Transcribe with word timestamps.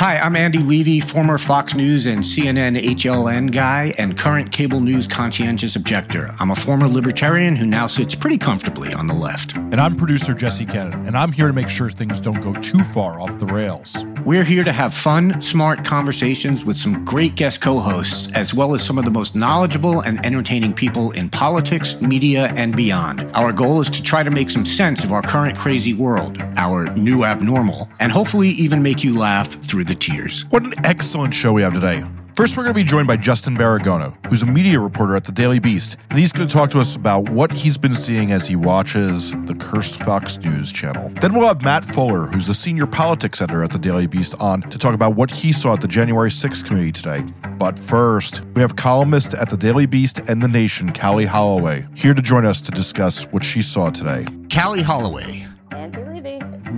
Hi, 0.00 0.16
I'm 0.18 0.34
Andy 0.34 0.60
Levy, 0.60 0.98
former 0.98 1.36
Fox 1.36 1.74
News 1.74 2.06
and 2.06 2.20
CNN 2.20 2.82
HLN 2.82 3.52
guy 3.52 3.92
and 3.98 4.16
current 4.16 4.50
cable 4.50 4.80
news 4.80 5.06
conscientious 5.06 5.76
objector. 5.76 6.34
I'm 6.38 6.50
a 6.50 6.56
former 6.56 6.88
libertarian 6.88 7.54
who 7.54 7.66
now 7.66 7.86
sits 7.86 8.14
pretty 8.14 8.38
comfortably 8.38 8.94
on 8.94 9.08
the 9.08 9.12
left. 9.12 9.56
And 9.56 9.78
I'm 9.78 9.96
producer 9.96 10.32
Jesse 10.32 10.64
Cannon, 10.64 11.06
and 11.06 11.18
I'm 11.18 11.32
here 11.32 11.48
to 11.48 11.52
make 11.52 11.68
sure 11.68 11.90
things 11.90 12.18
don't 12.18 12.40
go 12.40 12.54
too 12.62 12.82
far 12.82 13.20
off 13.20 13.38
the 13.38 13.44
rails. 13.44 14.06
We're 14.24 14.42
here 14.42 14.64
to 14.64 14.72
have 14.72 14.94
fun, 14.94 15.42
smart 15.42 15.84
conversations 15.84 16.64
with 16.64 16.78
some 16.78 17.04
great 17.04 17.34
guest 17.34 17.60
co 17.60 17.78
hosts, 17.78 18.30
as 18.32 18.54
well 18.54 18.74
as 18.74 18.82
some 18.82 18.96
of 18.96 19.04
the 19.04 19.10
most 19.10 19.36
knowledgeable 19.36 20.00
and 20.00 20.24
entertaining 20.24 20.72
people 20.72 21.10
in 21.10 21.28
politics, 21.28 22.00
media, 22.00 22.46
and 22.56 22.74
beyond. 22.74 23.30
Our 23.34 23.52
goal 23.52 23.82
is 23.82 23.90
to 23.90 24.02
try 24.02 24.22
to 24.22 24.30
make 24.30 24.48
some 24.48 24.64
sense 24.64 25.04
of 25.04 25.12
our 25.12 25.20
current 25.20 25.58
crazy 25.58 25.92
world, 25.92 26.40
our 26.56 26.86
new 26.96 27.24
abnormal, 27.24 27.90
and 27.98 28.10
hopefully 28.10 28.48
even 28.50 28.82
make 28.82 29.04
you 29.04 29.18
laugh 29.18 29.48
through 29.62 29.84
the 29.90 29.96
tears. 29.96 30.42
What 30.50 30.64
an 30.64 30.74
excellent 30.86 31.34
show 31.34 31.52
we 31.52 31.62
have 31.62 31.74
today. 31.74 32.04
First, 32.36 32.56
we're 32.56 32.62
going 32.62 32.74
to 32.74 32.80
be 32.80 32.84
joined 32.84 33.08
by 33.08 33.16
Justin 33.16 33.56
Baragona, 33.56 34.14
who's 34.28 34.42
a 34.42 34.46
media 34.46 34.78
reporter 34.78 35.16
at 35.16 35.24
the 35.24 35.32
Daily 35.32 35.58
Beast, 35.58 35.96
and 36.08 36.18
he's 36.18 36.30
going 36.32 36.48
to 36.48 36.54
talk 36.54 36.70
to 36.70 36.80
us 36.80 36.94
about 36.94 37.28
what 37.28 37.52
he's 37.52 37.76
been 37.76 37.94
seeing 37.94 38.30
as 38.30 38.46
he 38.46 38.54
watches 38.54 39.32
the 39.46 39.54
cursed 39.58 39.96
Fox 39.96 40.38
News 40.38 40.70
channel. 40.70 41.08
Then 41.20 41.34
we'll 41.34 41.48
have 41.48 41.62
Matt 41.62 41.84
Fuller, 41.84 42.26
who's 42.26 42.46
the 42.46 42.54
senior 42.54 42.86
politics 42.86 43.42
editor 43.42 43.64
at 43.64 43.72
the 43.72 43.80
Daily 43.80 44.06
Beast, 44.06 44.36
on 44.40 44.62
to 44.62 44.78
talk 44.78 44.94
about 44.94 45.16
what 45.16 45.28
he 45.28 45.50
saw 45.50 45.74
at 45.74 45.80
the 45.80 45.88
January 45.88 46.30
6th 46.30 46.64
committee 46.64 46.92
today. 46.92 47.24
But 47.58 47.76
first, 47.76 48.42
we 48.54 48.62
have 48.62 48.76
columnist 48.76 49.34
at 49.34 49.50
the 49.50 49.56
Daily 49.56 49.86
Beast 49.86 50.20
and 50.30 50.40
The 50.40 50.48
Nation, 50.48 50.92
Kali 50.92 51.26
Holloway, 51.26 51.84
here 51.94 52.14
to 52.14 52.22
join 52.22 52.46
us 52.46 52.60
to 52.60 52.70
discuss 52.70 53.24
what 53.32 53.44
she 53.44 53.60
saw 53.60 53.90
today. 53.90 54.24
Kali 54.50 54.82
Holloway, 54.82 55.46
Andy 55.72 55.98
Levy. 55.98 56.09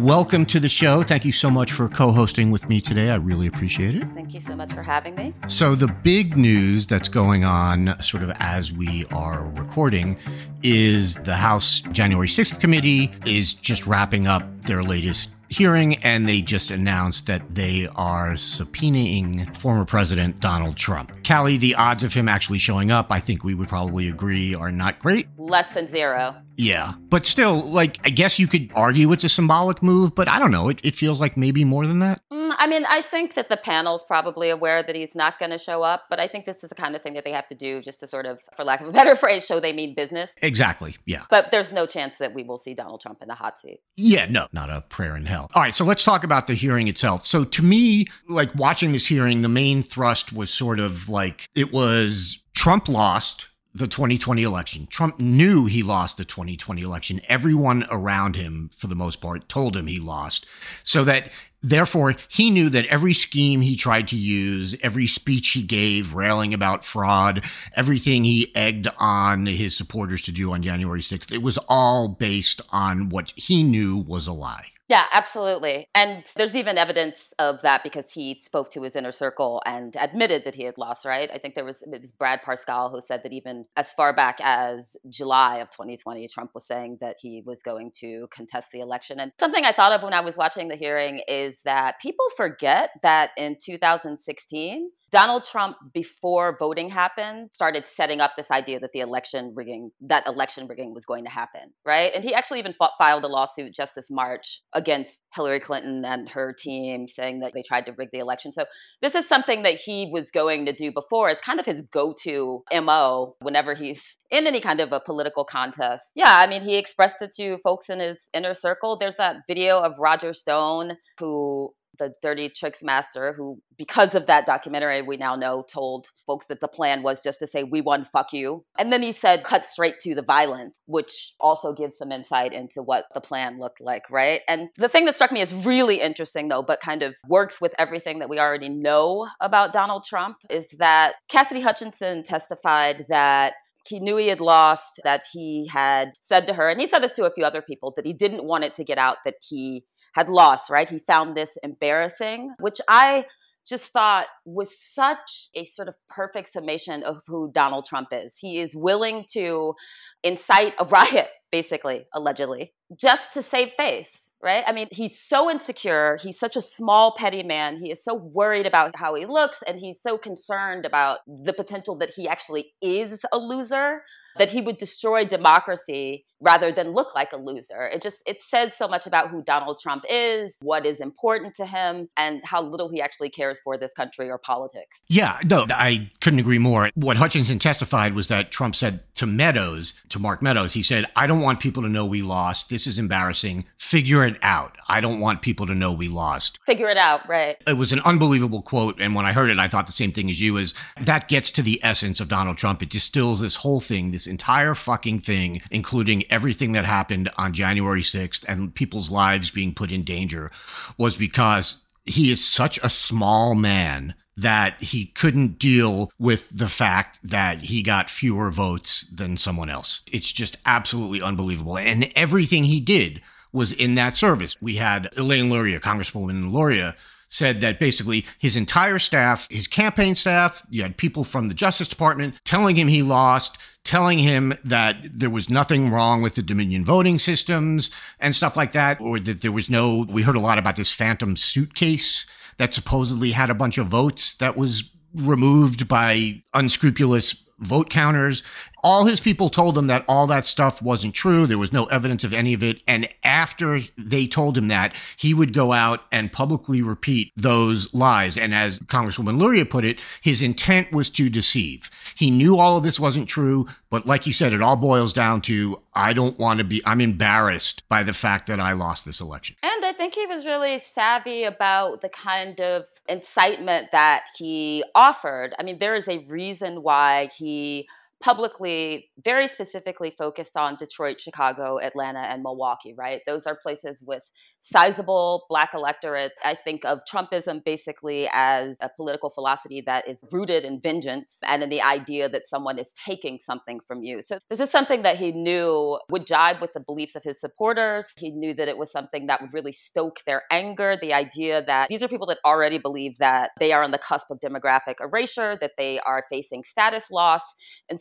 Welcome 0.02 0.44
to 0.44 0.58
the 0.58 0.68
show. 0.68 1.02
Thank 1.04 1.24
you 1.24 1.32
so 1.32 1.48
much 1.48 1.72
for 1.72 1.88
co 1.88 2.10
hosting 2.10 2.50
with 2.50 2.68
me 2.68 2.80
today. 2.80 3.10
I 3.10 3.14
really 3.14 3.46
appreciate 3.46 3.94
it. 3.94 4.04
Thank 4.14 4.34
you 4.34 4.40
so 4.40 4.56
much 4.56 4.72
for 4.72 4.82
having 4.82 5.14
me. 5.14 5.32
So, 5.46 5.74
the 5.74 5.86
big 5.86 6.36
news 6.36 6.86
that's 6.86 7.08
going 7.08 7.44
on, 7.44 8.00
sort 8.02 8.22
of 8.22 8.32
as 8.40 8.72
we 8.72 9.06
are 9.12 9.44
recording, 9.44 10.18
is 10.62 11.14
the 11.16 11.36
House 11.36 11.82
January 11.92 12.28
6th 12.28 12.60
committee 12.60 13.12
is 13.24 13.54
just 13.54 13.86
wrapping 13.86 14.26
up 14.26 14.42
their 14.62 14.82
latest 14.82 15.30
hearing, 15.52 15.96
and 15.96 16.28
they 16.28 16.40
just 16.40 16.70
announced 16.70 17.26
that 17.26 17.54
they 17.54 17.88
are 17.94 18.32
subpoenaing 18.32 19.56
former 19.56 19.84
President 19.84 20.40
Donald 20.40 20.76
Trump. 20.76 21.12
Kali, 21.24 21.58
the 21.58 21.74
odds 21.74 22.02
of 22.02 22.14
him 22.14 22.28
actually 22.28 22.58
showing 22.58 22.90
up, 22.90 23.12
I 23.12 23.20
think 23.20 23.44
we 23.44 23.54
would 23.54 23.68
probably 23.68 24.08
agree, 24.08 24.54
are 24.54 24.72
not 24.72 24.98
great. 24.98 25.28
Less 25.36 25.72
than 25.74 25.88
zero. 25.88 26.34
Yeah. 26.56 26.94
But 27.08 27.26
still, 27.26 27.60
like, 27.60 27.98
I 28.04 28.10
guess 28.10 28.38
you 28.38 28.46
could 28.46 28.70
argue 28.74 29.12
it's 29.12 29.24
a 29.24 29.28
symbolic 29.28 29.82
move, 29.82 30.14
but 30.14 30.28
I 30.28 30.38
don't 30.38 30.50
know. 30.50 30.68
It, 30.68 30.80
it 30.82 30.94
feels 30.94 31.20
like 31.20 31.36
maybe 31.36 31.64
more 31.64 31.86
than 31.86 32.00
that. 32.00 32.20
Mm, 32.32 32.41
I 32.58 32.66
mean, 32.66 32.84
I 32.86 33.02
think 33.02 33.34
that 33.34 33.48
the 33.48 33.56
panel's 33.56 34.04
probably 34.04 34.50
aware 34.50 34.82
that 34.82 34.94
he's 34.94 35.14
not 35.14 35.38
going 35.38 35.50
to 35.50 35.58
show 35.58 35.82
up, 35.82 36.04
but 36.10 36.20
I 36.20 36.28
think 36.28 36.46
this 36.46 36.62
is 36.62 36.70
the 36.70 36.74
kind 36.74 36.96
of 36.96 37.02
thing 37.02 37.14
that 37.14 37.24
they 37.24 37.32
have 37.32 37.46
to 37.48 37.54
do 37.54 37.80
just 37.82 38.00
to 38.00 38.06
sort 38.06 38.26
of, 38.26 38.40
for 38.56 38.64
lack 38.64 38.80
of 38.80 38.88
a 38.88 38.92
better 38.92 39.16
phrase, 39.16 39.44
show 39.44 39.60
they 39.60 39.72
mean 39.72 39.94
business. 39.94 40.30
Exactly. 40.42 40.96
Yeah. 41.06 41.24
But 41.30 41.50
there's 41.50 41.72
no 41.72 41.86
chance 41.86 42.16
that 42.16 42.34
we 42.34 42.42
will 42.42 42.58
see 42.58 42.74
Donald 42.74 43.00
Trump 43.00 43.22
in 43.22 43.28
the 43.28 43.34
hot 43.34 43.58
seat. 43.58 43.80
Yeah, 43.96 44.26
no, 44.26 44.48
not 44.52 44.70
a 44.70 44.82
prayer 44.82 45.16
in 45.16 45.26
hell. 45.26 45.50
All 45.54 45.62
right, 45.62 45.74
so 45.74 45.84
let's 45.84 46.04
talk 46.04 46.24
about 46.24 46.46
the 46.46 46.54
hearing 46.54 46.88
itself. 46.88 47.26
So 47.26 47.44
to 47.44 47.62
me, 47.62 48.06
like 48.28 48.54
watching 48.54 48.92
this 48.92 49.06
hearing, 49.06 49.42
the 49.42 49.48
main 49.48 49.82
thrust 49.82 50.32
was 50.32 50.50
sort 50.50 50.80
of 50.80 51.08
like 51.08 51.48
it 51.54 51.72
was 51.72 52.42
Trump 52.54 52.88
lost 52.88 53.48
the 53.74 53.86
2020 53.86 54.42
election. 54.42 54.86
Trump 54.86 55.18
knew 55.18 55.66
he 55.66 55.82
lost 55.82 56.16
the 56.16 56.24
2020 56.24 56.82
election. 56.82 57.20
Everyone 57.28 57.86
around 57.90 58.36
him, 58.36 58.70
for 58.76 58.86
the 58.86 58.94
most 58.94 59.20
part, 59.20 59.48
told 59.48 59.76
him 59.76 59.86
he 59.86 59.98
lost. 59.98 60.46
So 60.82 61.04
that 61.04 61.30
therefore 61.62 62.16
he 62.28 62.50
knew 62.50 62.68
that 62.68 62.86
every 62.86 63.14
scheme 63.14 63.62
he 63.62 63.76
tried 63.76 64.08
to 64.08 64.16
use, 64.16 64.76
every 64.82 65.06
speech 65.06 65.50
he 65.50 65.62
gave 65.62 66.14
railing 66.14 66.52
about 66.52 66.84
fraud, 66.84 67.44
everything 67.74 68.24
he 68.24 68.54
egged 68.54 68.88
on 68.98 69.46
his 69.46 69.76
supporters 69.76 70.22
to 70.22 70.32
do 70.32 70.52
on 70.52 70.62
January 70.62 71.00
6th, 71.00 71.32
it 71.32 71.42
was 71.42 71.58
all 71.68 72.08
based 72.08 72.60
on 72.70 73.08
what 73.08 73.32
he 73.36 73.62
knew 73.62 73.96
was 73.96 74.26
a 74.26 74.32
lie. 74.32 74.71
Yeah, 74.92 75.04
absolutely. 75.10 75.88
And 75.94 76.22
there's 76.36 76.54
even 76.54 76.76
evidence 76.76 77.16
of 77.38 77.62
that 77.62 77.82
because 77.82 78.10
he 78.12 78.34
spoke 78.34 78.68
to 78.72 78.82
his 78.82 78.94
inner 78.94 79.10
circle 79.10 79.62
and 79.64 79.96
admitted 79.96 80.44
that 80.44 80.54
he 80.54 80.64
had 80.64 80.76
lost, 80.76 81.06
right? 81.06 81.30
I 81.32 81.38
think 81.38 81.54
there 81.54 81.64
was, 81.64 81.76
was 81.86 82.12
Brad 82.12 82.42
Parscale 82.42 82.90
who 82.90 83.00
said 83.08 83.22
that 83.22 83.32
even 83.32 83.64
as 83.78 83.88
far 83.94 84.12
back 84.12 84.36
as 84.42 84.94
July 85.08 85.60
of 85.60 85.70
2020, 85.70 86.28
Trump 86.28 86.50
was 86.54 86.66
saying 86.66 86.98
that 87.00 87.16
he 87.18 87.42
was 87.46 87.62
going 87.62 87.90
to 88.00 88.28
contest 88.30 88.68
the 88.70 88.80
election. 88.80 89.18
And 89.18 89.32
something 89.40 89.64
I 89.64 89.72
thought 89.72 89.92
of 89.92 90.02
when 90.02 90.12
I 90.12 90.20
was 90.20 90.36
watching 90.36 90.68
the 90.68 90.76
hearing 90.76 91.22
is 91.26 91.56
that 91.64 91.98
people 92.02 92.26
forget 92.36 92.90
that 93.02 93.30
in 93.38 93.56
2016, 93.64 94.90
Donald 95.12 95.44
Trump, 95.44 95.76
before 95.92 96.56
voting 96.58 96.88
happened, 96.88 97.50
started 97.52 97.84
setting 97.84 98.20
up 98.20 98.32
this 98.34 98.50
idea 98.50 98.80
that 98.80 98.90
the 98.94 99.00
election 99.00 99.52
rigging, 99.54 99.90
that 100.00 100.26
election 100.26 100.66
rigging 100.66 100.94
was 100.94 101.04
going 101.04 101.22
to 101.24 101.30
happen, 101.30 101.70
right? 101.84 102.12
And 102.14 102.24
he 102.24 102.32
actually 102.32 102.60
even 102.60 102.72
fought, 102.72 102.92
filed 102.96 103.22
a 103.24 103.28
lawsuit 103.28 103.74
just 103.74 103.94
this 103.94 104.06
March 104.10 104.62
against 104.72 105.18
Hillary 105.34 105.60
Clinton 105.60 106.02
and 106.06 106.30
her 106.30 106.54
team, 106.58 107.06
saying 107.08 107.40
that 107.40 107.52
they 107.54 107.62
tried 107.62 107.84
to 107.86 107.92
rig 107.92 108.08
the 108.10 108.20
election. 108.20 108.52
So 108.52 108.64
this 109.02 109.14
is 109.14 109.28
something 109.28 109.62
that 109.64 109.74
he 109.74 110.08
was 110.10 110.30
going 110.30 110.64
to 110.64 110.72
do 110.72 110.90
before. 110.90 111.28
It's 111.28 111.42
kind 111.42 111.60
of 111.60 111.66
his 111.66 111.82
go-to 111.92 112.62
mo 112.72 113.36
whenever 113.40 113.74
he's 113.74 114.02
in 114.30 114.46
any 114.46 114.62
kind 114.62 114.80
of 114.80 114.92
a 114.92 115.00
political 115.00 115.44
contest. 115.44 116.04
Yeah, 116.14 116.38
I 116.38 116.46
mean, 116.46 116.62
he 116.62 116.76
expressed 116.76 117.20
it 117.20 117.34
to 117.36 117.58
folks 117.62 117.90
in 117.90 118.00
his 118.00 118.18
inner 118.32 118.54
circle. 118.54 118.96
There's 118.98 119.16
that 119.16 119.36
video 119.46 119.78
of 119.78 119.92
Roger 119.98 120.32
Stone 120.32 120.92
who 121.18 121.74
the 121.98 122.14
dirty 122.22 122.48
tricks 122.48 122.82
master 122.82 123.32
who 123.36 123.60
because 123.76 124.14
of 124.14 124.26
that 124.26 124.46
documentary 124.46 125.02
we 125.02 125.16
now 125.16 125.34
know 125.34 125.64
told 125.70 126.06
folks 126.26 126.46
that 126.48 126.60
the 126.60 126.68
plan 126.68 127.02
was 127.02 127.22
just 127.22 127.38
to 127.38 127.46
say 127.46 127.64
we 127.64 127.80
won 127.80 128.06
fuck 128.12 128.32
you. 128.32 128.64
And 128.78 128.92
then 128.92 129.02
he 129.02 129.12
said 129.12 129.44
cut 129.44 129.64
straight 129.64 129.98
to 130.00 130.14
the 130.14 130.22
violence 130.22 130.74
which 130.86 131.34
also 131.40 131.72
gives 131.72 131.96
some 131.96 132.12
insight 132.12 132.52
into 132.52 132.82
what 132.82 133.04
the 133.14 133.20
plan 133.20 133.58
looked 133.58 133.80
like 133.80 134.04
right? 134.10 134.40
And 134.48 134.68
the 134.76 134.88
thing 134.88 135.04
that 135.06 135.14
struck 135.14 135.32
me 135.32 135.40
as 135.40 135.54
really 135.54 136.00
interesting 136.00 136.48
though 136.48 136.62
but 136.62 136.80
kind 136.80 137.02
of 137.02 137.14
works 137.28 137.60
with 137.60 137.74
everything 137.78 138.18
that 138.20 138.28
we 138.28 138.38
already 138.38 138.68
know 138.68 139.28
about 139.40 139.72
donald 139.72 140.04
trump 140.04 140.36
is 140.50 140.66
that 140.78 141.14
cassidy 141.28 141.60
hutchinson 141.60 142.22
testified 142.22 143.06
that 143.08 143.54
he 143.86 144.00
knew 144.00 144.16
he 144.16 144.28
had 144.28 144.40
lost, 144.40 145.00
that 145.04 145.22
he 145.32 145.68
had 145.72 146.12
said 146.20 146.46
to 146.46 146.54
her, 146.54 146.68
and 146.68 146.80
he 146.80 146.86
said 146.86 147.02
this 147.02 147.12
to 147.12 147.24
a 147.24 147.32
few 147.32 147.44
other 147.44 147.62
people, 147.62 147.92
that 147.96 148.06
he 148.06 148.12
didn't 148.12 148.44
want 148.44 148.64
it 148.64 148.74
to 148.76 148.84
get 148.84 148.98
out 148.98 149.18
that 149.24 149.34
he 149.40 149.84
had 150.14 150.28
lost, 150.28 150.70
right? 150.70 150.88
He 150.88 150.98
found 150.98 151.36
this 151.36 151.56
embarrassing, 151.62 152.54
which 152.60 152.80
I 152.88 153.24
just 153.68 153.84
thought 153.84 154.26
was 154.44 154.74
such 154.92 155.48
a 155.54 155.64
sort 155.64 155.88
of 155.88 155.94
perfect 156.08 156.52
summation 156.52 157.02
of 157.02 157.22
who 157.26 157.50
Donald 157.54 157.86
Trump 157.86 158.08
is. 158.12 158.34
He 158.36 158.60
is 158.60 158.74
willing 158.74 159.24
to 159.32 159.74
incite 160.22 160.74
a 160.78 160.84
riot, 160.90 161.28
basically, 161.50 162.06
allegedly, 162.14 162.72
just 162.98 163.32
to 163.34 163.42
save 163.42 163.70
face. 163.76 164.08
Right? 164.44 164.64
I 164.66 164.72
mean, 164.72 164.88
he's 164.90 165.20
so 165.20 165.48
insecure. 165.48 166.18
He's 166.20 166.36
such 166.36 166.56
a 166.56 166.60
small, 166.60 167.14
petty 167.16 167.44
man. 167.44 167.78
He 167.80 167.92
is 167.92 168.02
so 168.02 168.14
worried 168.14 168.66
about 168.66 168.96
how 168.96 169.14
he 169.14 169.24
looks, 169.24 169.58
and 169.68 169.78
he's 169.78 170.02
so 170.02 170.18
concerned 170.18 170.84
about 170.84 171.20
the 171.28 171.52
potential 171.52 171.96
that 171.98 172.10
he 172.16 172.26
actually 172.26 172.72
is 172.82 173.20
a 173.32 173.38
loser 173.38 174.02
that 174.38 174.50
he 174.50 174.60
would 174.60 174.78
destroy 174.78 175.24
democracy 175.24 176.24
rather 176.40 176.72
than 176.72 176.92
look 176.92 177.14
like 177.14 177.32
a 177.32 177.36
loser. 177.36 177.86
It 177.86 178.02
just 178.02 178.18
it 178.26 178.42
says 178.42 178.74
so 178.76 178.88
much 178.88 179.06
about 179.06 179.30
who 179.30 179.42
Donald 179.42 179.78
Trump 179.80 180.04
is, 180.10 180.54
what 180.60 180.84
is 180.84 181.00
important 181.00 181.54
to 181.56 181.66
him, 181.66 182.08
and 182.16 182.42
how 182.44 182.62
little 182.62 182.88
he 182.88 183.00
actually 183.00 183.30
cares 183.30 183.60
for 183.60 183.78
this 183.78 183.92
country 183.94 184.28
or 184.28 184.38
politics. 184.38 185.00
Yeah, 185.08 185.38
no, 185.44 185.66
I 185.70 186.10
couldn't 186.20 186.40
agree 186.40 186.58
more. 186.58 186.90
What 186.94 187.16
Hutchinson 187.16 187.58
testified 187.58 188.14
was 188.14 188.28
that 188.28 188.50
Trump 188.50 188.74
said 188.74 189.00
to 189.14 189.26
Meadows, 189.26 189.94
to 190.08 190.18
Mark 190.18 190.42
Meadows, 190.42 190.72
he 190.72 190.82
said, 190.82 191.06
I 191.14 191.26
don't 191.26 191.40
want 191.40 191.60
people 191.60 191.82
to 191.84 191.88
know 191.88 192.04
we 192.04 192.22
lost. 192.22 192.68
This 192.68 192.86
is 192.86 192.98
embarrassing. 192.98 193.64
Figure 193.76 194.26
it 194.26 194.38
out. 194.42 194.76
I 194.88 195.00
don't 195.00 195.20
want 195.20 195.42
people 195.42 195.66
to 195.66 195.74
know 195.74 195.92
we 195.92 196.08
lost. 196.08 196.58
Figure 196.66 196.88
it 196.88 196.98
out, 196.98 197.28
right. 197.28 197.56
It 197.66 197.74
was 197.74 197.92
an 197.92 198.00
unbelievable 198.00 198.62
quote. 198.62 199.00
And 199.00 199.14
when 199.14 199.26
I 199.26 199.32
heard 199.32 199.50
it, 199.50 199.58
I 199.58 199.68
thought 199.68 199.86
the 199.86 199.92
same 199.92 200.12
thing 200.12 200.28
as 200.28 200.40
you 200.40 200.56
is 200.56 200.74
that 201.00 201.28
gets 201.28 201.50
to 201.52 201.62
the 201.62 201.80
essence 201.84 202.20
of 202.20 202.28
Donald 202.28 202.58
Trump. 202.58 202.82
It 202.82 202.90
distills 202.90 203.40
this 203.40 203.56
whole 203.56 203.80
thing, 203.80 204.10
this 204.10 204.21
this 204.22 204.30
entire 204.30 204.74
fucking 204.74 205.18
thing, 205.18 205.60
including 205.70 206.30
everything 206.30 206.72
that 206.72 206.84
happened 206.84 207.28
on 207.36 207.52
January 207.52 208.02
6th 208.02 208.44
and 208.46 208.74
people's 208.74 209.10
lives 209.10 209.50
being 209.50 209.74
put 209.74 209.90
in 209.90 210.04
danger, 210.04 210.50
was 210.96 211.16
because 211.16 211.84
he 212.04 212.30
is 212.30 212.44
such 212.44 212.78
a 212.82 212.88
small 212.88 213.54
man 213.54 214.14
that 214.36 214.80
he 214.82 215.06
couldn't 215.06 215.58
deal 215.58 216.10
with 216.18 216.48
the 216.56 216.68
fact 216.68 217.18
that 217.22 217.62
he 217.62 217.82
got 217.82 218.08
fewer 218.08 218.50
votes 218.50 219.06
than 219.12 219.36
someone 219.36 219.68
else. 219.68 220.00
It's 220.10 220.32
just 220.32 220.56
absolutely 220.64 221.20
unbelievable. 221.20 221.76
And 221.76 222.10
everything 222.16 222.64
he 222.64 222.80
did 222.80 223.20
was 223.52 223.72
in 223.72 223.96
that 223.96 224.16
service. 224.16 224.56
We 224.62 224.76
had 224.76 225.10
Elaine 225.16 225.50
Luria, 225.50 225.80
Congresswoman 225.80 226.52
Luria, 226.52 226.96
said 227.32 227.62
that 227.62 227.80
basically 227.80 228.26
his 228.38 228.56
entire 228.56 228.98
staff, 228.98 229.48
his 229.50 229.66
campaign 229.66 230.14
staff, 230.14 230.62
you 230.68 230.82
had 230.82 230.98
people 230.98 231.24
from 231.24 231.48
the 231.48 231.54
Justice 231.54 231.88
Department 231.88 232.34
telling 232.44 232.76
him 232.76 232.88
he 232.88 233.02
lost, 233.02 233.56
telling 233.84 234.18
him 234.18 234.54
that 234.62 234.96
there 235.18 235.30
was 235.30 235.48
nothing 235.48 235.90
wrong 235.90 236.20
with 236.20 236.34
the 236.34 236.42
Dominion 236.42 236.84
voting 236.84 237.18
systems 237.18 237.90
and 238.20 238.36
stuff 238.36 238.54
like 238.54 238.72
that, 238.72 239.00
or 239.00 239.18
that 239.18 239.40
there 239.40 239.50
was 239.50 239.70
no, 239.70 240.06
we 240.10 240.22
heard 240.22 240.36
a 240.36 240.40
lot 240.40 240.58
about 240.58 240.76
this 240.76 240.92
phantom 240.92 241.34
suitcase 241.34 242.26
that 242.58 242.74
supposedly 242.74 243.32
had 243.32 243.48
a 243.48 243.54
bunch 243.54 243.78
of 243.78 243.86
votes 243.86 244.34
that 244.34 244.54
was 244.54 244.84
removed 245.14 245.88
by 245.88 246.42
unscrupulous 246.52 247.34
vote 247.60 247.88
counters. 247.88 248.42
All 248.82 249.04
his 249.04 249.20
people 249.20 249.48
told 249.48 249.78
him 249.78 249.86
that 249.86 250.04
all 250.08 250.26
that 250.26 250.44
stuff 250.44 250.82
wasn't 250.82 251.14
true. 251.14 251.46
There 251.46 251.58
was 251.58 251.72
no 251.72 251.84
evidence 251.86 252.24
of 252.24 252.32
any 252.32 252.52
of 252.52 252.62
it. 252.62 252.82
And 252.86 253.08
after 253.22 253.80
they 253.96 254.26
told 254.26 254.58
him 254.58 254.68
that, 254.68 254.94
he 255.16 255.34
would 255.34 255.52
go 255.52 255.72
out 255.72 256.00
and 256.10 256.32
publicly 256.32 256.82
repeat 256.82 257.32
those 257.36 257.92
lies. 257.94 258.36
And 258.36 258.54
as 258.54 258.80
Congresswoman 258.80 259.38
Luria 259.38 259.64
put 259.64 259.84
it, 259.84 260.00
his 260.20 260.42
intent 260.42 260.90
was 260.92 261.10
to 261.10 261.30
deceive. 261.30 261.90
He 262.16 262.30
knew 262.30 262.58
all 262.58 262.76
of 262.76 262.82
this 262.82 262.98
wasn't 262.98 263.28
true. 263.28 263.68
But 263.88 264.06
like 264.06 264.26
you 264.26 264.32
said, 264.32 264.52
it 264.52 264.62
all 264.62 264.76
boils 264.76 265.12
down 265.12 265.42
to 265.42 265.80
I 265.94 266.12
don't 266.12 266.38
want 266.38 266.58
to 266.58 266.64
be, 266.64 266.82
I'm 266.86 267.00
embarrassed 267.00 267.82
by 267.88 268.02
the 268.02 268.14
fact 268.14 268.46
that 268.46 268.58
I 268.58 268.72
lost 268.72 269.04
this 269.04 269.20
election. 269.20 269.56
And 269.62 269.84
I 269.84 269.92
think 269.92 270.14
he 270.14 270.26
was 270.26 270.46
really 270.46 270.82
savvy 270.94 271.44
about 271.44 272.00
the 272.00 272.08
kind 272.08 272.58
of 272.60 272.86
incitement 273.08 273.88
that 273.92 274.24
he 274.36 274.82
offered. 274.94 275.54
I 275.58 275.62
mean, 275.62 275.78
there 275.78 275.94
is 275.94 276.08
a 276.08 276.18
reason 276.18 276.82
why 276.82 277.30
he 277.36 277.86
publicly 278.22 279.10
very 279.24 279.48
specifically 279.48 280.14
focused 280.16 280.56
on 280.56 280.76
Detroit, 280.76 281.20
Chicago, 281.20 281.78
Atlanta, 281.80 282.20
and 282.20 282.42
Milwaukee, 282.42 282.94
right? 282.96 283.20
Those 283.26 283.46
are 283.46 283.58
places 283.60 284.02
with 284.06 284.22
sizable 284.62 285.44
black 285.48 285.70
electorates. 285.74 286.34
I 286.44 286.56
think 286.64 286.84
of 286.84 287.00
Trumpism 287.12 287.64
basically 287.64 288.28
as 288.32 288.76
a 288.80 288.88
political 288.96 289.30
philosophy 289.30 289.82
that 289.86 290.08
is 290.08 290.18
rooted 290.30 290.64
in 290.64 290.80
vengeance 290.80 291.38
and 291.42 291.64
in 291.64 291.68
the 291.68 291.82
idea 291.82 292.28
that 292.28 292.48
someone 292.48 292.78
is 292.78 292.92
taking 293.04 293.40
something 293.42 293.80
from 293.86 294.04
you. 294.04 294.22
So 294.22 294.38
this 294.48 294.60
is 294.60 294.70
something 294.70 295.02
that 295.02 295.16
he 295.16 295.32
knew 295.32 295.98
would 296.10 296.26
jibe 296.26 296.60
with 296.60 296.72
the 296.74 296.80
beliefs 296.80 297.16
of 297.16 297.24
his 297.24 297.40
supporters. 297.40 298.06
He 298.16 298.30
knew 298.30 298.54
that 298.54 298.68
it 298.68 298.78
was 298.78 298.92
something 298.92 299.26
that 299.26 299.40
would 299.40 299.52
really 299.52 299.72
stoke 299.72 300.20
their 300.26 300.42
anger, 300.52 300.96
the 301.00 301.12
idea 301.12 301.64
that 301.66 301.88
these 301.88 302.02
are 302.02 302.08
people 302.08 302.28
that 302.28 302.38
already 302.44 302.78
believe 302.78 303.18
that 303.18 303.50
they 303.58 303.72
are 303.72 303.82
on 303.82 303.90
the 303.90 303.98
cusp 303.98 304.30
of 304.30 304.38
demographic 304.38 304.94
erasure, 305.00 305.58
that 305.60 305.72
they 305.76 305.98
are 306.06 306.24
facing 306.30 306.62
status 306.62 307.10
loss. 307.10 307.42
And 307.88 308.00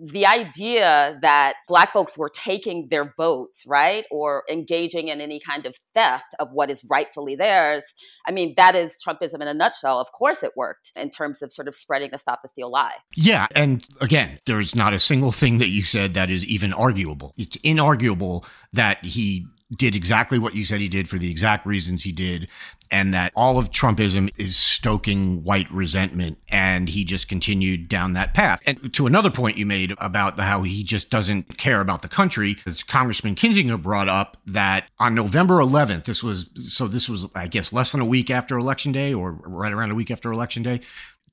the 0.00 0.26
idea 0.26 1.18
that 1.22 1.54
black 1.68 1.92
folks 1.92 2.16
were 2.16 2.30
taking 2.30 2.88
their 2.90 3.12
votes, 3.16 3.62
right, 3.66 4.04
or 4.10 4.42
engaging 4.50 5.08
in 5.08 5.20
any 5.20 5.40
kind 5.40 5.66
of 5.66 5.76
theft 5.94 6.34
of 6.38 6.48
what 6.52 6.70
is 6.70 6.82
rightfully 6.88 7.36
theirs, 7.36 7.84
I 8.26 8.30
mean, 8.30 8.54
that 8.56 8.74
is 8.74 8.94
Trumpism 9.06 9.34
in 9.34 9.48
a 9.48 9.54
nutshell. 9.54 10.00
Of 10.00 10.10
course, 10.12 10.42
it 10.42 10.52
worked 10.56 10.92
in 10.96 11.10
terms 11.10 11.42
of 11.42 11.52
sort 11.52 11.68
of 11.68 11.74
spreading 11.74 12.10
the 12.10 12.18
stop 12.18 12.40
the 12.42 12.48
steal 12.48 12.70
lie. 12.70 12.94
Yeah. 13.16 13.48
And 13.54 13.86
again, 14.00 14.38
there's 14.46 14.74
not 14.74 14.94
a 14.94 14.98
single 14.98 15.32
thing 15.32 15.58
that 15.58 15.68
you 15.68 15.84
said 15.84 16.14
that 16.14 16.30
is 16.30 16.44
even 16.46 16.72
arguable. 16.72 17.34
It's 17.36 17.56
inarguable 17.58 18.46
that 18.72 19.04
he 19.04 19.46
did 19.76 19.94
exactly 19.94 20.38
what 20.38 20.54
you 20.54 20.64
said 20.64 20.80
he 20.80 20.88
did 20.88 21.08
for 21.08 21.18
the 21.18 21.30
exact 21.30 21.66
reasons 21.66 22.02
he 22.02 22.12
did, 22.12 22.48
and 22.90 23.14
that 23.14 23.32
all 23.34 23.58
of 23.58 23.70
Trumpism 23.70 24.30
is 24.36 24.56
stoking 24.56 25.42
white 25.42 25.70
resentment, 25.70 26.38
and 26.48 26.90
he 26.90 27.04
just 27.04 27.28
continued 27.28 27.88
down 27.88 28.12
that 28.12 28.34
path. 28.34 28.60
And 28.66 28.92
to 28.92 29.06
another 29.06 29.30
point 29.30 29.56
you 29.56 29.66
made 29.66 29.94
about 29.98 30.38
how 30.38 30.62
he 30.62 30.84
just 30.84 31.10
doesn't 31.10 31.56
care 31.58 31.80
about 31.80 32.02
the 32.02 32.08
country, 32.08 32.58
as 32.66 32.82
Congressman 32.82 33.34
Kinzinger 33.34 33.80
brought 33.80 34.08
up 34.08 34.36
that 34.46 34.84
on 34.98 35.14
November 35.14 35.58
11th, 35.58 36.04
this 36.04 36.22
was 36.22 36.50
so 36.54 36.86
this 36.86 37.08
was 37.08 37.28
I 37.34 37.46
guess 37.46 37.72
less 37.72 37.92
than 37.92 38.00
a 38.00 38.06
week 38.06 38.30
after 38.30 38.58
Election 38.58 38.92
Day, 38.92 39.14
or 39.14 39.32
right 39.32 39.72
around 39.72 39.90
a 39.90 39.94
week 39.94 40.10
after 40.10 40.30
Election 40.30 40.62
Day, 40.62 40.80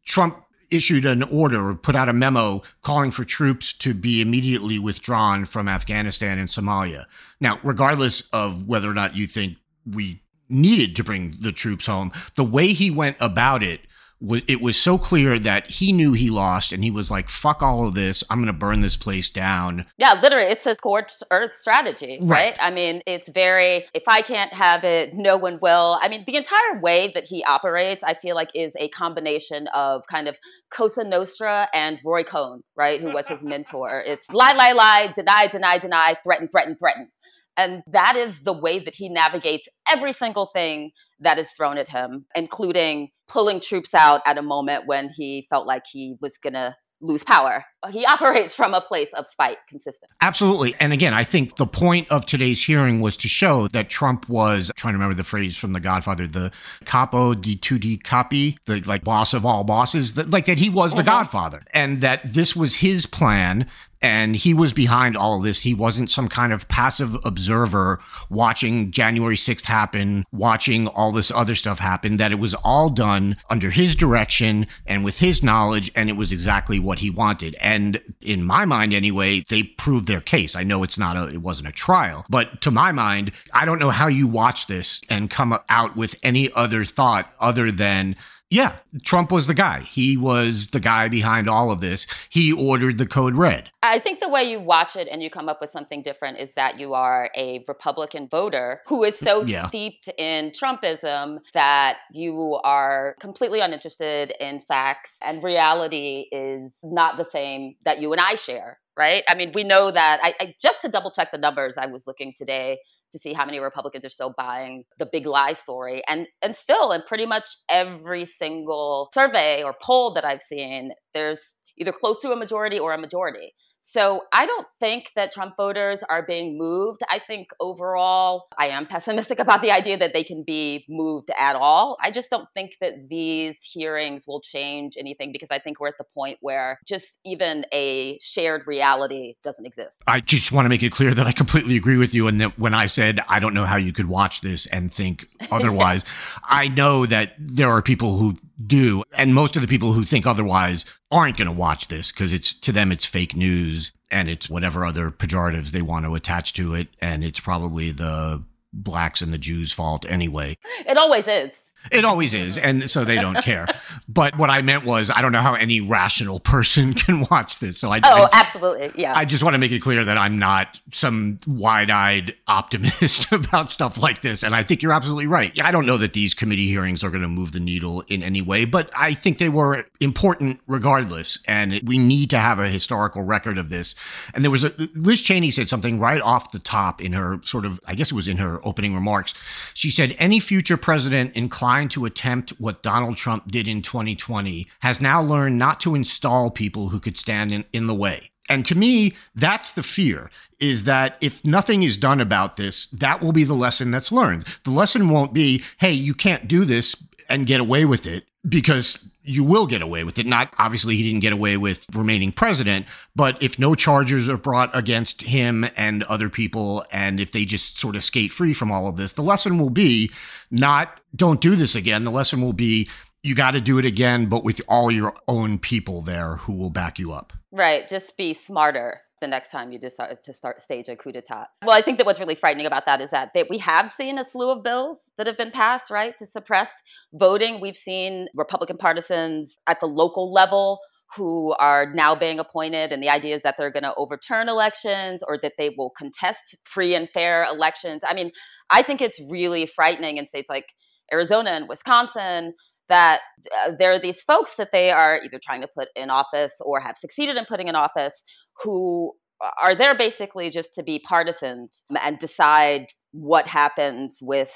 Trump 0.05 0.43
issued 0.71 1.05
an 1.05 1.23
order 1.23 1.69
or 1.69 1.75
put 1.75 1.95
out 1.95 2.09
a 2.09 2.13
memo 2.13 2.61
calling 2.81 3.11
for 3.11 3.23
troops 3.23 3.73
to 3.73 3.93
be 3.93 4.21
immediately 4.21 4.79
withdrawn 4.79 5.45
from 5.45 5.67
Afghanistan 5.67 6.37
and 6.37 6.49
Somalia. 6.49 7.05
Now, 7.39 7.59
regardless 7.63 8.21
of 8.33 8.67
whether 8.67 8.89
or 8.89 8.93
not 8.93 9.15
you 9.15 9.27
think 9.27 9.57
we 9.85 10.21
needed 10.49 10.95
to 10.95 11.03
bring 11.03 11.37
the 11.41 11.51
troops 11.51 11.85
home, 11.85 12.11
the 12.35 12.43
way 12.43 12.73
he 12.73 12.89
went 12.89 13.17
about 13.19 13.63
it 13.63 13.81
it 14.21 14.61
was 14.61 14.77
so 14.77 14.97
clear 14.97 15.39
that 15.39 15.71
he 15.71 15.91
knew 15.91 16.13
he 16.13 16.29
lost 16.29 16.73
and 16.73 16.83
he 16.83 16.91
was 16.91 17.09
like 17.09 17.29
fuck 17.29 17.61
all 17.61 17.87
of 17.87 17.95
this. 17.95 18.23
I'm 18.29 18.39
going 18.39 18.47
to 18.47 18.53
burn 18.53 18.81
this 18.81 18.97
place 18.97 19.29
down. 19.29 19.85
Yeah 19.97 20.19
literally 20.21 20.47
it's 20.47 20.65
a 20.65 20.75
scorched 20.75 21.23
earth 21.31 21.55
strategy 21.59 22.19
right. 22.21 22.29
right. 22.51 22.57
i 22.59 22.69
mean 22.69 23.01
it's 23.05 23.29
very 23.29 23.85
if 23.93 24.03
i 24.07 24.21
can't 24.21 24.53
have 24.53 24.83
it 24.83 25.13
no 25.13 25.37
one 25.37 25.59
will. 25.61 25.97
I 26.01 26.09
mean 26.09 26.23
the 26.25 26.35
entire 26.35 26.79
way 26.81 27.11
that 27.13 27.25
he 27.25 27.43
operates 27.43 28.03
i 28.03 28.13
feel 28.13 28.35
like 28.35 28.49
is 28.53 28.73
a 28.77 28.89
combination 28.89 29.67
of 29.73 30.03
kind 30.07 30.27
of 30.27 30.37
cosa 30.69 31.03
nostra 31.03 31.67
and 31.73 31.99
roy 32.03 32.23
cohn 32.23 32.61
right 32.75 32.99
who 33.01 33.13
was 33.13 33.27
his 33.27 33.41
mentor. 33.43 34.03
It's 34.05 34.29
lie 34.29 34.53
lie 34.53 34.73
lie 34.73 35.13
deny 35.15 35.47
deny 35.47 35.77
deny 35.77 36.15
threaten 36.23 36.47
threaten 36.47 36.75
threaten. 36.77 37.09
And 37.57 37.83
that 37.87 38.15
is 38.15 38.39
the 38.39 38.53
way 38.53 38.79
that 38.79 38.95
he 38.95 39.09
navigates 39.09 39.67
every 39.91 40.13
single 40.13 40.49
thing 40.53 40.91
that 41.19 41.37
is 41.37 41.49
thrown 41.51 41.77
at 41.77 41.89
him, 41.89 42.25
including 42.33 43.09
pulling 43.29 43.61
troops 43.61 43.93
out 43.93 44.21
at 44.25 44.37
a 44.37 44.41
moment 44.41 44.87
when 44.87 45.09
he 45.09 45.47
felt 45.49 45.67
like 45.67 45.83
he 45.89 46.15
was 46.19 46.37
going 46.37 46.53
to 46.53 46.75
lose 47.01 47.23
power. 47.23 47.63
He 47.91 48.05
operates 48.05 48.53
from 48.53 48.73
a 48.73 48.81
place 48.81 49.09
of 49.13 49.27
spite 49.27 49.57
consistent. 49.67 50.11
Absolutely. 50.21 50.75
And 50.79 50.91
again, 50.91 51.13
I 51.13 51.23
think 51.23 51.55
the 51.55 51.65
point 51.65 52.09
of 52.09 52.25
today's 52.25 52.63
hearing 52.63 52.99
was 52.99 53.15
to 53.17 53.29
show 53.29 53.69
that 53.69 53.89
Trump 53.89 54.27
was 54.27 54.71
trying 54.75 54.93
to 54.93 54.97
remember 54.97 55.15
the 55.15 55.23
phrase 55.23 55.55
from 55.55 55.71
The 55.71 55.79
Godfather, 55.79 56.27
the 56.27 56.51
capo 56.83 57.33
di 57.33 57.55
tutti 57.55 57.97
capi, 57.97 58.57
the 58.65 58.81
like 58.81 59.03
boss 59.03 59.33
of 59.33 59.45
all 59.45 59.63
bosses, 59.63 60.13
that, 60.13 60.29
like 60.29 60.45
that 60.45 60.59
he 60.59 60.69
was 60.69 60.91
the 60.91 60.97
mm-hmm. 60.97 61.07
Godfather 61.07 61.63
and 61.73 62.01
that 62.01 62.33
this 62.33 62.55
was 62.55 62.75
his 62.75 63.05
plan 63.05 63.65
and 64.01 64.35
he 64.35 64.53
was 64.53 64.73
behind 64.73 65.17
all 65.17 65.37
of 65.37 65.43
this. 65.43 65.61
He 65.61 65.73
wasn't 65.73 66.09
some 66.09 66.29
kind 66.29 66.53
of 66.53 66.67
passive 66.67 67.17
observer 67.25 67.99
watching 68.29 68.91
January 68.91 69.35
6th 69.35 69.65
happen, 69.65 70.25
watching 70.31 70.87
all 70.87 71.11
this 71.11 71.31
other 71.31 71.55
stuff 71.55 71.79
happen, 71.79 72.17
that 72.17 72.31
it 72.31 72.39
was 72.39 72.53
all 72.55 72.89
done 72.89 73.37
under 73.49 73.69
his 73.71 73.95
direction 73.95 74.67
and 74.85 75.03
with 75.03 75.19
his 75.19 75.43
knowledge, 75.43 75.91
and 75.95 76.09
it 76.09 76.13
was 76.13 76.31
exactly 76.31 76.79
what 76.79 76.99
he 76.99 77.09
wanted. 77.09 77.55
And 77.69 78.01
in 78.19 78.43
my 78.43 78.65
mind, 78.65 78.95
anyway, 78.95 79.43
they 79.47 79.61
proved 79.61 80.07
their 80.07 80.21
case. 80.21 80.55
I 80.55 80.63
know 80.63 80.81
it's 80.81 80.97
not 80.97 81.15
a, 81.15 81.27
it 81.27 81.43
wasn't 81.43 81.67
a 81.67 81.71
trial, 81.71 82.25
but 82.27 82.61
to 82.61 82.71
my 82.71 82.91
mind, 82.91 83.31
I 83.53 83.63
don't 83.65 83.77
know 83.77 83.91
how 83.91 84.07
you 84.07 84.27
watch 84.27 84.65
this 84.65 85.01
and 85.07 85.29
come 85.29 85.55
out 85.69 85.95
with 85.95 86.15
any 86.23 86.51
other 86.53 86.83
thought 86.83 87.31
other 87.39 87.71
than 87.71 88.15
yeah, 88.49 88.77
Trump 89.03 89.31
was 89.31 89.45
the 89.45 89.53
guy. 89.53 89.81
He 89.81 90.17
was 90.17 90.69
the 90.69 90.79
guy 90.79 91.07
behind 91.07 91.47
all 91.47 91.69
of 91.69 91.81
this. 91.81 92.07
He 92.29 92.51
ordered 92.51 92.97
the 92.97 93.05
code 93.05 93.35
red. 93.35 93.69
I 93.83 93.99
think 93.99 94.19
the 94.19 94.29
way 94.29 94.43
you 94.43 94.59
watch 94.59 94.95
it 94.95 95.07
and 95.11 95.21
you 95.21 95.29
come 95.29 95.47
up 95.47 95.61
with 95.61 95.69
something 95.69 96.01
different 96.01 96.39
is 96.39 96.51
that 96.55 96.79
you 96.79 96.95
are 96.95 97.29
a 97.35 97.63
Republican 97.67 98.27
voter 98.27 98.81
who 98.87 99.03
is 99.03 99.17
so 99.19 99.41
yeah. 99.43 99.67
steeped 99.67 100.09
in 100.17 100.49
Trumpism 100.49 101.39
that 101.53 101.97
you 102.11 102.59
are 102.63 103.15
completely 103.19 103.59
uninterested 103.59 104.33
in 104.39 104.61
facts 104.61 105.17
and 105.21 105.43
reality 105.43 106.25
is 106.31 106.71
not 106.81 107.17
the 107.17 107.25
same 107.25 107.75
that 107.85 108.01
you 108.01 108.11
and 108.11 108.21
I 108.21 108.35
share 108.35 108.79
right? 108.97 109.23
I 109.29 109.35
mean, 109.35 109.53
we 109.55 109.63
know 109.63 109.91
that. 109.91 110.19
I, 110.21 110.33
I, 110.41 110.55
just 110.61 110.81
to 110.81 110.89
double 110.89 111.09
check 111.09 111.31
the 111.31 111.37
numbers, 111.37 111.77
I 111.77 111.85
was 111.85 112.01
looking 112.05 112.33
today 112.37 112.79
to 113.11 113.19
see 113.19 113.33
how 113.33 113.45
many 113.45 113.59
Republicans 113.59 114.05
are 114.05 114.09
still 114.09 114.33
buying 114.37 114.83
the 114.97 115.05
big 115.05 115.25
lie 115.25 115.53
story, 115.53 116.03
and 116.07 116.27
and 116.41 116.55
still, 116.55 116.91
in 116.91 117.01
pretty 117.07 117.25
much 117.25 117.49
every 117.69 118.25
single 118.25 119.09
survey 119.13 119.63
or 119.63 119.73
poll 119.81 120.13
that 120.13 120.25
I've 120.25 120.41
seen, 120.41 120.91
there's 121.13 121.39
either 121.77 121.93
close 121.93 122.21
to 122.21 122.31
a 122.31 122.35
majority 122.35 122.77
or 122.79 122.93
a 122.93 122.97
majority. 122.97 123.53
So 123.81 124.21
I 124.33 124.45
don't 124.45 124.67
think 124.79 125.11
that 125.15 125.31
Trump 125.31 125.55
voters 125.57 126.01
are 126.09 126.23
being 126.23 126.57
moved. 126.57 127.01
I 127.09 127.19
think 127.19 127.49
overall, 127.59 128.47
I 128.57 128.67
am 128.69 128.85
pessimistic 128.85 129.39
about 129.39 129.61
the 129.61 129.71
idea 129.71 129.97
that 129.97 130.13
they 130.13 130.23
can 130.23 130.43
be 130.43 130.85
moved 130.87 131.31
at 131.37 131.55
all. 131.55 131.97
I 132.01 132.11
just 132.11 132.29
don't 132.29 132.47
think 132.53 132.77
that 132.81 133.09
these 133.09 133.55
hearings 133.61 134.25
will 134.27 134.41
change 134.41 134.95
anything 134.97 135.31
because 135.31 135.49
I 135.51 135.59
think 135.59 135.79
we're 135.79 135.87
at 135.87 135.97
the 135.97 136.05
point 136.13 136.37
where 136.41 136.79
just 136.85 137.17
even 137.25 137.65
a 137.73 138.19
shared 138.21 138.67
reality 138.67 139.35
doesn't 139.43 139.65
exist. 139.65 139.97
I 140.07 140.19
just 140.21 140.51
want 140.51 140.65
to 140.65 140.69
make 140.69 140.83
it 140.83 140.91
clear 140.91 141.13
that 141.13 141.25
I 141.25 141.31
completely 141.31 141.75
agree 141.75 141.97
with 141.97 142.13
you. 142.13 142.27
And 142.27 142.41
that 142.41 142.59
when 142.59 142.73
I 142.73 142.85
said, 142.85 143.19
I 143.27 143.39
don't 143.39 143.53
know 143.53 143.65
how 143.65 143.77
you 143.77 143.93
could 143.93 144.07
watch 144.07 144.41
this 144.41 144.67
and 144.67 144.91
think 144.91 145.25
otherwise, 145.51 146.03
I 146.43 146.67
know 146.67 147.05
that 147.05 147.33
there 147.39 147.69
are 147.69 147.81
people 147.81 148.17
who 148.17 148.37
do. 148.65 149.03
And 149.13 149.33
most 149.33 149.55
of 149.55 149.61
the 149.61 149.67
people 149.67 149.93
who 149.93 150.03
think 150.03 150.25
otherwise 150.25 150.85
aren't 151.11 151.37
going 151.37 151.47
to 151.47 151.53
watch 151.53 151.87
this 151.87 152.11
because 152.11 152.33
it's 152.33 152.53
to 152.53 152.71
them, 152.71 152.91
it's 152.91 153.05
fake 153.05 153.35
news 153.35 153.91
and 154.11 154.29
it's 154.29 154.49
whatever 154.49 154.85
other 154.85 155.11
pejoratives 155.11 155.71
they 155.71 155.81
want 155.81 156.05
to 156.05 156.15
attach 156.15 156.53
to 156.53 156.73
it. 156.73 156.87
And 156.99 157.23
it's 157.23 157.39
probably 157.39 157.91
the 157.91 158.43
blacks 158.73 159.21
and 159.21 159.33
the 159.33 159.37
Jews' 159.37 159.71
fault 159.71 160.05
anyway. 160.07 160.57
It 160.85 160.97
always 160.97 161.27
is. 161.27 161.51
It 161.91 162.05
always 162.05 162.33
is, 162.33 162.57
and 162.57 162.89
so 162.89 163.03
they 163.03 163.15
don't 163.15 163.41
care. 163.41 163.65
but 164.07 164.37
what 164.37 164.49
I 164.49 164.61
meant 164.61 164.85
was, 164.85 165.09
I 165.09 165.21
don't 165.21 165.31
know 165.31 165.41
how 165.41 165.55
any 165.55 165.81
rational 165.81 166.39
person 166.39 166.93
can 167.05 167.25
watch 167.31 167.59
this. 167.59 167.79
So 167.79 167.91
I 167.91 167.99
oh, 168.03 168.23
I, 168.23 168.29
absolutely, 168.33 168.91
yeah. 169.01 169.13
I 169.15 169.25
just 169.25 169.43
want 169.43 169.53
to 169.53 169.57
make 169.57 169.71
it 169.71 169.79
clear 169.79 170.03
that 170.05 170.17
I'm 170.17 170.37
not 170.37 170.79
some 170.91 171.39
wide-eyed 171.47 172.35
optimist 172.47 173.31
about 173.31 173.71
stuff 173.71 174.01
like 174.01 174.21
this, 174.21 174.43
and 174.43 174.53
I 174.53 174.63
think 174.63 174.83
you're 174.83 174.93
absolutely 174.93 175.27
right. 175.27 175.57
I 175.61 175.71
don't 175.71 175.85
know 175.85 175.97
that 175.97 176.13
these 176.13 176.33
committee 176.33 176.67
hearings 176.67 177.03
are 177.03 177.09
going 177.09 177.23
to 177.23 177.29
move 177.29 177.53
the 177.53 177.59
needle 177.59 178.01
in 178.07 178.23
any 178.23 178.41
way, 178.41 178.65
but 178.65 178.91
I 178.95 179.13
think 179.13 179.37
they 179.37 179.49
were 179.49 179.85
important 179.99 180.59
regardless, 180.67 181.39
and 181.47 181.79
we 181.83 181.97
need 181.97 182.29
to 182.31 182.39
have 182.39 182.59
a 182.59 182.67
historical 182.67 183.23
record 183.23 183.57
of 183.57 183.69
this. 183.69 183.95
And 184.33 184.43
there 184.43 184.51
was 184.51 184.63
a 184.63 184.73
Liz 184.93 185.21
Cheney 185.21 185.49
said 185.49 185.69
something 185.69 185.99
right 185.99 186.21
off 186.21 186.51
the 186.51 186.59
top 186.59 187.01
in 187.01 187.13
her 187.13 187.39
sort 187.43 187.65
of, 187.65 187.79
I 187.85 187.95
guess 187.95 188.11
it 188.11 188.15
was 188.15 188.27
in 188.27 188.37
her 188.37 188.59
opening 188.65 188.93
remarks. 188.93 189.33
She 189.73 189.89
said, 189.89 190.15
"Any 190.19 190.39
future 190.39 190.77
president 190.77 191.35
inclined." 191.35 191.68
Inclined 191.69 191.91
to 191.91 192.05
attempt 192.05 192.49
what 192.57 192.81
Donald 192.81 193.15
Trump 193.15 193.51
did 193.51 193.67
in 193.67 193.83
2020 193.83 194.67
has 194.79 194.99
now 194.99 195.21
learned 195.21 195.59
not 195.59 195.79
to 195.79 195.93
install 195.93 196.49
people 196.49 196.89
who 196.89 196.99
could 196.99 197.15
stand 197.15 197.51
in, 197.51 197.63
in 197.71 197.85
the 197.85 197.93
way. 197.93 198.31
And 198.49 198.65
to 198.65 198.73
me, 198.73 199.13
that's 199.35 199.73
the 199.73 199.83
fear 199.83 200.31
is 200.59 200.85
that 200.85 201.15
if 201.21 201.45
nothing 201.45 201.83
is 201.83 201.95
done 201.95 202.19
about 202.19 202.57
this, 202.57 202.87
that 202.87 203.21
will 203.21 203.33
be 203.33 203.43
the 203.43 203.53
lesson 203.53 203.91
that's 203.91 204.11
learned. 204.11 204.47
The 204.63 204.71
lesson 204.71 205.09
won't 205.09 205.31
be, 205.31 205.63
hey, 205.77 205.91
you 205.91 206.15
can't 206.15 206.47
do 206.47 206.65
this 206.65 206.95
and 207.29 207.45
get 207.45 207.61
away 207.61 207.85
with 207.85 208.07
it 208.07 208.25
because 208.47 209.03
you 209.23 209.43
will 209.43 209.67
get 209.67 209.81
away 209.81 210.03
with 210.03 210.17
it. 210.17 210.25
Not 210.25 210.53
obviously 210.57 210.95
he 210.95 211.03
didn't 211.03 211.19
get 211.19 211.33
away 211.33 211.57
with 211.57 211.85
remaining 211.93 212.31
president, 212.31 212.85
but 213.15 213.41
if 213.43 213.59
no 213.59 213.75
charges 213.75 214.29
are 214.29 214.37
brought 214.37 214.75
against 214.75 215.21
him 215.21 215.65
and 215.75 216.03
other 216.03 216.29
people, 216.29 216.85
and 216.91 217.19
if 217.19 217.31
they 217.31 217.45
just 217.45 217.77
sort 217.77 217.95
of 217.95 218.03
skate 218.03 218.31
free 218.31 218.53
from 218.53 218.71
all 218.71 218.87
of 218.87 218.95
this, 218.95 219.13
the 219.13 219.21
lesson 219.21 219.59
will 219.59 219.69
be 219.69 220.11
not 220.49 220.99
don't 221.15 221.41
do 221.41 221.55
this 221.55 221.75
again. 221.75 222.03
The 222.03 222.11
lesson 222.11 222.41
will 222.41 222.53
be 222.53 222.89
you 223.21 223.35
got 223.35 223.51
to 223.51 223.61
do 223.61 223.77
it 223.77 223.85
again, 223.85 224.27
but 224.27 224.43
with 224.43 224.61
all 224.67 224.89
your 224.89 225.13
own 225.27 225.59
people 225.59 226.01
there 226.01 226.37
who 226.37 226.53
will 226.53 226.69
back 226.69 226.97
you 226.97 227.11
up. 227.11 227.33
Right. 227.51 227.87
Just 227.87 228.15
be 228.15 228.33
smarter 228.33 229.01
the 229.21 229.27
next 229.27 229.49
time 229.49 229.71
you 229.71 229.79
decide 229.79 230.17
to 230.23 230.33
start 230.33 230.61
stage 230.61 230.87
a 230.89 230.95
coup 230.95 231.11
d'etat. 231.11 231.47
Well, 231.65 231.77
I 231.77 231.81
think 231.81 231.97
that 231.97 232.05
what's 232.05 232.19
really 232.19 232.35
frightening 232.35 232.65
about 232.65 232.85
that 232.85 233.01
is 233.01 233.11
that 233.11 233.29
they, 233.33 233.43
we 233.49 233.57
have 233.59 233.91
seen 233.91 234.17
a 234.17 234.23
slew 234.23 234.51
of 234.51 234.63
bills 234.63 234.97
that 235.17 235.27
have 235.27 235.37
been 235.37 235.51
passed, 235.51 235.89
right, 235.89 236.17
to 236.17 236.25
suppress 236.25 236.69
voting. 237.13 237.59
We've 237.61 237.75
seen 237.75 238.27
Republican 238.35 238.77
partisans 238.77 239.57
at 239.67 239.79
the 239.79 239.87
local 239.87 240.31
level 240.31 240.79
who 241.15 241.55
are 241.59 241.91
now 241.93 242.13
being 242.15 242.39
appointed, 242.39 242.91
and 242.91 243.01
the 243.01 243.09
idea 243.09 243.35
is 243.35 243.41
that 243.41 243.55
they're 243.57 243.71
going 243.71 243.83
to 243.83 243.95
overturn 243.95 244.47
elections 244.47 245.21
or 245.27 245.39
that 245.41 245.53
they 245.57 245.71
will 245.75 245.91
contest 245.97 246.55
free 246.65 246.93
and 246.93 247.09
fair 247.09 247.43
elections. 247.45 248.01
I 248.07 248.13
mean, 248.13 248.31
I 248.69 248.83
think 248.83 249.01
it's 249.01 249.19
really 249.27 249.65
frightening 249.65 250.17
in 250.17 250.27
states 250.27 250.47
like 250.49 250.65
Arizona 251.11 251.51
and 251.51 251.67
Wisconsin 251.67 252.53
that 252.89 253.21
uh, 253.65 253.71
there 253.77 253.93
are 253.93 253.99
these 253.99 254.21
folks 254.21 254.51
that 254.57 254.69
they 254.71 254.91
are 254.91 255.19
either 255.23 255.39
trying 255.43 255.61
to 255.61 255.67
put 255.77 255.87
in 255.95 256.09
office 256.09 256.53
or 256.61 256.79
have 256.79 256.97
succeeded 256.97 257.37
in 257.37 257.45
putting 257.45 257.67
in 257.67 257.75
office 257.75 258.23
who 258.63 259.13
are 259.61 259.75
there 259.75 259.97
basically 259.97 260.49
just 260.49 260.73
to 260.75 260.83
be 260.83 260.99
partisans 260.99 261.83
and 262.01 262.19
decide 262.19 262.87
what 263.11 263.47
happens 263.47 264.17
with 264.21 264.51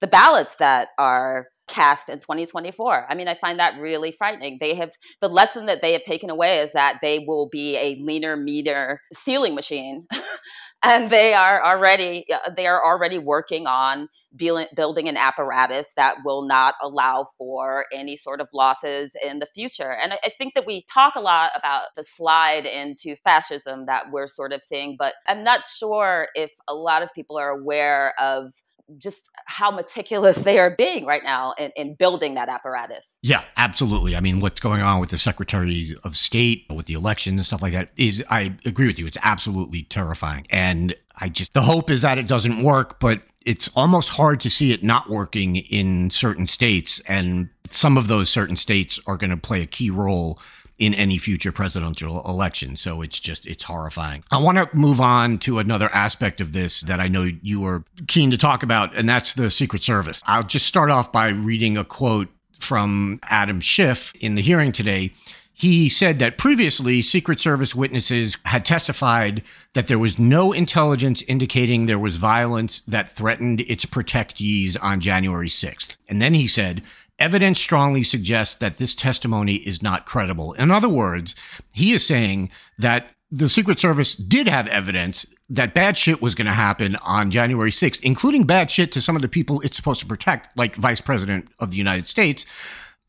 the 0.00 0.06
ballots 0.06 0.56
that 0.56 0.88
are 0.98 1.48
cast 1.68 2.08
in 2.08 2.18
2024. 2.18 3.06
I 3.08 3.14
mean, 3.14 3.28
I 3.28 3.36
find 3.40 3.58
that 3.58 3.78
really 3.78 4.14
frightening. 4.16 4.58
They 4.60 4.74
have 4.74 4.90
the 5.20 5.28
lesson 5.28 5.66
that 5.66 5.82
they 5.82 5.92
have 5.92 6.02
taken 6.02 6.30
away 6.30 6.60
is 6.60 6.70
that 6.72 6.98
they 7.02 7.24
will 7.26 7.48
be 7.50 7.76
a 7.76 7.98
leaner, 8.02 8.36
meter 8.36 9.00
sealing 9.14 9.54
machine. 9.54 10.06
and 10.84 11.10
they 11.10 11.34
are 11.34 11.64
already 11.64 12.26
they 12.56 12.66
are 12.66 12.84
already 12.84 13.18
working 13.18 13.66
on 13.66 14.08
building 14.36 15.08
an 15.08 15.16
apparatus 15.16 15.92
that 15.96 16.16
will 16.24 16.42
not 16.42 16.74
allow 16.80 17.28
for 17.36 17.86
any 17.92 18.16
sort 18.16 18.40
of 18.40 18.48
losses 18.52 19.10
in 19.24 19.40
the 19.40 19.46
future. 19.54 19.92
And 19.92 20.12
I 20.12 20.30
think 20.38 20.54
that 20.54 20.66
we 20.66 20.84
talk 20.92 21.16
a 21.16 21.20
lot 21.20 21.50
about 21.56 21.86
the 21.96 22.04
slide 22.04 22.66
into 22.66 23.16
fascism 23.16 23.86
that 23.86 24.12
we're 24.12 24.28
sort 24.28 24.52
of 24.52 24.62
seeing, 24.62 24.96
but 24.98 25.14
I'm 25.26 25.42
not 25.42 25.62
sure 25.64 26.28
if 26.34 26.52
a 26.68 26.74
lot 26.74 27.02
of 27.02 27.08
people 27.14 27.36
are 27.38 27.50
aware 27.50 28.14
of 28.20 28.52
just 28.96 29.28
how 29.44 29.70
meticulous 29.70 30.36
they 30.38 30.58
are 30.58 30.74
being 30.76 31.04
right 31.04 31.22
now 31.22 31.52
in, 31.58 31.70
in, 31.76 31.94
building 31.94 32.34
that 32.34 32.48
apparatus. 32.48 33.18
Yeah, 33.22 33.44
absolutely. 33.56 34.16
I 34.16 34.20
mean, 34.20 34.40
what's 34.40 34.60
going 34.60 34.80
on 34.80 35.00
with 35.00 35.10
the 35.10 35.18
Secretary 35.18 35.94
of 36.04 36.16
State, 36.16 36.64
with 36.70 36.86
the 36.86 36.94
elections 36.94 37.40
and 37.40 37.46
stuff 37.46 37.60
like 37.60 37.72
that 37.72 37.90
is, 37.96 38.24
I 38.30 38.56
agree 38.64 38.86
with 38.86 38.98
you, 38.98 39.06
it's 39.06 39.18
absolutely 39.22 39.82
terrifying. 39.82 40.46
And 40.50 40.94
I 41.16 41.28
just, 41.28 41.52
the 41.52 41.62
hope 41.62 41.90
is 41.90 42.02
that 42.02 42.18
it 42.18 42.26
doesn't 42.26 42.62
work, 42.62 42.98
but 43.00 43.22
it's 43.44 43.70
almost 43.74 44.10
hard 44.10 44.40
to 44.40 44.50
see 44.50 44.72
it 44.72 44.82
not 44.82 45.08
working 45.10 45.56
in 45.56 46.10
certain 46.10 46.46
states. 46.46 47.00
And 47.06 47.48
some 47.70 47.96
of 47.96 48.08
those 48.08 48.30
certain 48.30 48.56
states 48.56 49.00
are 49.06 49.16
going 49.16 49.30
to 49.30 49.36
play 49.36 49.62
a 49.62 49.66
key 49.66 49.90
role 49.90 50.38
in 50.78 50.94
any 50.94 51.18
future 51.18 51.50
presidential 51.50 52.22
election. 52.24 52.76
So 52.76 53.02
it's 53.02 53.18
just, 53.18 53.46
it's 53.46 53.64
horrifying. 53.64 54.22
I 54.30 54.38
want 54.38 54.58
to 54.58 54.68
move 54.76 55.00
on 55.00 55.38
to 55.38 55.58
another 55.58 55.92
aspect 55.92 56.40
of 56.40 56.52
this 56.52 56.82
that 56.82 57.00
I 57.00 57.08
know 57.08 57.28
you 57.42 57.66
are 57.66 57.84
keen 58.06 58.30
to 58.30 58.38
talk 58.38 58.62
about, 58.62 58.94
and 58.96 59.08
that's 59.08 59.34
the 59.34 59.50
Secret 59.50 59.82
Service. 59.82 60.22
I'll 60.26 60.44
just 60.44 60.66
start 60.66 60.90
off 60.90 61.10
by 61.10 61.28
reading 61.28 61.76
a 61.76 61.84
quote 61.84 62.28
from 62.60 63.18
Adam 63.24 63.60
Schiff 63.60 64.12
in 64.20 64.34
the 64.34 64.42
hearing 64.42 64.72
today. 64.72 65.12
He 65.52 65.88
said 65.88 66.20
that 66.20 66.38
previously 66.38 67.02
Secret 67.02 67.40
Service 67.40 67.74
witnesses 67.74 68.36
had 68.44 68.64
testified 68.64 69.42
that 69.72 69.88
there 69.88 69.98
was 69.98 70.16
no 70.16 70.52
intelligence 70.52 71.22
indicating 71.22 71.86
there 71.86 71.98
was 71.98 72.16
violence 72.16 72.82
that 72.82 73.10
threatened 73.10 73.62
its 73.62 73.84
protectees 73.84 74.76
on 74.80 75.00
January 75.00 75.48
6th. 75.48 75.96
And 76.08 76.22
then 76.22 76.34
he 76.34 76.46
said, 76.46 76.82
evidence 77.18 77.60
strongly 77.60 78.02
suggests 78.02 78.56
that 78.56 78.76
this 78.76 78.94
testimony 78.94 79.56
is 79.56 79.82
not 79.82 80.06
credible. 80.06 80.52
In 80.54 80.70
other 80.70 80.88
words, 80.88 81.34
he 81.72 81.92
is 81.92 82.06
saying 82.06 82.50
that 82.78 83.10
the 83.30 83.48
Secret 83.48 83.78
Service 83.78 84.14
did 84.14 84.48
have 84.48 84.66
evidence 84.68 85.26
that 85.50 85.74
bad 85.74 85.96
shit 85.98 86.22
was 86.22 86.34
going 86.34 86.46
to 86.46 86.52
happen 86.52 86.96
on 86.96 87.30
January 87.30 87.70
6th, 87.70 88.02
including 88.02 88.44
bad 88.44 88.70
shit 88.70 88.92
to 88.92 89.00
some 89.00 89.16
of 89.16 89.22
the 89.22 89.28
people 89.28 89.60
it's 89.60 89.76
supposed 89.76 90.00
to 90.00 90.06
protect, 90.06 90.56
like 90.56 90.76
Vice 90.76 91.00
President 91.00 91.48
of 91.58 91.70
the 91.70 91.76
United 91.76 92.08
States. 92.08 92.46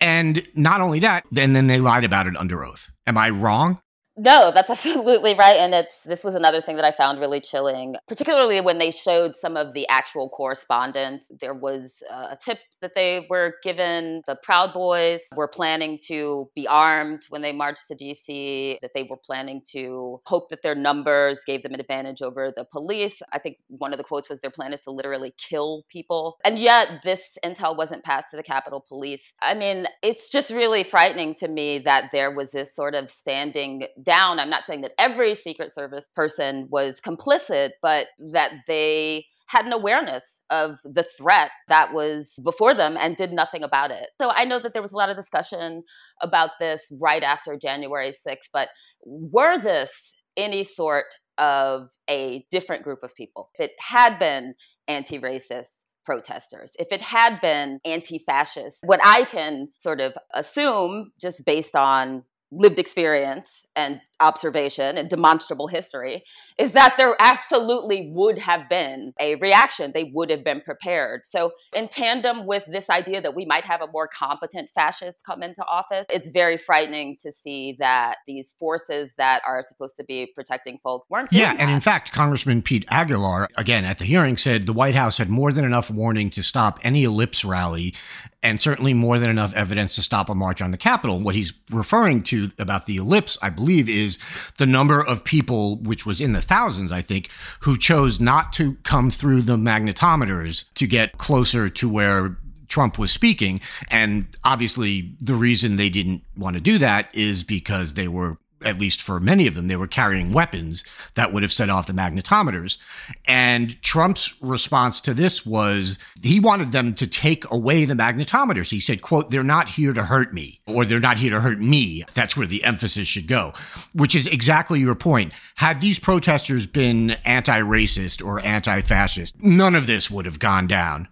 And 0.01 0.45
not 0.55 0.81
only 0.81 0.99
that, 0.99 1.25
then 1.31 1.53
then 1.53 1.67
they 1.67 1.79
lied 1.79 2.03
about 2.03 2.27
it 2.27 2.37
under 2.37 2.63
oath. 2.63 2.89
Am 3.05 3.17
I 3.17 3.29
wrong? 3.29 3.81
No, 4.17 4.51
that's 4.53 4.69
absolutely 4.69 5.33
right. 5.33 5.55
And 5.55 5.73
it's 5.73 6.01
this 6.01 6.23
was 6.23 6.35
another 6.35 6.61
thing 6.61 6.75
that 6.77 6.85
I 6.85 6.91
found 6.91 7.19
really 7.19 7.41
chilling, 7.41 7.95
particularly 8.07 8.61
when 8.61 8.77
they 8.77 8.91
showed 8.91 9.35
some 9.35 9.57
of 9.57 9.73
the 9.73 9.87
actual 9.89 10.29
correspondence. 10.29 11.27
There 11.41 11.53
was 11.53 12.03
uh, 12.11 12.27
a 12.31 12.37
tip 12.41 12.59
that 12.81 12.95
they 12.95 13.25
were 13.29 13.55
given. 13.63 14.21
The 14.27 14.35
Proud 14.41 14.73
Boys 14.73 15.21
were 15.35 15.47
planning 15.47 15.99
to 16.07 16.49
be 16.55 16.67
armed 16.67 17.23
when 17.29 17.41
they 17.41 17.51
marched 17.51 17.87
to 17.87 17.95
DC, 17.95 18.79
that 18.81 18.91
they 18.93 19.03
were 19.03 19.17
planning 19.17 19.61
to 19.71 20.21
hope 20.25 20.49
that 20.49 20.61
their 20.63 20.75
numbers 20.75 21.39
gave 21.45 21.63
them 21.63 21.73
an 21.73 21.79
advantage 21.79 22.21
over 22.21 22.51
the 22.55 22.65
police. 22.65 23.21
I 23.31 23.39
think 23.39 23.57
one 23.67 23.93
of 23.93 23.97
the 23.97 24.03
quotes 24.03 24.29
was 24.29 24.39
their 24.41 24.51
plan 24.51 24.73
is 24.73 24.81
to 24.81 24.91
literally 24.91 25.33
kill 25.37 25.83
people. 25.89 26.37
And 26.43 26.59
yet, 26.59 27.01
this 27.03 27.21
intel 27.45 27.77
wasn't 27.77 28.03
passed 28.03 28.31
to 28.31 28.37
the 28.37 28.43
Capitol 28.43 28.83
Police. 28.87 29.33
I 29.41 29.53
mean, 29.53 29.85
it's 30.01 30.29
just 30.29 30.49
really 30.49 30.83
frightening 30.83 31.35
to 31.35 31.47
me 31.47 31.79
that 31.79 32.09
there 32.11 32.31
was 32.31 32.51
this 32.51 32.75
sort 32.75 32.95
of 32.95 33.11
standing 33.11 33.87
down. 34.01 34.39
I'm 34.39 34.49
not 34.49 34.65
saying 34.65 34.81
that 34.81 34.93
every 34.97 35.35
Secret 35.35 35.73
Service 35.73 36.05
person 36.15 36.67
was 36.69 36.99
complicit, 37.01 37.71
but 37.81 38.07
that 38.31 38.51
they 38.67 39.25
had 39.49 39.65
an 39.65 39.73
awareness 39.73 40.39
of 40.51 40.77
the 40.83 41.03
threat 41.17 41.49
that 41.69 41.91
was 41.91 42.33
before 42.43 42.75
them 42.75 42.95
and 42.99 43.15
did 43.15 43.31
nothing 43.31 43.63
about 43.63 43.89
it. 43.89 44.09
So 44.21 44.29
I 44.29 44.45
know 44.45 44.59
that 44.61 44.73
there 44.73 44.81
was 44.81 44.91
a 44.91 44.95
lot 44.95 45.09
of 45.09 45.17
discussion 45.17 45.83
about 46.21 46.51
this 46.59 46.81
right 47.01 47.23
after 47.23 47.57
January 47.57 48.11
6th, 48.11 48.49
but 48.53 48.69
were 49.05 49.59
this 49.59 49.89
any 50.37 50.63
sort 50.63 51.05
of 51.39 51.87
a 52.07 52.45
different 52.51 52.83
group 52.83 52.99
of 53.01 53.15
people? 53.15 53.49
If 53.55 53.69
it 53.69 53.75
had 53.79 54.19
been 54.19 54.53
anti 54.87 55.17
racist, 55.17 55.69
protesters, 56.05 56.71
if 56.77 56.87
it 56.91 57.01
had 57.01 57.39
been 57.41 57.79
anti 57.85 58.23
fascist, 58.25 58.77
what 58.83 58.99
I 59.03 59.25
can 59.25 59.69
sort 59.79 59.99
of 59.99 60.13
assume 60.33 61.11
just 61.19 61.43
based 61.43 61.75
on 61.75 62.23
lived 62.51 62.79
experience 62.79 63.49
and 63.75 64.01
observation 64.19 64.97
and 64.97 65.09
demonstrable 65.09 65.67
history 65.67 66.23
is 66.57 66.71
that 66.73 66.95
there 66.97 67.15
absolutely 67.19 68.09
would 68.13 68.37
have 68.37 68.67
been 68.69 69.13
a 69.19 69.35
reaction. 69.35 69.91
They 69.93 70.11
would 70.13 70.29
have 70.29 70.43
been 70.43 70.61
prepared. 70.61 71.25
So, 71.25 71.51
in 71.73 71.87
tandem 71.87 72.45
with 72.45 72.63
this 72.71 72.89
idea 72.89 73.21
that 73.21 73.35
we 73.35 73.45
might 73.45 73.65
have 73.65 73.81
a 73.81 73.87
more 73.91 74.07
competent 74.07 74.69
fascist 74.73 75.17
come 75.25 75.43
into 75.43 75.63
office, 75.63 76.05
it's 76.09 76.29
very 76.29 76.57
frightening 76.57 77.17
to 77.21 77.31
see 77.31 77.75
that 77.79 78.17
these 78.27 78.55
forces 78.59 79.11
that 79.17 79.41
are 79.47 79.61
supposed 79.67 79.95
to 79.97 80.03
be 80.03 80.27
protecting 80.35 80.79
folks 80.83 81.09
weren't. 81.09 81.29
Yeah. 81.31 81.53
that. 81.53 81.61
And 81.61 81.71
in 81.71 81.81
fact, 81.81 82.11
Congressman 82.11 82.61
Pete 82.61 82.85
Aguilar, 82.89 83.49
again, 83.55 83.85
at 83.85 83.97
the 83.97 84.05
hearing 84.05 84.37
said 84.37 84.65
the 84.65 84.73
White 84.73 84.95
House 84.95 85.17
had 85.17 85.29
more 85.29 85.51
than 85.51 85.65
enough 85.65 85.89
warning 85.89 86.29
to 86.31 86.43
stop 86.43 86.79
any 86.83 87.03
ellipse 87.03 87.43
rally 87.43 87.93
and 88.41 88.61
certainly 88.61 88.93
more 88.93 89.19
than 89.19 89.29
enough 89.29 89.53
evidence 89.53 89.95
to 89.95 90.01
stop 90.01 90.29
a 90.29 90.35
march 90.35 90.61
on 90.61 90.71
the 90.71 90.77
Capitol. 90.77 91.19
What 91.19 91.35
he's 91.35 91.53
referring 91.69 92.23
to 92.23 92.51
about 92.57 92.85
the 92.85 92.97
ellipse, 92.97 93.37
I 93.41 93.49
believe, 93.49 93.89
is 93.89 94.08
the 94.57 94.65
number 94.65 95.01
of 95.01 95.23
people, 95.23 95.77
which 95.77 96.05
was 96.05 96.21
in 96.21 96.33
the 96.33 96.41
thousands, 96.41 96.91
I 96.91 97.01
think, 97.01 97.29
who 97.59 97.77
chose 97.77 98.19
not 98.19 98.53
to 98.53 98.75
come 98.83 99.11
through 99.11 99.43
the 99.43 99.57
magnetometers 99.57 100.65
to 100.75 100.87
get 100.87 101.17
closer 101.17 101.69
to 101.69 101.89
where 101.89 102.37
Trump 102.67 102.97
was 102.97 103.11
speaking. 103.11 103.59
And 103.89 104.27
obviously, 104.43 105.15
the 105.19 105.33
reason 105.33 105.75
they 105.75 105.89
didn't 105.89 106.23
want 106.37 106.55
to 106.55 106.61
do 106.61 106.77
that 106.77 107.09
is 107.13 107.43
because 107.43 107.95
they 107.95 108.07
were 108.07 108.37
at 108.63 108.79
least 108.79 109.01
for 109.01 109.19
many 109.19 109.47
of 109.47 109.55
them, 109.55 109.67
they 109.67 109.75
were 109.75 109.87
carrying 109.87 110.33
weapons 110.33 110.83
that 111.15 111.31
would 111.31 111.43
have 111.43 111.51
set 111.51 111.69
off 111.69 111.87
the 111.87 111.93
magnetometers. 111.93 112.77
And 113.25 113.81
Trump's 113.81 114.33
response 114.41 115.01
to 115.01 115.13
this 115.13 115.45
was 115.45 115.97
he 116.21 116.39
wanted 116.39 116.71
them 116.71 116.93
to 116.95 117.07
take 117.07 117.49
away 117.51 117.85
the 117.85 117.93
magnetometers. 117.93 118.69
He 118.69 118.79
said, 118.79 119.01
quote, 119.01 119.31
they're 119.31 119.43
not 119.43 119.69
here 119.69 119.93
to 119.93 120.03
hurt 120.03 120.33
me 120.33 120.59
or 120.65 120.85
they're 120.85 120.99
not 120.99 121.17
here 121.17 121.31
to 121.31 121.41
hurt 121.41 121.59
me. 121.59 122.05
That's 122.13 122.35
where 122.35 122.47
the 122.47 122.63
emphasis 122.63 123.07
should 123.07 123.27
go, 123.27 123.53
which 123.93 124.15
is 124.15 124.27
exactly 124.27 124.79
your 124.79 124.95
point. 124.95 125.33
Had 125.55 125.81
these 125.81 125.99
protesters 125.99 126.65
been 126.65 127.11
anti-racist 127.25 128.25
or 128.25 128.39
anti-fascist, 128.39 129.41
none 129.41 129.75
of 129.75 129.87
this 129.87 130.11
would 130.11 130.25
have 130.25 130.39
gone 130.39 130.67
down 130.67 131.07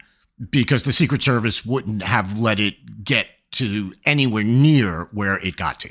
because 0.49 0.83
the 0.83 0.91
Secret 0.91 1.23
Service 1.23 1.65
wouldn't 1.65 2.03
have 2.03 2.37
let 2.39 2.59
it 2.59 3.03
get 3.03 3.27
to 3.53 3.93
anywhere 4.05 4.43
near 4.43 5.07
where 5.13 5.37
it 5.39 5.55
got 5.55 5.79
to. 5.79 5.89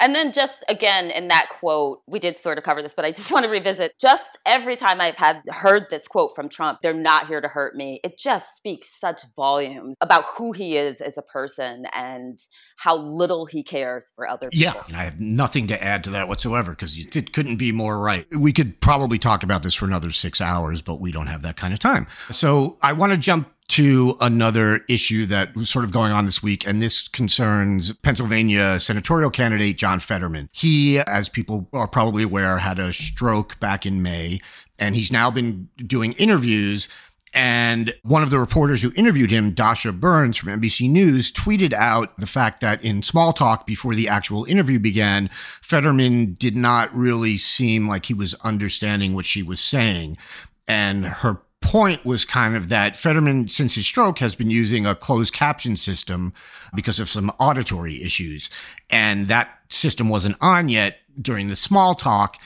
And 0.00 0.14
then 0.14 0.32
just 0.32 0.64
again 0.68 1.10
in 1.10 1.28
that 1.28 1.48
quote, 1.58 2.02
we 2.06 2.18
did 2.18 2.38
sort 2.38 2.58
of 2.58 2.64
cover 2.64 2.82
this, 2.82 2.94
but 2.94 3.04
I 3.04 3.12
just 3.12 3.30
want 3.32 3.44
to 3.44 3.50
revisit 3.50 3.94
just 4.00 4.24
every 4.46 4.76
time 4.76 5.00
I've 5.00 5.16
had 5.16 5.42
heard 5.48 5.84
this 5.90 6.06
quote 6.06 6.32
from 6.34 6.48
Trump, 6.48 6.80
they're 6.82 6.94
not 6.94 7.26
here 7.26 7.40
to 7.40 7.48
hurt 7.48 7.74
me. 7.74 8.00
It 8.04 8.18
just 8.18 8.46
speaks 8.56 8.88
such 9.00 9.22
volumes 9.36 9.96
about 10.00 10.24
who 10.36 10.52
he 10.52 10.76
is 10.76 11.00
as 11.00 11.16
a 11.18 11.22
person 11.22 11.86
and 11.92 12.38
how 12.76 12.96
little 12.96 13.46
he 13.46 13.62
cares 13.62 14.04
for 14.14 14.28
other 14.28 14.50
people. 14.50 14.74
Yeah, 14.74 14.82
and 14.86 14.96
I 14.96 15.04
have 15.04 15.20
nothing 15.20 15.66
to 15.68 15.82
add 15.82 16.04
to 16.04 16.10
that 16.10 16.28
whatsoever 16.28 16.72
because 16.72 16.98
it 16.98 17.32
couldn't 17.32 17.56
be 17.56 17.72
more 17.72 17.98
right. 17.98 18.26
We 18.34 18.52
could 18.52 18.80
probably 18.80 19.18
talk 19.18 19.42
about 19.42 19.62
this 19.62 19.74
for 19.74 19.86
another 19.86 20.10
six 20.10 20.40
hours, 20.40 20.82
but 20.82 21.00
we 21.00 21.12
don't 21.12 21.26
have 21.26 21.42
that 21.42 21.56
kind 21.56 21.72
of 21.72 21.80
time. 21.80 22.06
So 22.30 22.78
I 22.82 22.92
want 22.92 23.12
to 23.12 23.18
jump 23.18 23.50
to 23.68 24.16
another 24.20 24.84
issue 24.88 25.24
that 25.26 25.54
was 25.56 25.70
sort 25.70 25.84
of 25.84 25.92
going 25.92 26.12
on 26.12 26.26
this 26.26 26.42
week, 26.42 26.66
and 26.66 26.82
this 26.82 27.08
concerns 27.08 27.92
Pennsylvania 27.94 28.78
senatorial 28.78 29.30
candidate 29.30 29.78
John 29.78 30.00
Fetterman. 30.00 30.50
He, 30.52 30.98
as 30.98 31.28
people 31.28 31.68
are 31.72 31.88
probably 31.88 32.22
aware, 32.22 32.58
had 32.58 32.78
a 32.78 32.92
stroke 32.92 33.58
back 33.60 33.86
in 33.86 34.02
May, 34.02 34.40
and 34.78 34.94
he's 34.94 35.10
now 35.10 35.30
been 35.30 35.68
doing 35.76 36.12
interviews. 36.14 36.88
And 37.32 37.92
one 38.02 38.22
of 38.22 38.30
the 38.30 38.38
reporters 38.38 38.82
who 38.82 38.92
interviewed 38.94 39.32
him, 39.32 39.52
Dasha 39.52 39.90
Burns 39.92 40.36
from 40.36 40.50
NBC 40.50 40.88
News, 40.88 41.32
tweeted 41.32 41.72
out 41.72 42.16
the 42.16 42.26
fact 42.26 42.60
that 42.60 42.84
in 42.84 43.02
small 43.02 43.32
talk 43.32 43.66
before 43.66 43.96
the 43.96 44.08
actual 44.08 44.44
interview 44.44 44.78
began, 44.78 45.30
Fetterman 45.60 46.34
did 46.34 46.54
not 46.54 46.94
really 46.94 47.36
seem 47.36 47.88
like 47.88 48.06
he 48.06 48.14
was 48.14 48.34
understanding 48.42 49.14
what 49.14 49.24
she 49.24 49.42
was 49.42 49.58
saying. 49.58 50.16
And 50.68 51.06
her 51.06 51.42
point 51.64 52.04
was 52.04 52.24
kind 52.24 52.54
of 52.54 52.68
that 52.68 52.94
Fetterman, 52.94 53.48
since 53.48 53.74
his 53.74 53.86
stroke, 53.86 54.18
has 54.18 54.34
been 54.34 54.50
using 54.50 54.86
a 54.86 54.94
closed 54.94 55.32
caption 55.32 55.76
system 55.76 56.32
because 56.74 57.00
of 57.00 57.08
some 57.08 57.32
auditory 57.40 58.02
issues. 58.02 58.50
And 58.90 59.28
that 59.28 59.48
system 59.70 60.08
wasn't 60.08 60.36
on 60.40 60.68
yet 60.68 60.98
during 61.20 61.48
the 61.48 61.56
small 61.56 61.94
talk. 61.94 62.36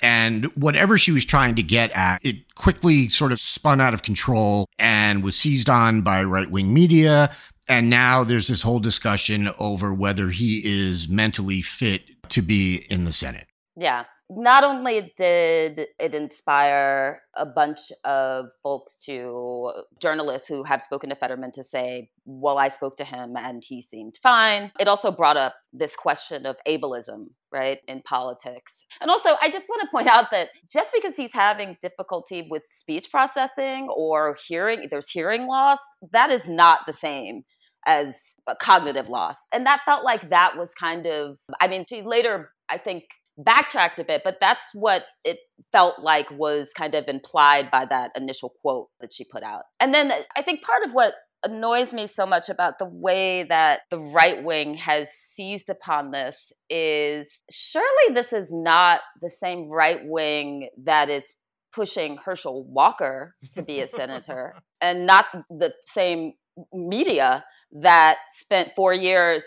And 0.00 0.44
whatever 0.54 0.96
she 0.96 1.10
was 1.10 1.24
trying 1.24 1.56
to 1.56 1.62
get 1.62 1.90
at, 1.90 2.24
it 2.24 2.54
quickly 2.54 3.08
sort 3.08 3.32
of 3.32 3.40
spun 3.40 3.80
out 3.80 3.94
of 3.94 4.02
control 4.02 4.66
and 4.78 5.24
was 5.24 5.36
seized 5.36 5.68
on 5.68 6.02
by 6.02 6.22
right 6.22 6.50
wing 6.50 6.72
media. 6.72 7.34
And 7.66 7.90
now 7.90 8.22
there's 8.22 8.46
this 8.46 8.62
whole 8.62 8.78
discussion 8.78 9.50
over 9.58 9.92
whether 9.92 10.30
he 10.30 10.62
is 10.64 11.08
mentally 11.08 11.62
fit 11.62 12.02
to 12.30 12.42
be 12.42 12.86
in 12.88 13.04
the 13.04 13.12
Senate. 13.12 13.48
Yeah 13.76 14.04
not 14.30 14.62
only 14.62 15.12
did 15.16 15.86
it 15.98 16.14
inspire 16.14 17.22
a 17.34 17.46
bunch 17.46 17.78
of 18.04 18.46
folks 18.62 19.02
to 19.04 19.72
journalists 20.00 20.46
who 20.46 20.64
have 20.64 20.82
spoken 20.82 21.08
to 21.08 21.16
Fetterman 21.16 21.52
to 21.52 21.64
say, 21.64 22.10
well, 22.26 22.58
I 22.58 22.68
spoke 22.68 22.98
to 22.98 23.04
him 23.04 23.36
and 23.36 23.62
he 23.66 23.80
seemed 23.80 24.18
fine. 24.22 24.70
It 24.78 24.86
also 24.86 25.10
brought 25.10 25.38
up 25.38 25.54
this 25.72 25.96
question 25.96 26.44
of 26.44 26.56
ableism, 26.68 27.28
right, 27.50 27.78
in 27.88 28.02
politics. 28.02 28.84
And 29.00 29.10
also, 29.10 29.30
I 29.40 29.50
just 29.50 29.66
want 29.68 29.80
to 29.80 29.88
point 29.90 30.08
out 30.08 30.30
that 30.30 30.48
just 30.70 30.92
because 30.92 31.16
he's 31.16 31.32
having 31.32 31.78
difficulty 31.80 32.46
with 32.50 32.64
speech 32.68 33.10
processing 33.10 33.88
or 33.90 34.36
hearing, 34.46 34.88
there's 34.90 35.08
hearing 35.08 35.46
loss, 35.46 35.78
that 36.12 36.30
is 36.30 36.42
not 36.46 36.80
the 36.86 36.92
same 36.92 37.44
as 37.86 38.18
a 38.46 38.54
cognitive 38.54 39.08
loss. 39.08 39.36
And 39.54 39.64
that 39.64 39.80
felt 39.86 40.04
like 40.04 40.28
that 40.28 40.58
was 40.58 40.74
kind 40.74 41.06
of, 41.06 41.38
I 41.60 41.68
mean, 41.68 41.84
she 41.88 42.02
later, 42.02 42.50
I 42.68 42.76
think, 42.76 43.04
backtracked 43.38 43.98
a 43.98 44.04
bit, 44.04 44.22
but 44.24 44.38
that's 44.40 44.64
what 44.74 45.04
it 45.24 45.38
felt 45.72 46.00
like 46.00 46.30
was 46.32 46.70
kind 46.76 46.94
of 46.94 47.04
implied 47.06 47.70
by 47.70 47.86
that 47.86 48.10
initial 48.16 48.52
quote 48.60 48.88
that 49.00 49.12
she 49.14 49.24
put 49.24 49.42
out. 49.42 49.62
And 49.80 49.94
then 49.94 50.12
I 50.36 50.42
think 50.42 50.62
part 50.62 50.84
of 50.84 50.92
what 50.92 51.14
annoys 51.44 51.92
me 51.92 52.08
so 52.08 52.26
much 52.26 52.48
about 52.48 52.78
the 52.78 52.88
way 52.90 53.44
that 53.44 53.80
the 53.90 53.98
right 53.98 54.42
wing 54.42 54.74
has 54.74 55.08
seized 55.10 55.70
upon 55.70 56.10
this 56.10 56.52
is 56.68 57.30
surely 57.50 58.12
this 58.12 58.32
is 58.32 58.48
not 58.50 59.00
the 59.22 59.30
same 59.30 59.68
right 59.68 60.00
wing 60.02 60.68
that 60.84 61.08
is 61.08 61.24
pushing 61.72 62.18
Herschel 62.24 62.64
Walker 62.64 63.36
to 63.52 63.62
be 63.62 63.80
a 63.80 63.86
senator 63.86 64.54
and 64.80 65.06
not 65.06 65.26
the 65.48 65.72
same 65.86 66.32
media 66.72 67.44
that 67.70 68.16
spent 68.40 68.70
4 68.74 68.94
years 68.94 69.44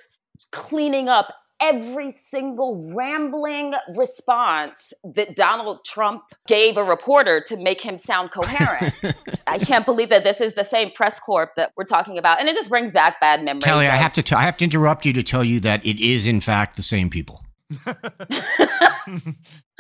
cleaning 0.54 1.10
up 1.10 1.27
every 1.62 2.12
single 2.32 2.91
rambling 2.93 3.74
response 3.95 4.93
that 5.04 5.36
Donald 5.36 5.86
Trump 5.86 6.24
gave 6.47 6.78
a 6.78 6.84
reporter 6.84 7.43
to 7.47 7.58
make 7.58 7.82
him 7.82 7.97
sound 7.97 8.32
coherent. 8.32 8.93
I 9.47 9.60
can't 9.60 9.86
believe 9.86 10.10
that 10.10 10.24
this 10.24 10.41
is 10.41 10.54
the 10.54 10.63
same 10.63 10.91
press 10.91 11.19
corp 11.19 11.56
that 11.56 11.71
we're 11.78 11.86
talking 11.86 12.17
about, 12.17 12.39
and 12.39 12.50
it 12.50 12.56
just 12.56 12.69
brings 12.69 12.91
back 12.91 13.19
bad 13.21 13.43
memories. 13.43 13.65
Kelly, 13.65 13.88
I 13.88 13.97
have 13.97 14.13
to 14.13 14.24
t- 14.24 14.36
I 14.36 14.43
have 14.43 14.58
to 14.58 14.63
interrupt 14.63 15.06
you 15.06 15.13
to 15.13 15.24
tell 15.24 15.43
you 15.43 15.60
that 15.62 15.86
it 15.86 16.00
is 16.00 16.28
in 16.28 16.41
fact 16.41 16.76
the 16.76 16.84
same 16.84 17.10
people. 17.10 17.45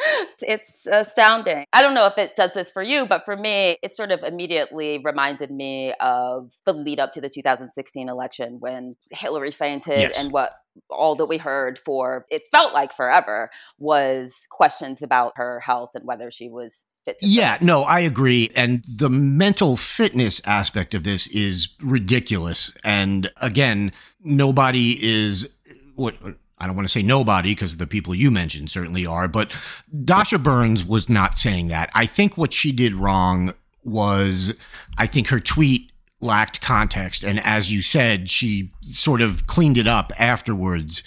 it's 0.41 0.85
astounding. 0.85 1.65
I 1.73 1.81
don't 1.81 1.93
know 1.93 2.05
if 2.05 2.17
it 2.17 2.35
does 2.35 2.53
this 2.53 2.71
for 2.71 2.83
you, 2.83 3.05
but 3.05 3.25
for 3.25 3.35
me, 3.35 3.77
it 3.81 3.95
sort 3.95 4.11
of 4.11 4.23
immediately 4.23 4.99
reminded 5.03 5.51
me 5.51 5.93
of 5.99 6.53
the 6.65 6.73
lead 6.73 6.99
up 6.99 7.13
to 7.13 7.21
the 7.21 7.29
2016 7.29 8.09
election 8.09 8.57
when 8.59 8.95
Hillary 9.11 9.51
fainted 9.51 9.99
yes. 9.99 10.17
and 10.17 10.31
what 10.31 10.53
all 10.89 11.15
that 11.15 11.25
we 11.25 11.37
heard 11.37 11.79
for 11.85 12.25
it 12.29 12.43
felt 12.49 12.73
like 12.73 12.95
forever 12.95 13.49
was 13.77 14.33
questions 14.49 15.01
about 15.01 15.33
her 15.35 15.59
health 15.59 15.89
and 15.95 16.05
whether 16.05 16.31
she 16.31 16.47
was 16.47 16.85
fit 17.05 17.19
to 17.19 17.27
yeah, 17.27 17.57
no, 17.61 17.83
I 17.83 17.99
agree. 18.01 18.51
And 18.55 18.83
the 18.87 19.09
mental 19.09 19.75
fitness 19.77 20.41
aspect 20.45 20.93
of 20.93 21.03
this 21.03 21.27
is 21.27 21.69
ridiculous. 21.81 22.71
And 22.83 23.31
again, 23.37 23.91
nobody 24.21 24.97
is 25.01 25.49
what 25.95 26.15
I 26.61 26.67
don't 26.67 26.75
want 26.75 26.87
to 26.87 26.91
say 26.91 27.01
nobody 27.01 27.51
because 27.51 27.77
the 27.77 27.87
people 27.87 28.13
you 28.13 28.29
mentioned 28.29 28.69
certainly 28.69 29.05
are, 29.05 29.27
but 29.27 29.51
Dasha 30.05 30.37
Burns 30.37 30.85
was 30.85 31.09
not 31.09 31.37
saying 31.37 31.67
that. 31.69 31.89
I 31.95 32.05
think 32.05 32.37
what 32.37 32.53
she 32.53 32.71
did 32.71 32.93
wrong 32.93 33.53
was 33.83 34.53
I 34.97 35.07
think 35.07 35.29
her 35.29 35.39
tweet 35.39 35.91
lacked 36.21 36.61
context. 36.61 37.23
And 37.23 37.39
as 37.43 37.71
you 37.71 37.81
said, 37.81 38.29
she 38.29 38.71
sort 38.81 39.21
of 39.21 39.47
cleaned 39.47 39.77
it 39.77 39.87
up 39.87 40.13
afterwards 40.17 41.01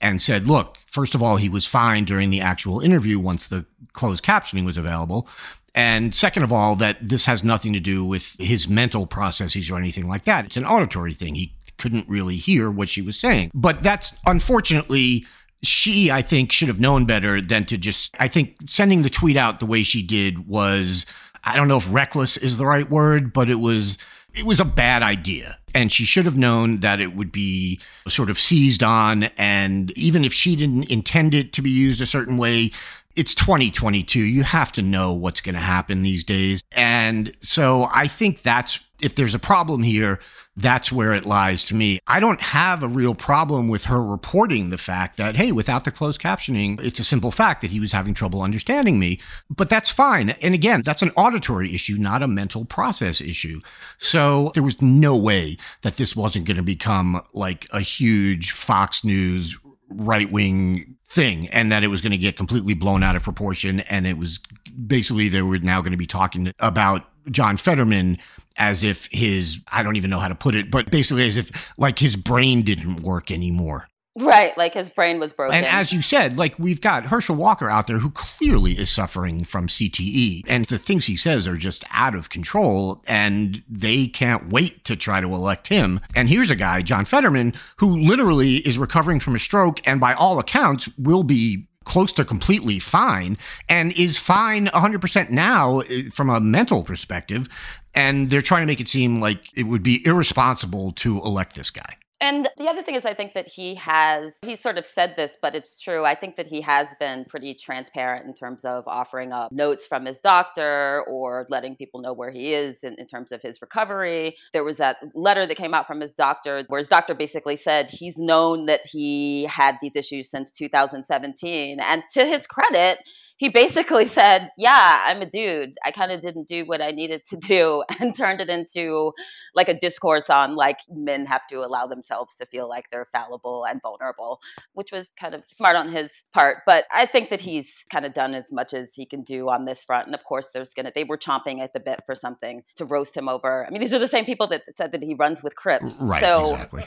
and 0.00 0.20
said, 0.20 0.48
look, 0.48 0.78
first 0.88 1.14
of 1.14 1.22
all, 1.22 1.36
he 1.36 1.48
was 1.48 1.66
fine 1.66 2.04
during 2.04 2.30
the 2.30 2.40
actual 2.40 2.80
interview 2.80 3.20
once 3.20 3.46
the 3.46 3.64
closed 3.92 4.24
captioning 4.24 4.66
was 4.66 4.76
available. 4.76 5.28
And 5.72 6.14
second 6.14 6.42
of 6.42 6.52
all, 6.52 6.74
that 6.76 7.08
this 7.08 7.26
has 7.26 7.44
nothing 7.44 7.72
to 7.74 7.80
do 7.80 8.04
with 8.04 8.34
his 8.40 8.66
mental 8.66 9.06
processes 9.06 9.70
or 9.70 9.78
anything 9.78 10.08
like 10.08 10.24
that. 10.24 10.46
It's 10.46 10.56
an 10.56 10.66
auditory 10.66 11.14
thing. 11.14 11.36
He 11.36 11.52
couldn't 11.78 12.08
really 12.08 12.36
hear 12.36 12.70
what 12.70 12.88
she 12.88 13.02
was 13.02 13.18
saying. 13.18 13.50
But 13.54 13.82
that's 13.82 14.14
unfortunately 14.26 15.26
she, 15.62 16.10
I 16.10 16.22
think, 16.22 16.52
should 16.52 16.68
have 16.68 16.80
known 16.80 17.06
better 17.06 17.40
than 17.40 17.64
to 17.66 17.78
just, 17.78 18.14
I 18.20 18.28
think 18.28 18.56
sending 18.66 19.02
the 19.02 19.10
tweet 19.10 19.36
out 19.36 19.60
the 19.60 19.66
way 19.66 19.82
she 19.82 20.02
did 20.02 20.46
was, 20.46 21.06
I 21.44 21.56
don't 21.56 21.68
know 21.68 21.78
if 21.78 21.92
reckless 21.92 22.36
is 22.36 22.58
the 22.58 22.66
right 22.66 22.88
word, 22.88 23.32
but 23.32 23.50
it 23.50 23.56
was, 23.56 23.98
it 24.34 24.44
was 24.44 24.60
a 24.60 24.64
bad 24.64 25.02
idea. 25.02 25.58
And 25.74 25.92
she 25.92 26.04
should 26.04 26.24
have 26.24 26.38
known 26.38 26.80
that 26.80 27.00
it 27.00 27.14
would 27.14 27.32
be 27.32 27.80
sort 28.08 28.30
of 28.30 28.38
seized 28.38 28.82
on. 28.82 29.24
And 29.36 29.90
even 29.96 30.24
if 30.24 30.32
she 30.32 30.56
didn't 30.56 30.90
intend 30.90 31.34
it 31.34 31.52
to 31.54 31.62
be 31.62 31.70
used 31.70 32.00
a 32.00 32.06
certain 32.06 32.36
way, 32.38 32.70
it's 33.16 33.34
2022. 33.34 34.20
You 34.20 34.42
have 34.44 34.70
to 34.72 34.82
know 34.82 35.12
what's 35.12 35.40
going 35.40 35.54
to 35.54 35.60
happen 35.60 36.02
these 36.02 36.22
days. 36.22 36.62
And 36.72 37.34
so 37.40 37.88
I 37.90 38.06
think 38.08 38.42
that's, 38.42 38.80
if 39.00 39.14
there's 39.14 39.34
a 39.34 39.38
problem 39.38 39.82
here, 39.82 40.20
that's 40.56 40.90
where 40.90 41.14
it 41.14 41.26
lies 41.26 41.64
to 41.66 41.74
me. 41.74 41.98
I 42.06 42.20
don't 42.20 42.40
have 42.40 42.82
a 42.82 42.88
real 42.88 43.14
problem 43.14 43.68
with 43.68 43.84
her 43.84 44.02
reporting 44.02 44.70
the 44.70 44.78
fact 44.78 45.16
that, 45.16 45.36
hey, 45.36 45.52
without 45.52 45.84
the 45.84 45.90
closed 45.90 46.20
captioning, 46.20 46.80
it's 46.82 46.98
a 46.98 47.04
simple 47.04 47.30
fact 47.30 47.60
that 47.62 47.70
he 47.70 47.80
was 47.80 47.92
having 47.92 48.14
trouble 48.14 48.42
understanding 48.42 48.98
me. 48.98 49.20
But 49.50 49.68
that's 49.68 49.90
fine. 49.90 50.30
And 50.30 50.54
again, 50.54 50.82
that's 50.82 51.02
an 51.02 51.12
auditory 51.16 51.74
issue, 51.74 51.96
not 51.96 52.22
a 52.22 52.28
mental 52.28 52.64
process 52.64 53.20
issue. 53.20 53.60
So 53.98 54.50
there 54.54 54.62
was 54.62 54.80
no 54.80 55.16
way 55.16 55.56
that 55.82 55.96
this 55.96 56.16
wasn't 56.16 56.46
going 56.46 56.56
to 56.56 56.62
become 56.62 57.22
like 57.34 57.66
a 57.72 57.80
huge 57.80 58.52
Fox 58.52 59.04
News 59.04 59.58
right 59.88 60.30
wing 60.30 60.95
thing 61.08 61.48
and 61.48 61.70
that 61.70 61.84
it 61.84 61.88
was 61.88 62.00
going 62.00 62.12
to 62.12 62.18
get 62.18 62.36
completely 62.36 62.74
blown 62.74 63.02
out 63.02 63.16
of 63.16 63.22
proportion. 63.22 63.80
And 63.80 64.06
it 64.06 64.18
was 64.18 64.40
basically 64.86 65.28
they 65.28 65.42
were 65.42 65.58
now 65.58 65.80
going 65.80 65.92
to 65.92 65.96
be 65.96 66.06
talking 66.06 66.52
about 66.60 67.08
John 67.30 67.56
Fetterman 67.56 68.18
as 68.56 68.82
if 68.82 69.08
his, 69.12 69.58
I 69.68 69.82
don't 69.82 69.96
even 69.96 70.10
know 70.10 70.20
how 70.20 70.28
to 70.28 70.34
put 70.34 70.54
it, 70.54 70.70
but 70.70 70.90
basically 70.90 71.26
as 71.26 71.36
if 71.36 71.72
like 71.78 71.98
his 71.98 72.16
brain 72.16 72.62
didn't 72.62 73.00
work 73.00 73.30
anymore. 73.30 73.88
Right, 74.18 74.56
like 74.56 74.72
his 74.72 74.88
brain 74.88 75.20
was 75.20 75.34
broken. 75.34 75.54
And 75.54 75.66
as 75.66 75.92
you 75.92 76.00
said, 76.00 76.38
like 76.38 76.58
we've 76.58 76.80
got 76.80 77.04
Herschel 77.04 77.36
Walker 77.36 77.68
out 77.68 77.86
there 77.86 77.98
who 77.98 78.10
clearly 78.10 78.78
is 78.78 78.90
suffering 78.90 79.44
from 79.44 79.66
CTE, 79.66 80.44
and 80.46 80.64
the 80.66 80.78
things 80.78 81.04
he 81.04 81.16
says 81.16 81.46
are 81.46 81.56
just 81.56 81.84
out 81.90 82.14
of 82.14 82.30
control, 82.30 83.02
and 83.06 83.62
they 83.68 84.06
can't 84.06 84.50
wait 84.50 84.86
to 84.86 84.96
try 84.96 85.20
to 85.20 85.26
elect 85.26 85.68
him. 85.68 86.00
And 86.14 86.30
here's 86.30 86.50
a 86.50 86.56
guy, 86.56 86.80
John 86.80 87.04
Fetterman, 87.04 87.52
who 87.76 87.98
literally 87.98 88.56
is 88.56 88.78
recovering 88.78 89.20
from 89.20 89.34
a 89.34 89.38
stroke, 89.38 89.86
and 89.86 90.00
by 90.00 90.14
all 90.14 90.38
accounts 90.38 90.88
will 90.96 91.22
be 91.22 91.66
close 91.84 92.10
to 92.12 92.24
completely 92.24 92.78
fine 92.78 93.36
and 93.68 93.92
is 93.92 94.18
fine 94.18 94.66
100% 94.68 95.30
now 95.30 95.80
eh, 95.80 96.08
from 96.10 96.30
a 96.30 96.40
mental 96.40 96.82
perspective. 96.82 97.48
And 97.94 98.30
they're 98.30 98.42
trying 98.42 98.62
to 98.62 98.66
make 98.66 98.80
it 98.80 98.88
seem 98.88 99.16
like 99.16 99.50
it 99.54 99.64
would 99.64 99.82
be 99.82 100.04
irresponsible 100.06 100.92
to 100.92 101.18
elect 101.22 101.54
this 101.54 101.70
guy. 101.70 101.96
And 102.20 102.48
the 102.56 102.64
other 102.64 102.80
thing 102.80 102.94
is, 102.94 103.04
I 103.04 103.12
think 103.12 103.34
that 103.34 103.46
he 103.46 103.74
has, 103.74 104.32
he 104.40 104.56
sort 104.56 104.78
of 104.78 104.86
said 104.86 105.14
this, 105.16 105.36
but 105.40 105.54
it's 105.54 105.78
true. 105.78 106.06
I 106.06 106.14
think 106.14 106.36
that 106.36 106.46
he 106.46 106.62
has 106.62 106.88
been 106.98 107.26
pretty 107.26 107.52
transparent 107.52 108.24
in 108.24 108.32
terms 108.32 108.64
of 108.64 108.88
offering 108.88 109.32
up 109.32 109.52
notes 109.52 109.86
from 109.86 110.06
his 110.06 110.16
doctor 110.24 111.04
or 111.08 111.46
letting 111.50 111.76
people 111.76 112.00
know 112.00 112.14
where 112.14 112.30
he 112.30 112.54
is 112.54 112.78
in, 112.82 112.94
in, 112.94 113.06
terms 113.06 113.32
of 113.32 113.42
his 113.42 113.60
recovery. 113.60 114.36
There 114.54 114.64
was 114.64 114.78
that 114.78 114.96
letter 115.14 115.46
that 115.46 115.56
came 115.56 115.74
out 115.74 115.86
from 115.86 116.00
his 116.00 116.12
doctor 116.12 116.64
where 116.68 116.78
his 116.78 116.88
doctor 116.88 117.14
basically 117.14 117.56
said 117.56 117.90
he's 117.90 118.16
known 118.16 118.64
that 118.64 118.86
he 118.86 119.44
had 119.44 119.76
these 119.82 119.94
issues 119.94 120.30
since 120.30 120.50
2017. 120.50 121.78
And 121.80 122.02
to 122.14 122.24
his 122.24 122.46
credit, 122.46 122.98
he 123.36 123.48
basically 123.48 124.08
said, 124.20 124.50
Yeah, 124.56 125.04
I'm 125.06 125.22
a 125.22 125.26
dude. 125.26 125.74
I 125.84 125.90
kind 125.90 126.12
of 126.12 126.20
didn't 126.20 126.48
do 126.48 126.64
what 126.64 126.80
I 126.80 126.90
needed 126.90 127.22
to 127.26 127.36
do 127.36 127.84
and 128.00 128.14
turned 128.14 128.40
it 128.40 128.48
into 128.48 129.12
like 129.54 129.68
a 129.68 129.78
discourse 129.78 130.30
on 130.30 130.56
like 130.56 130.78
men 130.90 131.26
have 131.26 131.46
to 131.48 131.56
allow 131.56 131.86
themselves 131.86 132.34
to 132.36 132.46
feel 132.46 132.68
like 132.68 132.86
they're 132.90 133.08
fallible 133.12 133.64
and 133.64 133.80
vulnerable, 133.82 134.40
which 134.74 134.92
was 134.92 135.08
kind 135.18 135.34
of 135.34 135.42
smart 135.54 135.76
on 135.76 135.90
his 135.90 136.10
part. 136.32 136.58
But 136.66 136.84
I 136.92 137.06
think 137.06 137.30
that 137.30 137.40
he's 137.40 137.68
kind 137.90 138.04
of 138.04 138.14
done 138.14 138.34
as 138.34 138.50
much 138.50 138.74
as 138.74 138.90
he 138.94 139.06
can 139.06 139.22
do 139.22 139.48
on 139.48 139.64
this 139.64 139.84
front. 139.84 140.06
And 140.06 140.14
of 140.14 140.24
course, 140.24 140.48
there's 140.52 140.72
going 140.74 140.86
to, 140.86 140.92
they 140.94 141.04
were 141.04 141.18
chomping 141.18 141.60
at 141.60 141.72
the 141.72 141.80
bit 141.80 142.00
for 142.06 142.14
something 142.14 142.62
to 142.76 142.84
roast 142.84 143.16
him 143.16 143.28
over. 143.28 143.66
I 143.66 143.70
mean, 143.70 143.80
these 143.80 143.92
are 143.92 143.98
the 143.98 144.08
same 144.08 144.24
people 144.24 144.46
that 144.48 144.62
said 144.76 144.92
that 144.92 145.02
he 145.02 145.14
runs 145.14 145.42
with 145.42 145.56
Crips. 145.56 145.94
Right. 146.00 146.20
So 146.20 146.54
exactly. 146.54 146.84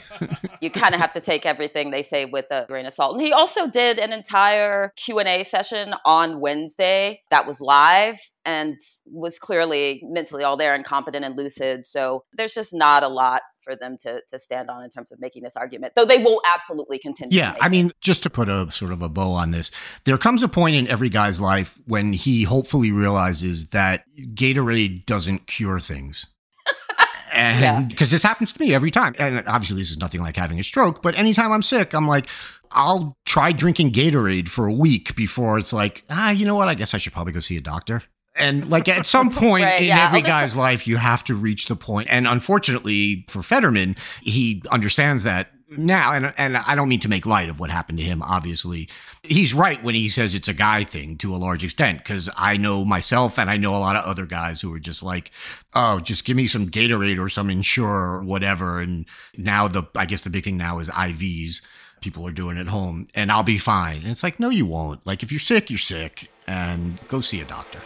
you 0.60 0.70
kind 0.70 0.94
of 0.94 1.00
have 1.00 1.12
to 1.12 1.20
take 1.20 1.46
everything 1.46 1.90
they 1.90 2.02
say 2.02 2.24
with 2.24 2.46
a 2.50 2.66
grain 2.68 2.86
of 2.86 2.94
salt. 2.94 3.14
And 3.14 3.24
he 3.24 3.32
also 3.32 3.68
did 3.68 3.98
an 3.98 4.12
entire 4.12 4.92
Q&A 4.96 5.44
session 5.44 5.94
on 6.04 6.39
Wednesday 6.40 7.22
that 7.30 7.46
was 7.46 7.60
live 7.60 8.18
and 8.44 8.76
was 9.06 9.38
clearly 9.38 10.02
mentally 10.04 10.42
all 10.44 10.56
there 10.56 10.74
and 10.74 10.84
competent 10.84 11.24
and 11.24 11.36
lucid. 11.36 11.86
So 11.86 12.24
there's 12.32 12.54
just 12.54 12.72
not 12.72 13.02
a 13.02 13.08
lot 13.08 13.42
for 13.62 13.76
them 13.76 13.96
to 14.02 14.20
to 14.30 14.38
stand 14.38 14.70
on 14.70 14.82
in 14.82 14.90
terms 14.90 15.12
of 15.12 15.20
making 15.20 15.42
this 15.42 15.56
argument, 15.56 15.92
though 15.96 16.04
they 16.04 16.18
will 16.18 16.40
absolutely 16.46 16.98
continue. 16.98 17.36
Yeah, 17.36 17.54
I 17.60 17.68
mean, 17.68 17.92
just 18.00 18.22
to 18.24 18.30
put 18.30 18.48
a 18.48 18.70
sort 18.70 18.92
of 18.92 19.02
a 19.02 19.08
bow 19.08 19.32
on 19.32 19.50
this, 19.50 19.70
there 20.04 20.18
comes 20.18 20.42
a 20.42 20.48
point 20.48 20.76
in 20.76 20.88
every 20.88 21.08
guy's 21.08 21.40
life 21.40 21.78
when 21.86 22.12
he 22.12 22.44
hopefully 22.44 22.90
realizes 22.90 23.68
that 23.68 24.04
Gatorade 24.34 25.06
doesn't 25.06 25.46
cure 25.46 25.80
things. 25.80 26.26
and 27.32 27.88
because 27.88 28.08
yeah. 28.08 28.16
this 28.16 28.22
happens 28.22 28.52
to 28.52 28.60
me 28.60 28.74
every 28.74 28.90
time 28.90 29.14
and 29.18 29.46
obviously 29.46 29.76
this 29.76 29.90
is 29.90 29.98
nothing 29.98 30.20
like 30.20 30.36
having 30.36 30.58
a 30.58 30.64
stroke 30.64 31.00
but 31.00 31.16
anytime 31.16 31.52
i'm 31.52 31.62
sick 31.62 31.94
i'm 31.94 32.08
like 32.08 32.28
i'll 32.72 33.16
try 33.24 33.52
drinking 33.52 33.92
gatorade 33.92 34.48
for 34.48 34.66
a 34.66 34.72
week 34.72 35.14
before 35.16 35.58
it's 35.58 35.72
like 35.72 36.04
ah 36.10 36.30
you 36.30 36.44
know 36.44 36.54
what? 36.54 36.68
I 36.68 36.74
guess 36.74 36.94
i 36.94 36.98
should 36.98 37.12
probably 37.12 37.32
go 37.32 37.40
see 37.40 37.56
a 37.56 37.60
doctor. 37.60 38.02
And 38.36 38.70
like 38.70 38.88
at 38.88 39.06
some 39.06 39.30
point 39.44 39.64
right, 39.64 39.82
in 39.82 39.88
yeah, 39.88 40.06
every 40.06 40.22
guy's 40.22 40.56
life 40.56 40.86
you 40.86 40.96
have 40.96 41.24
to 41.24 41.34
reach 41.34 41.66
the 41.66 41.76
point 41.76 42.08
and 42.10 42.26
unfortunately 42.26 43.24
for 43.28 43.42
fetterman 43.42 43.96
he 44.22 44.62
understands 44.70 45.24
that 45.24 45.50
now 45.76 46.12
and 46.12 46.32
and 46.36 46.56
I 46.56 46.74
don't 46.74 46.88
mean 46.88 47.00
to 47.00 47.08
make 47.08 47.26
light 47.26 47.48
of 47.48 47.60
what 47.60 47.70
happened 47.70 47.98
to 47.98 48.04
him 48.04 48.22
obviously. 48.22 48.88
He's 49.22 49.54
right 49.54 49.82
when 49.82 49.94
he 49.94 50.08
says 50.08 50.34
it's 50.34 50.48
a 50.48 50.54
guy 50.54 50.84
thing 50.84 51.16
to 51.18 51.34
a 51.34 51.38
large 51.38 51.62
extent 51.62 52.04
cuz 52.04 52.28
I 52.36 52.56
know 52.56 52.84
myself 52.84 53.38
and 53.38 53.50
I 53.50 53.56
know 53.56 53.74
a 53.74 53.78
lot 53.78 53.96
of 53.96 54.04
other 54.04 54.26
guys 54.26 54.60
who 54.60 54.72
are 54.74 54.80
just 54.80 55.02
like 55.02 55.30
oh 55.74 56.00
just 56.00 56.24
give 56.24 56.36
me 56.36 56.46
some 56.46 56.70
Gatorade 56.70 57.20
or 57.20 57.28
some 57.28 57.50
Ensure 57.50 57.86
or 57.86 58.24
whatever. 58.24 58.80
And 58.80 59.06
now 59.36 59.68
the 59.68 59.84
I 59.94 60.06
guess 60.06 60.22
the 60.22 60.30
big 60.30 60.44
thing 60.44 60.56
now 60.56 60.78
is 60.78 60.88
IVs 60.90 61.60
people 62.00 62.26
are 62.26 62.32
doing 62.32 62.58
at 62.58 62.66
home 62.66 63.08
and 63.14 63.30
I'll 63.30 63.42
be 63.42 63.58
fine 63.58 64.02
and 64.02 64.10
it's 64.10 64.22
like 64.22 64.40
no 64.40 64.48
you 64.50 64.66
won't 64.66 65.06
like 65.06 65.22
if 65.22 65.30
you're 65.32 65.40
sick 65.40 65.70
you're 65.70 65.78
sick 65.78 66.30
and 66.46 66.98
go 67.08 67.20
see 67.20 67.40
a 67.40 67.44
doctor 67.44 67.80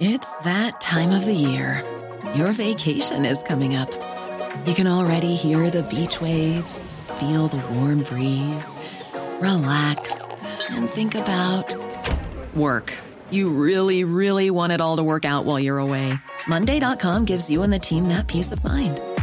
It's 0.00 0.38
that 0.42 0.80
time 0.80 1.10
of 1.10 1.24
the 1.24 1.34
year 1.34 1.84
your 2.34 2.52
vacation 2.52 3.24
is 3.24 3.42
coming 3.42 3.74
up. 3.74 3.90
You 4.66 4.74
can 4.74 4.86
already 4.86 5.34
hear 5.34 5.70
the 5.70 5.82
beach 5.84 6.20
waves, 6.20 6.94
feel 7.18 7.48
the 7.48 7.62
warm 7.74 8.02
breeze, 8.02 8.76
relax, 9.40 10.44
and 10.70 10.88
think 10.88 11.14
about 11.14 11.74
work. 12.54 12.96
You 13.30 13.50
really, 13.50 14.04
really 14.04 14.50
want 14.50 14.72
it 14.72 14.80
all 14.80 14.96
to 14.98 15.02
work 15.02 15.24
out 15.24 15.44
while 15.44 15.58
you're 15.58 15.78
away. 15.78 16.14
Monday.com 16.46 17.24
gives 17.24 17.50
you 17.50 17.62
and 17.62 17.72
the 17.72 17.78
team 17.78 18.08
that 18.08 18.26
peace 18.28 18.52
of 18.52 18.62
mind. 18.64 19.00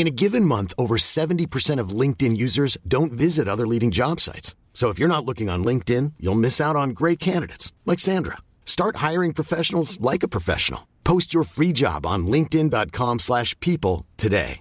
In 0.00 0.06
a 0.06 0.10
given 0.10 0.46
month, 0.46 0.72
over 0.78 0.96
70% 0.96 1.78
of 1.78 1.90
LinkedIn 1.90 2.34
users 2.34 2.78
don't 2.88 3.12
visit 3.12 3.46
other 3.46 3.66
leading 3.66 3.90
job 3.90 4.18
sites. 4.18 4.54
So 4.72 4.88
if 4.88 4.98
you're 4.98 5.14
not 5.14 5.26
looking 5.26 5.50
on 5.50 5.62
LinkedIn, 5.62 6.14
you'll 6.18 6.46
miss 6.46 6.58
out 6.58 6.74
on 6.74 6.94
great 7.00 7.18
candidates 7.18 7.70
like 7.84 8.00
Sandra. 8.00 8.38
Start 8.64 8.96
hiring 8.96 9.34
professionals 9.34 10.00
like 10.00 10.22
a 10.22 10.28
professional. 10.36 10.88
Post 11.04 11.34
your 11.34 11.44
free 11.44 11.74
job 11.74 12.06
on 12.06 12.26
linkedin.com/people 12.26 14.06
today. 14.16 14.58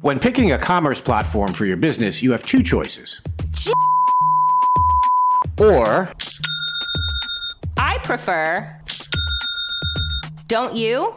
When 0.00 0.20
picking 0.20 0.52
a 0.52 0.58
commerce 0.58 1.00
platform 1.00 1.52
for 1.52 1.64
your 1.64 1.76
business, 1.76 2.22
you 2.22 2.30
have 2.30 2.44
two 2.44 2.62
choices. 2.62 3.20
Or 5.58 6.08
I 7.76 7.98
prefer 8.04 8.76
Don't 10.46 10.76
you? 10.76 11.16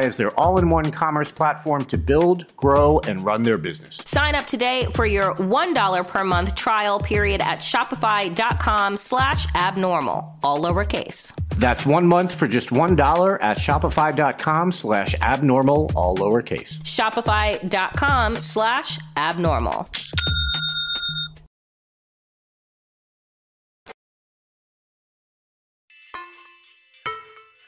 as 0.00 0.16
their 0.16 0.30
all 0.38 0.58
in 0.58 0.70
one 0.70 0.90
commerce 0.90 1.30
platform 1.30 1.84
to 1.86 1.98
build, 1.98 2.56
grow, 2.56 3.00
and 3.06 3.24
run 3.24 3.42
their 3.42 3.58
business. 3.58 4.00
Sign 4.04 4.34
up 4.34 4.46
today 4.46 4.86
for 4.92 5.06
your 5.06 5.34
$1 5.34 6.08
per 6.08 6.24
month 6.24 6.54
trial 6.54 6.98
period 7.00 7.40
at 7.40 7.58
shopify.com 7.58 8.96
slash 8.96 9.46
abnormal, 9.54 10.38
all 10.42 10.60
lowercase. 10.60 11.32
That's 11.56 11.84
one 11.86 12.06
month 12.06 12.34
for 12.34 12.48
just 12.48 12.70
$1 12.70 13.38
at 13.40 13.58
shopify.com 13.58 14.72
slash 14.72 15.14
abnormal, 15.20 15.90
all 15.94 16.16
lowercase. 16.16 16.78
Shopify.com 16.82 18.36
slash 18.36 18.98
abnormal. 19.16 19.88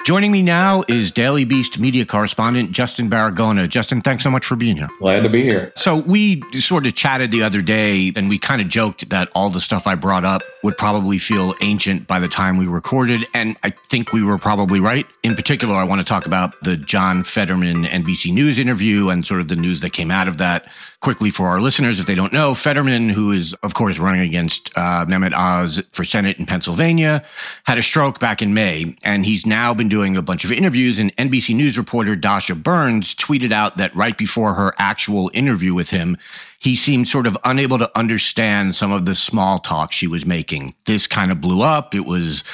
Joining 0.04 0.32
me 0.32 0.42
now 0.42 0.84
is 0.86 1.10
Daily 1.10 1.46
Beast 1.46 1.78
media 1.78 2.04
correspondent 2.04 2.72
Justin 2.72 3.08
Baragona. 3.08 3.66
Justin, 3.66 4.02
thanks 4.02 4.22
so 4.22 4.30
much 4.30 4.44
for 4.44 4.54
being 4.54 4.76
here. 4.76 4.90
Glad 4.98 5.22
to 5.22 5.30
be 5.30 5.42
here. 5.42 5.72
So, 5.76 5.96
we 5.96 6.42
sort 6.60 6.84
of 6.84 6.94
chatted 6.94 7.30
the 7.30 7.42
other 7.42 7.62
day 7.62 8.12
and 8.14 8.28
we 8.28 8.38
kind 8.38 8.60
of 8.60 8.68
joked 8.68 9.08
that 9.08 9.30
all 9.34 9.48
the 9.48 9.62
stuff 9.62 9.86
I 9.86 9.94
brought 9.94 10.26
up 10.26 10.42
would 10.62 10.76
probably 10.76 11.16
feel 11.16 11.54
ancient 11.62 12.06
by 12.06 12.18
the 12.18 12.28
time 12.28 12.58
we 12.58 12.66
recorded. 12.66 13.26
And 13.32 13.56
I 13.62 13.70
think 13.88 14.12
we 14.12 14.22
were 14.22 14.36
probably 14.36 14.78
right. 14.78 15.06
In 15.22 15.34
particular, 15.36 15.74
I 15.74 15.84
want 15.84 16.02
to 16.02 16.06
talk 16.06 16.26
about 16.26 16.52
the 16.60 16.76
John 16.76 17.24
Fetterman 17.24 17.84
NBC 17.84 18.30
News 18.30 18.58
interview 18.58 19.08
and 19.08 19.26
sort 19.26 19.40
of 19.40 19.48
the 19.48 19.56
news 19.56 19.80
that 19.80 19.94
came 19.94 20.10
out 20.10 20.28
of 20.28 20.36
that 20.36 20.70
quickly 21.04 21.28
for 21.28 21.48
our 21.48 21.60
listeners, 21.60 22.00
if 22.00 22.06
they 22.06 22.14
don't 22.14 22.32
know, 22.32 22.54
Fetterman, 22.54 23.10
who 23.10 23.30
is, 23.30 23.52
of 23.62 23.74
course, 23.74 23.98
running 23.98 24.22
against 24.22 24.72
uh, 24.74 25.04
Mehmet 25.04 25.34
Oz 25.34 25.82
for 25.92 26.02
Senate 26.02 26.38
in 26.38 26.46
Pennsylvania, 26.46 27.22
had 27.64 27.76
a 27.76 27.82
stroke 27.82 28.18
back 28.18 28.40
in 28.40 28.54
May, 28.54 28.96
and 29.04 29.26
he's 29.26 29.44
now 29.44 29.74
been 29.74 29.90
doing 29.90 30.16
a 30.16 30.22
bunch 30.22 30.46
of 30.46 30.50
interviews. 30.50 30.98
And 30.98 31.14
NBC 31.16 31.54
News 31.54 31.76
reporter 31.76 32.16
Dasha 32.16 32.54
Burns 32.54 33.14
tweeted 33.14 33.52
out 33.52 33.76
that 33.76 33.94
right 33.94 34.16
before 34.16 34.54
her 34.54 34.72
actual 34.78 35.30
interview 35.34 35.74
with 35.74 35.90
him, 35.90 36.16
he 36.58 36.74
seemed 36.74 37.06
sort 37.06 37.26
of 37.26 37.36
unable 37.44 37.76
to 37.76 37.98
understand 37.98 38.74
some 38.74 38.90
of 38.90 39.04
the 39.04 39.14
small 39.14 39.58
talk 39.58 39.92
she 39.92 40.06
was 40.06 40.24
making. 40.24 40.74
This 40.86 41.06
kind 41.06 41.30
of 41.30 41.38
blew 41.38 41.60
up. 41.60 41.94
It 41.94 42.06
was, 42.06 42.44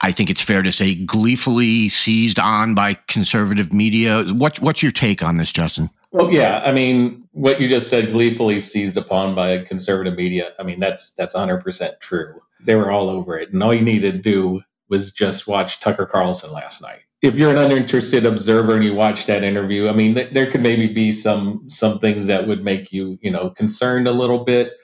I 0.00 0.12
think 0.12 0.28
it's 0.28 0.42
fair 0.42 0.62
to 0.62 0.70
say, 0.70 0.94
gleefully 0.94 1.88
seized 1.88 2.38
on 2.38 2.74
by 2.74 2.98
conservative 3.08 3.72
media. 3.72 4.24
What, 4.24 4.60
what's 4.60 4.82
your 4.82 4.92
take 4.92 5.22
on 5.22 5.38
this, 5.38 5.52
Justin? 5.52 5.88
Well, 6.14 6.30
yeah, 6.30 6.62
I 6.64 6.70
mean, 6.70 7.24
what 7.32 7.60
you 7.60 7.66
just 7.66 7.90
said, 7.90 8.12
gleefully 8.12 8.60
seized 8.60 8.96
upon 8.96 9.34
by 9.34 9.58
conservative 9.64 10.14
media. 10.14 10.52
I 10.60 10.62
mean, 10.62 10.78
that's 10.78 11.12
that's 11.14 11.34
100% 11.34 11.98
true. 11.98 12.40
They 12.64 12.76
were 12.76 12.92
all 12.92 13.10
over 13.10 13.36
it, 13.36 13.52
and 13.52 13.60
all 13.60 13.74
you 13.74 13.80
needed 13.80 14.12
to 14.12 14.18
do 14.20 14.62
was 14.88 15.10
just 15.10 15.48
watch 15.48 15.80
Tucker 15.80 16.06
Carlson 16.06 16.52
last 16.52 16.80
night. 16.80 17.00
If 17.20 17.34
you're 17.36 17.50
an 17.50 17.58
uninterested 17.58 18.26
observer 18.26 18.74
and 18.74 18.84
you 18.84 18.94
watch 18.94 19.26
that 19.26 19.42
interview, 19.42 19.88
I 19.88 19.92
mean, 19.92 20.14
th- 20.14 20.32
there 20.32 20.48
could 20.48 20.60
maybe 20.62 20.86
be 20.86 21.10
some 21.10 21.68
some 21.68 21.98
things 21.98 22.28
that 22.28 22.46
would 22.46 22.62
make 22.62 22.92
you, 22.92 23.18
you 23.20 23.32
know, 23.32 23.50
concerned 23.50 24.06
a 24.06 24.12
little 24.12 24.44
bit, 24.44 24.74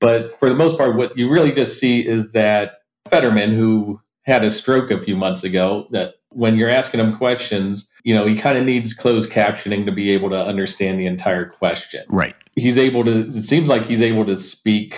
but 0.00 0.32
for 0.32 0.48
the 0.48 0.54
most 0.54 0.78
part, 0.78 0.96
what 0.96 1.18
you 1.18 1.28
really 1.28 1.52
just 1.52 1.78
see 1.78 2.00
is 2.06 2.32
that 2.32 2.78
Fetterman, 3.10 3.52
who 3.52 4.00
had 4.22 4.42
a 4.42 4.48
stroke 4.48 4.90
a 4.90 4.98
few 4.98 5.16
months 5.16 5.44
ago, 5.44 5.86
that 5.90 6.14
when 6.30 6.56
you're 6.56 6.68
asking 6.68 7.00
him 7.00 7.16
questions, 7.16 7.90
you 8.04 8.14
know, 8.14 8.26
he 8.26 8.36
kind 8.36 8.58
of 8.58 8.64
needs 8.64 8.94
closed 8.94 9.30
captioning 9.30 9.86
to 9.86 9.92
be 9.92 10.10
able 10.10 10.30
to 10.30 10.36
understand 10.36 10.98
the 10.98 11.06
entire 11.06 11.46
question. 11.46 12.04
Right. 12.08 12.34
He's 12.54 12.78
able 12.78 13.04
to, 13.04 13.26
it 13.26 13.32
seems 13.32 13.68
like 13.68 13.86
he's 13.86 14.02
able 14.02 14.26
to 14.26 14.36
speak 14.36 14.96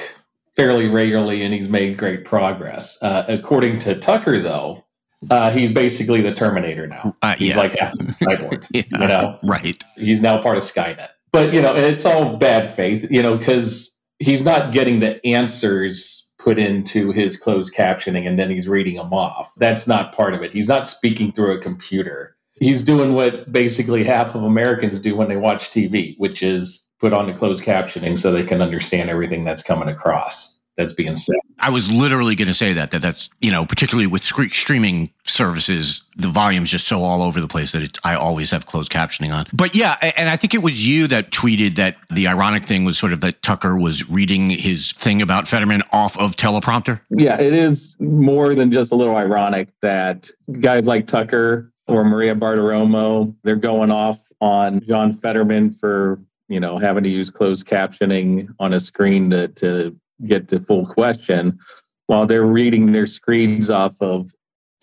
fairly 0.56 0.88
regularly 0.88 1.42
and 1.42 1.54
he's 1.54 1.68
made 1.68 1.96
great 1.96 2.24
progress. 2.24 3.00
Uh, 3.02 3.24
according 3.28 3.78
to 3.80 3.98
Tucker, 3.98 4.40
though, 4.40 4.84
uh, 5.30 5.50
he's 5.50 5.70
basically 5.70 6.20
the 6.22 6.32
Terminator 6.32 6.86
now. 6.86 7.16
Uh, 7.22 7.36
he's 7.36 7.50
yeah. 7.50 7.58
like 7.58 7.78
half 7.78 7.92
cyborg, 7.98 8.66
yeah, 8.70 8.82
you 8.90 9.06
know? 9.06 9.38
Right. 9.42 9.82
He's 9.96 10.22
now 10.22 10.40
part 10.40 10.56
of 10.56 10.62
Skynet. 10.62 11.08
But, 11.32 11.54
you 11.54 11.62
know, 11.62 11.74
it's 11.76 12.04
all 12.04 12.36
bad 12.36 12.74
faith, 12.74 13.08
you 13.10 13.22
know, 13.22 13.36
because 13.36 13.96
he's 14.18 14.44
not 14.44 14.72
getting 14.72 14.98
the 14.98 15.24
answers 15.24 16.19
put 16.42 16.58
into 16.58 17.12
his 17.12 17.36
closed 17.36 17.74
captioning 17.74 18.26
and 18.26 18.38
then 18.38 18.50
he's 18.50 18.68
reading 18.68 18.96
them 18.96 19.12
off. 19.12 19.52
That's 19.56 19.86
not 19.86 20.14
part 20.14 20.34
of 20.34 20.42
it. 20.42 20.52
He's 20.52 20.68
not 20.68 20.86
speaking 20.86 21.32
through 21.32 21.52
a 21.52 21.60
computer. 21.60 22.36
He's 22.54 22.82
doing 22.82 23.14
what 23.14 23.50
basically 23.50 24.04
half 24.04 24.34
of 24.34 24.42
Americans 24.42 24.98
do 24.98 25.16
when 25.16 25.28
they 25.28 25.36
watch 25.36 25.70
TV, 25.70 26.14
which 26.18 26.42
is 26.42 26.88
put 26.98 27.12
on 27.12 27.26
the 27.26 27.32
closed 27.32 27.62
captioning 27.62 28.18
so 28.18 28.32
they 28.32 28.44
can 28.44 28.60
understand 28.60 29.08
everything 29.08 29.44
that's 29.44 29.62
coming 29.62 29.88
across 29.88 30.59
that's 30.76 30.92
being 30.92 31.16
said. 31.16 31.36
I 31.58 31.70
was 31.70 31.90
literally 31.90 32.34
going 32.34 32.48
to 32.48 32.54
say 32.54 32.72
that 32.72 32.90
that 32.90 33.02
that's 33.02 33.30
you 33.40 33.50
know 33.50 33.64
particularly 33.66 34.06
with 34.06 34.22
streaming 34.22 35.10
services, 35.24 36.02
the 36.16 36.28
volume's 36.28 36.70
just 36.70 36.86
so 36.86 37.02
all 37.02 37.22
over 37.22 37.40
the 37.40 37.48
place 37.48 37.72
that 37.72 37.82
it, 37.82 37.98
I 38.04 38.14
always 38.14 38.50
have 38.50 38.66
closed 38.66 38.90
captioning 38.90 39.34
on. 39.34 39.46
But 39.52 39.74
yeah, 39.74 39.96
and 40.16 40.28
I 40.28 40.36
think 40.36 40.54
it 40.54 40.62
was 40.62 40.86
you 40.86 41.06
that 41.08 41.30
tweeted 41.30 41.76
that 41.76 41.96
the 42.10 42.26
ironic 42.28 42.64
thing 42.64 42.84
was 42.84 42.98
sort 42.98 43.12
of 43.12 43.20
that 43.20 43.42
Tucker 43.42 43.76
was 43.76 44.08
reading 44.08 44.50
his 44.50 44.92
thing 44.92 45.20
about 45.22 45.48
Fetterman 45.48 45.82
off 45.92 46.18
of 46.18 46.36
teleprompter. 46.36 47.00
Yeah, 47.10 47.38
it 47.38 47.52
is 47.52 47.96
more 48.00 48.54
than 48.54 48.72
just 48.72 48.92
a 48.92 48.96
little 48.96 49.16
ironic 49.16 49.68
that 49.82 50.30
guys 50.60 50.86
like 50.86 51.06
Tucker 51.06 51.72
or 51.88 52.04
Maria 52.04 52.34
Bartiromo 52.34 53.34
they're 53.42 53.56
going 53.56 53.90
off 53.90 54.20
on 54.40 54.80
John 54.86 55.12
Fetterman 55.12 55.72
for 55.72 56.20
you 56.48 56.60
know 56.60 56.78
having 56.78 57.04
to 57.04 57.10
use 57.10 57.30
closed 57.30 57.66
captioning 57.66 58.48
on 58.58 58.72
a 58.72 58.80
screen 58.80 59.30
to 59.30 59.48
to 59.48 59.96
get 60.26 60.48
the 60.48 60.58
full 60.58 60.86
question 60.86 61.58
while 62.06 62.26
they're 62.26 62.46
reading 62.46 62.92
their 62.92 63.06
screens 63.06 63.70
off 63.70 63.94
of 64.00 64.32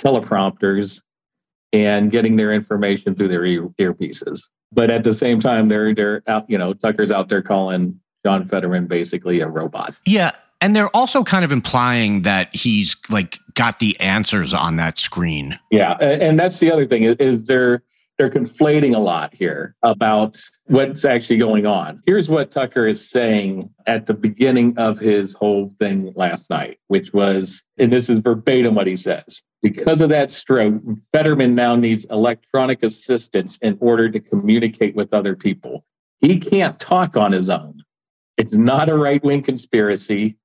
teleprompters 0.01 1.01
and 1.73 2.11
getting 2.11 2.35
their 2.35 2.53
information 2.53 3.15
through 3.15 3.27
their 3.27 3.45
ear, 3.45 3.67
earpieces. 3.79 4.41
But 4.71 4.91
at 4.91 5.03
the 5.03 5.13
same 5.13 5.39
time, 5.39 5.69
they're 5.69 5.93
they're 5.93 6.23
out, 6.27 6.49
you 6.49 6.57
know, 6.57 6.73
Tucker's 6.73 7.11
out 7.11 7.29
there 7.29 7.41
calling 7.41 7.99
John 8.25 8.43
Fetterman 8.43 8.87
basically 8.87 9.41
a 9.41 9.47
robot. 9.47 9.95
Yeah. 10.05 10.31
And 10.59 10.75
they're 10.75 10.95
also 10.95 11.23
kind 11.23 11.45
of 11.45 11.51
implying 11.51 12.23
that 12.23 12.53
he's 12.55 12.95
like 13.09 13.39
got 13.53 13.79
the 13.79 13.99
answers 13.99 14.53
on 14.53 14.77
that 14.77 14.97
screen. 14.97 15.59
Yeah. 15.69 15.93
And 15.99 16.39
that's 16.39 16.59
the 16.59 16.71
other 16.71 16.85
thing 16.85 17.03
is, 17.03 17.15
is 17.17 17.47
there 17.47 17.83
they're 18.17 18.29
conflating 18.29 18.95
a 18.95 18.99
lot 18.99 19.33
here 19.33 19.75
about 19.83 20.41
what's 20.65 21.05
actually 21.05 21.37
going 21.37 21.65
on. 21.65 22.01
Here's 22.05 22.29
what 22.29 22.51
Tucker 22.51 22.87
is 22.87 23.07
saying 23.07 23.69
at 23.85 24.07
the 24.07 24.13
beginning 24.13 24.77
of 24.77 24.97
his 24.97 25.33
whole 25.33 25.73
thing 25.79 26.11
last 26.15 26.49
night, 26.49 26.79
which 26.87 27.13
was, 27.13 27.63
and 27.77 27.93
this 27.93 28.09
is 28.09 28.19
verbatim 28.19 28.75
what 28.75 28.87
he 28.87 28.95
says 28.95 29.43
because 29.61 30.01
of 30.01 30.09
that 30.09 30.31
stroke, 30.31 30.81
Fetterman 31.13 31.55
now 31.55 31.75
needs 31.75 32.05
electronic 32.05 32.83
assistance 32.83 33.57
in 33.59 33.77
order 33.81 34.09
to 34.09 34.19
communicate 34.19 34.95
with 34.95 35.13
other 35.13 35.35
people. 35.35 35.83
He 36.19 36.39
can't 36.39 36.79
talk 36.79 37.17
on 37.17 37.31
his 37.31 37.49
own. 37.49 37.83
It's 38.37 38.55
not 38.55 38.89
a 38.89 38.97
right 38.97 39.23
wing 39.23 39.41
conspiracy 39.41 40.37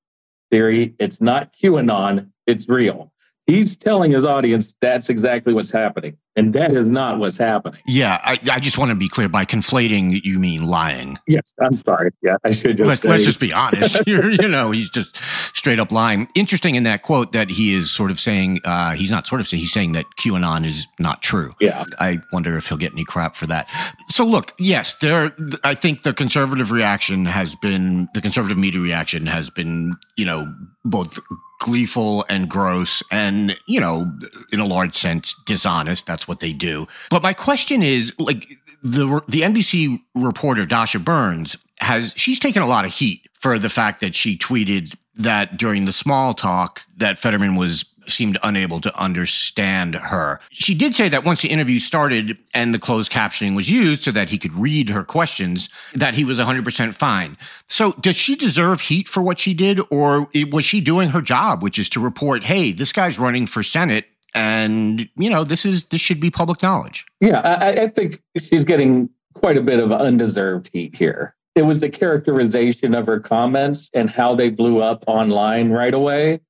theory, 0.50 0.94
it's 0.98 1.20
not 1.20 1.52
QAnon, 1.54 2.30
it's 2.46 2.68
real. 2.68 3.11
He's 3.46 3.76
telling 3.76 4.12
his 4.12 4.24
audience 4.24 4.74
that's 4.80 5.10
exactly 5.10 5.52
what's 5.52 5.72
happening. 5.72 6.16
And 6.36 6.54
that 6.54 6.72
is 6.72 6.88
not 6.88 7.18
what's 7.18 7.36
happening. 7.36 7.80
Yeah, 7.86 8.18
I, 8.24 8.38
I 8.50 8.58
just 8.58 8.78
want 8.78 8.88
to 8.90 8.94
be 8.94 9.08
clear. 9.08 9.28
By 9.28 9.44
conflating, 9.44 10.24
you 10.24 10.38
mean 10.38 10.66
lying. 10.66 11.18
Yes, 11.26 11.52
I'm 11.60 11.76
sorry. 11.76 12.10
Yeah, 12.22 12.36
I 12.42 12.52
should 12.52 12.78
just. 12.78 12.88
Let's, 12.88 13.04
let's 13.04 13.24
just 13.24 13.40
be 13.40 13.52
honest. 13.52 14.00
you 14.06 14.48
know, 14.48 14.70
he's 14.70 14.88
just 14.88 15.16
straight 15.54 15.78
up 15.78 15.92
lying. 15.92 16.28
Interesting 16.34 16.74
in 16.74 16.84
that 16.84 17.02
quote 17.02 17.32
that 17.32 17.50
he 17.50 17.74
is 17.74 17.90
sort 17.90 18.10
of 18.10 18.18
saying, 18.18 18.60
uh, 18.64 18.92
he's 18.92 19.10
not 19.10 19.26
sort 19.26 19.42
of 19.42 19.48
saying, 19.48 19.60
he's 19.60 19.72
saying 19.72 19.92
that 19.92 20.06
QAnon 20.18 20.64
is 20.64 20.86
not 20.98 21.20
true. 21.20 21.54
Yeah. 21.60 21.84
I 21.98 22.20
wonder 22.32 22.56
if 22.56 22.68
he'll 22.68 22.78
get 22.78 22.92
any 22.92 23.04
crap 23.04 23.36
for 23.36 23.46
that. 23.48 23.68
So, 24.08 24.24
look, 24.24 24.54
yes, 24.58 24.94
there, 24.96 25.32
I 25.64 25.74
think 25.74 26.02
the 26.02 26.14
conservative 26.14 26.70
reaction 26.70 27.26
has 27.26 27.54
been, 27.54 28.08
the 28.14 28.22
conservative 28.22 28.56
media 28.56 28.80
reaction 28.80 29.26
has 29.26 29.50
been, 29.50 29.96
you 30.16 30.24
know, 30.24 30.54
both 30.84 31.18
gleeful 31.62 32.24
and 32.28 32.50
gross 32.50 33.04
and, 33.12 33.56
you 33.66 33.80
know, 33.80 34.12
in 34.52 34.58
a 34.58 34.66
large 34.66 34.96
sense, 34.96 35.34
dishonest. 35.46 36.06
That's 36.06 36.26
what 36.26 36.40
they 36.40 36.52
do. 36.52 36.88
But 37.08 37.22
my 37.22 37.32
question 37.32 37.82
is 37.82 38.12
like 38.18 38.48
the 38.82 39.22
the 39.28 39.42
NBC 39.42 40.00
reporter 40.14 40.66
Dasha 40.66 40.98
Burns 40.98 41.56
has 41.78 42.12
she's 42.16 42.40
taken 42.40 42.62
a 42.62 42.66
lot 42.66 42.84
of 42.84 42.92
heat 42.92 43.28
for 43.38 43.58
the 43.58 43.70
fact 43.70 44.00
that 44.00 44.16
she 44.16 44.36
tweeted 44.36 44.96
that 45.14 45.56
during 45.56 45.84
the 45.84 45.92
small 45.92 46.34
talk 46.34 46.82
that 46.96 47.18
Fetterman 47.18 47.54
was 47.54 47.84
seemed 48.06 48.38
unable 48.42 48.80
to 48.80 48.96
understand 48.98 49.94
her. 49.94 50.40
She 50.50 50.74
did 50.74 50.94
say 50.94 51.08
that 51.08 51.24
once 51.24 51.42
the 51.42 51.48
interview 51.48 51.78
started 51.78 52.38
and 52.54 52.74
the 52.74 52.78
closed 52.78 53.12
captioning 53.12 53.54
was 53.54 53.70
used 53.70 54.02
so 54.02 54.10
that 54.12 54.30
he 54.30 54.38
could 54.38 54.52
read 54.54 54.88
her 54.88 55.04
questions, 55.04 55.68
that 55.94 56.14
he 56.14 56.24
was 56.24 56.38
100% 56.38 56.94
fine. 56.94 57.36
So, 57.66 57.92
does 57.92 58.16
she 58.16 58.36
deserve 58.36 58.82
heat 58.82 59.08
for 59.08 59.22
what 59.22 59.38
she 59.38 59.54
did, 59.54 59.80
or 59.90 60.28
was 60.50 60.64
she 60.64 60.80
doing 60.80 61.10
her 61.10 61.22
job, 61.22 61.62
which 61.62 61.78
is 61.78 61.88
to 61.90 62.00
report, 62.00 62.44
hey, 62.44 62.72
this 62.72 62.92
guy's 62.92 63.18
running 63.18 63.46
for 63.46 63.62
Senate? 63.62 64.06
And 64.34 65.08
you 65.14 65.28
know 65.28 65.44
this 65.44 65.66
is 65.66 65.84
this 65.86 66.00
should 66.00 66.18
be 66.18 66.30
public 66.30 66.62
knowledge. 66.62 67.04
Yeah, 67.20 67.40
I, 67.40 67.82
I 67.82 67.88
think 67.88 68.22
she's 68.40 68.64
getting 68.64 69.10
quite 69.34 69.58
a 69.58 69.60
bit 69.60 69.78
of 69.78 69.92
undeserved 69.92 70.70
heat 70.72 70.96
here. 70.96 71.34
It 71.54 71.62
was 71.62 71.80
the 71.80 71.90
characterization 71.90 72.94
of 72.94 73.06
her 73.06 73.20
comments 73.20 73.90
and 73.92 74.08
how 74.08 74.34
they 74.34 74.48
blew 74.48 74.80
up 74.80 75.04
online 75.06 75.70
right 75.70 75.92
away 75.92 76.40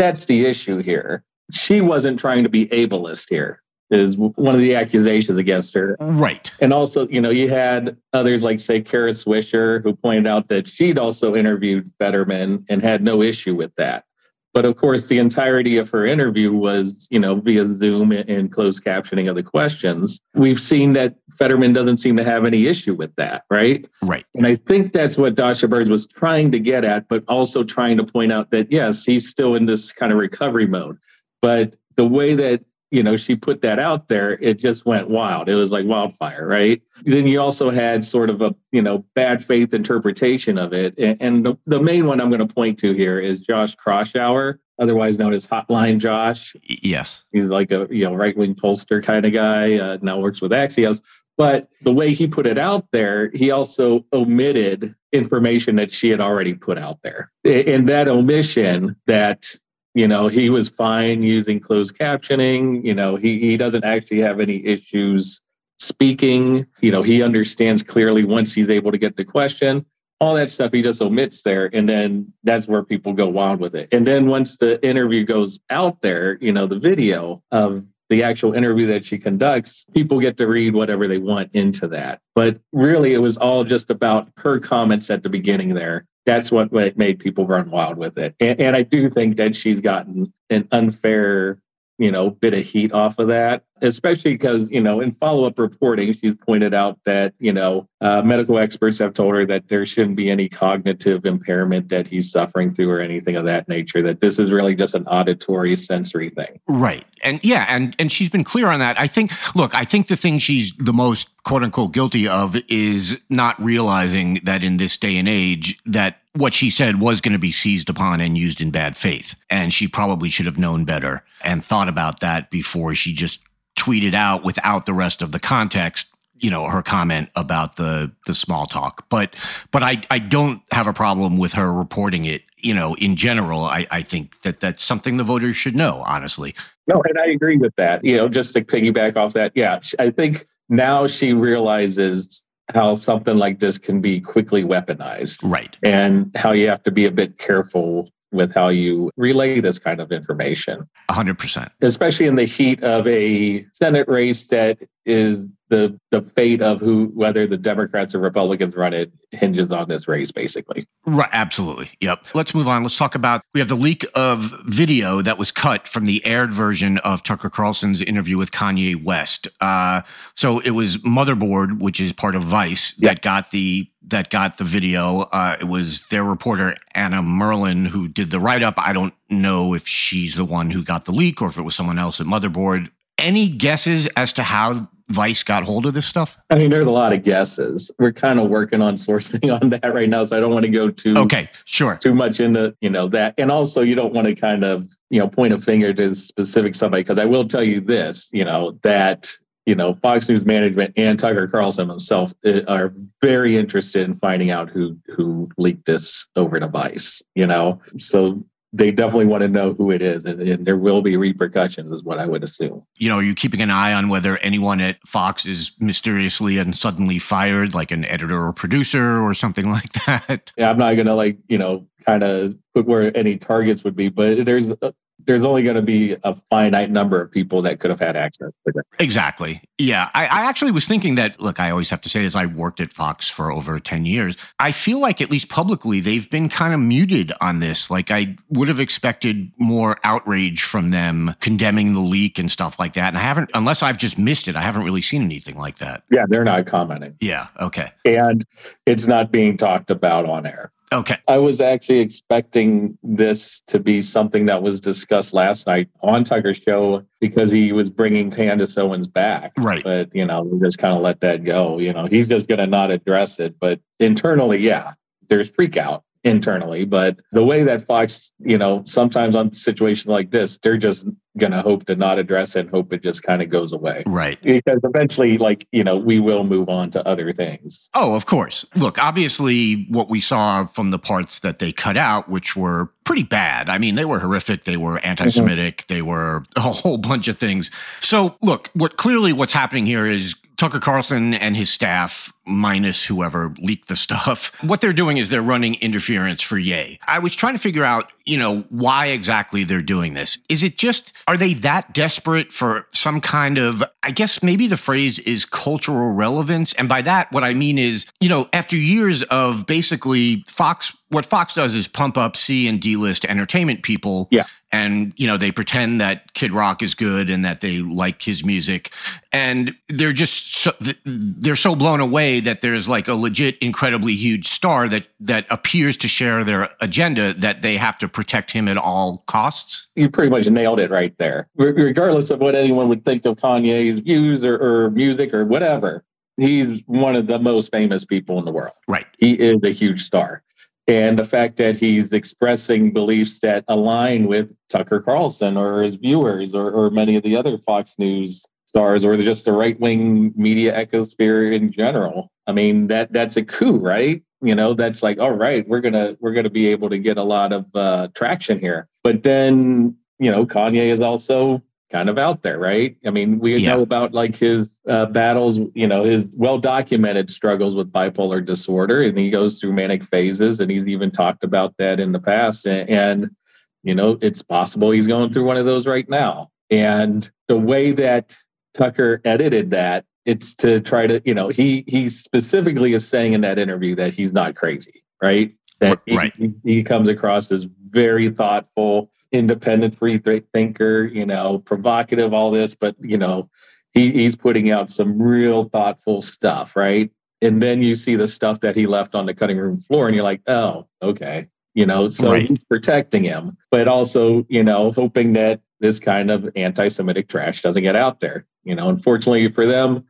that's 0.00 0.24
the 0.24 0.46
issue 0.46 0.78
here. 0.78 1.22
She 1.52 1.82
wasn't 1.82 2.18
trying 2.18 2.42
to 2.42 2.48
be 2.48 2.66
ableist 2.68 3.28
here, 3.28 3.62
is 3.90 4.16
one 4.16 4.54
of 4.54 4.60
the 4.60 4.74
accusations 4.74 5.36
against 5.36 5.74
her. 5.74 5.96
Right. 6.00 6.50
And 6.60 6.72
also, 6.72 7.06
you 7.08 7.20
know, 7.20 7.30
you 7.30 7.50
had 7.50 7.96
others 8.14 8.42
like, 8.42 8.60
say, 8.60 8.80
Kara 8.80 9.10
Swisher, 9.10 9.82
who 9.82 9.94
pointed 9.94 10.26
out 10.26 10.48
that 10.48 10.66
she'd 10.66 10.98
also 10.98 11.36
interviewed 11.36 11.90
Fetterman 11.98 12.64
and 12.70 12.82
had 12.82 13.02
no 13.02 13.20
issue 13.20 13.54
with 13.54 13.74
that. 13.76 14.04
But 14.52 14.64
of 14.64 14.76
course, 14.76 15.06
the 15.06 15.18
entirety 15.18 15.76
of 15.76 15.88
her 15.90 16.04
interview 16.04 16.52
was, 16.52 17.06
you 17.10 17.20
know, 17.20 17.36
via 17.36 17.64
Zoom 17.66 18.10
and 18.10 18.50
closed 18.50 18.84
captioning 18.84 19.28
of 19.28 19.36
the 19.36 19.42
questions. 19.42 20.20
We've 20.34 20.60
seen 20.60 20.92
that 20.94 21.14
Fetterman 21.38 21.72
doesn't 21.72 21.98
seem 21.98 22.16
to 22.16 22.24
have 22.24 22.44
any 22.44 22.66
issue 22.66 22.94
with 22.94 23.14
that, 23.14 23.44
right? 23.48 23.88
Right. 24.02 24.24
And 24.34 24.46
I 24.46 24.56
think 24.56 24.92
that's 24.92 25.16
what 25.16 25.36
Dasha 25.36 25.68
Burns 25.68 25.88
was 25.88 26.06
trying 26.08 26.50
to 26.50 26.58
get 26.58 26.84
at, 26.84 27.08
but 27.08 27.22
also 27.28 27.62
trying 27.62 27.96
to 27.98 28.04
point 28.04 28.32
out 28.32 28.50
that, 28.50 28.72
yes, 28.72 29.04
he's 29.04 29.28
still 29.28 29.54
in 29.54 29.66
this 29.66 29.92
kind 29.92 30.10
of 30.12 30.18
recovery 30.18 30.66
mode. 30.66 30.98
But 31.40 31.74
the 31.96 32.06
way 32.06 32.34
that 32.34 32.64
you 32.90 33.02
know, 33.02 33.16
she 33.16 33.36
put 33.36 33.62
that 33.62 33.78
out 33.78 34.08
there, 34.08 34.32
it 34.32 34.58
just 34.58 34.84
went 34.84 35.08
wild. 35.08 35.48
It 35.48 35.54
was 35.54 35.70
like 35.70 35.86
wildfire, 35.86 36.46
right? 36.46 36.82
Then 37.02 37.26
you 37.26 37.40
also 37.40 37.70
had 37.70 38.04
sort 38.04 38.30
of 38.30 38.42
a, 38.42 38.54
you 38.72 38.82
know, 38.82 39.04
bad 39.14 39.44
faith 39.44 39.72
interpretation 39.72 40.58
of 40.58 40.72
it. 40.72 40.94
And 41.20 41.46
the, 41.46 41.56
the 41.66 41.80
main 41.80 42.06
one 42.06 42.20
I'm 42.20 42.30
going 42.30 42.46
to 42.46 42.52
point 42.52 42.78
to 42.80 42.92
here 42.92 43.20
is 43.20 43.40
Josh 43.40 43.76
Kraushaar, 43.76 44.58
otherwise 44.80 45.18
known 45.18 45.32
as 45.32 45.46
Hotline 45.46 45.98
Josh. 45.98 46.56
Yes. 46.64 47.24
He's 47.32 47.50
like 47.50 47.70
a, 47.70 47.86
you 47.90 48.04
know, 48.04 48.14
right 48.14 48.36
wing 48.36 48.54
pollster 48.54 49.02
kind 49.02 49.24
of 49.24 49.32
guy, 49.32 49.76
uh, 49.76 49.98
now 50.02 50.18
works 50.18 50.42
with 50.42 50.50
Axios. 50.50 51.00
But 51.36 51.68
the 51.82 51.92
way 51.92 52.12
he 52.12 52.26
put 52.26 52.46
it 52.46 52.58
out 52.58 52.86
there, 52.92 53.30
he 53.30 53.50
also 53.50 54.04
omitted 54.12 54.94
information 55.12 55.76
that 55.76 55.92
she 55.92 56.10
had 56.10 56.20
already 56.20 56.54
put 56.54 56.76
out 56.76 56.98
there. 57.02 57.30
And 57.44 57.88
that 57.88 58.08
omission 58.08 58.96
that 59.06 59.46
you 59.94 60.06
know 60.06 60.28
he 60.28 60.50
was 60.50 60.68
fine 60.68 61.22
using 61.22 61.58
closed 61.60 61.96
captioning 61.98 62.84
you 62.84 62.94
know 62.94 63.16
he, 63.16 63.38
he 63.38 63.56
doesn't 63.56 63.84
actually 63.84 64.20
have 64.20 64.40
any 64.40 64.64
issues 64.64 65.42
speaking 65.78 66.64
you 66.80 66.92
know 66.92 67.02
he 67.02 67.22
understands 67.22 67.82
clearly 67.82 68.24
once 68.24 68.54
he's 68.54 68.70
able 68.70 68.92
to 68.92 68.98
get 68.98 69.16
the 69.16 69.24
question. 69.24 69.84
All 70.22 70.34
that 70.34 70.50
stuff 70.50 70.72
he 70.72 70.82
just 70.82 71.00
omits 71.00 71.42
there 71.42 71.70
and 71.72 71.88
then 71.88 72.30
that's 72.44 72.68
where 72.68 72.82
people 72.82 73.14
go 73.14 73.26
wild 73.26 73.58
with 73.58 73.74
it. 73.74 73.88
And 73.90 74.06
then 74.06 74.26
once 74.26 74.58
the 74.58 74.84
interview 74.86 75.24
goes 75.24 75.60
out 75.70 76.02
there 76.02 76.36
you 76.40 76.52
know 76.52 76.66
the 76.66 76.78
video 76.78 77.42
of 77.50 77.84
the 78.10 78.22
actual 78.24 78.54
interview 78.54 78.88
that 78.88 79.04
she 79.04 79.18
conducts 79.18 79.86
people 79.94 80.20
get 80.20 80.36
to 80.36 80.46
read 80.46 80.74
whatever 80.74 81.08
they 81.08 81.18
want 81.18 81.50
into 81.54 81.88
that. 81.88 82.20
But 82.34 82.60
really 82.72 83.14
it 83.14 83.18
was 83.18 83.38
all 83.38 83.64
just 83.64 83.90
about 83.90 84.28
her 84.36 84.58
comments 84.60 85.10
at 85.10 85.22
the 85.22 85.28
beginning 85.30 85.74
there 85.74 86.06
that's 86.26 86.52
what 86.52 86.72
made 86.72 87.18
people 87.18 87.46
run 87.46 87.70
wild 87.70 87.96
with 87.96 88.18
it. 88.18 88.34
And, 88.40 88.60
and 88.60 88.76
I 88.76 88.82
do 88.82 89.08
think 89.08 89.36
that 89.36 89.56
she's 89.56 89.80
gotten 89.80 90.32
an 90.50 90.68
unfair, 90.72 91.60
you 92.00 92.10
know, 92.10 92.30
bit 92.30 92.54
of 92.54 92.64
heat 92.64 92.92
off 92.92 93.18
of 93.18 93.28
that 93.28 93.62
especially 93.82 94.32
because 94.32 94.70
you 94.70 94.80
know 94.80 95.00
in 95.00 95.12
follow-up 95.12 95.58
reporting 95.58 96.12
she's 96.14 96.34
pointed 96.34 96.74
out 96.74 96.98
that 97.04 97.34
you 97.38 97.52
know 97.52 97.88
uh, 98.00 98.22
medical 98.22 98.58
experts 98.58 98.98
have 98.98 99.14
told 99.14 99.34
her 99.34 99.46
that 99.46 99.68
there 99.68 99.84
shouldn't 99.84 100.16
be 100.16 100.30
any 100.30 100.48
cognitive 100.48 101.26
impairment 101.26 101.88
that 101.88 102.06
he's 102.06 102.30
suffering 102.30 102.74
through 102.74 102.90
or 102.90 103.00
anything 103.00 103.36
of 103.36 103.44
that 103.44 103.68
nature 103.68 104.02
that 104.02 104.20
this 104.20 104.38
is 104.38 104.50
really 104.50 104.74
just 104.74 104.94
an 104.94 105.06
auditory 105.06 105.76
sensory 105.76 106.30
thing. 106.30 106.58
Right. 106.68 107.04
And 107.22 107.40
yeah 107.42 107.66
and 107.68 107.94
and 107.98 108.10
she's 108.10 108.28
been 108.28 108.44
clear 108.44 108.68
on 108.68 108.80
that. 108.80 108.98
I 108.98 109.06
think 109.06 109.32
look 109.54 109.74
i 109.74 109.84
think 109.84 110.08
the 110.08 110.16
thing 110.16 110.38
she's 110.38 110.72
the 110.78 110.92
most 110.92 111.28
quote 111.42 111.62
unquote 111.62 111.92
guilty 111.92 112.28
of 112.28 112.56
is 112.68 113.18
not 113.28 113.60
realizing 113.62 114.40
that 114.44 114.62
in 114.62 114.76
this 114.76 114.96
day 114.96 115.16
and 115.16 115.28
age 115.28 115.78
that 115.86 116.18
what 116.34 116.54
she 116.54 116.70
said 116.70 117.00
was 117.00 117.20
going 117.20 117.32
to 117.32 117.38
be 117.38 117.52
seized 117.52 117.90
upon 117.90 118.20
and 118.20 118.38
used 118.38 118.60
in 118.60 118.70
bad 118.70 118.96
faith 118.96 119.34
and 119.48 119.74
she 119.74 119.88
probably 119.88 120.30
should 120.30 120.46
have 120.46 120.58
known 120.58 120.84
better 120.84 121.24
and 121.42 121.64
thought 121.64 121.88
about 121.88 122.20
that 122.20 122.50
before 122.50 122.94
she 122.94 123.12
just 123.12 123.40
tweeted 123.76 124.14
out 124.14 124.44
without 124.44 124.86
the 124.86 124.92
rest 124.92 125.22
of 125.22 125.32
the 125.32 125.40
context 125.40 126.06
you 126.40 126.50
know 126.50 126.66
her 126.66 126.82
comment 126.82 127.28
about 127.36 127.76
the 127.76 128.10
the 128.26 128.34
small 128.34 128.66
talk. 128.66 129.06
But 129.08 129.36
but 129.70 129.82
i 129.82 130.02
i 130.10 130.18
don't 130.18 130.62
have 130.72 130.86
a 130.86 130.92
problem 130.92 131.36
with 131.36 131.52
her 131.52 131.72
reporting 131.72 132.24
it 132.24 132.42
you 132.56 132.74
know 132.74 132.94
in 132.94 133.14
general. 133.14 133.64
I 133.64 133.86
i 133.90 134.02
think 134.02 134.40
that 134.42 134.60
that's 134.60 134.82
something 134.82 135.16
the 135.16 135.24
voters 135.24 135.56
should 135.56 135.76
know 135.76 136.02
honestly. 136.06 136.54
No 136.88 137.02
and 137.08 137.18
i 137.18 137.26
agree 137.26 137.58
with 137.58 137.74
that. 137.76 138.04
You 138.04 138.16
know 138.16 138.28
just 138.28 138.54
to 138.54 138.64
piggyback 138.64 139.16
off 139.16 139.34
that 139.34 139.52
yeah 139.54 139.80
i 139.98 140.10
think 140.10 140.46
now 140.68 141.06
she 141.06 141.32
realizes 141.32 142.46
how 142.74 142.94
something 142.94 143.36
like 143.36 143.60
this 143.60 143.78
can 143.78 144.00
be 144.00 144.20
quickly 144.20 144.62
weaponized. 144.64 145.40
Right. 145.42 145.76
And 145.82 146.30
how 146.36 146.52
you 146.52 146.68
have 146.68 146.82
to 146.84 146.90
be 146.90 147.06
a 147.06 147.10
bit 147.10 147.38
careful 147.38 148.10
with 148.32 148.54
how 148.54 148.68
you 148.68 149.10
relay 149.16 149.60
this 149.60 149.78
kind 149.78 150.00
of 150.00 150.12
information. 150.12 150.88
100%. 151.10 151.70
Especially 151.80 152.26
in 152.26 152.36
the 152.36 152.44
heat 152.44 152.82
of 152.82 153.06
a 153.06 153.64
Senate 153.72 154.08
race 154.08 154.46
that 154.48 154.78
is 155.06 155.52
the 155.70 155.98
the 156.10 156.20
fate 156.20 156.60
of 156.60 156.80
who 156.80 157.06
whether 157.14 157.46
the 157.46 157.56
Democrats 157.56 158.14
or 158.14 158.18
Republicans 158.18 158.76
run 158.76 158.92
it 158.92 159.10
hinges 159.30 159.72
on 159.72 159.88
this 159.88 160.06
race 160.08 160.30
basically. 160.30 160.86
Right, 161.06 161.28
absolutely. 161.32 161.90
Yep. 162.00 162.26
Let's 162.34 162.54
move 162.54 162.68
on. 162.68 162.82
Let's 162.82 162.98
talk 162.98 163.14
about 163.14 163.42
we 163.54 163.60
have 163.60 163.68
the 163.68 163.76
leak 163.76 164.04
of 164.14 164.52
video 164.66 165.22
that 165.22 165.38
was 165.38 165.50
cut 165.50 165.88
from 165.88 166.04
the 166.04 166.24
aired 166.26 166.52
version 166.52 166.98
of 166.98 167.22
Tucker 167.22 167.48
Carlson's 167.48 168.02
interview 168.02 168.36
with 168.36 168.50
Kanye 168.50 169.02
West. 169.02 169.48
Uh, 169.60 170.02
so 170.36 170.58
it 170.58 170.70
was 170.70 170.98
Motherboard, 170.98 171.78
which 171.78 172.00
is 172.00 172.12
part 172.12 172.34
of 172.34 172.42
Vice, 172.42 172.94
yep. 172.98 173.14
that 173.14 173.22
got 173.22 173.50
the 173.52 173.89
that 174.08 174.30
got 174.30 174.58
the 174.58 174.64
video. 174.64 175.20
Uh, 175.20 175.56
it 175.60 175.64
was 175.64 176.06
their 176.08 176.24
reporter 176.24 176.76
Anna 176.94 177.22
Merlan, 177.22 177.86
who 177.86 178.08
did 178.08 178.30
the 178.30 178.40
write 178.40 178.62
up. 178.62 178.74
I 178.78 178.92
don't 178.92 179.14
know 179.28 179.74
if 179.74 179.86
she's 179.86 180.34
the 180.34 180.44
one 180.44 180.70
who 180.70 180.82
got 180.82 181.04
the 181.04 181.12
leak 181.12 181.42
or 181.42 181.48
if 181.48 181.58
it 181.58 181.62
was 181.62 181.74
someone 181.74 181.98
else 181.98 182.20
at 182.20 182.26
Motherboard. 182.26 182.90
Any 183.18 183.48
guesses 183.48 184.06
as 184.16 184.32
to 184.34 184.42
how 184.42 184.88
Vice 185.10 185.42
got 185.42 185.64
hold 185.64 185.86
of 185.86 185.94
this 185.94 186.06
stuff? 186.06 186.36
I 186.50 186.54
mean, 186.54 186.70
there's 186.70 186.86
a 186.86 186.92
lot 186.92 187.12
of 187.12 187.24
guesses. 187.24 187.90
We're 187.98 188.12
kind 188.12 188.38
of 188.38 188.48
working 188.48 188.80
on 188.80 188.94
sourcing 188.94 189.52
on 189.60 189.70
that 189.70 189.92
right 189.92 190.08
now, 190.08 190.24
so 190.24 190.36
I 190.36 190.40
don't 190.40 190.52
want 190.52 190.64
to 190.64 190.70
go 190.70 190.88
too 190.90 191.14
okay, 191.16 191.50
sure, 191.64 191.96
too 191.96 192.14
much 192.14 192.38
into 192.40 192.74
you 192.80 192.88
know 192.88 193.08
that. 193.08 193.34
And 193.36 193.50
also, 193.50 193.82
you 193.82 193.96
don't 193.96 194.14
want 194.14 194.28
to 194.28 194.34
kind 194.36 194.64
of 194.64 194.86
you 195.10 195.18
know 195.18 195.28
point 195.28 195.52
a 195.52 195.58
finger 195.58 195.92
to 195.92 196.14
specific 196.14 196.76
somebody 196.76 197.02
because 197.02 197.18
I 197.18 197.24
will 197.24 197.46
tell 197.46 197.64
you 197.64 197.80
this, 197.80 198.30
you 198.32 198.44
know 198.44 198.78
that 198.82 199.30
you 199.66 199.74
know 199.74 199.94
Fox 199.94 200.28
News 200.28 200.44
management 200.44 200.92
and 200.96 201.18
Tucker 201.18 201.46
Carlson 201.46 201.88
himself 201.88 202.32
uh, 202.44 202.62
are 202.66 202.92
very 203.22 203.56
interested 203.56 204.02
in 204.02 204.14
finding 204.14 204.50
out 204.50 204.70
who 204.70 204.96
who 205.06 205.48
leaked 205.58 205.86
this 205.86 206.28
over 206.36 206.58
to 206.58 206.68
Vice. 206.68 207.22
You 207.34 207.46
know, 207.46 207.80
so 207.96 208.44
they 208.72 208.90
definitely 208.90 209.26
want 209.26 209.42
to 209.42 209.48
know 209.48 209.72
who 209.72 209.90
it 209.90 210.00
is, 210.00 210.24
and, 210.24 210.40
and, 210.40 210.64
there 210.64 210.76
will 210.76 211.02
be 211.02 211.16
repercussions, 211.16 211.90
is 211.90 212.04
what 212.04 212.20
I 212.20 212.26
would 212.26 212.44
assume. 212.44 212.84
You 212.96 213.08
know, 213.08 213.16
are 213.16 213.22
you 213.22 213.34
keeping 213.34 213.60
an 213.60 213.70
eye 213.70 213.92
on 213.92 214.08
whether 214.08 214.38
anyone 214.38 214.80
at 214.80 214.96
Fox 215.08 215.44
is 215.44 215.72
mysteriously 215.80 216.56
and 216.56 216.76
suddenly 216.76 217.18
fired, 217.18 217.74
like 217.74 217.90
an 217.90 218.04
editor 218.04 218.46
or 218.46 218.52
producer 218.52 219.20
or 219.20 219.34
something 219.34 219.68
like 219.70 219.92
that? 220.06 220.52
Yeah, 220.56 220.70
I'm 220.70 220.78
not 220.78 220.94
going 220.94 221.06
to 221.06 221.14
like 221.14 221.38
you 221.48 221.58
know 221.58 221.86
kind 222.06 222.22
of 222.22 222.54
put 222.74 222.86
where 222.86 223.16
any 223.16 223.36
targets 223.36 223.82
would 223.84 223.96
be, 223.96 224.08
but 224.08 224.44
there's 224.44 224.70
uh, 224.70 224.92
there's 225.26 225.42
only 225.42 225.62
going 225.62 225.76
to 225.76 225.82
be 225.82 226.16
a 226.24 226.34
finite 226.34 226.90
number 226.90 227.20
of 227.20 227.30
people 227.30 227.62
that 227.62 227.80
could 227.80 227.90
have 227.90 228.00
had 228.00 228.16
access 228.16 228.50
to 228.66 228.72
it. 228.78 228.86
Exactly. 228.98 229.62
Yeah. 229.78 230.10
I, 230.14 230.26
I, 230.26 230.40
actually 230.48 230.70
was 230.70 230.86
thinking 230.86 231.14
that, 231.16 231.40
look, 231.40 231.60
I 231.60 231.70
always 231.70 231.90
have 231.90 232.00
to 232.02 232.08
say 232.08 232.22
this 232.22 232.34
I 232.34 232.46
worked 232.46 232.80
at 232.80 232.92
Fox 232.92 233.28
for 233.28 233.52
over 233.52 233.78
10 233.78 234.06
years. 234.06 234.36
I 234.58 234.72
feel 234.72 235.00
like, 235.00 235.20
at 235.20 235.30
least 235.30 235.48
publicly, 235.48 236.00
they've 236.00 236.28
been 236.28 236.48
kind 236.48 236.74
of 236.74 236.80
muted 236.80 237.32
on 237.40 237.58
this. 237.58 237.90
Like, 237.90 238.10
I 238.10 238.36
would 238.48 238.68
have 238.68 238.80
expected 238.80 239.52
more 239.58 239.98
outrage 240.04 240.62
from 240.62 240.88
them 240.88 241.34
condemning 241.40 241.92
the 241.92 242.00
leak 242.00 242.38
and 242.38 242.50
stuff 242.50 242.78
like 242.78 242.94
that. 242.94 243.08
And 243.08 243.18
I 243.18 243.22
haven't, 243.22 243.50
unless 243.54 243.82
I've 243.82 243.98
just 243.98 244.18
missed 244.18 244.48
it, 244.48 244.56
I 244.56 244.62
haven't 244.62 244.84
really 244.84 245.02
seen 245.02 245.22
anything 245.22 245.56
like 245.56 245.78
that. 245.78 246.02
Yeah. 246.10 246.26
They're 246.28 246.44
not 246.44 246.66
commenting. 246.66 247.16
Yeah. 247.20 247.48
Okay. 247.60 247.90
And 248.04 248.44
it's 248.86 249.06
not 249.06 249.30
being 249.30 249.56
talked 249.56 249.90
about 249.90 250.26
on 250.26 250.46
air. 250.46 250.72
Okay. 250.92 251.16
I 251.28 251.38
was 251.38 251.60
actually 251.60 252.00
expecting 252.00 252.98
this 253.02 253.60
to 253.68 253.78
be 253.78 254.00
something 254.00 254.46
that 254.46 254.60
was 254.60 254.80
discussed 254.80 255.32
last 255.32 255.66
night 255.66 255.88
on 256.00 256.24
Tucker's 256.24 256.56
show 256.56 257.06
because 257.20 257.52
he 257.52 257.72
was 257.72 257.88
bringing 257.88 258.30
Candace 258.30 258.76
Owens 258.76 259.06
back. 259.06 259.52
Right. 259.56 259.84
But, 259.84 260.14
you 260.14 260.24
know, 260.24 260.42
we 260.42 260.58
just 260.58 260.78
kind 260.78 260.96
of 260.96 261.00
let 261.00 261.20
that 261.20 261.44
go. 261.44 261.78
You 261.78 261.92
know, 261.92 262.06
he's 262.06 262.26
just 262.26 262.48
going 262.48 262.58
to 262.58 262.66
not 262.66 262.90
address 262.90 263.38
it. 263.38 263.54
But 263.60 263.78
internally, 264.00 264.58
yeah, 264.58 264.94
there's 265.28 265.48
freak 265.48 265.76
out 265.76 266.02
internally. 266.24 266.84
But 266.84 267.18
the 267.32 267.44
way 267.44 267.62
that 267.64 267.82
Fox, 267.82 268.32
you 268.40 268.58
know, 268.58 268.82
sometimes 268.84 269.36
on 269.36 269.52
situations 269.52 270.06
like 270.06 270.30
this, 270.30 270.58
they're 270.58 270.76
just 270.76 271.08
going 271.38 271.52
to 271.52 271.62
hope 271.62 271.86
to 271.86 271.96
not 271.96 272.18
address 272.18 272.56
it 272.56 272.60
and 272.60 272.70
hope 272.70 272.92
it 272.92 273.02
just 273.02 273.22
kind 273.22 273.40
of 273.40 273.48
goes 273.48 273.72
away. 273.72 274.02
Right. 274.06 274.40
Because 274.42 274.80
eventually, 274.82 275.38
like, 275.38 275.66
you 275.72 275.84
know, 275.84 275.96
we 275.96 276.18
will 276.18 276.44
move 276.44 276.68
on 276.68 276.90
to 276.90 277.06
other 277.06 277.32
things. 277.32 277.88
Oh, 277.94 278.14
of 278.14 278.26
course. 278.26 278.64
Look, 278.76 278.98
obviously, 278.98 279.86
what 279.88 280.10
we 280.10 280.20
saw 280.20 280.66
from 280.66 280.90
the 280.90 280.98
parts 280.98 281.38
that 281.38 281.58
they 281.58 281.72
cut 281.72 281.96
out, 281.96 282.28
which 282.28 282.56
were 282.56 282.90
pretty 283.04 283.22
bad. 283.22 283.68
I 283.68 283.78
mean, 283.78 283.94
they 283.94 284.04
were 284.04 284.18
horrific. 284.18 284.64
They 284.64 284.76
were 284.76 284.98
anti 284.98 285.28
Semitic. 285.28 285.78
Mm-hmm. 285.78 285.94
They 285.94 286.02
were 286.02 286.44
a 286.56 286.60
whole 286.60 286.98
bunch 286.98 287.28
of 287.28 287.38
things. 287.38 287.70
So, 288.00 288.36
look, 288.42 288.68
what 288.74 288.96
clearly 288.96 289.32
what's 289.32 289.52
happening 289.52 289.86
here 289.86 290.06
is 290.06 290.34
Tucker 290.60 290.78
Carlson 290.78 291.32
and 291.32 291.56
his 291.56 291.70
staff, 291.70 292.30
minus 292.44 293.06
whoever 293.06 293.54
leaked 293.60 293.88
the 293.88 293.96
stuff, 293.96 294.52
what 294.62 294.82
they're 294.82 294.92
doing 294.92 295.16
is 295.16 295.30
they're 295.30 295.40
running 295.40 295.76
interference 295.76 296.42
for 296.42 296.58
Ye. 296.58 297.00
I 297.08 297.18
was 297.18 297.34
trying 297.34 297.54
to 297.54 297.58
figure 297.58 297.82
out, 297.82 298.12
you 298.26 298.36
know, 298.36 298.60
why 298.68 299.06
exactly 299.06 299.64
they're 299.64 299.80
doing 299.80 300.12
this. 300.12 300.36
Is 300.50 300.62
it 300.62 300.76
just, 300.76 301.14
are 301.26 301.38
they 301.38 301.54
that 301.54 301.94
desperate 301.94 302.52
for 302.52 302.86
some 302.92 303.22
kind 303.22 303.56
of, 303.56 303.82
I 304.02 304.10
guess 304.10 304.42
maybe 304.42 304.66
the 304.66 304.76
phrase 304.76 305.18
is 305.20 305.46
cultural 305.46 306.12
relevance? 306.12 306.74
And 306.74 306.90
by 306.90 307.00
that, 307.02 307.32
what 307.32 307.42
I 307.42 307.54
mean 307.54 307.78
is, 307.78 308.04
you 308.20 308.28
know, 308.28 308.46
after 308.52 308.76
years 308.76 309.22
of 309.22 309.64
basically 309.64 310.44
Fox, 310.46 310.94
what 311.08 311.24
Fox 311.24 311.54
does 311.54 311.74
is 311.74 311.88
pump 311.88 312.18
up 312.18 312.36
C 312.36 312.68
and 312.68 312.82
D 312.82 312.96
list 312.96 313.24
entertainment 313.24 313.82
people. 313.82 314.28
Yeah 314.30 314.44
and 314.72 315.12
you 315.16 315.26
know 315.26 315.36
they 315.36 315.50
pretend 315.50 316.00
that 316.00 316.32
kid 316.34 316.52
rock 316.52 316.82
is 316.82 316.94
good 316.94 317.28
and 317.28 317.44
that 317.44 317.60
they 317.60 317.78
like 317.78 318.22
his 318.22 318.44
music. 318.44 318.92
And 319.32 319.74
they're 319.88 320.12
just 320.12 320.54
so, 320.54 320.72
they're 321.04 321.56
so 321.56 321.74
blown 321.74 322.00
away 322.00 322.40
that 322.40 322.60
there's 322.60 322.88
like 322.88 323.08
a 323.08 323.14
legit 323.14 323.58
incredibly 323.58 324.14
huge 324.14 324.48
star 324.48 324.88
that 324.88 325.06
that 325.20 325.46
appears 325.50 325.96
to 325.98 326.08
share 326.08 326.44
their 326.44 326.70
agenda 326.80 327.34
that 327.34 327.62
they 327.62 327.76
have 327.76 327.98
to 327.98 328.08
protect 328.08 328.50
him 328.52 328.68
at 328.68 328.76
all 328.76 329.24
costs. 329.26 329.86
You 329.94 330.08
pretty 330.08 330.30
much 330.30 330.48
nailed 330.48 330.80
it 330.80 330.90
right 330.90 331.16
there. 331.18 331.48
Regardless 331.56 332.30
of 332.30 332.40
what 332.40 332.54
anyone 332.54 332.88
would 332.88 333.04
think 333.04 333.24
of 333.26 333.36
kanye's 333.36 333.98
views 334.00 334.44
or, 334.44 334.56
or 334.56 334.90
music 334.90 335.34
or 335.34 335.44
whatever 335.44 336.04
he's 336.36 336.80
one 336.86 337.16
of 337.16 337.26
the 337.26 337.38
most 337.38 337.70
famous 337.70 338.04
people 338.04 338.38
in 338.38 338.46
the 338.46 338.50
world. 338.50 338.72
Right. 338.88 339.04
He 339.18 339.32
is 339.32 339.62
a 339.62 339.72
huge 339.72 340.02
star 340.02 340.42
and 340.90 341.16
the 341.16 341.24
fact 341.24 341.56
that 341.58 341.76
he's 341.76 342.12
expressing 342.12 342.92
beliefs 342.92 343.38
that 343.40 343.64
align 343.68 344.26
with 344.26 344.50
Tucker 344.68 345.00
Carlson 345.00 345.56
or 345.56 345.82
his 345.82 345.94
viewers 345.94 346.52
or, 346.52 346.72
or 346.72 346.90
many 346.90 347.14
of 347.14 347.22
the 347.22 347.36
other 347.36 347.56
Fox 347.56 347.96
News 347.96 348.44
stars 348.66 349.04
or 349.04 349.16
just 349.16 349.44
the 349.44 349.52
right 349.52 349.78
wing 349.78 350.32
media 350.34 350.74
ecosphere 350.74 351.54
in 351.54 351.70
general. 351.70 352.32
I 352.48 352.52
mean 352.52 352.88
that 352.88 353.12
that's 353.12 353.36
a 353.36 353.44
coup, 353.44 353.78
right? 353.78 354.20
You 354.42 354.56
know, 354.56 354.74
that's 354.74 355.02
like, 355.02 355.20
all 355.20 355.30
right, 355.30 355.66
we're 355.68 355.80
gonna 355.80 356.16
we're 356.18 356.32
gonna 356.32 356.50
be 356.50 356.66
able 356.66 356.90
to 356.90 356.98
get 356.98 357.18
a 357.18 357.22
lot 357.22 357.52
of 357.52 357.66
uh, 357.74 358.08
traction 358.14 358.58
here. 358.58 358.88
But 359.04 359.22
then, 359.22 359.96
you 360.18 360.30
know, 360.30 360.44
Kanye 360.44 360.90
is 360.90 361.00
also 361.00 361.62
kind 361.90 362.08
of 362.08 362.18
out 362.18 362.42
there, 362.42 362.58
right? 362.58 362.96
I 363.04 363.10
mean, 363.10 363.38
we 363.40 363.56
yeah. 363.56 363.74
know 363.74 363.82
about 363.82 364.14
like 364.14 364.36
his 364.36 364.76
uh, 364.88 365.06
battles, 365.06 365.58
you 365.74 365.86
know, 365.86 366.04
his 366.04 366.32
well 366.36 366.58
documented 366.58 367.30
struggles 367.30 367.74
with 367.74 367.92
bipolar 367.92 368.44
disorder, 368.44 369.02
and 369.02 369.18
he 369.18 369.30
goes 369.30 369.60
through 369.60 369.72
manic 369.72 370.04
phases, 370.04 370.60
and 370.60 370.70
he's 370.70 370.88
even 370.88 371.10
talked 371.10 371.44
about 371.44 371.76
that 371.78 372.00
in 372.00 372.12
the 372.12 372.20
past. 372.20 372.66
And, 372.66 372.88
and, 372.88 373.36
you 373.82 373.94
know, 373.94 374.18
it's 374.20 374.42
possible 374.42 374.90
he's 374.90 375.06
going 375.06 375.32
through 375.32 375.44
one 375.44 375.56
of 375.56 375.66
those 375.66 375.86
right 375.86 376.08
now. 376.08 376.50
And 376.70 377.28
the 377.48 377.58
way 377.58 377.92
that 377.92 378.36
Tucker 378.74 379.20
edited 379.24 379.70
that, 379.70 380.04
it's 380.26 380.54
to 380.56 380.80
try 380.80 381.06
to, 381.06 381.20
you 381.24 381.34
know, 381.34 381.48
he 381.48 381.84
he 381.88 382.08
specifically 382.08 382.92
is 382.92 383.08
saying 383.08 383.32
in 383.32 383.40
that 383.40 383.58
interview 383.58 383.96
that 383.96 384.12
he's 384.12 384.32
not 384.32 384.54
crazy, 384.54 385.02
right? 385.20 385.52
That 385.80 385.98
right. 386.12 386.32
he, 386.36 386.52
he 386.62 386.84
comes 386.84 387.08
across 387.08 387.50
as 387.50 387.66
very 387.88 388.30
thoughtful 388.30 389.10
independent 389.32 389.96
free 389.96 390.18
thinker, 390.52 391.04
you 391.06 391.24
know, 391.24 391.58
provocative, 391.60 392.32
all 392.32 392.50
this, 392.50 392.74
but 392.74 392.94
you 393.00 393.18
know, 393.18 393.48
he, 393.92 394.12
he's 394.12 394.36
putting 394.36 394.70
out 394.70 394.90
some 394.90 395.20
real 395.20 395.64
thoughtful 395.64 396.22
stuff, 396.22 396.76
right? 396.76 397.10
And 397.42 397.62
then 397.62 397.82
you 397.82 397.94
see 397.94 398.16
the 398.16 398.28
stuff 398.28 398.60
that 398.60 398.76
he 398.76 398.86
left 398.86 399.14
on 399.14 399.26
the 399.26 399.34
cutting 399.34 399.58
room 399.58 399.78
floor, 399.78 400.06
and 400.06 400.14
you're 400.14 400.24
like, 400.24 400.42
oh, 400.46 400.86
okay. 401.02 401.48
You 401.74 401.86
know, 401.86 402.08
so 402.08 402.32
right. 402.32 402.46
he's 402.46 402.62
protecting 402.64 403.22
him, 403.22 403.56
but 403.70 403.88
also, 403.88 404.44
you 404.48 404.62
know, 404.62 404.90
hoping 404.90 405.32
that 405.34 405.60
this 405.78 406.00
kind 406.00 406.30
of 406.30 406.50
anti-Semitic 406.56 407.28
trash 407.28 407.62
doesn't 407.62 407.82
get 407.82 407.96
out 407.96 408.20
there. 408.20 408.46
You 408.64 408.74
know, 408.74 408.88
unfortunately 408.88 409.48
for 409.48 409.66
them, 409.66 410.04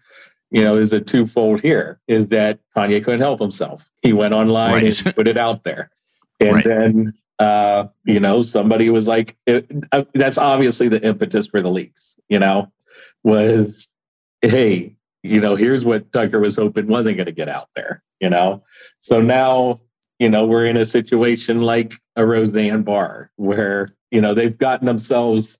you 0.51 0.63
know, 0.65 0.77
is 0.77 0.93
a 0.93 1.01
twofold 1.01 1.61
here 1.61 2.01
is 2.09 2.29
that 2.29 2.59
Kanye 2.77 3.05
couldn't 3.05 3.21
help 3.21 3.41
himself. 3.41 3.89
He 4.03 4.13
went 4.13 4.35
online 4.35 4.73
right. 4.73 5.07
and 5.07 5.15
put 5.15 5.29
it 5.29 5.39
out 5.39 5.65
there. 5.65 5.91
And 6.43 6.55
right. 6.55 6.65
then 6.65 7.13
uh, 7.41 7.89
you 8.05 8.21
know, 8.21 8.43
somebody 8.43 8.91
was 8.91 9.09
like, 9.09 9.35
it, 9.47 9.67
uh, 9.93 10.05
that's 10.13 10.37
obviously 10.37 10.89
the 10.89 11.03
impetus 11.03 11.47
for 11.47 11.63
the 11.63 11.71
leaks, 11.71 12.21
you 12.29 12.39
know, 12.39 12.71
was, 13.25 13.89
hey, 14.43 14.95
you 15.23 15.41
know, 15.41 15.57
here's 15.57 15.85
what 15.85 16.13
Tucker 16.13 16.39
was 16.39 16.57
hoping 16.57 16.87
wasn't 16.87 17.17
going 17.17 17.27
to 17.27 17.33
get 17.33 17.49
out 17.49 17.71
there, 17.75 18.03
you 18.21 18.29
know? 18.29 18.63
So 19.01 19.23
now, 19.23 19.81
you 20.19 20.29
know, 20.29 20.47
we're 20.47 20.67
in 20.67 20.77
a 20.77 20.85
situation 20.85 21.63
like 21.63 21.95
a 22.15 22.27
Roseanne 22.27 22.83
Barr 22.83 23.31
where, 23.37 23.97
you 24.11 24.21
know, 24.21 24.35
they've 24.35 24.59
gotten 24.59 24.85
themselves 24.85 25.59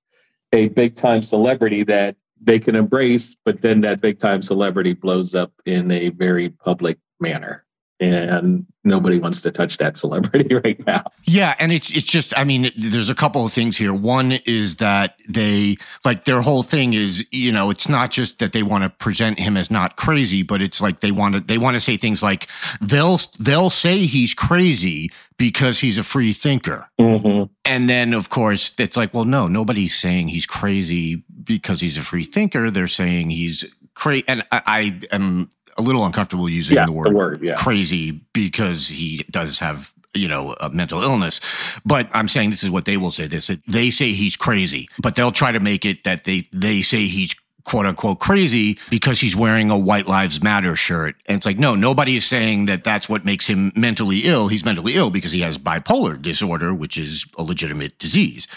a 0.53 0.69
big 0.69 0.97
time 0.97 1.23
celebrity 1.23 1.83
that 1.85 2.15
they 2.43 2.59
can 2.59 2.77
embrace, 2.77 3.37
but 3.47 3.63
then 3.63 3.81
that 3.83 4.03
big 4.03 4.19
time 4.19 4.43
celebrity 4.43 4.93
blows 4.93 5.35
up 5.35 5.53
in 5.65 5.91
a 5.91 6.11
very 6.11 6.51
public 6.51 6.99
manner 7.21 7.65
and 8.01 8.67
nobody 8.83 9.19
wants 9.19 9.43
to 9.43 9.51
touch 9.51 9.77
that 9.77 9.99
celebrity 9.99 10.55
right 10.65 10.85
now. 10.87 11.05
Yeah, 11.25 11.55
and 11.59 11.73
it's 11.73 11.95
it's 11.95 12.07
just 12.07 12.37
I 12.39 12.45
mean 12.45 12.73
there's 12.77 13.11
a 13.11 13.15
couple 13.15 13.45
of 13.45 13.53
things 13.53 13.77
here. 13.77 13.93
One 13.93 14.33
is 14.47 14.77
that 14.77 15.17
they 15.29 15.77
like 16.05 16.25
their 16.25 16.41
whole 16.41 16.63
thing 16.63 16.95
is, 16.95 17.27
you 17.31 17.53
know, 17.53 17.71
it's 17.71 17.89
not 17.89 18.11
just 18.11 18.39
that 18.39 18.53
they 18.53 18.63
want 18.63 18.85
to 18.85 18.91
present 18.91 19.39
him 19.39 19.57
as 19.57 19.71
not 19.71 19.97
crazy, 19.97 20.43
but 20.43 20.63
it's 20.63 20.81
like 20.81 21.01
they 21.01 21.11
want 21.11 21.35
to 21.35 21.41
they 21.41 21.59
want 21.59 21.75
to 21.75 21.81
say 21.81 21.97
things 21.97 22.23
like 22.23 22.49
they'll 22.81 23.21
they'll 23.39 23.71
say 23.71 23.99
he's 23.99 24.35
crazy 24.35 25.11
because 25.37 25.79
he's 25.81 25.99
a 25.99 26.05
free 26.05 26.33
thinker. 26.33 26.89
Mm-hmm. 26.99 27.53
And 27.65 27.89
then 27.89 28.15
of 28.15 28.31
course 28.31 28.73
it's 28.79 28.97
like, 28.97 29.13
well 29.13 29.27
no, 29.27 29.47
nobody's 29.47 29.99
saying 29.99 30.29
he's 30.29 30.47
crazy 30.47 31.23
because 31.45 31.81
he's 31.81 31.99
a 31.99 32.03
free 32.03 32.25
thinker. 32.25 32.71
They're 32.71 32.87
saying 32.87 33.31
he's 33.31 33.65
crazy 33.95 34.25
and 34.27 34.47
I, 34.51 34.63
I 34.67 35.01
am 35.13 35.51
a 35.81 35.83
little 35.83 36.05
uncomfortable 36.05 36.49
using 36.49 36.77
yeah, 36.77 36.87
the 36.87 36.93
word, 36.93 37.07
the 37.07 37.15
word 37.15 37.43
yeah. 37.43 37.57
crazy 37.57 38.13
because 38.33 38.89
he 38.89 39.25
does 39.31 39.59
have 39.59 39.93
you 40.15 40.29
know 40.29 40.55
a 40.61 40.71
mental 40.71 41.03
illness. 41.03 41.41
But 41.85 42.09
i'm 42.13 42.29
saying 42.29 42.51
this 42.51 42.63
is 42.63 42.71
what 42.71 42.85
they 42.85 42.97
will 42.97 43.11
say. 43.11 43.27
This 43.27 43.51
they 43.67 43.91
say 43.91 44.13
he's 44.13 44.37
crazy 44.37 44.89
but 44.99 45.15
they'll 45.15 45.33
try 45.33 45.53
to 45.53 45.61
make 45.61 45.85
it 45.85 46.05
that 46.05 46.25
they 46.25 46.49
they 46.53 46.83
say 46.83 47.07
he's 47.07 47.35
quote 47.65 47.87
unquote 47.87 48.19
crazy 48.21 48.79
because 48.89 49.21
he's 49.21 49.37
wearing 49.37 49.71
a 49.71 49.79
white 49.79 50.07
lives 50.07 50.43
matter 50.43 50.75
shirt. 50.75 51.17
And 51.27 51.37
it's 51.37 51.47
like 51.47 51.59
no 51.59 51.75
nobody 51.75 52.17
is 52.17 52.25
saying 52.25 52.67
that 52.67 52.85
that's 52.85 53.09
what 53.09 53.25
makes 53.25 53.47
him 53.47 53.73
mentally 53.75 54.21
ill. 54.21 54.49
He's 54.49 54.65
mentally 54.65 54.95
ill 54.95 55.11
because 55.11 55.33
he 55.33 55.41
has 55.43 55.59
bipolar 55.59 56.21
disorder 56.21 56.75
which 56.75 56.99
is 56.99 57.25
a 57.39 57.43
legitimate 57.43 57.99
disease. 57.99 58.49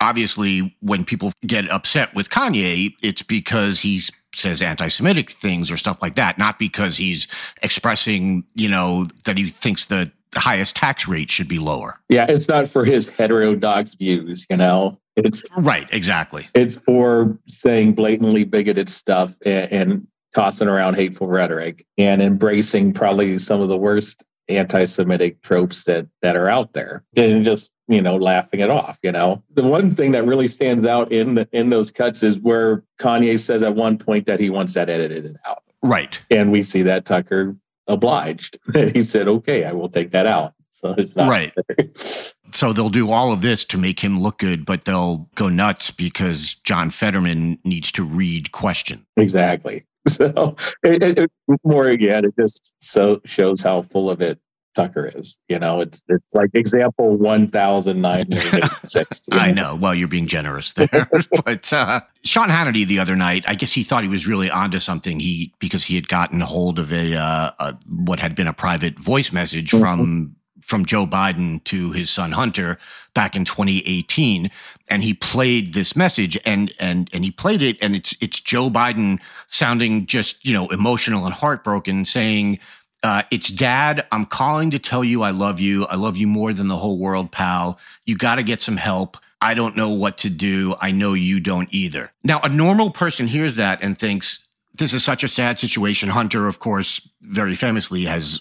Obviously 0.00 0.76
when 0.80 1.04
people 1.04 1.32
get 1.46 1.70
upset 1.70 2.14
with 2.14 2.30
kanye 2.30 2.94
it's 3.02 3.22
because 3.22 3.80
he's 3.80 4.10
says 4.40 4.62
anti-Semitic 4.62 5.30
things 5.30 5.70
or 5.70 5.76
stuff 5.76 6.00
like 6.02 6.14
that, 6.14 6.38
not 6.38 6.58
because 6.58 6.96
he's 6.96 7.28
expressing, 7.62 8.44
you 8.54 8.68
know, 8.68 9.08
that 9.24 9.38
he 9.38 9.48
thinks 9.48 9.86
the 9.86 10.10
highest 10.34 10.76
tax 10.76 11.06
rate 11.06 11.30
should 11.30 11.48
be 11.48 11.58
lower. 11.58 11.98
Yeah, 12.08 12.26
it's 12.28 12.48
not 12.48 12.68
for 12.68 12.84
his 12.84 13.08
heterodox 13.08 13.94
views, 13.94 14.46
you 14.50 14.56
know. 14.56 14.98
It's 15.16 15.44
right, 15.56 15.88
exactly. 15.92 16.48
It's 16.54 16.74
for 16.74 17.38
saying 17.46 17.94
blatantly 17.94 18.44
bigoted 18.44 18.88
stuff 18.88 19.36
and, 19.46 19.72
and 19.72 20.06
tossing 20.34 20.66
around 20.66 20.94
hateful 20.94 21.28
rhetoric 21.28 21.86
and 21.98 22.20
embracing 22.20 22.92
probably 22.92 23.38
some 23.38 23.60
of 23.60 23.68
the 23.68 23.76
worst 23.76 24.24
anti-Semitic 24.48 25.40
tropes 25.42 25.84
that 25.84 26.06
that 26.20 26.34
are 26.34 26.48
out 26.48 26.72
there. 26.72 27.04
And 27.16 27.44
just 27.44 27.70
you 27.88 28.00
know, 28.00 28.16
laughing 28.16 28.60
it 28.60 28.70
off, 28.70 28.98
you 29.02 29.12
know. 29.12 29.42
The 29.54 29.62
one 29.62 29.94
thing 29.94 30.12
that 30.12 30.24
really 30.24 30.48
stands 30.48 30.86
out 30.86 31.12
in 31.12 31.34
the, 31.34 31.48
in 31.52 31.70
those 31.70 31.90
cuts 31.90 32.22
is 32.22 32.38
where 32.38 32.82
Kanye 32.98 33.38
says 33.38 33.62
at 33.62 33.74
one 33.74 33.98
point 33.98 34.26
that 34.26 34.40
he 34.40 34.50
wants 34.50 34.74
that 34.74 34.88
edited 34.88 35.36
out. 35.46 35.62
Right. 35.82 36.20
And 36.30 36.50
we 36.50 36.62
see 36.62 36.82
that 36.82 37.04
Tucker 37.04 37.56
obliged. 37.86 38.58
And 38.74 38.90
he 38.94 39.02
said, 39.02 39.28
okay, 39.28 39.64
I 39.64 39.72
will 39.72 39.88
take 39.88 40.10
that 40.12 40.26
out. 40.26 40.54
So 40.70 40.94
it's 40.98 41.16
not 41.16 41.28
right. 41.28 41.52
so 41.94 42.72
they'll 42.72 42.88
do 42.88 43.10
all 43.10 43.32
of 43.32 43.42
this 43.42 43.64
to 43.66 43.78
make 43.78 44.00
him 44.00 44.20
look 44.20 44.38
good, 44.38 44.64
but 44.64 44.86
they'll 44.86 45.28
go 45.36 45.48
nuts 45.48 45.92
because 45.92 46.54
John 46.54 46.90
Fetterman 46.90 47.58
needs 47.64 47.92
to 47.92 48.02
read 48.02 48.52
question. 48.52 49.06
Exactly. 49.16 49.86
So 50.06 50.54
it, 50.82 51.18
it, 51.18 51.30
more 51.64 51.88
again, 51.88 52.26
it 52.26 52.34
just 52.38 52.74
so 52.78 53.22
shows 53.24 53.62
how 53.62 53.80
full 53.80 54.10
of 54.10 54.20
it 54.20 54.38
Tucker 54.74 55.10
is. 55.14 55.38
You 55.48 55.58
know, 55.58 55.80
it's 55.80 56.02
it's 56.08 56.34
like 56.34 56.50
example 56.54 57.16
one 57.16 57.48
thousand 57.48 58.00
nine 58.00 58.30
hundred 58.30 58.70
six. 58.82 59.22
I 59.32 59.52
know. 59.52 59.76
Well, 59.76 59.94
you're 59.94 60.08
being 60.08 60.26
generous 60.26 60.72
there, 60.72 61.08
but 61.44 61.72
uh, 61.72 62.00
Sean 62.24 62.48
Hannity 62.48 62.86
the 62.86 62.98
other 62.98 63.16
night, 63.16 63.44
I 63.48 63.54
guess 63.54 63.72
he 63.72 63.82
thought 63.82 64.02
he 64.02 64.08
was 64.08 64.26
really 64.26 64.50
onto 64.50 64.78
something. 64.78 65.20
He 65.20 65.52
because 65.58 65.84
he 65.84 65.94
had 65.94 66.08
gotten 66.08 66.40
hold 66.40 66.78
of 66.78 66.92
a, 66.92 67.14
uh, 67.16 67.50
a 67.58 67.76
what 67.88 68.20
had 68.20 68.34
been 68.34 68.46
a 68.46 68.52
private 68.52 68.98
voice 68.98 69.32
message 69.32 69.70
mm-hmm. 69.70 69.80
from 69.80 70.36
from 70.64 70.86
Joe 70.86 71.06
Biden 71.06 71.62
to 71.64 71.92
his 71.92 72.10
son 72.10 72.32
Hunter 72.32 72.78
back 73.12 73.36
in 73.36 73.44
2018 73.44 74.50
and 74.88 75.02
he 75.02 75.14
played 75.14 75.74
this 75.74 75.94
message 75.94 76.38
and 76.44 76.72
and 76.80 77.10
and 77.12 77.24
he 77.24 77.30
played 77.30 77.62
it 77.62 77.76
and 77.80 77.94
it's 77.94 78.16
it's 78.20 78.40
Joe 78.40 78.70
Biden 78.70 79.20
sounding 79.46 80.06
just 80.06 80.44
you 80.44 80.52
know 80.52 80.68
emotional 80.68 81.26
and 81.26 81.34
heartbroken 81.34 82.04
saying 82.04 82.58
uh, 83.04 83.22
it's 83.30 83.50
dad. 83.50 84.06
I'm 84.10 84.24
calling 84.24 84.70
to 84.70 84.78
tell 84.78 85.04
you 85.04 85.22
I 85.22 85.30
love 85.30 85.60
you. 85.60 85.84
I 85.84 85.94
love 85.96 86.16
you 86.16 86.26
more 86.26 86.54
than 86.54 86.68
the 86.68 86.76
whole 86.78 86.98
world, 86.98 87.30
pal. 87.30 87.78
You 88.06 88.16
got 88.16 88.36
to 88.36 88.42
get 88.42 88.62
some 88.62 88.78
help. 88.78 89.18
I 89.42 89.52
don't 89.52 89.76
know 89.76 89.90
what 89.90 90.16
to 90.18 90.30
do. 90.30 90.74
I 90.80 90.90
know 90.90 91.12
you 91.12 91.38
don't 91.38 91.68
either. 91.70 92.10
Now, 92.24 92.40
a 92.40 92.48
normal 92.48 92.90
person 92.90 93.26
hears 93.26 93.56
that 93.56 93.82
and 93.82 93.98
thinks, 93.98 94.48
this 94.72 94.94
is 94.94 95.04
such 95.04 95.22
a 95.22 95.28
sad 95.28 95.60
situation. 95.60 96.08
Hunter, 96.08 96.48
of 96.48 96.60
course, 96.60 97.06
very 97.20 97.54
famously 97.54 98.04
has 98.04 98.40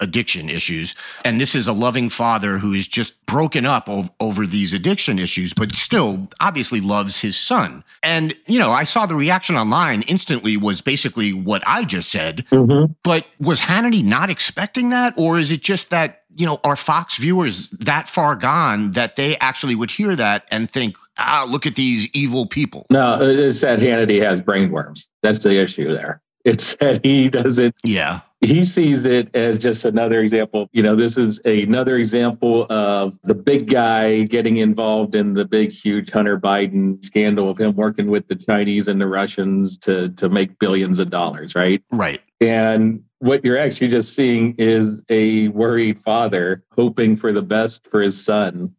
addiction 0.00 0.48
issues. 0.48 0.94
And 1.24 1.40
this 1.40 1.54
is 1.54 1.66
a 1.66 1.72
loving 1.72 2.08
father 2.08 2.58
who 2.58 2.72
is 2.72 2.86
just 2.86 3.24
broken 3.26 3.66
up 3.66 3.88
o- 3.88 4.08
over 4.20 4.46
these 4.46 4.72
addiction 4.72 5.18
issues, 5.18 5.52
but 5.54 5.74
still 5.74 6.28
obviously 6.40 6.80
loves 6.80 7.20
his 7.20 7.36
son. 7.36 7.84
And, 8.02 8.34
you 8.46 8.58
know, 8.58 8.70
I 8.70 8.84
saw 8.84 9.06
the 9.06 9.14
reaction 9.14 9.56
online 9.56 10.02
instantly 10.02 10.56
was 10.56 10.80
basically 10.80 11.32
what 11.32 11.62
I 11.66 11.84
just 11.84 12.10
said. 12.10 12.44
Mm-hmm. 12.50 12.92
But 13.02 13.26
was 13.40 13.60
Hannity 13.60 14.04
not 14.04 14.30
expecting 14.30 14.90
that? 14.90 15.14
Or 15.16 15.38
is 15.38 15.50
it 15.50 15.62
just 15.62 15.90
that, 15.90 16.22
you 16.36 16.46
know, 16.46 16.60
are 16.64 16.76
Fox 16.76 17.16
viewers 17.16 17.70
that 17.70 18.08
far 18.08 18.34
gone 18.36 18.92
that 18.92 19.16
they 19.16 19.36
actually 19.38 19.74
would 19.74 19.90
hear 19.90 20.16
that 20.16 20.44
and 20.50 20.70
think, 20.70 20.96
ah, 21.16 21.46
look 21.48 21.64
at 21.66 21.76
these 21.76 22.08
evil 22.12 22.46
people? 22.46 22.86
No, 22.90 23.18
it's 23.20 23.60
that 23.60 23.78
Hannity 23.78 24.20
has 24.20 24.40
brainworms. 24.40 25.08
That's 25.22 25.42
the 25.42 25.60
issue 25.60 25.94
there. 25.94 26.20
It's 26.50 26.76
that 26.76 27.02
he 27.02 27.30
doesn't. 27.30 27.74
Yeah 27.82 28.20
he 28.44 28.64
sees 28.64 29.04
it 29.04 29.34
as 29.34 29.58
just 29.58 29.84
another 29.84 30.20
example. 30.20 30.68
You 30.72 30.82
know, 30.82 30.94
this 30.94 31.16
is 31.16 31.40
another 31.44 31.96
example 31.96 32.66
of 32.70 33.18
the 33.22 33.34
big 33.34 33.70
guy 33.70 34.22
getting 34.24 34.58
involved 34.58 35.16
in 35.16 35.32
the 35.32 35.44
big, 35.44 35.72
huge 35.72 36.10
Hunter 36.10 36.38
Biden 36.38 37.02
scandal 37.04 37.50
of 37.50 37.58
him 37.58 37.74
working 37.74 38.08
with 38.08 38.28
the 38.28 38.36
Chinese 38.36 38.88
and 38.88 39.00
the 39.00 39.06
Russians 39.06 39.78
to 39.78 40.08
to 40.10 40.28
make 40.28 40.58
billions 40.58 40.98
of 40.98 41.10
dollars, 41.10 41.54
right? 41.54 41.82
Right. 41.90 42.20
And 42.40 43.02
what 43.20 43.44
you're 43.44 43.58
actually 43.58 43.88
just 43.88 44.14
seeing 44.14 44.54
is 44.58 45.02
a 45.08 45.48
worried 45.48 45.98
father 45.98 46.64
hoping 46.72 47.16
for 47.16 47.32
the 47.32 47.42
best 47.42 47.88
for 47.90 48.02
his 48.02 48.22
son 48.22 48.74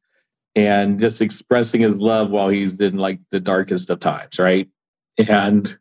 and 0.56 1.00
just 1.00 1.22
expressing 1.22 1.82
his 1.82 1.98
love 1.98 2.30
while 2.30 2.50
he's 2.50 2.80
in 2.80 2.98
like 2.98 3.20
the 3.32 3.40
darkest 3.40 3.90
of 3.90 4.00
times, 4.00 4.38
right? 4.40 4.70
And 5.18 5.78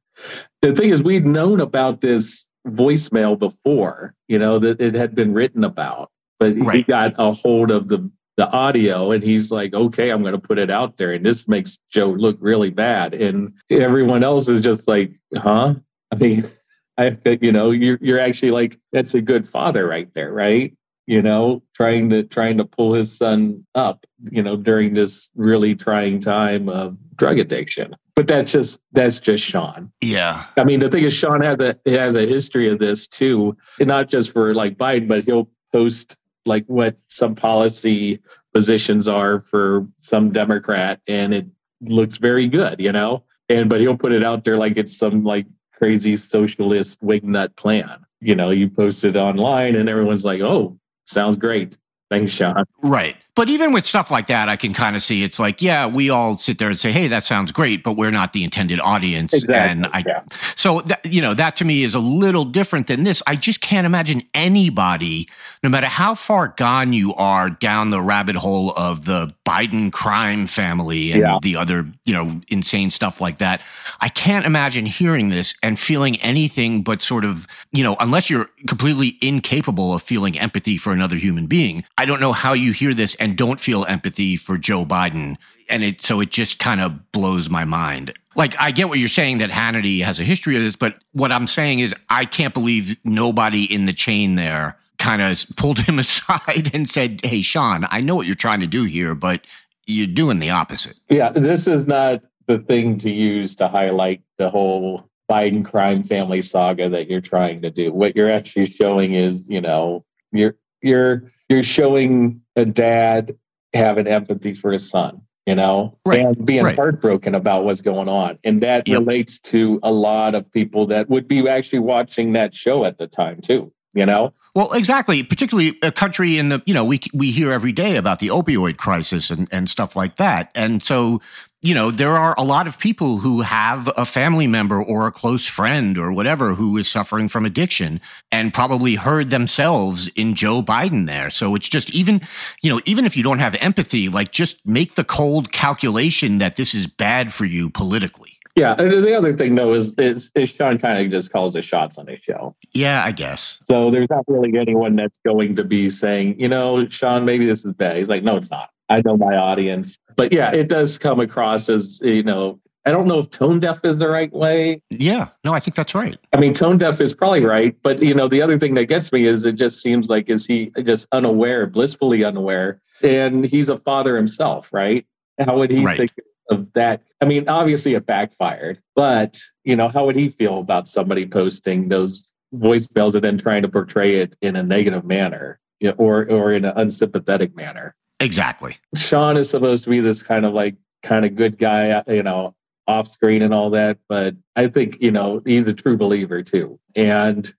the 0.62 0.74
thing 0.74 0.90
is, 0.90 1.02
we'd 1.02 1.26
known 1.26 1.60
about 1.60 2.00
this 2.00 2.48
voicemail 2.66 3.38
before, 3.38 4.14
you 4.28 4.38
know, 4.38 4.58
that 4.58 4.80
it 4.80 4.94
had 4.94 5.14
been 5.14 5.34
written 5.34 5.64
about, 5.64 6.10
but 6.38 6.56
right. 6.58 6.76
he 6.76 6.82
got 6.82 7.14
a 7.18 7.32
hold 7.32 7.70
of 7.70 7.88
the 7.88 8.10
the 8.36 8.50
audio 8.50 9.12
and 9.12 9.22
he's 9.22 9.50
like, 9.50 9.74
okay, 9.74 10.10
I'm 10.10 10.22
going 10.22 10.32
to 10.32 10.40
put 10.40 10.58
it 10.58 10.70
out 10.70 10.96
there. 10.96 11.12
And 11.12 11.24
this 11.24 11.46
makes 11.46 11.80
Joe 11.90 12.10
look 12.10 12.36
really 12.40 12.70
bad. 12.70 13.14
And 13.14 13.52
everyone 13.70 14.24
else 14.24 14.48
is 14.48 14.62
just 14.62 14.88
like, 14.88 15.12
huh? 15.36 15.74
I 16.10 16.16
mean, 16.16 16.50
I, 16.98 17.16
you 17.40 17.52
know, 17.52 17.70
you're, 17.70 17.98
you're 18.00 18.20
actually 18.20 18.52
like, 18.52 18.78
that's 18.92 19.14
a 19.14 19.22
good 19.22 19.48
father 19.48 19.86
right 19.86 20.12
there. 20.14 20.32
Right. 20.32 20.76
You 21.06 21.20
know, 21.20 21.62
trying 21.74 22.08
to, 22.10 22.22
trying 22.22 22.56
to 22.58 22.64
pull 22.64 22.94
his 22.94 23.14
son 23.14 23.66
up, 23.74 24.06
you 24.30 24.42
know, 24.42 24.56
during 24.56 24.94
this 24.94 25.30
really 25.34 25.74
trying 25.74 26.20
time 26.20 26.68
of 26.68 26.96
drug 27.16 27.38
addiction 27.38 27.94
but 28.14 28.28
that's 28.28 28.52
just 28.52 28.80
that's 28.92 29.18
just 29.20 29.42
Sean. 29.42 29.92
Yeah. 30.00 30.44
I 30.56 30.64
mean, 30.64 30.80
the 30.80 30.88
thing 30.88 31.04
is, 31.04 31.12
Sean 31.12 31.40
has 31.42 31.58
a 31.58 31.76
has 31.90 32.16
a 32.16 32.26
history 32.26 32.68
of 32.68 32.78
this 32.78 33.08
too, 33.08 33.56
and 33.80 33.88
not 33.88 34.08
just 34.08 34.32
for 34.32 34.54
like 34.54 34.76
Biden, 34.76 35.08
but 35.08 35.24
he'll 35.24 35.50
post 35.72 36.18
like 36.46 36.64
what 36.66 36.96
some 37.08 37.34
policy 37.34 38.20
positions 38.52 39.08
are 39.08 39.40
for 39.40 39.86
some 40.00 40.30
Democrat, 40.30 41.00
and 41.08 41.34
it 41.34 41.46
looks 41.80 42.18
very 42.18 42.48
good, 42.48 42.80
you 42.80 42.92
know. 42.92 43.24
And 43.48 43.68
but 43.68 43.80
he'll 43.80 43.96
put 43.96 44.12
it 44.12 44.22
out 44.22 44.44
there 44.44 44.58
like 44.58 44.76
it's 44.76 44.96
some 44.96 45.24
like 45.24 45.46
crazy 45.72 46.16
socialist 46.16 47.02
wingnut 47.02 47.56
plan. 47.56 48.06
You 48.20 48.36
know, 48.36 48.50
you 48.50 48.70
post 48.70 49.04
it 49.04 49.16
online, 49.16 49.74
and 49.74 49.88
everyone's 49.88 50.24
like, 50.24 50.40
"Oh, 50.40 50.78
sounds 51.04 51.36
great." 51.36 51.76
Thanks, 52.10 52.32
Sean. 52.32 52.64
Right. 52.82 53.16
But 53.36 53.48
even 53.48 53.72
with 53.72 53.84
stuff 53.84 54.12
like 54.12 54.28
that, 54.28 54.48
I 54.48 54.54
can 54.54 54.72
kind 54.72 54.94
of 54.94 55.02
see 55.02 55.24
it's 55.24 55.40
like, 55.40 55.60
yeah, 55.60 55.86
we 55.88 56.08
all 56.08 56.36
sit 56.36 56.58
there 56.58 56.68
and 56.68 56.78
say, 56.78 56.92
"Hey, 56.92 57.08
that 57.08 57.24
sounds 57.24 57.50
great," 57.50 57.82
but 57.82 57.92
we're 57.92 58.12
not 58.12 58.32
the 58.32 58.44
intended 58.44 58.78
audience. 58.78 59.34
Exactly, 59.34 59.56
and 59.56 59.86
I, 59.92 60.04
yeah. 60.06 60.22
so 60.54 60.80
that, 60.82 61.04
you 61.04 61.20
know, 61.20 61.34
that 61.34 61.56
to 61.56 61.64
me 61.64 61.82
is 61.82 61.94
a 61.94 61.98
little 61.98 62.44
different 62.44 62.86
than 62.86 63.02
this. 63.02 63.22
I 63.26 63.34
just 63.34 63.60
can't 63.60 63.86
imagine 63.86 64.22
anybody, 64.34 65.28
no 65.64 65.68
matter 65.68 65.88
how 65.88 66.14
far 66.14 66.54
gone 66.56 66.92
you 66.92 67.12
are 67.14 67.50
down 67.50 67.90
the 67.90 68.00
rabbit 68.00 68.36
hole 68.36 68.72
of 68.76 69.04
the 69.04 69.34
Biden 69.44 69.92
crime 69.92 70.46
family 70.46 71.12
and 71.12 71.20
yeah. 71.20 71.38
the 71.42 71.56
other, 71.56 71.86
you 72.04 72.14
know, 72.14 72.40
insane 72.48 72.90
stuff 72.90 73.20
like 73.20 73.38
that. 73.38 73.60
I 74.00 74.08
can't 74.08 74.46
imagine 74.46 74.86
hearing 74.86 75.28
this 75.30 75.54
and 75.62 75.78
feeling 75.78 76.16
anything 76.20 76.82
but 76.82 77.02
sort 77.02 77.24
of, 77.24 77.46
you 77.72 77.82
know, 77.82 77.96
unless 78.00 78.30
you're 78.30 78.48
completely 78.66 79.18
incapable 79.20 79.92
of 79.92 80.02
feeling 80.02 80.38
empathy 80.38 80.76
for 80.76 80.92
another 80.92 81.16
human 81.16 81.46
being. 81.46 81.84
I 81.98 82.04
don't 82.04 82.20
know 82.20 82.32
how 82.32 82.52
you 82.52 82.72
hear 82.72 82.94
this 82.94 83.14
and 83.24 83.38
don't 83.38 83.58
feel 83.58 83.86
empathy 83.86 84.36
for 84.36 84.58
Joe 84.58 84.84
Biden. 84.84 85.38
And 85.70 85.82
it 85.82 86.02
so 86.02 86.20
it 86.20 86.30
just 86.30 86.58
kind 86.58 86.82
of 86.82 87.10
blows 87.10 87.48
my 87.48 87.64
mind. 87.64 88.12
Like 88.36 88.54
I 88.60 88.70
get 88.70 88.90
what 88.90 88.98
you're 88.98 89.08
saying 89.08 89.38
that 89.38 89.48
Hannity 89.48 90.04
has 90.04 90.20
a 90.20 90.24
history 90.24 90.56
of 90.56 90.62
this, 90.62 90.76
but 90.76 90.98
what 91.12 91.32
I'm 91.32 91.46
saying 91.46 91.78
is 91.78 91.94
I 92.10 92.26
can't 92.26 92.52
believe 92.52 92.98
nobody 93.02 93.64
in 93.64 93.86
the 93.86 93.94
chain 93.94 94.34
there 94.34 94.76
kind 94.98 95.22
of 95.22 95.42
pulled 95.56 95.78
him 95.78 95.98
aside 96.06 96.70
and 96.74 96.88
said, 96.88 97.22
"Hey, 97.24 97.40
Sean, 97.40 97.86
I 97.90 98.02
know 98.02 98.14
what 98.14 98.26
you're 98.26 98.34
trying 98.34 98.60
to 98.60 98.66
do 98.66 98.84
here, 98.84 99.14
but 99.14 99.40
you're 99.86 100.06
doing 100.06 100.38
the 100.38 100.50
opposite." 100.50 100.98
Yeah, 101.08 101.30
this 101.30 101.66
is 101.66 101.86
not 101.86 102.20
the 102.44 102.58
thing 102.58 102.98
to 102.98 103.10
use 103.10 103.54
to 103.54 103.68
highlight 103.68 104.20
the 104.36 104.50
whole 104.50 105.08
Biden 105.30 105.64
crime 105.64 106.02
family 106.02 106.42
saga 106.42 106.90
that 106.90 107.08
you're 107.08 107.22
trying 107.22 107.62
to 107.62 107.70
do. 107.70 107.90
What 107.90 108.14
you're 108.16 108.30
actually 108.30 108.66
showing 108.66 109.14
is, 109.14 109.48
you 109.48 109.62
know, 109.62 110.04
you're 110.30 110.56
you're 110.82 111.22
you're 111.48 111.62
showing 111.62 112.40
a 112.56 112.64
dad 112.64 113.36
having 113.72 114.06
empathy 114.06 114.54
for 114.54 114.72
his 114.72 114.88
son, 114.88 115.20
you 115.46 115.54
know, 115.54 115.98
right. 116.06 116.20
and 116.20 116.46
being 116.46 116.64
right. 116.64 116.76
heartbroken 116.76 117.34
about 117.34 117.64
what's 117.64 117.80
going 117.80 118.08
on. 118.08 118.38
And 118.44 118.62
that 118.62 118.86
yep. 118.86 119.00
relates 119.00 119.38
to 119.40 119.80
a 119.82 119.90
lot 119.90 120.34
of 120.34 120.50
people 120.52 120.86
that 120.86 121.08
would 121.10 121.28
be 121.28 121.48
actually 121.48 121.80
watching 121.80 122.32
that 122.32 122.54
show 122.54 122.84
at 122.84 122.98
the 122.98 123.06
time, 123.06 123.40
too, 123.40 123.72
you 123.92 124.06
know? 124.06 124.32
Well, 124.54 124.72
exactly. 124.72 125.24
Particularly 125.24 125.76
a 125.82 125.90
country 125.90 126.38
in 126.38 126.48
the, 126.48 126.62
you 126.64 126.74
know, 126.74 126.84
we 126.84 127.00
we 127.12 127.32
hear 127.32 127.50
every 127.50 127.72
day 127.72 127.96
about 127.96 128.20
the 128.20 128.28
opioid 128.28 128.76
crisis 128.76 129.28
and, 129.30 129.48
and 129.50 129.68
stuff 129.68 129.96
like 129.96 130.14
that. 130.16 130.52
And 130.54 130.80
so 130.80 131.20
you 131.64 131.74
know, 131.74 131.90
there 131.90 132.18
are 132.18 132.34
a 132.36 132.44
lot 132.44 132.66
of 132.66 132.78
people 132.78 133.16
who 133.16 133.40
have 133.40 133.90
a 133.96 134.04
family 134.04 134.46
member 134.46 134.82
or 134.82 135.06
a 135.06 135.12
close 135.12 135.46
friend 135.46 135.96
or 135.96 136.12
whatever 136.12 136.52
who 136.52 136.76
is 136.76 136.86
suffering 136.86 137.26
from 137.26 137.46
addiction 137.46 138.02
and 138.30 138.52
probably 138.52 138.96
heard 138.96 139.30
themselves 139.30 140.08
in 140.08 140.34
Joe 140.34 140.62
Biden 140.62 141.06
there. 141.06 141.30
So 141.30 141.54
it's 141.54 141.66
just 141.66 141.88
even, 141.94 142.20
you 142.60 142.70
know, 142.70 142.82
even 142.84 143.06
if 143.06 143.16
you 143.16 143.22
don't 143.22 143.38
have 143.38 143.54
empathy, 143.62 144.10
like 144.10 144.30
just 144.30 144.58
make 144.66 144.94
the 144.94 145.04
cold 145.04 145.52
calculation 145.52 146.36
that 146.36 146.56
this 146.56 146.74
is 146.74 146.86
bad 146.86 147.32
for 147.32 147.46
you 147.46 147.70
politically. 147.70 148.38
Yeah, 148.56 148.74
and 148.78 148.92
the 148.92 149.14
other 149.14 149.34
thing 149.34 149.54
though 149.54 149.72
is 149.72 149.98
is, 149.98 150.30
is 150.34 150.50
Sean 150.50 150.76
kind 150.76 151.04
of 151.04 151.10
just 151.10 151.32
calls 151.32 151.54
the 151.54 151.62
shots 151.62 151.96
on 151.96 152.06
his 152.06 152.20
show. 152.20 152.54
Yeah, 152.74 153.02
I 153.04 153.10
guess. 153.10 153.58
So 153.62 153.90
there's 153.90 154.10
not 154.10 154.24
really 154.28 154.56
anyone 154.58 154.96
that's 154.96 155.18
going 155.24 155.56
to 155.56 155.64
be 155.64 155.88
saying, 155.88 156.38
you 156.38 156.48
know, 156.48 156.86
Sean, 156.88 157.24
maybe 157.24 157.46
this 157.46 157.64
is 157.64 157.72
bad. 157.72 157.96
He's 157.96 158.10
like, 158.10 158.22
no, 158.22 158.36
it's 158.36 158.50
not. 158.50 158.68
I 158.88 159.02
know 159.04 159.16
my 159.16 159.36
audience. 159.36 159.96
But 160.16 160.32
yeah, 160.32 160.52
it 160.52 160.68
does 160.68 160.98
come 160.98 161.20
across 161.20 161.68
as, 161.68 162.00
you 162.02 162.22
know, 162.22 162.60
I 162.86 162.90
don't 162.90 163.06
know 163.06 163.18
if 163.18 163.30
tone 163.30 163.60
deaf 163.60 163.80
is 163.82 163.98
the 163.98 164.08
right 164.10 164.32
way. 164.32 164.82
Yeah, 164.90 165.28
no, 165.42 165.54
I 165.54 165.60
think 165.60 165.74
that's 165.74 165.94
right. 165.94 166.18
I 166.34 166.36
mean, 166.36 166.52
tone 166.52 166.76
deaf 166.76 167.00
is 167.00 167.14
probably 167.14 167.44
right. 167.44 167.74
But, 167.82 168.02
you 168.02 168.12
know, 168.14 168.28
the 168.28 168.42
other 168.42 168.58
thing 168.58 168.74
that 168.74 168.86
gets 168.86 169.10
me 169.10 169.26
is 169.26 169.44
it 169.44 169.54
just 169.54 169.80
seems 169.80 170.10
like, 170.10 170.28
is 170.28 170.46
he 170.46 170.70
just 170.82 171.08
unaware, 171.12 171.66
blissfully 171.66 172.24
unaware 172.24 172.82
and 173.02 173.44
he's 173.44 173.70
a 173.70 173.78
father 173.78 174.16
himself, 174.16 174.70
right? 174.72 175.06
How 175.40 175.56
would 175.58 175.70
he 175.70 175.84
Right. 175.84 175.96
think 175.96 176.12
of 176.50 176.70
that? 176.74 177.00
I 177.22 177.24
mean, 177.24 177.48
obviously 177.48 177.94
it 177.94 178.04
backfired, 178.04 178.78
but 178.94 179.40
you 179.64 179.76
know, 179.76 179.88
how 179.88 180.04
would 180.04 180.16
he 180.16 180.28
feel 180.28 180.58
about 180.58 180.86
somebody 180.86 181.26
posting 181.26 181.88
those 181.88 182.32
voicemails 182.54 183.14
and 183.14 183.24
then 183.24 183.38
trying 183.38 183.62
to 183.62 183.68
portray 183.68 184.16
it 184.16 184.36
in 184.42 184.56
a 184.56 184.62
negative 184.62 185.04
manner, 185.04 185.58
you 185.80 185.88
know, 185.88 185.94
or 185.96 186.30
or 186.30 186.52
in 186.52 186.66
an 186.66 186.74
unsympathetic 186.76 187.56
manner? 187.56 187.96
Exactly. 188.20 188.76
Sean 188.96 189.36
is 189.36 189.50
supposed 189.50 189.84
to 189.84 189.90
be 189.90 190.00
this 190.00 190.22
kind 190.22 190.44
of 190.44 190.54
like 190.54 190.76
kind 191.02 191.24
of 191.24 191.36
good 191.36 191.58
guy, 191.58 192.02
you 192.06 192.22
know, 192.22 192.54
off 192.86 193.08
screen 193.08 193.42
and 193.42 193.54
all 193.54 193.70
that. 193.70 193.98
But 194.08 194.34
I 194.56 194.68
think, 194.68 195.00
you 195.00 195.10
know, 195.10 195.42
he's 195.44 195.66
a 195.66 195.74
true 195.74 195.96
believer 195.96 196.42
too. 196.42 196.78
And 196.96 197.52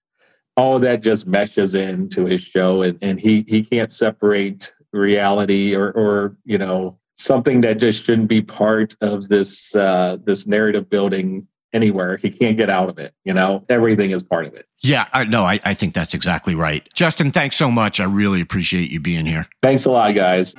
all 0.58 0.80
that 0.80 1.02
just 1.02 1.28
meshes 1.28 1.76
into 1.76 2.26
his 2.26 2.42
show 2.42 2.82
and, 2.82 2.98
and 3.02 3.20
he 3.20 3.46
he 3.48 3.64
can't 3.64 3.92
separate 3.92 4.74
reality 4.94 5.76
or 5.76 5.92
or, 5.92 6.38
you 6.46 6.58
know, 6.58 6.98
something 7.18 7.62
that 7.62 7.80
just 7.80 8.06
shouldn't 8.06 8.30
be 8.30 8.42
part 8.42 8.96
of 9.02 9.28
this 9.28 9.76
uh 9.76 10.18
this 10.24 10.48
narrative 10.48 10.90
building 10.90 11.48
anywhere. 11.76 12.18
He 12.18 12.32
can't 12.32 12.58
get 12.58 12.70
out 12.70 12.90
of 12.90 12.98
it, 12.98 13.14
you 13.26 13.34
know. 13.34 13.64
Everything 13.70 14.12
is 14.12 14.24
part 14.24 14.46
of 14.46 14.54
it. 14.54 14.66
Yeah, 14.80 15.08
I, 15.14 15.26
no, 15.26 15.44
I, 15.44 15.60
I 15.64 15.74
think 15.74 15.94
that's 15.94 16.14
exactly 16.14 16.56
right. 16.56 16.88
Justin, 16.94 17.32
thanks 17.32 17.56
so 17.56 17.70
much. 17.70 18.00
I 18.00 18.06
really 18.06 18.42
appreciate 18.42 18.90
you 18.90 19.00
being 19.00 19.26
here. 19.26 19.46
Thanks 19.62 19.86
a 19.86 19.92
lot, 19.92 20.14
guys. 20.16 20.56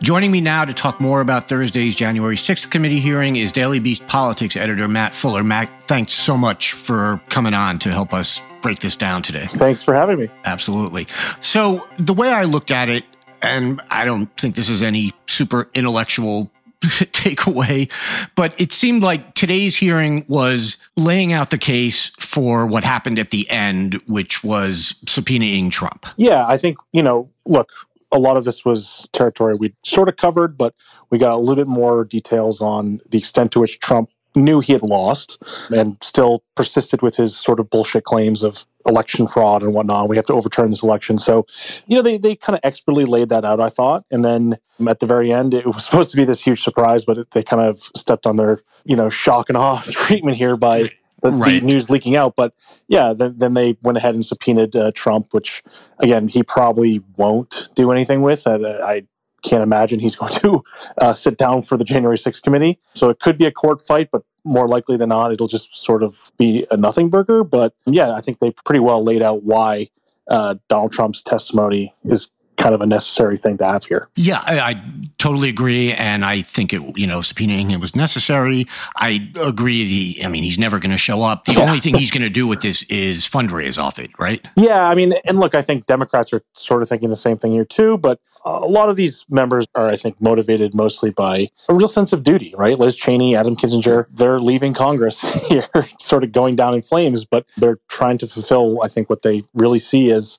Joining 0.00 0.30
me 0.30 0.40
now 0.40 0.64
to 0.64 0.72
talk 0.72 1.00
more 1.00 1.20
about 1.20 1.48
Thursday's 1.48 1.96
January 1.96 2.36
6th 2.36 2.70
committee 2.70 3.00
hearing 3.00 3.34
is 3.34 3.50
Daily 3.50 3.80
Beast 3.80 4.06
politics 4.06 4.56
editor 4.56 4.86
Matt 4.86 5.12
Fuller. 5.12 5.42
Matt, 5.42 5.72
thanks 5.88 6.12
so 6.12 6.36
much 6.36 6.72
for 6.72 7.20
coming 7.30 7.52
on 7.52 7.80
to 7.80 7.90
help 7.90 8.14
us 8.14 8.40
break 8.62 8.78
this 8.78 8.94
down 8.94 9.22
today. 9.22 9.46
Thanks 9.46 9.82
for 9.82 9.94
having 9.94 10.20
me. 10.20 10.28
Absolutely. 10.44 11.08
So, 11.40 11.88
the 11.98 12.14
way 12.14 12.30
I 12.30 12.44
looked 12.44 12.70
at 12.70 12.88
it, 12.88 13.04
and 13.42 13.80
I 13.90 14.04
don't 14.04 14.26
think 14.36 14.54
this 14.54 14.68
is 14.68 14.82
any 14.82 15.14
super 15.26 15.68
intellectual 15.74 16.50
takeaway, 16.82 17.90
but 18.34 18.58
it 18.60 18.72
seemed 18.72 19.02
like 19.02 19.34
today's 19.34 19.76
hearing 19.76 20.24
was 20.28 20.76
laying 20.96 21.32
out 21.32 21.50
the 21.50 21.58
case 21.58 22.10
for 22.18 22.66
what 22.66 22.84
happened 22.84 23.18
at 23.18 23.30
the 23.30 23.48
end, 23.50 23.94
which 24.06 24.44
was 24.44 24.94
subpoenaing 25.06 25.70
Trump. 25.70 26.06
Yeah, 26.16 26.46
I 26.46 26.56
think, 26.56 26.78
you 26.92 27.02
know, 27.02 27.30
look, 27.46 27.70
a 28.12 28.18
lot 28.18 28.36
of 28.36 28.44
this 28.44 28.64
was 28.64 29.08
territory 29.12 29.54
we 29.54 29.74
sort 29.84 30.08
of 30.08 30.16
covered, 30.16 30.56
but 30.56 30.74
we 31.10 31.18
got 31.18 31.34
a 31.34 31.36
little 31.36 31.56
bit 31.56 31.66
more 31.66 32.04
details 32.04 32.62
on 32.62 33.00
the 33.10 33.18
extent 33.18 33.52
to 33.52 33.60
which 33.60 33.80
Trump 33.80 34.10
knew 34.44 34.60
he 34.60 34.72
had 34.72 34.82
lost 34.82 35.42
and 35.70 35.96
still 36.02 36.42
persisted 36.54 37.02
with 37.02 37.16
his 37.16 37.36
sort 37.36 37.60
of 37.60 37.68
bullshit 37.70 38.04
claims 38.04 38.42
of 38.42 38.66
election 38.86 39.26
fraud 39.26 39.62
and 39.62 39.74
whatnot. 39.74 40.08
We 40.08 40.16
have 40.16 40.26
to 40.26 40.34
overturn 40.34 40.70
this 40.70 40.82
election. 40.82 41.18
So, 41.18 41.46
you 41.86 41.96
know, 41.96 42.02
they, 42.02 42.16
they 42.18 42.36
kind 42.36 42.54
of 42.54 42.60
expertly 42.62 43.04
laid 43.04 43.28
that 43.28 43.44
out, 43.44 43.60
I 43.60 43.68
thought. 43.68 44.04
And 44.10 44.24
then 44.24 44.54
at 44.88 45.00
the 45.00 45.06
very 45.06 45.32
end, 45.32 45.52
it 45.54 45.66
was 45.66 45.84
supposed 45.86 46.10
to 46.12 46.16
be 46.16 46.24
this 46.24 46.42
huge 46.42 46.62
surprise, 46.62 47.04
but 47.04 47.18
it, 47.18 47.30
they 47.32 47.42
kind 47.42 47.62
of 47.62 47.78
stepped 47.96 48.26
on 48.26 48.36
their, 48.36 48.60
you 48.84 48.96
know, 48.96 49.08
shock 49.10 49.48
and 49.50 49.56
awe 49.58 49.80
treatment 49.90 50.36
here 50.36 50.56
by 50.56 50.88
the, 51.22 51.32
Right. 51.32 51.60
the 51.60 51.66
news 51.66 51.90
leaking 51.90 52.14
out. 52.14 52.34
But 52.36 52.54
yeah, 52.86 53.12
then, 53.12 53.38
then 53.38 53.54
they 53.54 53.76
went 53.82 53.98
ahead 53.98 54.14
and 54.14 54.24
subpoenaed 54.24 54.76
uh, 54.76 54.92
Trump, 54.94 55.34
which 55.34 55.62
again, 55.98 56.28
he 56.28 56.42
probably 56.44 57.02
won't 57.16 57.68
do 57.74 57.90
anything 57.90 58.22
with. 58.22 58.46
I, 58.46 58.54
I 58.56 59.02
can't 59.48 59.62
imagine 59.62 60.00
he's 60.00 60.16
going 60.20 60.32
to 60.34 60.62
uh, 61.00 61.12
sit 61.12 61.38
down 61.38 61.62
for 61.62 61.76
the 61.76 61.84
January 61.84 62.16
6th 62.16 62.42
committee. 62.42 62.78
So 62.94 63.08
it 63.10 63.20
could 63.20 63.38
be 63.38 63.46
a 63.46 63.52
court 63.52 63.80
fight, 63.80 64.10
but 64.12 64.22
more 64.44 64.68
likely 64.68 64.96
than 64.96 65.08
not, 65.10 65.32
it'll 65.32 65.46
just 65.46 65.76
sort 65.76 66.02
of 66.02 66.32
be 66.38 66.66
a 66.70 66.76
nothing 66.76 67.10
burger. 67.10 67.44
But 67.44 67.74
yeah, 67.86 68.12
I 68.14 68.20
think 68.20 68.38
they 68.38 68.50
pretty 68.64 68.80
well 68.80 69.02
laid 69.02 69.22
out 69.22 69.42
why 69.42 69.88
uh, 70.28 70.56
Donald 70.68 70.92
Trump's 70.92 71.22
testimony 71.22 71.94
is 72.04 72.30
kind 72.56 72.74
of 72.74 72.80
a 72.80 72.86
necessary 72.86 73.38
thing 73.38 73.56
to 73.56 73.64
have 73.64 73.84
here. 73.84 74.08
Yeah, 74.16 74.42
I, 74.44 74.58
I 74.58 74.82
totally 75.18 75.48
agree, 75.48 75.92
and 75.92 76.24
I 76.24 76.42
think 76.42 76.72
it. 76.72 76.82
You 76.98 77.06
know, 77.06 77.20
subpoenaing 77.20 77.70
him 77.70 77.80
was 77.80 77.94
necessary. 77.94 78.66
I 78.96 79.30
agree. 79.40 79.84
The, 80.14 80.24
I 80.24 80.28
mean, 80.28 80.42
he's 80.42 80.58
never 80.58 80.78
going 80.80 80.90
to 80.90 80.96
show 80.98 81.22
up. 81.22 81.44
The 81.44 81.52
Yeah. 81.52 81.62
only 81.66 81.78
thing 81.78 81.94
he's 81.94 82.10
going 82.10 82.22
to 82.22 82.28
do 82.30 82.46
with 82.48 82.60
this 82.62 82.82
is 82.84 83.28
fundraise 83.28 83.80
off 83.80 83.98
it, 84.00 84.10
right? 84.18 84.44
Yeah, 84.56 84.88
I 84.88 84.94
mean, 84.96 85.12
and 85.24 85.38
look, 85.38 85.54
I 85.54 85.62
think 85.62 85.86
Democrats 85.86 86.32
are 86.32 86.42
sort 86.54 86.82
of 86.82 86.88
thinking 86.88 87.10
the 87.10 87.16
same 87.16 87.38
thing 87.38 87.54
here 87.54 87.64
too, 87.64 87.96
but 87.98 88.18
a 88.44 88.66
lot 88.66 88.88
of 88.88 88.96
these 88.96 89.24
members 89.28 89.66
are, 89.74 89.88
I 89.88 89.96
think, 89.96 90.20
motivated 90.20 90.74
mostly 90.74 91.10
by 91.10 91.50
a 91.68 91.74
real 91.74 91.88
sense 91.88 92.12
of 92.12 92.22
duty, 92.22 92.54
right? 92.56 92.78
Liz 92.78 92.96
Cheney, 92.96 93.36
Adam 93.36 93.56
Kinzinger, 93.56 94.06
they're 94.10 94.38
leaving 94.38 94.74
Congress 94.74 95.20
here, 95.48 95.66
sort 95.98 96.24
of 96.24 96.32
going 96.32 96.56
down 96.56 96.74
in 96.74 96.82
flames, 96.82 97.24
but 97.24 97.46
they're 97.56 97.78
trying 97.88 98.18
to 98.18 98.26
fulfill, 98.26 98.82
I 98.82 98.88
think, 98.88 99.10
what 99.10 99.22
they 99.22 99.42
really 99.54 99.78
see 99.78 100.10
as 100.10 100.38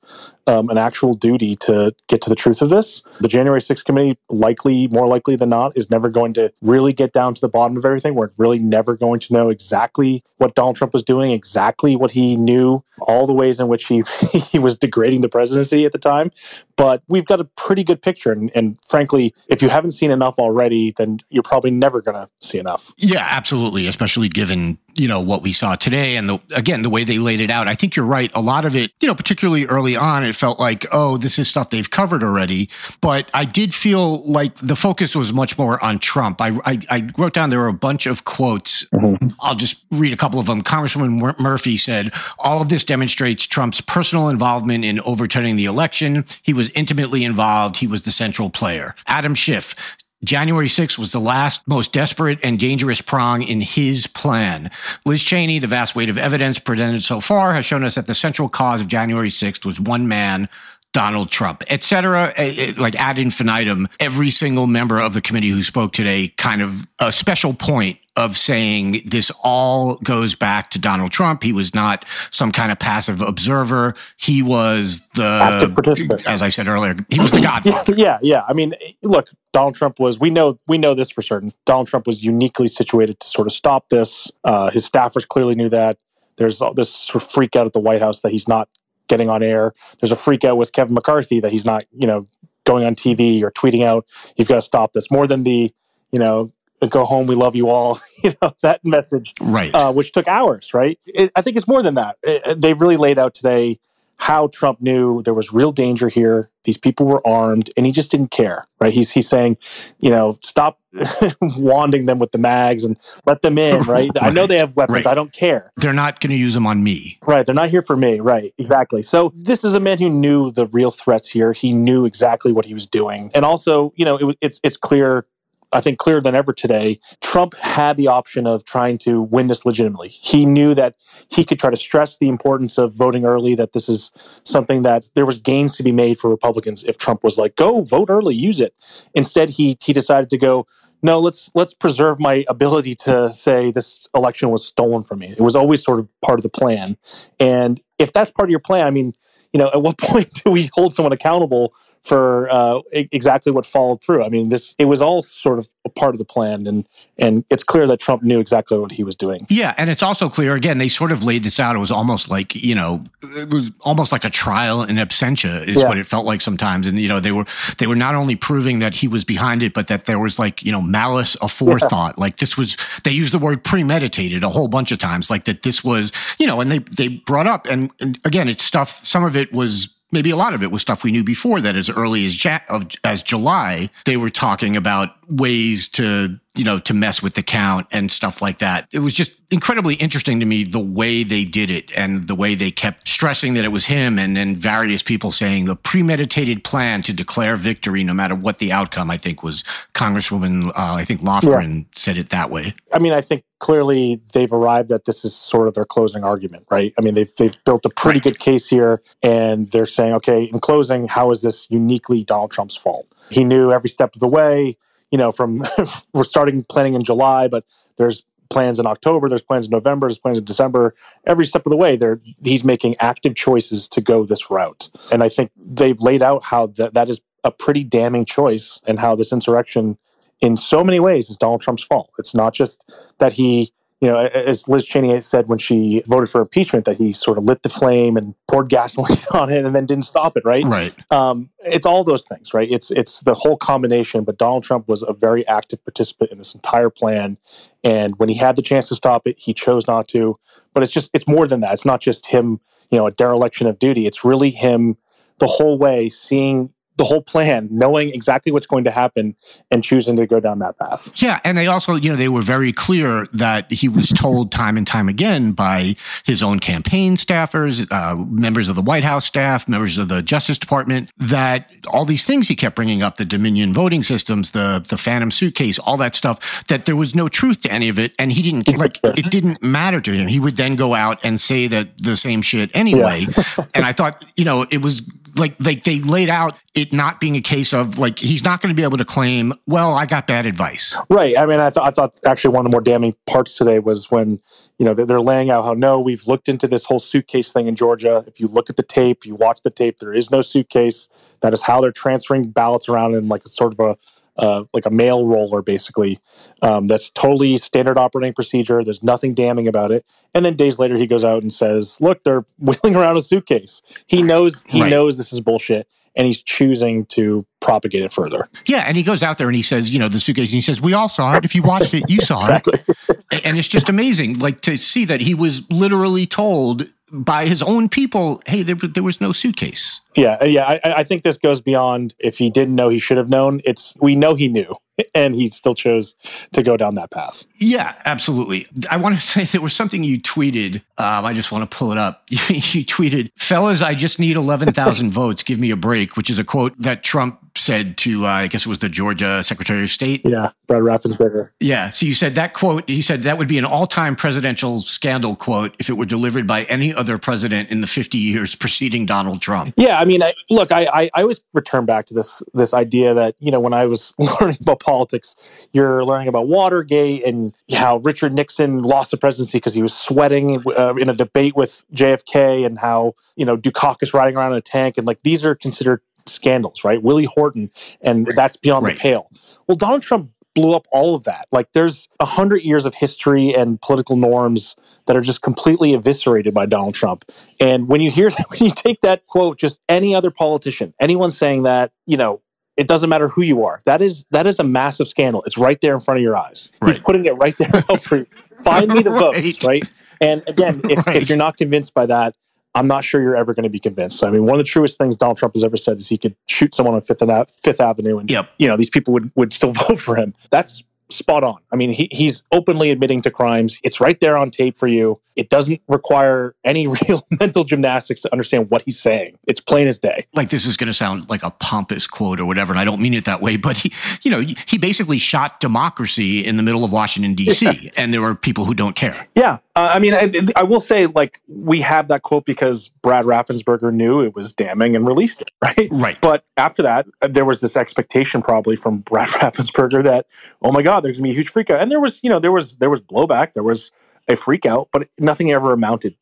um, 0.50 0.70
an 0.70 0.78
actual 0.78 1.14
duty 1.14 1.56
to 1.58 1.94
get 2.08 2.22
to 2.22 2.30
the 2.30 2.36
truth 2.36 2.62
of 2.62 2.70
this. 2.70 3.04
The 3.20 3.28
January 3.28 3.60
6th 3.60 3.86
committee, 3.86 4.18
likely, 4.30 4.88
more 4.88 5.08
likely 5.08 5.36
than 5.36 5.50
not, 5.50 5.74
is 5.76 5.90
never 5.90 6.10
going 6.10 6.34
to 6.34 6.52
really 6.62 6.92
get 6.92 7.14
down 7.14 7.36
to 7.36 7.42
the 7.42 7.48
bottom 7.48 7.78
of 7.78 7.86
everything. 7.86 8.16
We're 8.16 8.30
really 8.38 8.60
never 8.60 8.96
going 8.96 9.20
to 9.22 9.34
know 9.34 9.50
exactly 9.50 10.24
what 10.38 10.56
Donald 10.56 10.78
Trump 10.78 10.94
was 10.94 11.04
doing, 11.04 11.32
exactly 11.32 11.96
what 11.96 12.12
he 12.12 12.36
knew, 12.36 12.84
all 13.02 13.28
the 13.28 13.34
ways 13.34 13.60
in 13.60 13.68
which 13.68 13.88
he, 13.88 14.04
he 14.52 14.58
was 14.58 14.76
degrading 14.76 15.22
the 15.22 15.30
presidency 15.30 15.86
at 15.86 15.92
the 15.92 16.00
time. 16.00 16.32
But 16.80 17.04
we've 17.10 17.26
got 17.26 17.42
a 17.42 17.44
pretty 17.44 17.84
good 17.84 18.02
picture. 18.02 18.32
And, 18.32 18.50
and 18.56 18.78
frankly, 18.88 19.34
if 19.50 19.62
you 19.62 19.68
haven't 19.68 19.92
seen 19.92 20.12
enough 20.12 20.40
already, 20.40 20.94
then 20.96 21.20
you're 21.28 21.44
probably 21.44 21.72
never 21.72 22.02
going 22.02 22.16
to 22.16 22.30
see 22.40 22.58
enough. 22.58 22.94
Yeah, 22.98 23.28
absolutely. 23.30 23.86
Especially 23.86 24.30
given 24.30 24.78
you 24.96 25.08
know 25.08 25.20
what 25.20 25.42
we 25.42 25.54
saw 25.54 25.76
today, 25.76 26.16
and 26.16 26.30
the 26.30 26.40
again 26.56 26.82
the 26.82 26.90
way 26.90 27.04
they 27.04 27.18
laid 27.18 27.40
it 27.40 27.52
out. 27.52 27.68
I 27.68 27.76
think 27.76 27.96
you're 27.96 28.06
right. 28.06 28.32
A 28.36 28.42
lot 28.42 28.66
of 28.66 28.76
it, 28.76 28.92
you 29.02 29.08
know, 29.08 29.16
particularly 29.16 29.66
early 29.66 29.96
on, 29.96 30.24
it 30.24 30.36
felt 30.36 30.60
like 30.60 30.86
oh, 30.92 31.18
this 31.18 31.40
is 31.40 31.48
stuff 31.48 31.70
they've 31.70 31.90
covered 31.90 32.24
already. 32.24 32.70
But 33.02 33.30
I 33.34 33.46
did 33.46 33.74
feel 33.74 34.24
like 34.24 34.56
the 34.56 34.76
focus 34.76 35.16
was 35.16 35.34
much 35.34 35.58
more 35.58 35.84
on 35.84 36.00
Trump. 36.00 36.42
I 36.42 36.60
I, 36.66 36.80
I 36.90 37.10
wrote 37.18 37.34
down 37.34 37.50
there 37.50 37.60
were 37.60 37.68
a 37.68 37.74
bunch 37.74 38.06
of 38.06 38.26
quotes. 38.26 38.86
Mm-hmm. 38.86 39.30
I'll 39.40 39.56
just 39.56 39.84
read 39.92 40.14
a 40.14 40.18
couple 40.18 40.40
of 40.40 40.46
them. 40.46 40.62
Congresswoman 40.64 41.20
Mur- 41.20 41.36
Murphy 41.40 41.78
said, 41.78 42.14
"All 42.40 42.62
of 42.62 42.70
this 42.70 42.84
demonstrates 42.84 43.46
Trump's 43.46 43.82
personal 43.82 44.30
involvement 44.30 44.86
in 44.86 45.00
overturning 45.02 45.56
the 45.56 45.66
election. 45.66 46.26
He 46.42 46.54
was 46.54 46.70
intimately 46.72 47.24
involved. 47.24 47.78
He 47.78 47.88
was 47.88 48.04
the 48.04 48.12
central 48.12 48.50
player." 48.50 48.96
Adam 49.08 49.36
Schiff. 49.36 49.76
January 50.24 50.68
6th 50.68 50.98
was 50.98 51.14
the 51.14 51.20
last 51.20 51.66
most 51.66 51.94
desperate 51.94 52.40
and 52.44 52.60
dangerous 52.60 53.00
prong 53.00 53.42
in 53.42 53.62
his 53.62 54.06
plan. 54.06 54.70
Liz 55.06 55.24
Cheney, 55.24 55.60
the 55.60 55.68
vast 55.68 55.96
weight 55.96 56.10
of 56.10 56.18
evidence 56.18 56.60
presented 56.60 57.02
so 57.04 57.22
far 57.22 57.54
has 57.54 57.66
shown 57.66 57.86
us 57.86 57.96
that 57.96 58.06
the 58.06 58.14
central 58.14 58.50
cause 58.50 58.82
of 58.82 58.88
January 58.88 59.30
6th 59.30 59.64
was 59.64 59.80
one 59.80 60.10
man, 60.10 60.50
Donald 60.92 61.30
Trump, 61.30 61.64
et 61.68 61.84
cetera, 61.84 62.34
eh, 62.36 62.54
eh, 62.58 62.74
like 62.78 62.96
ad 62.96 63.20
infinitum. 63.20 63.88
Every 64.00 64.32
single 64.32 64.66
member 64.66 65.00
of 65.00 65.14
the 65.14 65.22
committee 65.22 65.50
who 65.50 65.62
spoke 65.62 65.94
today 65.94 66.30
kind 66.38 66.62
of 66.62 66.88
a 67.00 67.12
special 67.12 67.54
point 67.54 68.00
of 68.16 68.36
saying 68.36 69.02
this 69.06 69.32
all 69.44 69.96
goes 69.98 70.36
back 70.36 70.72
to 70.72 70.80
Donald 70.80 71.12
Trump. 71.12 71.44
He 71.44 71.54
was 71.54 71.74
not 71.74 72.06
some 72.32 72.52
kind 72.52 72.72
of 72.72 72.80
passive 72.80 73.22
observer. 73.22 73.96
He 74.18 74.42
was 74.42 75.08
Active 75.18 75.70
the, 75.70 75.76
participant. 75.76 76.28
as 76.28 76.42
I 76.42 76.50
said 76.50 76.68
earlier, 76.68 76.98
he 77.10 77.20
was 77.20 77.32
the 77.32 77.42
godfather. 77.42 77.94
yeah, 77.98 78.18
yeah. 78.22 78.44
I 78.48 78.54
mean, 78.54 78.74
look, 79.04 79.30
Donald 79.54 79.76
Trump 79.76 80.00
was. 80.00 80.20
We 80.20 80.32
know 80.32 80.58
we 80.68 80.78
know 80.78 80.96
this 80.96 81.12
for 81.12 81.22
certain. 81.22 81.54
Donald 81.66 81.88
Trump 81.88 82.08
was 82.08 82.24
uniquely 82.24 82.68
situated 82.68 83.20
to 83.20 83.28
sort 83.28 83.48
of 83.48 83.54
stop 83.54 83.90
this. 83.90 84.32
Uh, 84.44 84.70
his 84.72 84.90
staffers 84.90 85.28
clearly 85.28 85.56
knew 85.56 85.70
that. 85.70 85.98
There's 86.38 86.62
this 86.76 86.90
sort 86.90 87.24
of 87.24 87.30
freak 87.30 87.56
out 87.56 87.68
at 87.68 87.74
the 87.74 87.80
White 87.80 88.02
House 88.02 88.22
that 88.22 88.32
he's 88.32 88.48
not 88.48 88.70
getting 89.10 89.28
on 89.30 89.44
air. 89.44 89.74
There's 90.00 90.12
a 90.12 90.16
freak 90.16 90.46
out 90.46 90.58
with 90.58 90.72
Kevin 90.72 90.94
McCarthy 90.94 91.40
that 91.42 91.52
he's 91.52 91.66
not, 91.66 91.84
you 91.92 92.08
know, 92.08 92.26
going 92.64 92.86
on 92.86 92.96
TV 92.96 93.42
or 93.42 93.52
tweeting 93.52 93.84
out. 93.84 94.06
He's 94.38 94.48
got 94.48 94.56
to 94.56 94.62
stop 94.62 94.94
this 94.94 95.12
more 95.12 95.28
than 95.28 95.44
the, 95.44 95.72
you 96.12 96.20
know, 96.20 96.50
go 96.90 97.04
home, 97.04 97.28
we 97.28 97.36
love 97.36 97.56
you 97.56 97.68
all. 97.68 98.00
You 98.24 98.32
know 98.42 98.52
that 98.62 98.82
message 98.84 99.34
Right. 99.42 99.74
uh, 99.74 99.92
which 99.94 100.12
took 100.12 100.28
hours, 100.28 100.74
right? 100.74 101.00
It, 101.06 101.32
I 101.38 101.42
think 101.42 101.56
it's 101.58 101.68
more 101.68 101.82
than 101.82 101.96
that. 101.96 102.18
It- 102.22 102.60
they've 102.62 102.80
really 102.80 102.98
laid 102.98 103.18
out 103.18 103.34
today 103.34 103.80
how 104.20 104.48
Trump 104.48 104.82
knew 104.82 105.22
there 105.22 105.34
was 105.34 105.54
real 105.54 105.72
danger 105.72 106.10
here. 106.10 106.50
These 106.66 106.78
people 106.78 107.06
were 107.06 107.26
armed, 107.26 107.70
and 107.78 107.86
he 107.86 107.92
just 107.92 108.12
didn't 108.12 108.32
care, 108.32 108.68
right? 108.80 108.92
He's 108.92 109.12
he's 109.12 109.28
saying, 109.28 109.58
you 110.00 110.10
know, 110.10 110.38
stop 110.44 110.80
wanding 111.42 112.06
them 112.06 112.20
with 112.20 112.32
the 112.32 112.38
mags 112.38 112.84
and 112.84 112.98
let 113.26 113.42
them 113.42 113.58
in, 113.58 113.82
right? 113.88 114.10
I 114.22 114.30
know 114.30 114.46
they 114.46 114.58
have 114.58 114.76
weapons. 114.76 114.96
Right. 114.96 115.08
I 115.08 115.16
don't 115.16 115.32
care. 115.32 115.72
They're 115.78 115.94
not 115.94 116.20
going 116.20 116.32
to 116.32 116.38
use 116.38 116.54
them 116.54 116.68
on 116.68 116.84
me. 116.84 117.18
Right. 117.26 117.46
They're 117.46 117.56
not 117.56 117.70
here 117.70 117.82
for 117.82 117.96
me. 117.96 118.20
Right. 118.20 118.54
Exactly. 118.58 119.02
So 119.02 119.32
this 119.36 119.64
is 119.64 119.74
a 119.74 119.80
man 119.80 120.00
who 120.00 120.10
knew 120.10 120.52
the 120.52 120.68
real 120.68 120.92
threats 120.92 121.30
here. 121.30 121.54
He 121.54 121.72
knew 121.74 122.06
exactly 122.06 122.52
what 122.52 122.66
he 122.66 122.74
was 122.74 122.86
doing. 122.86 123.32
And 123.34 123.46
also, 123.46 123.94
you 123.96 124.06
know, 124.06 124.18
it, 124.18 124.38
it's, 124.42 124.60
it's 124.64 124.78
clear, 124.78 125.26
I 125.72 125.82
think 125.82 126.00
clearer 126.00 126.22
than 126.22 126.36
ever 126.36 126.52
today, 126.52 127.00
Trump 127.22 127.56
had 127.56 127.96
the 127.98 128.08
option 128.08 128.48
of 128.48 128.66
trying 128.66 128.98
to 129.00 129.22
win 129.22 129.48
this 129.48 129.66
legitimately. 129.66 130.10
He 130.10 130.46
knew 130.46 130.74
that 130.74 130.96
he 131.30 131.44
could 131.44 131.60
try 131.60 131.70
to 131.70 131.78
stress 131.78 132.18
the 132.18 132.28
importance 132.28 132.78
of 132.78 132.94
voting 132.94 133.26
early, 133.26 133.56
that 133.56 133.74
this 133.74 133.88
is 133.88 134.12
something 134.44 134.82
that 134.82 135.10
there 135.14 135.26
was 135.26 135.38
gains 135.38 135.78
to 135.78 135.84
be 135.84 135.92
made 135.92 136.18
for 136.18 136.30
Republicans 136.30 136.84
if 136.84 136.98
Trump 136.98 137.24
was 137.24 137.38
like, 137.38 137.56
go 137.56 137.82
vote 137.82 138.10
early, 138.10 138.36
use 138.36 138.60
it. 138.60 138.74
Instead, 139.14 139.52
he, 139.52 139.78
he 139.84 139.94
decided 139.94 140.30
to 140.32 140.38
go, 140.38 140.66
no, 141.02 141.20
let's 141.20 141.50
let's 141.56 141.74
preserve 141.74 142.20
my 142.20 142.44
ability 142.50 142.94
to 142.94 143.34
say 143.34 143.72
this 143.72 144.08
election 144.14 144.50
was 144.50 144.66
stolen 144.66 145.04
from 145.04 145.20
me. 145.20 145.30
It 145.30 145.40
was 145.40 145.56
always 145.56 145.84
sort 145.84 146.00
of 146.00 146.12
part 146.22 146.40
of 146.40 146.44
the 146.44 146.50
plan. 146.50 146.98
And 147.40 147.80
if 147.98 148.12
that's 148.12 148.32
part 148.32 148.48
of 148.50 148.52
your 148.52 148.60
plan, 148.60 148.86
I 148.86 148.92
mean, 148.92 149.14
you 149.54 149.60
know, 149.60 149.70
at 149.74 149.82
what 149.82 149.98
point 150.02 150.34
do 150.44 150.52
we 150.52 150.70
hold 150.74 150.94
someone 150.94 151.14
accountable 151.14 151.74
for 152.04 152.50
uh, 152.50 152.82
exactly 152.92 153.52
what 153.52 153.66
followed 153.66 154.04
through? 154.04 154.24
I 154.24 154.30
mean, 154.30 154.50
this 154.50 154.76
it 154.80 154.86
was 154.86 155.02
all 155.02 155.22
sort 155.22 155.60
of 155.60 155.68
a 155.86 155.90
part 155.90 156.16
of 156.16 156.20
the 156.20 156.26
plan, 156.26 156.66
and 156.68 156.88
and 157.18 157.44
it's 157.50 157.64
clear 157.64 157.88
that 157.88 158.00
Trump 158.00 158.24
knew 158.24 158.40
exactly 158.40 158.78
what 158.78 158.92
he 158.92 159.04
was 159.04 159.16
doing. 159.16 159.46
Yeah, 159.50 159.74
and 159.78 159.90
it's 159.90 160.04
also 160.04 160.30
clear 160.30 160.56
again 160.56 160.78
they 160.78 160.88
sort 160.88 161.12
of 161.12 161.24
laid 161.24 161.44
this 161.44 161.60
out. 161.60 161.76
It 161.76 161.80
was 161.80 161.92
almost 161.92 162.30
like 162.30 162.56
you 162.56 162.76
know, 162.76 163.04
it 163.22 163.50
was 163.50 163.72
almost 163.82 164.12
like 164.12 164.24
a 164.24 164.30
trial 164.30 164.84
in 164.84 164.96
absentia 164.96 165.66
is 165.68 165.78
yeah. 165.78 165.88
what 165.88 165.98
it 165.98 166.08
felt 166.08 166.26
like 166.26 166.42
sometimes. 166.42 166.88
And 166.88 167.00
you 167.00 167.08
know, 167.08 167.20
they 167.20 167.32
were 167.32 167.46
they 167.78 167.88
were 167.88 167.96
not 167.96 168.16
only 168.16 168.36
proving 168.36 168.80
that 168.80 168.94
he 168.94 169.08
was 169.08 169.26
behind 169.26 169.62
it, 169.62 169.74
but 169.74 169.88
that 169.88 170.06
there 170.06 170.20
was 170.20 170.40
like 170.40 170.64
you 170.64 170.72
know 170.72 170.82
malice 170.82 171.36
aforethought. 171.38 172.10
Yeah. 172.18 172.22
Like 172.22 172.38
this 172.38 172.58
was 172.58 172.78
they 173.04 173.12
used 173.12 173.34
the 173.34 173.40
word 173.40 173.64
premeditated 173.64 174.44
a 174.44 174.50
whole 174.50 174.68
bunch 174.68 174.92
of 174.92 175.00
times. 175.00 175.30
Like 175.30 175.46
that 175.46 175.64
this 175.64 175.84
was 175.84 176.12
you 176.40 176.48
know, 176.48 176.62
and 176.62 176.72
they 176.72 176.80
they 176.80 177.08
brought 177.08 177.48
up 177.48 177.66
and, 177.68 177.92
and 178.00 178.20
again 178.26 178.48
it's 178.48 178.64
stuff. 178.64 179.04
Some 179.04 179.24
of 179.24 179.36
it 179.36 179.52
was 179.52 179.90
maybe 180.12 180.30
a 180.30 180.36
lot 180.36 180.54
of 180.54 180.64
it 180.64 180.72
was 180.72 180.82
stuff 180.82 181.04
we 181.04 181.12
knew 181.12 181.24
before 181.24 181.62
that 181.62 181.76
as 181.76 181.90
early 181.90 182.26
as 182.26 182.44
ja- 182.44 182.60
as 183.04 183.22
July 183.24 183.90
they 184.06 184.18
were 184.18 184.30
talking 184.30 184.76
about 184.76 185.16
ways 185.30 185.88
to 185.88 186.40
you 186.56 186.64
know 186.64 186.80
to 186.80 186.94
mess 186.94 187.22
with 187.22 187.36
the 187.36 187.44
count 187.44 187.88
and 187.92 188.12
stuff 188.12 188.42
like 188.42 188.58
that. 188.60 188.88
It 188.92 189.00
was 189.00 189.14
just 189.14 189.32
incredibly 189.52 189.96
interesting 189.96 190.40
to 190.40 190.46
me 190.46 190.64
the 190.64 190.80
way 190.80 191.24
they 191.24 191.44
did 191.44 191.72
it 191.72 191.92
and 191.98 192.28
the 192.28 192.36
way 192.36 192.56
they 192.56 192.72
kept 192.72 193.08
stressing 193.08 193.54
that 193.54 193.64
it 193.64 193.70
was 193.70 193.86
him 193.86 194.20
and 194.20 194.36
then 194.36 194.54
various 194.56 195.02
people 195.02 195.32
saying 195.32 195.66
the 195.66 195.76
premeditated 195.76 196.64
plan 196.64 197.02
to 197.02 197.14
declare 197.14 197.56
victory 197.56 198.04
no 198.04 198.14
matter 198.14 198.36
what 198.36 198.60
the 198.60 198.72
outcome 198.72 199.10
i 199.10 199.18
think 199.18 199.42
was 199.42 199.64
congresswoman 199.96 200.68
uh, 200.70 200.72
i 200.76 201.04
think 201.04 201.22
lofgren 201.22 201.80
yeah. 201.80 201.86
said 201.96 202.18
it 202.18 202.30
that 202.30 202.52
way. 202.52 202.76
I 202.94 203.00
mean 203.00 203.14
i 203.14 203.22
think 203.22 203.44
clearly 203.60 204.22
they've 204.34 204.54
arrived 204.54 204.92
at 204.92 205.06
this 205.06 205.26
is 205.26 205.36
sort 205.36 205.68
of 205.68 205.74
their 205.74 205.86
closing 205.86 206.24
argument 206.24 206.66
right? 206.70 206.94
I 206.98 207.02
mean 207.02 207.16
they've, 207.16 207.34
they've 207.36 207.58
built 207.64 207.86
a 207.86 207.90
pretty 207.90 208.20
right. 208.20 208.24
good 208.24 208.40
case 208.40 208.70
here 208.70 209.02
and 209.24 209.72
they're 209.72 209.88
saying 209.88 210.14
okay 210.16 210.44
in 210.44 210.60
closing 210.60 211.08
how 211.08 211.32
is 211.32 211.42
this 211.42 211.68
uniquely 211.72 212.24
donald 212.24 212.52
trump's 212.52 212.76
fault? 212.76 213.08
He 213.32 213.44
knew 213.44 213.72
every 213.72 213.90
step 213.90 214.16
of 214.16 214.20
the 214.20 214.28
way 214.28 214.78
you 215.12 215.18
know, 215.18 215.32
from 215.32 215.64
we're 216.14 216.24
starting 216.24 216.64
planning 216.64 216.94
in 216.94 217.04
July, 217.04 217.48
but 217.48 217.66
there's 217.98 218.24
plans 218.50 218.80
in 218.80 218.88
October, 218.88 219.30
there's 219.30 219.42
plans 219.42 219.68
in 219.68 219.72
November, 219.72 220.08
there's 220.08 220.18
plans 220.18 220.40
in 220.40 220.46
December. 220.46 220.96
Every 221.26 221.46
step 221.46 221.66
of 221.66 221.70
the 221.70 221.78
way, 221.78 221.96
there 221.96 222.20
he's 222.44 222.64
making 222.64 222.96
active 223.00 223.36
choices 223.36 223.88
to 223.90 224.02
go 224.02 224.24
this 224.24 224.50
route, 224.50 224.90
and 225.12 225.24
I 225.24 225.30
think 225.30 225.52
they've 225.56 226.00
laid 226.00 226.22
out 226.22 226.44
how 226.44 226.68
that 226.68 226.94
that 226.94 227.10
is 227.10 227.22
a 227.44 227.52
pretty 227.52 227.84
damning 227.84 228.26
choice, 228.26 228.82
and 228.86 229.00
how 229.00 229.16
this 229.16 229.32
insurrection, 229.32 229.98
in 230.42 230.58
so 230.58 230.84
many 230.84 231.00
ways, 231.00 231.30
is 231.30 231.38
Donald 231.38 231.62
Trump's 231.62 231.84
fault. 231.84 232.12
It's 232.18 232.36
not 232.36 232.54
just 232.54 232.84
that 233.20 233.34
he 233.34 233.72
you 234.02 234.08
know, 234.08 234.18
as 234.18 234.68
Liz 234.70 234.86
Cheney 234.86 235.20
said 235.20 235.50
when 235.50 235.58
she 235.58 236.02
voted 236.08 236.30
for 236.30 236.40
impeachment, 236.40 236.86
that 236.86 236.98
he 236.98 237.12
sort 237.12 237.38
of 237.38 237.44
lit 237.44 237.64
the 237.64 237.70
flame 237.70 238.16
and 238.16 238.34
poured 238.50 238.70
gasoline 238.70 239.18
on 239.34 239.50
it 239.50 239.66
and 239.66 239.76
then 239.76 239.86
didn't 239.86 240.06
stop 240.06 240.38
it. 240.38 240.44
Right. 240.46 240.64
Right. 240.64 240.96
Um, 241.12 241.50
it's 241.60 241.86
all 241.86 242.06
those 242.06 242.24
things, 242.24 242.54
right? 242.54 242.70
It's 242.72 242.92
it's 242.92 243.20
the 243.20 243.34
whole 243.34 243.58
combination. 243.58 244.24
But 244.24 244.38
Donald 244.38 244.64
Trump 244.64 244.88
was 244.88 245.04
a 245.04 245.12
very 245.12 245.46
active 245.48 245.84
participant 245.84 246.32
in 246.32 246.38
this 246.38 246.56
entire 246.56 246.90
plan, 246.90 247.38
and 247.84 248.18
when 248.18 248.30
he 248.30 248.36
had 248.36 248.56
the 248.56 248.62
chance 248.62 248.88
to 248.88 248.96
stop 248.96 249.28
it, 249.28 249.38
he 249.38 249.54
chose 249.54 249.86
not 249.86 250.08
to. 250.10 250.40
But 250.74 250.84
it's 250.84 250.94
just 250.94 251.12
it's 251.14 251.28
more 251.28 251.46
than 251.46 251.60
that. 251.62 251.74
It's 251.74 251.86
not 251.86 252.00
just 252.00 252.28
him, 252.28 252.62
you 252.90 252.98
know, 252.98 253.08
a 253.08 253.12
dereliction 253.12 253.68
of 253.68 253.80
duty. 253.80 254.06
It's 254.06 254.24
really 254.24 254.52
him 254.52 254.96
the 255.40 255.48
whole 255.48 255.78
way 255.78 256.08
seeing 256.08 256.74
the 257.00 257.06
whole 257.06 257.22
plan, 257.22 257.68
knowing 257.72 258.10
exactly 258.10 258.52
what's 258.52 258.66
going 258.66 258.84
to 258.84 258.92
happen 258.92 259.36
and 259.72 259.84
choosing 259.84 260.18
to 260.18 260.28
go 260.28 260.40
down 260.40 260.60
that 260.60 260.78
path. 260.78 261.14
Yeah. 261.16 261.40
And 261.46 261.58
they 261.58 261.66
also, 261.66 261.96
you 261.96 262.10
know, 262.10 262.18
they 262.18 262.28
were 262.28 262.42
very 262.42 262.74
clear 262.74 263.26
that 263.34 263.72
he 263.72 263.88
was 263.88 264.10
told 264.10 264.52
time 264.52 264.78
and 264.78 264.86
time 264.86 265.08
again 265.08 265.54
by 265.54 265.96
his 266.26 266.44
own 266.44 266.60
campaign 266.60 267.16
staffers, 267.16 267.88
uh, 267.90 268.16
members 268.16 268.68
of 268.68 268.76
the 268.76 268.82
White 268.82 269.06
House 269.06 269.26
staff, 269.26 269.68
members 269.68 269.98
of 269.98 270.10
the 270.10 270.22
Justice 270.22 270.60
Department, 270.60 271.10
that 271.18 271.72
all 271.88 272.04
these 272.04 272.26
things 272.26 272.50
he 272.50 272.56
kept 272.56 272.76
bringing 272.76 273.02
up, 273.02 273.16
the 273.16 273.26
Dominion 273.26 273.74
voting 273.74 274.04
systems, 274.04 274.52
the, 274.52 274.86
the 274.90 274.98
Phantom 274.98 275.32
suitcase, 275.32 275.80
all 275.80 275.96
that 275.98 276.16
stuff, 276.16 276.66
that 276.68 276.86
there 276.86 276.98
was 276.98 277.16
no 277.16 277.30
truth 277.30 277.62
to 277.62 277.72
any 277.72 277.88
of 277.88 277.98
it. 277.98 278.14
And 278.20 278.32
he 278.32 278.42
didn't, 278.42 278.78
like, 278.78 279.00
it 279.04 279.32
didn't 279.32 279.64
matter 279.64 280.02
to 280.02 280.12
him. 280.12 280.28
He 280.28 280.40
would 280.40 280.58
then 280.58 280.76
go 280.76 280.94
out 280.94 281.18
and 281.24 281.40
say 281.40 281.68
that 281.68 281.98
the 281.98 282.18
same 282.18 282.42
shit 282.42 282.70
anyway. 282.74 283.26
Yeah. 283.26 283.44
and 283.76 283.86
I 283.86 283.94
thought, 283.94 284.26
you 284.36 284.44
know, 284.44 284.68
it 284.70 284.82
was 284.82 285.02
like 285.40 285.56
like 285.60 285.84
they 285.84 286.00
laid 286.02 286.30
out 286.30 286.58
it 286.76 286.94
not 286.94 287.20
being 287.20 287.36
a 287.36 287.42
case 287.42 287.74
of 287.74 287.98
like 287.98 288.20
he's 288.20 288.44
not 288.44 288.62
going 288.62 288.74
to 288.74 288.76
be 288.76 288.84
able 288.84 288.98
to 288.98 289.06
claim 289.06 289.54
well 289.66 289.94
i 289.94 290.06
got 290.06 290.28
bad 290.28 290.46
advice. 290.46 290.96
Right. 291.10 291.38
I 291.38 291.46
mean 291.46 291.60
i, 291.60 291.70
th- 291.70 291.86
I 291.86 291.92
thought 291.92 292.20
actually 292.26 292.54
one 292.54 292.66
of 292.66 292.72
the 292.72 292.76
more 292.76 292.82
damning 292.82 293.16
parts 293.28 293.58
today 293.58 293.80
was 293.80 294.12
when 294.12 294.40
you 294.78 294.86
know 294.86 294.94
they're 294.94 295.22
laying 295.22 295.50
out 295.50 295.64
how 295.64 295.74
no 295.74 296.00
we've 296.00 296.28
looked 296.28 296.48
into 296.48 296.68
this 296.68 296.86
whole 296.86 297.00
suitcase 297.00 297.52
thing 297.52 297.68
in 297.68 297.76
georgia. 297.76 298.24
If 298.28 298.40
you 298.40 298.48
look 298.48 298.70
at 298.70 298.78
the 298.78 298.84
tape 298.84 299.26
you 299.26 299.36
watch 299.36 299.62
the 299.62 299.72
tape 299.72 299.98
there 300.00 300.14
is 300.14 300.30
no 300.30 300.42
suitcase. 300.42 301.08
That 301.42 301.54
is 301.54 301.64
how 301.64 301.80
they're 301.80 301.92
transferring 301.92 302.50
ballots 302.50 302.90
around 302.90 303.16
in 303.16 303.30
like 303.30 303.46
a 303.46 303.50
sort 303.50 303.72
of 303.72 303.80
a 303.80 303.98
uh, 304.40 304.64
like 304.74 304.86
a 304.86 304.90
mail 304.90 305.28
roller, 305.28 305.62
basically. 305.62 306.18
Um, 306.62 306.88
that's 306.88 307.10
totally 307.10 307.58
standard 307.58 307.98
operating 307.98 308.34
procedure. 308.34 308.84
There's 308.84 309.04
nothing 309.04 309.34
damning 309.34 309.68
about 309.68 309.92
it. 309.92 310.06
And 310.34 310.46
then 310.46 310.56
days 310.56 310.80
later, 310.80 310.98
he 310.98 311.06
goes 311.06 311.24
out 311.24 311.42
and 311.42 311.52
says, 311.52 312.00
"Look, 312.02 312.24
they're 312.24 312.46
wheeling 312.58 312.96
around 312.96 313.18
a 313.18 313.22
suitcase." 313.22 313.82
He 314.08 314.24
knows 314.24 314.64
he 314.68 314.82
right. 314.82 314.90
knows 314.90 315.18
this 315.18 315.34
is 315.34 315.42
bullshit, 315.42 315.88
and 316.16 316.26
he's 316.26 316.42
choosing 316.42 317.06
to 317.08 317.46
propagate 317.60 318.04
it 318.04 318.12
further. 318.12 318.48
Yeah, 318.66 318.86
and 318.88 318.96
he 318.96 319.04
goes 319.04 319.22
out 319.22 319.38
there 319.38 319.48
and 319.48 319.56
he 319.56 319.62
says, 319.62 319.94
you 319.94 320.00
know, 320.00 320.08
the 320.08 320.20
suitcase, 320.20 320.50
and 320.50 320.56
he 320.56 320.62
says, 320.62 320.80
"We 320.80 320.94
all 320.94 321.10
saw 321.10 321.36
it. 321.36 321.44
If 321.44 321.54
you 321.54 321.62
watched 321.62 321.94
it, 321.94 322.10
you 322.10 322.22
saw 322.22 322.38
exactly. 322.38 322.80
it." 322.88 323.46
And 323.46 323.58
it's 323.58 323.68
just 323.68 323.90
amazing, 323.90 324.40
like 324.40 324.62
to 324.62 324.78
see 324.78 325.06
that 325.06 325.20
he 325.22 325.36
was 325.36 325.70
literally 325.70 326.26
told 326.26 326.90
by 327.12 327.46
his 327.46 327.62
own 327.62 327.90
people, 327.90 328.42
hey, 328.46 328.64
there, 328.64 328.76
there 328.76 329.04
was 329.04 329.22
no 329.22 329.32
suitcase. 329.32 330.02
Yeah, 330.16 330.38
uh, 330.42 330.46
yeah. 330.46 330.80
I, 330.84 330.94
I 330.98 331.04
think 331.04 331.24
this 331.24 331.38
goes 331.38 331.62
beyond 331.62 332.16
if 332.20 332.38
he 332.38 332.50
didn't 332.50 332.76
know, 332.76 332.90
he 332.90 333.00
should 333.00 333.18
have 333.18 333.30
known. 333.30 333.62
It's 333.64 333.96
we 334.02 334.16
know 334.16 334.36
he 334.36 334.48
knew, 334.48 334.76
and 335.16 335.36
he 335.36 335.50
still 335.50 335.74
chose 335.74 336.16
to 336.52 336.64
go 336.64 336.78
down 336.78 336.96
that 336.96 337.12
path. 337.12 337.46
Yeah, 337.58 337.96
absolutely. 338.06 338.68
I 338.90 338.98
want 338.98 339.16
to 339.16 339.22
say 339.26 339.46
there 339.46 339.62
was 339.62 339.74
something 339.74 340.04
you 340.04 340.20
tweeted. 340.20 340.82
Um, 340.98 341.26
I 341.26 341.34
just 341.34 341.52
want 341.52 341.70
to 341.70 341.78
pull 341.78 341.92
it 341.92 341.98
up. 341.98 342.24
you 342.30 342.38
tweeted, 342.86 343.32
"Fellas, 343.38 343.82
I 343.82 343.94
just 343.96 344.20
need 344.20 344.36
eleven 344.36 344.74
thousand 344.74 345.12
votes. 345.12 345.44
Give 345.44 345.60
me 345.60 345.72
a 345.72 345.78
break," 345.78 346.18
which 346.18 346.30
is 346.30 346.40
a 346.40 346.44
quote 346.44 346.78
that 346.80 347.04
Trump 347.04 347.49
said 347.60 347.98
to, 347.98 348.26
uh, 348.26 348.30
I 348.30 348.48
guess 348.48 348.66
it 348.66 348.70
was 348.70 348.80
the 348.80 348.90
Georgia 348.90 349.44
Secretary 349.44 349.84
of 349.84 349.90
State. 349.90 350.22
Yeah, 350.24 350.52
Brad 350.68 350.82
Raffensperger. 350.82 351.50
Yeah. 351.60 351.90
So 351.92 352.06
you 352.06 352.14
said 352.14 352.36
that 352.36 352.54
quote, 352.54 352.90
he 352.90 353.02
said 353.02 353.24
that 353.24 353.38
would 353.38 353.48
be 353.48 353.58
an 353.58 353.66
all 353.66 353.88
time 353.88 354.16
presidential 354.16 354.80
scandal 354.80 355.36
quote 355.36 355.76
if 355.80 355.90
it 355.90 355.94
were 355.94 356.06
delivered 356.06 356.48
by 356.48 356.64
any 356.64 356.94
other 356.94 357.18
president 357.18 357.70
in 357.70 357.82
the 357.82 357.88
50 357.88 358.18
years 358.18 358.56
preceding 358.56 359.06
Donald 359.06 359.42
Trump. 359.42 359.74
Yeah. 359.78 360.00
I 360.00 360.06
mean, 360.06 360.24
I, 360.24 360.34
look, 360.50 360.72
I, 360.72 360.88
I, 360.94 361.10
I 361.14 361.22
always 361.22 361.40
return 361.54 361.86
back 361.86 362.06
to 362.08 362.14
this, 362.14 362.42
this 362.54 362.74
idea 362.74 363.14
that, 363.14 363.36
you 363.40 363.52
know, 363.52 363.60
when 363.60 363.74
I 363.74 363.86
was 363.86 364.14
learning 364.42 364.58
about 364.62 364.80
politics, 364.80 365.36
you're 365.74 366.04
learning 366.06 366.28
about 366.28 366.48
Watergate 366.48 367.26
and 367.26 367.56
how 367.76 367.98
Richard 367.98 368.34
Nixon 368.34 368.82
lost 368.82 369.12
the 369.12 369.18
presidency 369.18 369.58
because 369.58 369.74
he 369.74 369.82
was 369.82 369.96
sweating 369.96 370.64
uh, 370.78 370.96
in 370.96 371.10
a 371.10 371.14
debate 371.14 371.56
with 371.56 371.84
JFK 371.94 372.66
and 372.66 372.80
how, 372.80 373.16
you 373.36 373.46
know, 373.46 373.58
Dukakis 373.58 374.14
riding 374.14 374.38
around 374.38 374.54
in 374.54 374.58
a 374.58 374.62
tank. 374.62 374.98
And 374.98 375.06
like 375.06 375.22
these 375.24 375.46
are 375.46 375.56
considered 375.56 376.02
scandals, 376.32 376.84
right? 376.84 377.02
Willie 377.02 377.26
Horton, 377.26 377.72
and 378.02 378.28
that's 378.36 378.58
beyond 378.58 378.86
right. 378.86 378.96
the 378.96 379.02
pale. 379.02 379.30
Well, 379.68 379.76
Donald 379.76 380.02
Trump 380.02 380.32
blew 380.56 380.76
up 380.76 380.88
all 380.92 381.16
of 381.16 381.24
that. 381.26 381.46
Like 381.52 381.72
there's 381.74 382.08
a 382.20 382.26
hundred 382.26 382.64
years 382.64 382.86
of 382.86 382.96
history 382.96 383.54
and 383.54 383.82
political 383.82 384.16
norms 384.16 384.76
that 385.08 385.16
are 385.16 385.22
just 385.22 385.42
completely 385.42 385.94
eviscerated 385.94 386.54
by 386.54 386.66
Donald 386.66 386.94
Trump. 386.94 387.26
And 387.60 387.88
when 387.88 388.02
you 388.02 388.12
hear 388.12 388.30
that, 388.30 388.46
when 388.50 388.60
you 388.60 388.72
take 388.72 389.02
that 389.02 389.26
quote, 389.26 389.58
just 389.58 389.82
any 389.90 390.14
other 390.14 390.32
politician, 390.32 390.94
anyone 391.00 391.32
saying 391.32 391.64
that, 391.64 391.92
you 392.06 392.18
know, 392.18 392.42
it 392.78 392.88
doesn't 392.88 393.10
matter 393.10 393.28
who 393.28 393.42
you 393.42 393.64
are. 393.66 393.82
That 393.86 394.02
is 394.02 394.26
that 394.32 394.48
is 394.48 394.58
a 394.58 394.64
massive 394.64 395.10
scandal. 395.10 395.44
It's 395.46 395.58
right 395.58 395.80
there 395.82 395.94
in 395.94 396.00
front 396.00 396.20
of 396.20 396.24
your 396.24 396.38
eyes. 396.38 396.72
Right. 396.82 396.96
He's 396.96 397.04
putting 397.04 397.26
it 397.26 397.32
right 397.32 397.56
there 397.58 397.84
out 397.90 398.02
for 398.02 398.18
you. 398.18 398.28
Find 398.64 398.88
me 398.88 399.02
the 399.02 399.12
right. 399.12 399.44
votes, 399.44 399.64
right? 399.66 399.84
And 400.22 400.44
again, 400.48 400.82
if, 400.90 401.06
right. 401.06 401.18
if 401.18 401.30
you're 401.30 401.38
not 401.38 401.58
convinced 401.58 401.94
by 401.94 402.06
that, 402.06 402.36
I'm 402.76 402.88
not 402.88 403.04
sure 403.04 403.22
you're 403.22 403.36
ever 403.36 403.54
going 403.54 403.64
to 403.64 403.70
be 403.70 403.80
convinced. 403.80 404.24
I 404.24 404.30
mean, 404.30 404.44
one 404.44 404.54
of 404.54 404.60
the 404.60 404.70
truest 404.70 404.98
things 404.98 405.18
Donald 405.18 405.38
Trump 405.38 405.56
has 405.56 405.64
ever 405.64 405.78
said 405.78 405.98
is 405.98 406.08
he 406.08 406.18
could 406.18 406.36
shoot 406.48 406.76
someone 406.76 406.94
on 406.94 407.02
Fifth, 407.02 407.24
Fifth 407.64 407.82
Avenue, 407.82 408.20
and 408.20 408.30
yep. 408.30 408.52
you 408.58 408.68
know 408.68 408.78
these 408.78 408.90
people 408.90 409.14
would 409.14 409.32
would 409.36 409.54
still 409.54 409.72
vote 409.88 410.00
for 410.00 410.16
him. 410.16 410.34
That's 410.52 410.84
spot 411.10 411.44
on. 411.44 411.58
I 411.72 411.76
mean, 411.76 411.92
he, 411.92 412.08
he's 412.12 412.44
openly 412.52 412.92
admitting 412.92 413.22
to 413.24 413.32
crimes. 413.32 413.80
It's 413.84 414.00
right 414.00 414.20
there 414.20 414.38
on 414.38 414.52
tape 414.52 414.76
for 414.76 414.88
you. 414.88 415.20
It 415.36 415.50
doesn't 415.50 415.82
require 415.88 416.56
any 416.64 416.88
real 417.08 417.26
mental 417.40 417.64
gymnastics 417.64 418.22
to 418.22 418.32
understand 418.32 418.70
what 418.70 418.82
he's 418.84 419.00
saying. 419.00 419.38
It's 419.48 419.60
plain 419.60 419.88
as 419.88 420.00
day. 420.00 420.28
Like 420.34 420.50
this 420.50 420.66
is 420.66 420.78
going 420.78 420.88
to 420.88 420.94
sound 420.94 421.30
like 421.30 421.44
a 421.44 421.52
pompous 421.52 422.08
quote 422.08 422.40
or 422.40 422.46
whatever, 422.46 422.74
and 422.74 422.80
I 422.80 422.86
don't 422.86 423.02
mean 423.02 423.14
it 423.14 423.26
that 423.26 423.42
way, 423.42 423.56
but 423.56 423.78
he, 423.78 423.94
you 424.22 424.32
know, 424.32 424.42
he 424.68 424.78
basically 424.78 425.18
shot 425.18 425.60
democracy 425.60 426.46
in 426.46 426.58
the 426.58 426.64
middle 426.64 426.84
of 426.84 426.92
Washington 426.92 427.36
D.C., 427.36 427.66
yeah. 427.66 427.92
and 427.98 428.14
there 428.14 428.22
were 428.22 428.36
people 428.36 428.66
who 428.66 428.74
don't 428.74 428.96
care. 428.96 429.28
Yeah, 429.36 429.60
uh, 429.80 429.92
I 429.94 430.00
mean, 430.00 430.14
I, 430.14 430.30
I, 430.58 430.64
will 430.64 430.82
say, 430.82 431.06
like, 431.06 431.42
we 431.48 431.80
have 431.80 432.10
that 432.10 432.22
quote 432.22 432.44
because 432.44 432.90
Brad 433.02 433.24
Raffensperger 433.24 433.94
knew 433.94 434.22
it 434.22 434.36
was 434.36 434.52
damning 434.52 434.94
and 434.94 435.08
released 435.08 435.42
it, 435.42 435.52
right? 435.64 435.88
Right. 435.90 436.18
But 436.20 436.44
after 436.58 436.82
that, 436.84 437.08
uh, 437.22 437.30
there 437.30 437.46
was 437.46 437.62
this 437.62 437.78
expectation 437.78 438.42
probably 438.42 438.76
from 438.76 438.98
Brad 438.98 439.30
Raffensperger 439.30 440.04
that, 440.04 440.26
oh 440.62 440.74
my 440.74 440.82
God, 440.82 440.99
there's 441.00 441.18
gonna 441.18 441.28
be 441.28 441.32
a 441.32 441.36
huge 441.36 441.52
freakout, 441.52 441.82
and 441.82 441.92
there 441.92 442.00
was, 442.00 442.24
you 442.24 442.30
know, 442.30 442.40
there 442.40 442.52
was 442.52 442.78
there 442.78 442.90
was 442.90 443.02
blowback, 443.02 443.54
there 443.54 443.64
was 443.64 443.92
a 444.28 444.34
freakout, 444.34 444.88
but 444.92 445.10
nothing 445.18 445.52
ever 445.52 445.74
amounted 445.74 446.16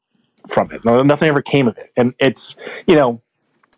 from 0.47 0.71
it. 0.71 0.83
Nothing 0.85 1.27
ever 1.27 1.41
came 1.41 1.67
of 1.67 1.77
it. 1.77 1.91
And 1.97 2.13
it's, 2.19 2.55
you 2.87 2.95
know, 2.95 3.21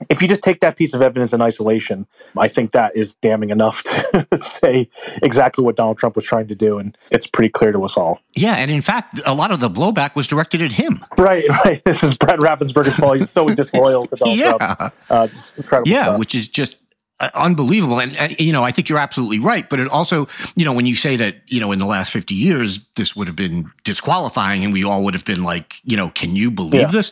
if 0.10 0.22
you 0.22 0.30
just 0.30 0.44
take 0.44 0.62
that 0.62 0.78
piece 0.78 0.94
of 0.94 1.02
evidence 1.02 1.34
in 1.34 1.42
isolation, 1.42 2.08
I 2.38 2.48
think 2.48 2.72
that 2.72 2.96
is 2.96 3.16
damning 3.16 3.50
enough 3.50 3.84
to 3.84 4.28
say 4.36 4.88
exactly 5.22 5.64
what 5.64 5.76
Donald 5.76 5.98
Trump 5.98 6.16
was 6.16 6.24
trying 6.24 6.48
to 6.48 6.56
do. 6.56 6.78
And 6.78 6.98
it's 7.12 7.28
pretty 7.28 7.50
clear 7.50 7.74
to 7.74 7.84
us 7.84 7.98
all. 7.98 8.22
Yeah. 8.34 8.56
And 8.56 8.72
in 8.72 8.82
fact, 8.82 9.20
a 9.26 9.34
lot 9.34 9.52
of 9.52 9.60
the 9.60 9.70
blowback 9.70 10.16
was 10.16 10.26
directed 10.28 10.62
at 10.62 10.74
him. 10.74 11.04
Right, 11.18 11.46
right. 11.66 11.84
This 11.84 12.02
is 12.04 12.18
Brett 12.18 12.40
Raffensperger's 12.40 12.96
fault. 12.96 13.18
He's 13.18 13.30
so 13.30 13.50
disloyal 13.54 14.06
to 14.06 14.16
Donald 14.16 14.38
yeah. 14.38 14.58
Trump. 14.58 14.94
Uh, 15.10 15.28
incredible 15.58 15.90
yeah, 15.90 16.04
stuff. 16.04 16.20
which 16.20 16.36
is 16.36 16.48
just 16.48 16.78
Uh, 17.22 17.30
unbelievable. 17.36 18.00
And, 18.00 18.16
and, 18.16 18.40
you 18.40 18.54
know, 18.54 18.64
I 18.64 18.72
think 18.72 18.88
you're 18.88 18.98
absolutely 18.98 19.40
right. 19.40 19.70
But 19.70 19.82
it 19.82 19.90
also, 19.90 20.28
you 20.56 20.64
know, 20.64 20.72
when 20.72 20.86
you 20.86 20.96
say 20.96 21.18
that, 21.18 21.36
you 21.48 21.60
know, 21.60 21.74
in 21.74 21.80
the 21.80 21.86
last 21.86 22.14
50 22.14 22.34
years, 22.34 22.80
this 22.96 23.14
would 23.14 23.28
have 23.28 23.36
been 23.36 23.70
disqualifying 23.84 24.64
and 24.64 24.72
we 24.72 24.86
all 24.86 25.04
would 25.04 25.14
have 25.14 25.26
been 25.26 25.44
like, 25.44 25.76
you 25.84 25.98
know, 25.98 26.12
can 26.12 26.34
you 26.34 26.50
believe 26.50 26.80
Yeah. 26.82 26.88
this? 26.92 27.12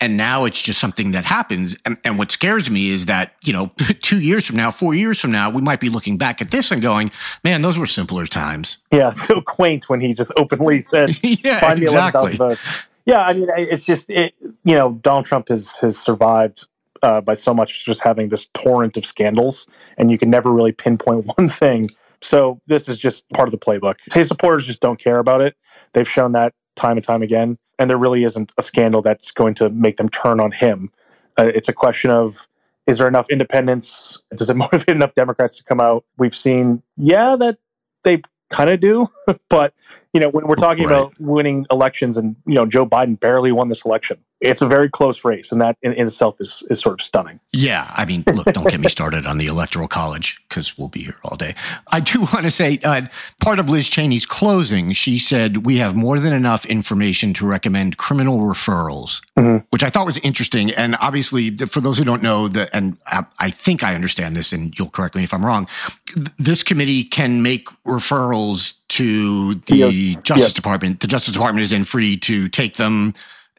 And 0.00 0.16
now 0.16 0.44
it's 0.44 0.62
just 0.62 0.78
something 0.78 1.10
that 1.10 1.24
happens. 1.24 1.76
And, 1.84 1.96
and 2.04 2.18
what 2.18 2.30
scares 2.30 2.70
me 2.70 2.90
is 2.90 3.06
that, 3.06 3.32
you 3.42 3.52
know, 3.52 3.72
two 4.00 4.20
years 4.20 4.46
from 4.46 4.54
now, 4.54 4.70
four 4.70 4.94
years 4.94 5.18
from 5.18 5.32
now, 5.32 5.50
we 5.50 5.60
might 5.60 5.80
be 5.80 5.88
looking 5.88 6.16
back 6.18 6.40
at 6.40 6.52
this 6.52 6.70
and 6.70 6.80
going, 6.80 7.10
man, 7.42 7.60
those 7.62 7.76
were 7.76 7.86
simpler 7.86 8.26
times. 8.26 8.78
Yeah, 8.92 9.10
so 9.26 9.40
quaint 9.40 9.88
when 9.88 10.00
he 10.00 10.14
just 10.14 10.30
openly 10.36 10.78
said, 10.78 11.16
Yeah, 11.22 11.58
"Find 11.58 11.80
me 11.80 11.86
exactly. 11.86 12.36
11,000 12.36 12.38
votes." 12.38 12.84
Yeah, 13.06 13.22
I 13.22 13.32
mean, 13.32 13.48
it's 13.56 13.84
just 13.86 14.08
it, 14.10 14.34
you 14.64 14.74
know, 14.74 14.92
Donald 14.92 15.24
Trump 15.24 15.48
has 15.48 15.76
has 15.78 15.98
survived 15.98 16.68
uh, 17.02 17.20
by 17.20 17.34
so 17.34 17.54
much 17.54 17.84
just 17.84 18.02
having 18.04 18.28
this 18.28 18.48
torrent 18.54 18.96
of 18.96 19.04
scandals, 19.04 19.66
and 19.96 20.10
you 20.10 20.18
can 20.18 20.30
never 20.30 20.50
really 20.52 20.72
pinpoint 20.72 21.30
one 21.36 21.48
thing. 21.48 21.84
So 22.20 22.60
this 22.66 22.88
is 22.88 22.98
just 22.98 23.28
part 23.30 23.48
of 23.48 23.52
the 23.52 23.58
playbook. 23.58 23.96
His 24.12 24.28
supporters 24.28 24.66
just 24.66 24.80
don't 24.80 24.98
care 24.98 25.18
about 25.18 25.40
it. 25.40 25.56
They've 25.92 26.08
shown 26.08 26.32
that 26.32 26.54
time 26.76 26.96
and 26.96 27.04
time 27.04 27.22
again, 27.22 27.58
and 27.78 27.88
there 27.88 27.98
really 27.98 28.24
isn't 28.24 28.52
a 28.58 28.62
scandal 28.62 29.02
that's 29.02 29.30
going 29.30 29.54
to 29.54 29.70
make 29.70 29.96
them 29.96 30.08
turn 30.08 30.40
on 30.40 30.52
him. 30.52 30.90
Uh, 31.38 31.44
it's 31.54 31.68
a 31.68 31.72
question 31.72 32.10
of 32.10 32.48
is 32.86 32.98
there 32.98 33.06
enough 33.08 33.26
independence? 33.30 34.20
Does 34.34 34.48
it 34.50 34.56
motivate 34.64 34.88
enough 34.88 35.14
Democrats 35.14 35.56
to 35.58 35.64
come 35.64 35.80
out? 35.80 36.04
We've 36.18 36.34
seen, 36.34 36.82
yeah, 36.96 37.36
that 37.36 37.58
they 38.02 38.22
kind 38.50 38.70
of 38.70 38.80
do, 38.80 39.06
but 39.50 39.74
you 40.12 40.20
know, 40.20 40.30
when 40.30 40.46
we're 40.46 40.56
talking 40.56 40.86
Right. 40.86 40.96
about 40.96 41.14
winning 41.18 41.66
elections, 41.70 42.16
and 42.16 42.36
you 42.46 42.54
know, 42.54 42.66
Joe 42.66 42.86
Biden 42.86 43.18
barely 43.20 43.52
won 43.52 43.68
this 43.68 43.84
election, 43.84 44.18
it's 44.40 44.62
a 44.62 44.66
very 44.66 44.88
close 44.88 45.24
race, 45.24 45.50
and 45.50 45.60
that 45.60 45.76
in, 45.82 45.92
in 45.94 46.06
itself 46.06 46.36
is 46.40 46.62
is 46.70 46.80
sort 46.80 47.00
of 47.00 47.04
stunning. 47.04 47.40
Yeah, 47.52 47.90
I 47.96 48.04
mean, 48.04 48.22
look, 48.32 48.46
don't 48.52 48.68
get 48.68 48.78
me 48.80 48.88
started 48.88 49.26
on 49.26 49.38
the 49.38 49.46
electoral 49.46 49.88
college 49.88 50.40
because 50.48 50.78
we'll 50.78 50.88
be 50.88 51.02
here 51.04 51.16
all 51.24 51.36
day. 51.36 51.54
I 51.88 52.00
do 52.00 52.20
want 52.32 52.42
to 52.42 52.50
say 52.50 52.78
uh, 52.84 53.02
part 53.40 53.58
of 53.58 53.68
Liz 53.68 53.88
Cheney's 53.88 54.26
closing, 54.26 54.92
she 54.92 55.18
said, 55.18 55.66
We 55.66 55.78
have 55.78 55.96
more 55.96 56.20
than 56.20 56.32
enough 56.32 56.64
information 56.66 57.34
to 57.34 57.46
recommend 57.46 57.96
criminal 57.96 58.38
referrals, 58.40 59.20
Mhm. 59.36 59.64
which 59.70 59.82
I 59.82 59.90
thought 59.90 60.06
was 60.06 60.18
interesting. 60.18 60.70
And 60.70 60.96
obviously, 61.00 61.50
for 61.56 61.80
those 61.80 61.98
who 61.98 62.04
don't 62.04 62.22
know, 62.22 62.48
that, 62.48 62.70
and 62.72 62.96
I, 63.06 63.24
I 63.38 63.50
think 63.50 63.82
I 63.82 63.94
understand 63.94 64.36
this, 64.36 64.52
and 64.52 64.76
you'll 64.78 64.90
correct 64.90 65.14
me 65.14 65.24
if 65.24 65.34
I'm 65.34 65.44
wrong, 65.44 65.66
th- 66.14 66.28
this 66.38 66.62
committee 66.62 67.02
can 67.04 67.42
make 67.42 67.68
referrals 67.86 68.74
to 68.88 69.54
the 69.66 69.76
Yeah. 69.76 70.20
Justice 70.22 70.48
Yeah. 70.50 70.54
Department. 70.54 71.00
The 71.00 71.06
Justice 71.08 71.32
Department 71.34 71.62
is 71.64 71.70
then 71.70 71.84
free 71.84 72.16
to 72.18 72.48
take 72.48 72.76
them 72.76 73.14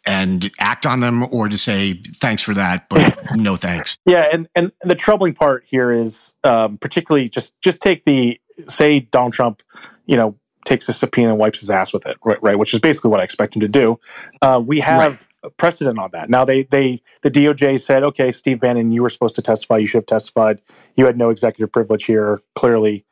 and 0.05 0.51
act 0.59 0.85
on 0.85 0.99
them 0.99 1.27
or 1.31 1.47
to 1.47 1.57
say 1.57 1.93
thanks 1.93 2.41
for 2.41 2.53
that 2.53 2.87
but 2.89 3.17
no 3.35 3.55
thanks 3.55 3.97
Yeah, 4.05 4.27
and 4.31 4.47
and 4.55 4.71
the 4.81 4.95
troubling 4.95 5.33
part 5.33 5.65
here 5.65 5.91
is 5.91 6.33
um, 6.43 6.77
particularly 6.77 7.29
just 7.29 7.53
just 7.61 7.79
take 7.79 8.03
the 8.03 8.39
say 8.67 9.01
Donald 9.01 9.33
Trump, 9.33 9.61
you 10.05 10.17
know, 10.17 10.35
takes 10.65 10.87
a 10.89 10.93
subpoena 10.93 11.29
and 11.29 11.39
wipes 11.39 11.61
his 11.61 11.69
ass 11.69 11.93
with 11.93 12.05
it, 12.05 12.17
right? 12.23 12.41
right 12.41 12.59
which 12.59 12.73
is 12.73 12.79
basically 12.79 13.11
what 13.11 13.19
I 13.19 13.23
expect 13.23 13.55
him 13.55 13.61
to 13.61 13.67
do. 13.67 13.99
Uh, 14.41 14.61
we 14.63 14.79
have 14.79 15.27
a 15.43 15.49
precedent 15.49 15.97
on 15.99 16.09
that. 16.11 16.29
Now 16.29 16.45
they 16.45 16.63
they 16.63 17.01
the 17.21 17.31
DOJ 17.31 17.79
said, 17.79 18.03
okay, 18.03 18.31
Steve 18.31 18.59
Bannon, 18.59 18.91
you 18.91 19.01
were 19.01 19.09
supposed 19.09 19.35
to 19.35 19.41
testify. 19.41 19.77
You 19.77 19.87
should 19.87 19.99
have 19.99 20.05
testified. 20.05 20.61
You 20.95 21.05
had 21.05 21.17
no 21.17 21.29
executive 21.29 21.71
privilege 21.71 22.05
here, 22.05 22.41
clearly, 22.55 23.05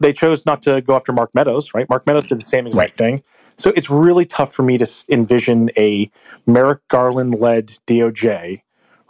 they 0.00 0.12
chose 0.12 0.46
not 0.46 0.62
to 0.62 0.80
go 0.80 0.94
after 0.94 1.12
Mark 1.12 1.34
Meadows, 1.34 1.74
right? 1.74 1.88
Mark 1.88 2.06
Meadows 2.06 2.26
did 2.26 2.38
the 2.38 2.42
same 2.42 2.66
exact 2.66 2.94
thing. 2.94 3.22
So 3.56 3.72
it's 3.76 3.90
really 3.90 4.24
tough 4.24 4.52
for 4.52 4.62
me 4.62 4.78
to 4.78 4.86
envision 5.10 5.70
a 5.76 6.10
Merrick 6.46 6.86
Garland 6.88 7.38
led 7.38 7.66
DOJ 7.86 8.62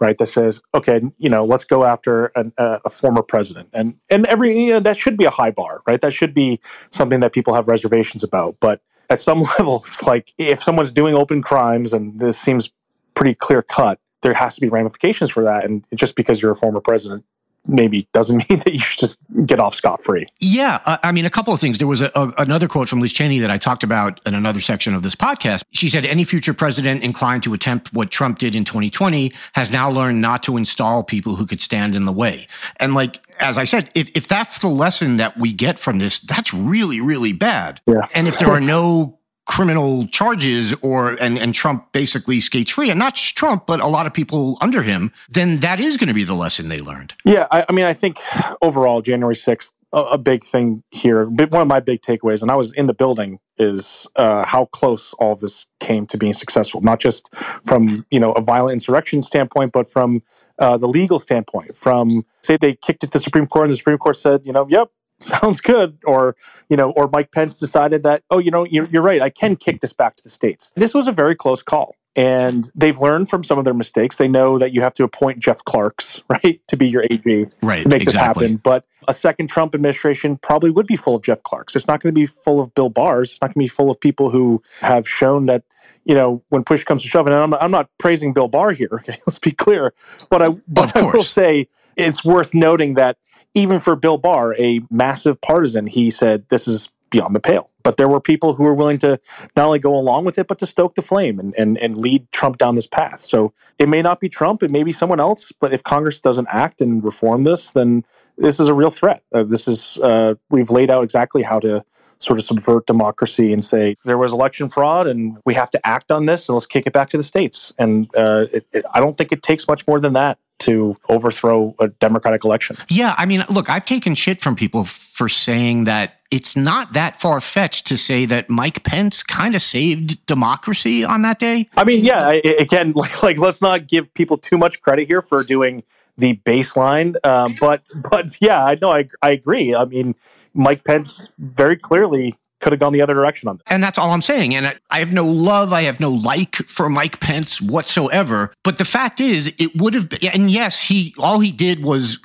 right? 0.03 0.19
That 0.19 0.27
says, 0.27 0.61
okay, 0.75 1.01
you 1.17 1.29
know, 1.29 1.45
let's 1.45 1.63
go 1.63 1.85
after 1.85 2.27
an, 2.35 2.53
uh, 2.59 2.81
a 2.85 2.91
former 2.91 3.23
president, 3.23 3.69
and 3.73 3.95
and 4.11 4.27
every 4.27 4.59
you 4.59 4.73
know 4.73 4.81
that 4.81 4.99
should 4.99 5.17
be 5.17 5.25
a 5.25 5.31
high 5.31 5.53
bar, 5.53 5.81
right? 5.87 6.01
That 6.01 6.13
should 6.13 6.35
be 6.35 6.59
something 6.91 7.21
that 7.21 7.33
people 7.33 7.55
have 7.55 7.69
reservations 7.69 8.25
about. 8.25 8.57
But 8.59 8.81
at 9.09 9.21
some 9.21 9.41
level, 9.59 9.85
it's 9.87 10.03
like 10.03 10.35
if 10.37 10.61
someone's 10.61 10.91
doing 10.91 11.15
open 11.15 11.41
crimes, 11.41 11.93
and 11.93 12.19
this 12.19 12.37
seems 12.37 12.71
pretty 13.15 13.35
clear 13.35 13.63
cut, 13.63 14.01
there 14.23 14.35
has 14.35 14.57
to 14.57 14.61
be 14.61 14.69
ramifications 14.69 15.31
for 15.31 15.45
that. 15.45 15.65
And 15.65 15.85
just 15.95 16.17
because 16.17 16.43
you're 16.43 16.53
a 16.53 16.57
former 16.57 16.81
president, 16.81 17.25
maybe 17.69 18.09
doesn't 18.13 18.37
mean 18.51 18.59
that 18.61 18.73
you 18.73 18.79
should 18.79 18.99
just 18.99 19.19
get 19.47 19.61
off 19.61 19.75
scot 19.75 20.03
free. 20.03 20.27
Yeah, 20.41 20.81
uh, 20.85 20.99
I 21.03 21.13
mean, 21.13 21.25
a 21.25 21.31
couple 21.31 21.53
of 21.55 21.61
things. 21.61 21.79
There 21.79 21.87
was 21.87 22.01
a, 22.01 22.11
a, 22.15 22.33
another 22.39 22.69
quote 22.69 22.89
from 22.89 23.01
Liz 23.01 23.13
Cheney 23.13 23.39
that 23.41 23.51
I 23.51 23.59
talked 23.59 23.83
about 23.83 24.21
in 24.27 24.35
another 24.35 24.61
section 24.61 24.95
of 24.95 25.03
this 25.03 25.15
podcast. 25.15 25.63
She 25.73 25.89
said, 25.89 26.05
"Any 26.05 26.25
future 26.25 26.55
president 26.55 27.03
inclined 27.03 27.43
to 27.45 27.55
attempt 27.55 27.93
what 27.93 28.11
Trump 28.11 28.39
did 28.39 28.55
in 28.55 28.65
2020 28.65 29.33
has 29.55 29.71
now 29.71 29.91
learned 29.91 30.21
not 30.21 30.43
to 30.45 30.57
install 30.57 31.03
people 31.03 31.37
who 31.37 31.47
could 31.47 31.61
stand 31.61 31.95
in 31.95 32.05
the 32.05 32.13
way." 32.13 32.47
And 32.77 32.95
like 32.95 33.21
as 33.39 33.59
I 33.59 33.65
said, 33.65 33.91
if 33.95 34.11
if 34.15 34.29
that's 34.29 34.59
the 34.59 34.69
lesson 34.69 35.17
that 35.17 35.37
we 35.37 35.53
get 35.53 35.79
from 35.79 35.99
this, 35.99 36.21
that's 36.21 36.53
really 36.53 37.01
really 37.01 37.33
bad. 37.33 37.81
Yeah. 37.87 38.07
And 38.15 38.27
if 38.27 38.39
there 38.39 38.51
are 38.51 38.61
no 38.61 39.19
criminal 39.53 40.07
charges 40.07 40.75
or 40.81 41.11
and, 41.21 41.39
and 41.39 41.55
Trump 41.55 41.93
basically 41.93 42.41
skates 42.41 42.71
free, 42.71 42.89
and 42.89 42.99
not 42.99 43.17
just 43.17 43.37
Trump, 43.37 43.67
but 43.67 43.81
a 43.81 43.87
lot 43.87 44.07
of 44.07 44.15
people 44.15 44.57
under 44.63 44.83
him, 44.83 45.13
then 45.29 45.61
that 45.61 45.79
is 45.79 45.99
going 45.99 46.09
to 46.09 46.15
be 46.15 46.25
the 46.25 46.35
lesson 46.35 46.71
they 46.71 46.81
learned. 46.81 47.13
Yeah, 47.27 47.47
I, 47.51 47.67
I 47.69 47.73
mean, 47.73 47.85
I 47.85 47.93
think 47.93 48.17
overall, 48.63 49.03
January 49.03 49.35
6th, 49.35 49.73
a, 49.93 50.01
a 50.01 50.19
big 50.19 50.43
thing 50.43 50.83
here, 50.91 51.27
one 51.27 51.61
of 51.61 51.69
my 51.69 51.81
big 51.81 52.01
takeaways, 52.01 52.41
and 52.41 52.51
I 52.51 52.57
was 52.57 52.73
in 52.73 52.87
the 52.87 52.95
building, 52.95 53.41
is 53.59 54.09
uh, 54.17 54.47
how 54.47 54.65
close 54.65 55.13
all 55.15 55.37
this 55.37 55.67
came 55.81 56.07
to 56.07 56.17
being 56.17 56.33
successful, 56.33 56.81
not 56.81 56.99
just 56.99 57.29
from, 57.63 58.07
you 58.11 58.19
know, 58.19 58.33
a 58.33 58.41
violent 58.41 58.73
insurrection 58.73 59.21
standpoint, 59.21 59.73
but 59.73 59.91
from 59.91 60.23
uh, 60.59 60.79
the 60.79 60.89
legal 60.89 61.19
standpoint. 61.19 61.77
From, 61.77 62.25
say, 62.41 62.57
they 62.57 62.75
kicked 62.75 63.05
it 63.05 63.09
to 63.09 63.19
the 63.19 63.21
Supreme 63.23 63.47
Court, 63.47 63.67
and 63.67 63.75
the 63.75 63.77
Supreme 63.77 63.99
Court 63.99 64.17
said, 64.17 64.41
you 64.47 64.53
know, 64.55 64.67
yep, 64.71 64.89
sounds 65.41 65.61
good. 65.61 65.99
Or 66.05 66.37
you 66.69 66.77
know 66.77 66.91
or 66.93 67.09
mike 67.09 67.33
pence 67.33 67.59
decided 67.59 68.03
that 68.03 68.23
oh 68.31 68.39
you 68.39 68.51
know 68.51 68.65
you're, 68.65 68.87
you're 68.87 69.03
right 69.03 69.21
i 69.21 69.31
can 69.31 69.57
kick 69.57 69.81
this 69.81 69.93
back 69.93 70.17
to 70.17 70.23
the 70.23 70.29
states. 70.29 70.73
This 70.77 70.95
was 70.95 71.09
a 71.09 71.13
very 71.13 71.35
close 71.35 71.63
call 71.63 71.95
and 72.15 72.71
they've 72.75 72.99
learned 72.99 73.29
from 73.29 73.43
some 73.43 73.59
of 73.59 73.65
their 73.65 73.75
mistakes 73.75 74.17
they 74.17 74.29
know 74.29 74.59
that 74.59 74.73
you 74.73 74.81
have 74.81 74.95
to 74.95 75.05
appoint 75.05 75.39
jeff 75.39 75.65
clarks 75.65 76.23
right 76.29 76.61
to 76.69 76.77
be 76.77 76.89
your 76.89 77.05
ag 77.11 77.51
Right, 77.63 77.83
to 77.83 77.89
make 77.89 78.03
exactly. 78.03 78.03
this 78.03 78.17
happen 78.17 78.57
but 78.57 78.85
a 79.09 79.13
second 79.13 79.49
trump 79.49 79.75
administration 79.75 80.37
probably 80.37 80.71
would 80.71 80.87
be 80.87 80.97
full 80.97 81.17
of 81.17 81.23
jeff 81.23 81.43
clarks 81.43 81.75
it's 81.75 81.89
not 81.89 82.01
going 82.03 82.15
to 82.15 82.19
be 82.21 82.27
full 82.27 82.61
of 82.61 82.75
bill 82.75 82.91
Barr's. 82.91 83.31
it's 83.31 83.41
not 83.41 83.49
going 83.49 83.55
to 83.55 83.59
be 83.65 83.69
full 83.69 83.91
of 83.91 84.01
people 84.01 84.31
who 84.31 84.63
have 84.81 85.09
shown 85.09 85.47
that 85.47 85.65
you 86.05 86.15
know 86.15 86.43
when 86.51 86.65
push 86.65 86.85
comes 86.85 87.03
to 87.03 87.09
shove 87.09 87.27
and 87.27 87.35
i'm, 87.35 87.55
I'm 87.55 87.71
not 87.71 87.89
praising 87.99 88.33
bill 88.33 88.49
barr 88.49 88.73
here 88.73 88.89
okay 88.95 89.15
let's 89.27 89.39
be 89.39 89.53
clear 89.53 89.95
but 90.31 90.43
i 90.43 90.49
but 90.69 90.97
i 90.97 91.03
will 91.03 91.23
say 91.23 91.69
it's 91.97 92.25
worth 92.25 92.55
noting 92.55 92.95
that 92.95 93.17
even 93.55 93.81
for 93.81 93.97
Bill 93.97 94.19
Barr, 94.19 94.55
a 94.59 94.81
massive 94.91 95.41
partisan, 95.41 95.87
he 95.87 96.11
said 96.11 96.49
this 96.49 96.67
is 96.67 96.93
beyond 97.11 97.35
the 97.35 97.41
pale. 97.41 97.71
But 97.83 97.97
there 97.97 98.09
were 98.09 98.21
people 98.21 98.55
who 98.55 98.65
were 98.65 98.75
willing 98.75 98.99
to 98.99 99.21
not 99.57 99.67
only 99.67 99.79
go 99.79 99.95
along 99.95 100.25
with 100.25 100.39
it, 100.39 100.47
but 100.47 100.59
to 100.61 100.67
stoke 100.67 100.95
the 100.95 101.03
flame 101.03 101.39
and, 101.39 101.55
and, 101.57 101.79
and 101.79 101.97
lead 101.97 102.31
Trump 102.33 102.59
down 102.59 102.75
this 102.75 102.87
path. 102.87 103.21
So 103.21 103.53
it 103.79 103.89
may 103.89 104.03
not 104.03 104.21
be 104.21 104.29
Trump, 104.29 104.63
it 104.63 104.71
may 104.71 104.83
be 104.83 104.93
someone 104.93 105.21
else, 105.21 105.53
but 105.53 105.73
if 105.73 105.83
Congress 105.83 106.21
doesn't 106.21 106.49
act 106.51 106.81
and 106.81 107.03
reform 107.03 107.45
this, 107.45 107.71
then 107.73 108.05
this 108.39 108.59
is 108.59 108.69
a 108.69 108.75
real 108.75 108.91
threat. 108.91 109.23
Uh, 109.33 109.45
this 109.45 109.69
is 109.69 109.99
uh, 110.03 110.35
we've 110.51 110.71
laid 110.71 110.91
out 110.91 111.05
exactly 111.05 111.43
how 111.43 111.61
to 111.61 111.85
sort 112.19 112.39
of 112.39 112.45
subvert 112.45 112.87
democracy 112.87 113.53
and 113.53 113.65
say 113.65 113.97
there 114.05 114.17
was 114.17 114.33
election 114.33 114.69
fraud 114.69 115.07
and 115.07 115.39
we 115.45 115.55
have 115.55 115.71
to 115.71 115.87
act 115.87 116.11
on 116.13 116.27
this 116.27 116.49
and 116.49 116.55
let's 116.55 116.67
kick 116.67 116.87
it 116.87 116.93
back 116.93 117.09
to 117.11 117.17
the 117.17 117.23
states. 117.23 117.73
And 117.79 118.09
uh, 118.17 118.47
it, 118.53 118.67
it, 118.73 118.85
I 118.95 119.01
don't 119.01 119.19
think 119.19 119.33
it 119.33 119.43
takes 119.43 119.67
much 119.67 119.87
more 119.87 120.01
than 120.01 120.13
that 120.13 120.39
to 120.61 120.97
overthrow 121.09 121.75
a 121.81 121.89
democratic 121.89 122.45
election. 122.45 122.77
Yeah, 122.89 123.15
I 123.19 123.27
mean, 123.27 123.45
look, 123.51 123.69
I've 123.69 123.85
taken 123.85 124.15
shit 124.15 124.41
from 124.41 124.55
people 124.55 124.85
for 125.23 125.29
saying 125.29 125.85
that 125.85 126.19
it's 126.33 126.57
not 126.57 126.95
that 126.95 127.21
far 127.21 127.41
fetched 127.41 127.87
to 127.87 127.97
say 127.97 128.27
that 128.27 128.51
Mike 128.51 128.83
Pence 128.83 129.23
kind 129.23 129.55
of 129.55 129.63
saved 129.63 130.27
democracy 130.27 131.05
on 131.05 131.23
that 131.23 131.39
day. 131.39 131.69
I 131.77 131.85
mean, 131.85 132.05
yeah, 132.05 132.27
I, 132.27 132.43
again, 132.59 132.91
like, 132.97 133.23
like 133.23 133.39
let's 133.39 133.63
not 133.63 133.87
give 133.87 134.13
people 134.15 134.37
too 134.37 134.59
much 134.59 134.81
credit 134.81 135.07
here 135.07 135.23
for 135.23 135.45
doing 135.45 135.85
the 136.19 136.41
baseline, 136.45 137.15
um, 137.25 137.55
but 137.61 137.85
but 138.11 138.37
yeah, 138.41 138.65
I 138.65 138.77
know, 138.83 138.91
I 138.91 139.09
I 139.23 139.31
agree. 139.31 139.77
I 139.77 139.85
mean, 139.85 140.17
Mike 140.55 140.83
Pence 140.83 141.33
very 141.39 141.77
clearly 141.77 142.35
could 142.61 142.73
have 142.73 142.81
gone 142.81 142.93
the 142.93 143.03
other 143.03 143.15
direction 143.15 143.49
on 143.49 143.59
this. 143.59 143.65
And 143.69 143.83
that's 143.83 143.99
all 143.99 144.11
I'm 144.11 144.23
saying. 144.23 144.55
And 144.55 144.67
I- 144.69 144.77
I 144.91 145.01
have 145.01 145.13
no 145.13 145.27
love, 145.27 145.73
I 145.73 145.83
have 145.83 146.01
no 146.01 146.11
like 146.11 146.57
for 146.57 146.89
Mike 146.89 147.21
Pence 147.21 147.61
whatsoever. 147.61 148.53
But 148.63 148.79
the 148.79 148.85
fact 148.85 149.21
is, 149.21 149.53
it 149.59 149.77
would 149.77 149.95
have 149.95 150.09
been, 150.09 150.31
and 150.33 150.51
yes, 150.51 150.81
he, 150.81 151.15
all 151.19 151.41
he 151.41 151.51
did 151.51 151.83
was 151.83 152.19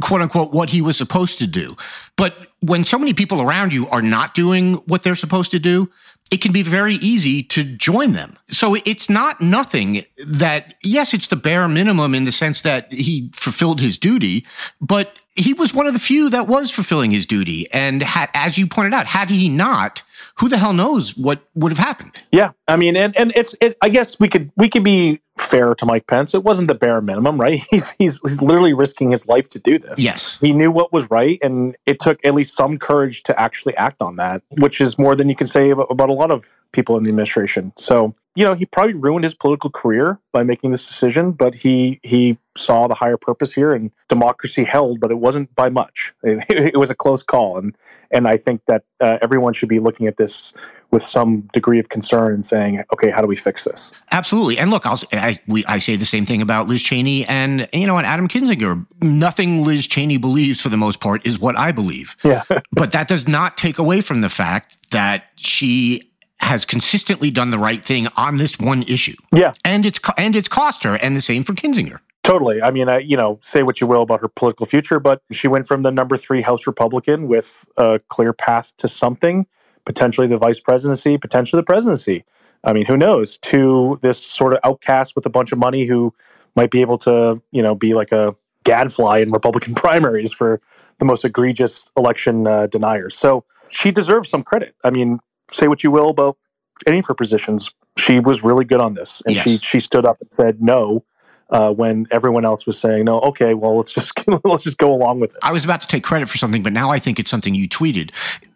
quote 0.00 0.22
unquote 0.22 0.52
what 0.52 0.70
he 0.70 0.80
was 0.80 0.96
supposed 0.96 1.38
to 1.38 1.46
do. 1.46 1.76
But 2.16 2.34
when 2.60 2.84
so 2.84 2.98
many 2.98 3.12
people 3.12 3.40
around 3.40 3.72
you 3.72 3.88
are 3.88 4.02
not 4.02 4.34
doing 4.34 4.74
what 4.86 5.02
they're 5.02 5.14
supposed 5.14 5.50
to 5.50 5.58
do, 5.58 5.90
it 6.30 6.40
can 6.40 6.52
be 6.52 6.62
very 6.62 6.94
easy 6.96 7.42
to 7.42 7.64
join 7.64 8.12
them. 8.12 8.36
So 8.48 8.76
it's 8.86 9.10
not 9.10 9.40
nothing 9.40 10.04
that, 10.26 10.74
yes, 10.82 11.12
it's 11.12 11.26
the 11.26 11.36
bare 11.36 11.68
minimum 11.68 12.14
in 12.14 12.24
the 12.24 12.32
sense 12.32 12.62
that 12.62 12.90
he 12.92 13.30
fulfilled 13.34 13.80
his 13.80 13.98
duty, 13.98 14.46
but 14.80 15.18
he 15.36 15.52
was 15.52 15.74
one 15.74 15.86
of 15.86 15.92
the 15.92 15.98
few 15.98 16.30
that 16.30 16.48
was 16.48 16.70
fulfilling 16.70 17.10
his 17.10 17.26
duty. 17.26 17.70
And 17.72 18.04
as 18.06 18.56
you 18.56 18.66
pointed 18.66 18.94
out, 18.94 19.06
had 19.06 19.28
he 19.28 19.48
not, 19.48 20.02
who 20.36 20.48
the 20.48 20.58
hell 20.58 20.72
knows 20.72 21.16
what 21.16 21.42
would 21.54 21.72
have 21.72 21.78
happened? 21.78 22.22
Yeah, 22.30 22.52
I 22.68 22.76
mean, 22.76 22.96
and 22.96 23.16
and 23.16 23.32
it's 23.36 23.54
it, 23.60 23.76
I 23.80 23.88
guess 23.88 24.18
we 24.18 24.28
could 24.28 24.50
we 24.56 24.68
could 24.68 24.84
be 24.84 25.20
fair 25.38 25.74
to 25.74 25.86
Mike 25.86 26.06
Pence. 26.06 26.34
It 26.34 26.44
wasn't 26.44 26.68
the 26.68 26.74
bare 26.74 27.00
minimum, 27.00 27.40
right? 27.40 27.60
He's 27.70 27.90
he's, 27.92 28.20
he's 28.20 28.42
literally 28.42 28.72
risking 28.72 29.10
his 29.10 29.26
life 29.26 29.48
to 29.50 29.58
do 29.58 29.78
this. 29.78 29.98
Yes, 29.98 30.38
he 30.40 30.52
knew 30.52 30.70
what 30.70 30.92
was 30.92 31.10
right, 31.10 31.38
and 31.42 31.76
it 31.86 32.00
took 32.00 32.18
at 32.24 32.34
least 32.34 32.56
some 32.56 32.78
courage 32.78 33.22
to 33.24 33.40
actually 33.40 33.76
act 33.76 34.02
on 34.02 34.16
that, 34.16 34.42
which 34.58 34.80
is 34.80 34.98
more 34.98 35.16
than 35.16 35.28
you 35.28 35.36
can 35.36 35.46
say 35.46 35.70
about, 35.70 35.88
about 35.90 36.08
a 36.08 36.14
lot 36.14 36.30
of 36.30 36.56
people 36.72 36.96
in 36.96 37.04
the 37.04 37.10
administration. 37.10 37.72
So 37.76 38.14
you 38.34 38.44
know, 38.44 38.54
he 38.54 38.66
probably 38.66 38.94
ruined 38.94 39.22
his 39.22 39.34
political 39.34 39.70
career 39.70 40.18
by 40.32 40.42
making 40.42 40.72
this 40.72 40.86
decision, 40.86 41.32
but 41.32 41.56
he 41.56 42.00
he 42.02 42.38
saw 42.56 42.88
the 42.88 42.94
higher 42.94 43.16
purpose 43.16 43.52
here, 43.52 43.72
and 43.72 43.92
democracy 44.08 44.64
held, 44.64 45.00
but 45.00 45.10
it 45.10 45.18
wasn't 45.18 45.54
by 45.54 45.68
much. 45.68 46.12
It, 46.24 46.74
it 46.74 46.78
was 46.78 46.90
a 46.90 46.94
close 46.94 47.22
call, 47.22 47.58
and 47.58 47.76
and 48.10 48.26
I 48.26 48.36
think 48.36 48.62
that 48.66 48.82
uh, 49.00 49.18
everyone 49.22 49.52
should 49.52 49.68
be 49.68 49.78
looking 49.78 50.06
at 50.06 50.13
this 50.16 50.52
with 50.94 51.02
some 51.02 51.40
degree 51.52 51.80
of 51.80 51.88
concern 51.88 52.32
and 52.32 52.46
saying, 52.46 52.82
okay, 52.92 53.10
how 53.10 53.20
do 53.20 53.26
we 53.26 53.34
fix 53.34 53.64
this? 53.64 53.92
Absolutely. 54.12 54.56
And 54.58 54.70
look, 54.70 54.86
I'll, 54.86 54.98
I, 55.12 55.36
we, 55.48 55.64
I 55.66 55.78
say 55.78 55.96
the 55.96 56.04
same 56.06 56.24
thing 56.24 56.40
about 56.40 56.68
Liz 56.68 56.82
Cheney 56.82 57.26
and, 57.26 57.68
you 57.72 57.86
know, 57.86 57.98
and 57.98 58.06
Adam 58.06 58.28
Kinzinger. 58.28 58.86
Nothing 59.02 59.64
Liz 59.64 59.88
Cheney 59.88 60.18
believes 60.18 60.60
for 60.60 60.68
the 60.68 60.76
most 60.76 61.00
part 61.00 61.26
is 61.26 61.38
what 61.38 61.58
I 61.58 61.72
believe. 61.72 62.16
Yeah. 62.22 62.44
but 62.72 62.92
that 62.92 63.08
does 63.08 63.26
not 63.26 63.58
take 63.58 63.78
away 63.78 64.00
from 64.00 64.20
the 64.20 64.30
fact 64.30 64.78
that 64.92 65.24
she 65.34 66.12
has 66.38 66.64
consistently 66.64 67.30
done 67.30 67.50
the 67.50 67.58
right 67.58 67.82
thing 67.82 68.06
on 68.16 68.36
this 68.36 68.58
one 68.58 68.84
issue. 68.84 69.16
Yeah. 69.34 69.54
And 69.64 69.84
it's, 69.84 69.98
and 70.16 70.36
it's 70.36 70.48
cost 70.48 70.84
her. 70.84 70.96
And 70.96 71.16
the 71.16 71.20
same 71.20 71.42
for 71.42 71.54
Kinzinger. 71.54 71.98
Totally. 72.22 72.62
I 72.62 72.70
mean, 72.70 72.88
I, 72.88 72.98
you 72.98 73.16
know, 73.16 73.40
say 73.42 73.62
what 73.62 73.80
you 73.80 73.86
will 73.86 74.02
about 74.02 74.20
her 74.20 74.28
political 74.28 74.64
future, 74.64 75.00
but 75.00 75.22
she 75.32 75.48
went 75.48 75.66
from 75.66 75.82
the 75.82 75.90
number 75.90 76.16
three 76.16 76.42
House 76.42 76.66
Republican 76.66 77.26
with 77.26 77.66
a 77.76 78.00
clear 78.08 78.32
path 78.32 78.72
to 78.78 78.88
something 78.88 79.46
potentially 79.84 80.26
the 80.26 80.38
vice 80.38 80.60
presidency, 80.60 81.18
potentially 81.18 81.60
the 81.60 81.64
presidency. 81.64 82.24
I 82.62 82.72
mean, 82.72 82.86
who 82.86 82.96
knows? 82.96 83.36
To 83.38 83.98
this 84.02 84.24
sort 84.24 84.54
of 84.54 84.60
outcast 84.64 85.14
with 85.14 85.26
a 85.26 85.30
bunch 85.30 85.52
of 85.52 85.58
money 85.58 85.86
who 85.86 86.14
might 86.56 86.70
be 86.70 86.80
able 86.80 86.98
to, 86.98 87.42
you 87.50 87.62
know, 87.62 87.74
be 87.74 87.92
like 87.92 88.12
a 88.12 88.34
gadfly 88.64 89.18
in 89.18 89.30
Republican 89.30 89.74
primaries 89.84 90.32
for 90.32 90.60
the 90.98 91.04
most 91.04 91.24
egregious 91.24 91.90
election 91.96 92.46
uh, 92.46 92.66
deniers. 92.66 93.16
So 93.16 93.44
she 93.68 93.90
deserves 93.90 94.28
some 94.28 94.42
credit. 94.42 94.74
I 94.82 94.90
mean, 94.90 95.20
say 95.50 95.68
what 95.68 95.82
you 95.82 95.90
will 95.90 96.08
about 96.08 96.38
any 96.86 97.00
of 97.00 97.06
her 97.06 97.14
positions, 97.14 97.72
she 97.98 98.20
was 98.20 98.42
really 98.42 98.64
good 98.64 98.80
on 98.80 98.94
this, 98.94 99.22
and 99.26 99.34
yes. 99.34 99.44
she 99.44 99.58
she 99.58 99.80
stood 99.80 100.04
up 100.04 100.20
and 100.20 100.32
said 100.32 100.60
no 100.60 101.04
uh, 101.50 101.72
when 101.72 102.06
everyone 102.10 102.44
else 102.44 102.66
was 102.66 102.78
saying 102.78 103.04
no. 103.04 103.20
Okay, 103.20 103.54
well 103.54 103.76
let's 103.76 103.92
just 103.92 104.12
let's 104.44 104.64
just 104.64 104.78
go 104.78 104.92
along 104.92 105.20
with 105.20 105.32
it. 105.32 105.38
I 105.42 105.52
was 105.52 105.64
about 105.64 105.80
to 105.82 105.88
take 105.88 106.04
credit 106.04 106.28
for 106.28 106.38
something, 106.38 106.62
but 106.62 106.72
now 106.72 106.90
I 106.90 106.98
think 106.98 107.18
it's 107.18 107.30
something 107.30 107.54
you 107.54 107.68
tweeted. 107.68 108.10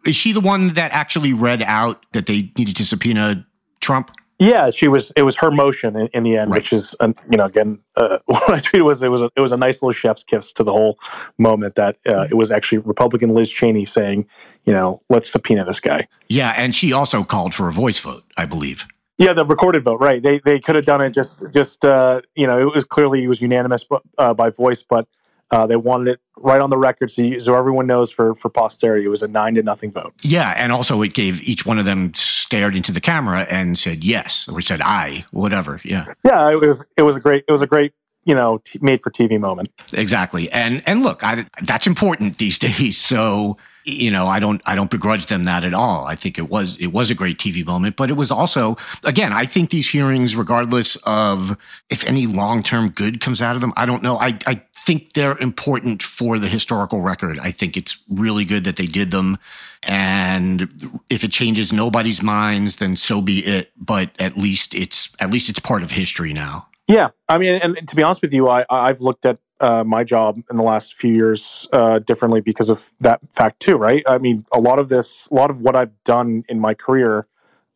Is 0.07 0.17
she 0.17 0.33
the 0.33 0.41
one 0.41 0.75
that 0.75 0.93
actually 0.93 1.33
read 1.33 1.63
out 1.63 2.05
that 2.13 2.27
they 2.27 2.53
needed 2.57 2.77
to 2.77 2.85
subpoena 2.85 3.47
Trump? 3.81 4.11
Yeah, 4.39 4.71
she 4.71 4.87
was. 4.87 5.11
It 5.17 5.23
was 5.23 5.37
her 5.37 5.51
motion 5.51 5.97
in, 5.97 6.07
in 6.09 6.23
the 6.23 6.37
end, 6.37 6.51
right. 6.51 6.59
which 6.59 6.73
is, 6.73 6.95
um, 7.01 7.17
you 7.29 7.37
know, 7.37 7.47
again, 7.47 7.81
uh, 7.97 8.19
what 8.27 8.51
I 8.51 8.61
tweeted 8.61 8.85
was 8.85 9.03
it 9.03 9.09
was 9.09 9.23
a, 9.23 9.31
it 9.35 9.41
was 9.41 9.51
a 9.51 9.57
nice 9.57 9.83
little 9.83 9.93
chef's 9.93 10.23
kiss 10.23 10.53
to 10.55 10.63
the 10.63 10.73
whole 10.73 10.99
moment 11.39 11.75
that 11.75 11.97
uh, 12.07 12.29
it 12.31 12.35
was 12.35 12.53
actually 12.53 12.79
Republican 12.79 13.35
Liz 13.35 13.51
Cheney 13.51 13.85
saying, 13.85 14.27
you 14.65 14.73
know, 14.73 15.03
let's 15.09 15.31
subpoena 15.31 15.65
this 15.65 15.81
guy. 15.81 16.07
Yeah, 16.29 16.55
and 16.57 16.75
she 16.75 16.93
also 16.93 17.25
called 17.25 17.53
for 17.53 17.67
a 17.67 17.73
voice 17.73 17.99
vote, 17.99 18.25
I 18.37 18.45
believe. 18.45 18.87
Yeah, 19.19 19.33
the 19.33 19.45
recorded 19.45 19.83
vote, 19.83 20.01
right? 20.01 20.23
They 20.23 20.39
they 20.39 20.61
could 20.61 20.77
have 20.77 20.85
done 20.85 21.01
it 21.01 21.13
just 21.13 21.53
just 21.53 21.85
uh, 21.85 22.21
you 22.37 22.47
know 22.47 22.61
it 22.61 22.75
was 22.75 22.85
clearly 22.85 23.25
it 23.25 23.29
was 23.29 23.43
unanimous 23.43 23.87
uh, 24.17 24.33
by 24.33 24.51
voice, 24.51 24.83
but 24.83 25.09
uh, 25.51 25.67
they 25.67 25.77
wanted 25.77 26.09
it 26.09 26.21
right 26.37 26.61
on 26.61 26.71
the 26.71 26.79
record 26.79 27.11
so, 27.11 27.23
you, 27.23 27.41
so 27.41 27.57
everyone 27.57 27.87
knows 27.87 28.13
for 28.13 28.35
for 28.35 28.49
posterity 28.49 29.05
it 29.05 29.09
was 29.09 29.23
a 29.23 29.29
nine 29.29 29.55
to 29.55 29.63
nothing 29.63 29.91
vote. 29.91 30.15
Yeah, 30.23 30.55
and 30.57 30.73
also 30.73 31.03
it 31.03 31.15
gave 31.15 31.43
each 31.43 31.67
one 31.67 31.79
of 31.79 31.85
them 31.85 32.13
stared 32.15 32.77
into 32.77 32.93
the 32.93 33.01
camera 33.01 33.47
and 33.51 33.77
said 33.77 34.05
yes 34.05 34.49
or 34.49 34.61
said 34.61 34.81
aye, 34.83 35.25
whatever. 35.33 35.81
Yeah, 35.85 36.07
yeah, 36.25 36.51
it 36.51 36.61
was 36.61 36.87
it 36.97 37.03
was 37.03 37.17
a 37.17 37.21
great 37.21 37.45
it 37.49 37.53
was 37.53 37.63
a 37.63 37.67
great 37.67 37.93
you 38.25 38.35
know 38.35 38.61
t- 38.65 38.79
made 38.83 39.01
for 39.01 39.11
TV 39.11 39.39
moment. 39.39 39.69
Exactly, 39.93 40.51
and 40.53 40.83
and 40.87 41.03
look, 41.03 41.25
I, 41.25 41.47
that's 41.63 41.87
important 41.87 42.39
these 42.39 42.59
days. 42.69 42.99
So 42.99 43.57
you 43.89 44.11
know, 44.11 44.27
I 44.27 44.39
don't 44.39 44.61
I 44.67 44.75
don't 44.75 44.91
begrudge 44.91 45.27
them 45.27 45.45
that 45.45 45.65
at 45.65 45.75
all. 45.75 46.05
I 46.05 46.15
think 46.15 46.39
it 46.39 46.49
was 46.49 46.77
it 46.77 46.89
was 46.89 47.11
a 47.11 47.15
great 47.15 47.39
TV 47.39 47.65
moment, 47.65 47.97
but 47.97 48.11
it 48.11 48.15
was 48.15 48.31
also 48.31 48.77
again, 49.05 49.33
I 49.33 49.47
think 49.47 49.71
these 49.71 49.89
hearings, 49.89 50.37
regardless 50.37 50.97
of 51.05 51.57
if 51.89 52.05
any 52.05 52.27
long 52.27 52.63
term 52.63 52.91
good 52.91 53.21
comes 53.21 53.41
out 53.41 53.55
of 53.55 53.61
them, 53.61 53.73
I 53.77 53.87
don't 53.87 54.03
know. 54.03 54.19
I 54.19 54.39
I 54.47 54.63
think 54.73 55.13
they're 55.13 55.37
important 55.39 56.03
for 56.03 56.39
the 56.39 56.49
historical 56.49 57.01
record. 57.01 57.39
I 57.39 57.51
think 57.51 57.77
it's 57.77 57.99
really 58.09 58.45
good 58.45 58.65
that 58.65 58.77
they 58.77 58.87
did 58.87 59.11
them. 59.11 59.39
And 59.85 61.01
if 61.09 61.25
it 61.25 61.31
changes 61.31 61.73
nobody's 61.73 62.23
minds, 62.23 62.77
then 62.77 62.97
so 62.97 63.21
be 63.21 63.45
it. 63.45 63.71
But 63.77 64.11
at 64.19 64.37
least 64.37 64.75
it's 64.75 65.11
at 65.19 65.31
least 65.31 65.49
it's 65.49 65.61
part 65.61 65.83
of 65.83 65.93
history 65.93 66.33
now. 66.33 66.69
Yeah, 66.89 67.11
I 67.29 67.39
mean, 67.39 67.57
and 67.63 67.87
to 67.87 67.97
be 67.97 68.03
honest 68.03 68.23
with 68.23 68.33
you, 68.35 68.49
I 68.49 68.65
I've 68.71 69.01
looked 69.01 69.27
at 69.27 69.39
uh, 69.61 69.85
my 69.85 70.05
job 70.05 70.39
in 70.51 70.57
the 70.57 70.63
last 70.63 70.95
few 70.95 71.13
years 71.13 71.69
uh, 71.73 71.99
differently 72.01 72.41
because 72.41 72.71
of 72.71 72.91
that 73.01 73.21
fact 73.35 73.61
too, 73.61 73.77
right? 73.77 74.03
I 74.07 74.19
mean, 74.19 74.47
a 74.53 74.61
lot 74.61 74.79
of 74.79 74.89
this, 74.89 75.29
a 75.31 75.35
lot 75.35 75.51
of 75.51 75.61
what 75.61 75.77
I've 75.77 75.93
done 76.05 76.45
in 76.49 76.61
my 76.61 76.75
career 76.75 77.27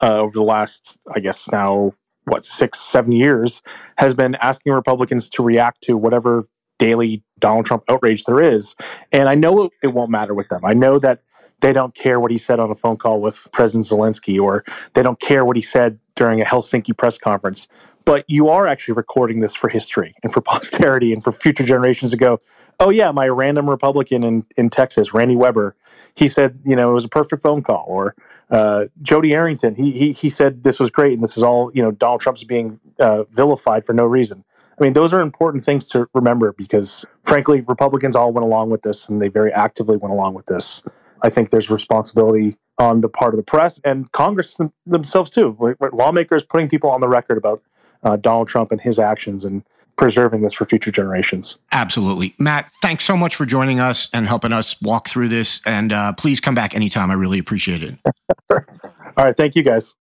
uh, 0.03 0.19
over 0.19 0.33
the 0.33 0.43
last, 0.43 0.99
I 1.15 1.21
guess 1.21 1.51
now, 1.51 1.93
what 2.27 2.45
six, 2.45 2.81
seven 2.81 3.13
years, 3.13 3.63
has 3.99 4.15
been 4.15 4.35
asking 4.37 4.73
Republicans 4.73 5.29
to 5.31 5.43
react 5.43 5.83
to 5.85 5.97
whatever 5.97 6.47
daily 6.79 7.23
Donald 7.39 7.67
Trump 7.67 7.85
outrage 7.89 8.25
there 8.25 8.41
is, 8.41 8.75
and 9.13 9.29
I 9.29 9.35
know 9.35 9.71
it 9.83 9.89
won't 9.89 10.11
matter 10.11 10.35
with 10.35 10.49
them. 10.49 10.65
I 10.65 10.73
know 10.75 10.99
that 11.01 11.23
they 11.61 11.73
don't 11.73 11.95
care 11.95 12.19
what 12.21 12.31
he 12.31 12.39
said 12.39 12.61
on 12.61 12.71
a 12.71 12.75
phone 12.75 12.97
call 12.97 13.21
with 13.21 13.49
President 13.53 13.85
Zelensky, 13.87 14.41
or 14.41 14.65
they 14.95 15.03
don't 15.03 15.21
care 15.21 15.45
what 15.45 15.57
he 15.57 15.63
said 15.63 15.99
during 16.17 16.41
a 16.41 16.45
Helsinki 16.45 16.97
press 16.97 17.19
conference 17.19 17.69
but 18.05 18.25
you 18.29 18.49
are 18.49 18.67
actually 18.67 18.95
recording 18.95 19.41
this 19.41 19.55
for 19.55 19.69
history 19.69 20.15
and 20.23 20.33
for 20.33 20.41
posterity 20.53 21.13
and 21.13 21.23
for 21.23 21.33
future 21.33 21.65
generations 21.65 22.11
to 22.11 22.17
go, 22.17 22.41
oh, 22.81 22.91
yeah, 22.91 23.13
my 23.13 23.29
random 23.29 23.69
Republican 23.69 24.25
in, 24.25 24.45
in 24.57 24.69
Texas, 24.69 25.15
Randy 25.15 25.37
Weber, 25.37 25.77
he 26.17 26.29
said, 26.29 26.59
you 26.65 26.75
know, 26.75 26.91
it 26.91 26.95
was 26.95 27.05
a 27.05 27.09
perfect 27.09 27.43
phone 27.43 27.63
call. 27.63 27.85
Or 27.87 28.15
uh, 28.51 28.87
Jodey 29.03 29.33
Arrington, 29.33 29.77
he, 29.77 29.93
he, 29.93 30.13
he 30.13 30.31
said 30.31 30.65
this 30.65 30.81
was 30.81 30.91
great 30.91 31.13
and 31.13 31.23
this 31.23 31.37
is 31.37 31.43
all, 31.43 31.71
you 31.75 31.83
know, 31.83 31.91
Donald 31.91 32.21
Trump's 32.21 32.45
being 32.45 32.81
uh, 32.99 33.25
vilified 33.25 33.85
for 33.85 33.93
no 33.93 34.05
reason. 34.05 34.45
I 34.79 34.83
mean, 34.83 34.95
those 34.95 35.13
are 35.13 35.21
important 35.21 35.65
things 35.65 35.89
to 35.91 36.09
remember 36.15 36.53
because, 36.53 37.05
frankly, 37.23 37.61
Republicans 37.61 38.17
all 38.17 38.33
went 38.33 38.45
along 38.45 38.71
with 38.71 38.83
this 38.83 39.09
and 39.09 39.21
they 39.21 39.29
very 39.29 39.53
actively 39.53 39.97
went 39.97 40.13
along 40.13 40.35
with 40.35 40.47
this. 40.47 40.83
I 41.23 41.31
think 41.31 41.51
there's 41.51 41.71
responsibility 41.71 42.57
on 42.79 43.01
the 43.01 43.09
part 43.09 43.33
of 43.33 43.37
the 43.37 43.45
press 43.45 43.81
and 43.85 44.11
Congress 44.13 44.59
themselves 44.87 45.31
too. 45.31 45.77
Lawmakers 45.93 46.43
putting 46.43 46.69
people 46.69 46.91
on 46.91 47.01
the 47.01 47.09
record 47.09 47.39
about 47.39 47.63
uh, 48.03 48.17
Donald 48.17 48.49
Trump 48.49 48.73
and 48.73 48.81
his 48.81 48.99
actions 48.99 49.45
and 49.45 49.63
preserving 49.97 50.43
this 50.43 50.55
for 50.55 50.65
future 50.65 50.91
generations. 50.91 51.59
Absolutely. 51.71 52.35
Matt, 52.39 52.71
thanks 52.81 53.05
so 53.05 53.17
much 53.17 53.37
for 53.37 53.47
joining 53.47 53.79
us 53.79 54.09
and 54.13 54.27
helping 54.27 54.53
us 54.53 54.81
walk 54.81 55.09
through 55.09 55.29
this. 55.29 55.61
And 55.67 55.93
uh, 55.93 56.13
please 56.15 56.41
come 56.41 56.55
back 56.55 56.75
anytime. 56.75 57.11
I 57.11 57.15
really 57.15 57.39
appreciate 57.39 57.83
it. 57.83 57.99
All 58.51 58.61
right. 59.17 59.37
Thank 59.37 59.55
you, 59.55 59.63
guys. 59.63 59.95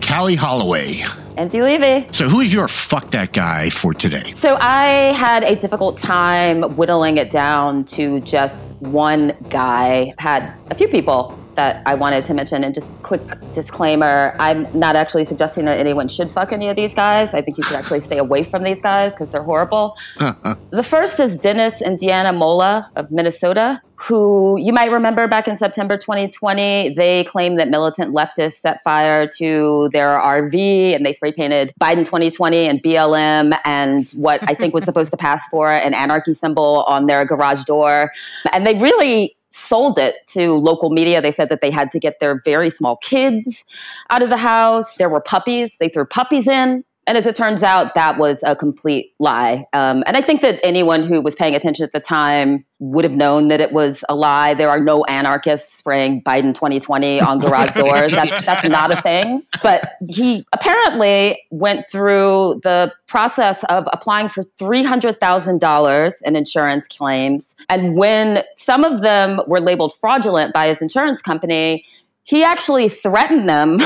Kali 0.00 0.34
Holloway. 0.34 1.04
Andy 1.36 1.60
Levy. 1.60 2.06
So, 2.12 2.28
who 2.28 2.40
is 2.40 2.52
your 2.52 2.68
fuck 2.68 3.10
that 3.10 3.32
guy 3.32 3.70
for 3.70 3.92
today? 3.92 4.32
So, 4.34 4.56
I 4.60 5.12
had 5.12 5.42
a 5.42 5.56
difficult 5.56 5.98
time 5.98 6.62
whittling 6.76 7.18
it 7.18 7.30
down 7.30 7.84
to 7.86 8.20
just 8.20 8.74
one 8.76 9.36
guy. 9.50 10.14
Had 10.18 10.54
a 10.70 10.74
few 10.74 10.88
people 10.88 11.38
that 11.56 11.82
I 11.86 11.94
wanted 11.94 12.24
to 12.26 12.34
mention. 12.34 12.64
And 12.64 12.74
just 12.74 12.90
quick 13.02 13.22
disclaimer 13.54 14.34
I'm 14.38 14.66
not 14.78 14.96
actually 14.96 15.24
suggesting 15.24 15.64
that 15.66 15.78
anyone 15.78 16.08
should 16.08 16.30
fuck 16.30 16.52
any 16.52 16.68
of 16.68 16.76
these 16.76 16.94
guys. 16.94 17.34
I 17.34 17.42
think 17.42 17.56
you 17.56 17.64
should 17.64 17.76
actually 17.76 18.00
stay 18.00 18.18
away 18.18 18.44
from 18.44 18.62
these 18.62 18.80
guys 18.80 19.12
because 19.12 19.30
they're 19.30 19.42
horrible. 19.42 19.96
The 20.70 20.82
first 20.82 21.20
is 21.20 21.36
Dennis 21.36 21.80
and 21.80 21.98
Deanna 21.98 22.36
Molla 22.36 22.90
of 22.96 23.10
Minnesota, 23.10 23.80
who 23.96 24.58
you 24.58 24.72
might 24.72 24.90
remember 24.90 25.26
back 25.26 25.48
in 25.48 25.56
September 25.56 25.96
2020, 25.96 26.94
they 26.94 27.24
claimed 27.24 27.58
that 27.58 27.68
militant 27.68 28.14
leftists 28.14 28.60
set 28.60 28.82
fire 28.82 29.26
to 29.38 29.88
their 29.92 30.08
RV 30.08 30.94
and 30.94 31.04
they 31.06 31.14
spray 31.14 31.32
painted 31.32 31.72
Biden 31.80 32.04
2020 32.04 32.68
and 32.68 32.82
BLM 32.82 33.58
and 33.64 34.10
what 34.10 34.40
I 34.48 34.54
think 34.54 34.74
was 34.74 34.84
supposed 34.90 35.10
to 35.12 35.16
pass 35.16 35.42
for 35.50 35.72
an 35.72 35.94
anarchy 35.94 36.34
symbol 36.34 36.84
on 36.86 37.06
their 37.06 37.24
garage 37.24 37.64
door. 37.64 38.12
And 38.52 38.66
they 38.66 38.74
really 38.74 39.36
sold 39.56 39.98
it 39.98 40.16
to 40.28 40.54
local 40.54 40.90
media. 40.90 41.22
They 41.22 41.32
said 41.32 41.48
that 41.48 41.60
they 41.60 41.70
had 41.70 41.90
to 41.92 41.98
get 41.98 42.20
their 42.20 42.40
very 42.44 42.70
small 42.70 42.96
kids 42.98 43.64
out 44.10 44.22
of 44.22 44.30
the 44.30 44.36
house. 44.36 44.96
There 44.96 45.08
were 45.08 45.20
puppies. 45.20 45.76
They 45.78 45.88
threw 45.88 46.04
puppies 46.04 46.46
in 46.46 46.84
And 47.06 47.16
as 47.16 47.26
it 47.26 47.36
turns 47.36 47.62
out, 47.62 47.94
that 47.94 48.18
was 48.18 48.42
a 48.42 48.56
complete 48.56 49.14
lie. 49.18 49.64
Um, 49.72 50.02
and 50.06 50.16
I 50.16 50.22
think 50.22 50.42
that 50.42 50.58
anyone 50.64 51.06
who 51.06 51.20
was 51.20 51.34
paying 51.34 51.54
attention 51.54 51.84
at 51.84 51.92
the 51.92 52.00
time 52.00 52.64
would 52.78 53.04
have 53.04 53.14
known 53.14 53.48
that 53.48 53.60
it 53.60 53.72
was 53.72 54.04
a 54.08 54.14
lie. 54.14 54.52
There 54.52 54.68
are 54.68 54.80
no 54.80 55.04
anarchists 55.04 55.72
spraying 55.72 56.22
Biden 56.22 56.54
2020 56.54 57.20
on 57.20 57.38
garage 57.38 57.74
doors. 57.74 58.12
That's, 58.12 58.44
that's 58.44 58.68
not 58.68 58.92
a 58.92 59.00
thing. 59.00 59.42
But 59.62 59.92
he 60.08 60.44
apparently 60.52 61.42
went 61.50 61.86
through 61.90 62.60
the 62.64 62.92
process 63.06 63.64
of 63.64 63.86
applying 63.92 64.28
for 64.28 64.42
$300,000 64.60 66.12
in 66.24 66.36
insurance 66.36 66.86
claims. 66.88 67.54
And 67.68 67.96
when 67.96 68.42
some 68.54 68.84
of 68.84 69.00
them 69.00 69.40
were 69.46 69.60
labeled 69.60 69.94
fraudulent 69.98 70.52
by 70.52 70.68
his 70.68 70.82
insurance 70.82 71.22
company, 71.22 71.84
he 72.26 72.42
actually 72.42 72.88
threatened 72.88 73.48
them 73.48 73.78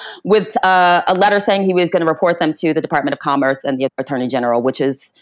with 0.24 0.56
uh, 0.64 1.02
a 1.06 1.14
letter 1.14 1.40
saying 1.40 1.64
he 1.64 1.74
was 1.74 1.90
going 1.90 2.00
to 2.00 2.06
report 2.06 2.38
them 2.38 2.54
to 2.54 2.72
the 2.72 2.80
Department 2.80 3.12
of 3.12 3.18
Commerce 3.18 3.58
and 3.64 3.78
the 3.78 3.88
Attorney 3.98 4.28
General, 4.28 4.62
which 4.62 4.80
is, 4.80 5.12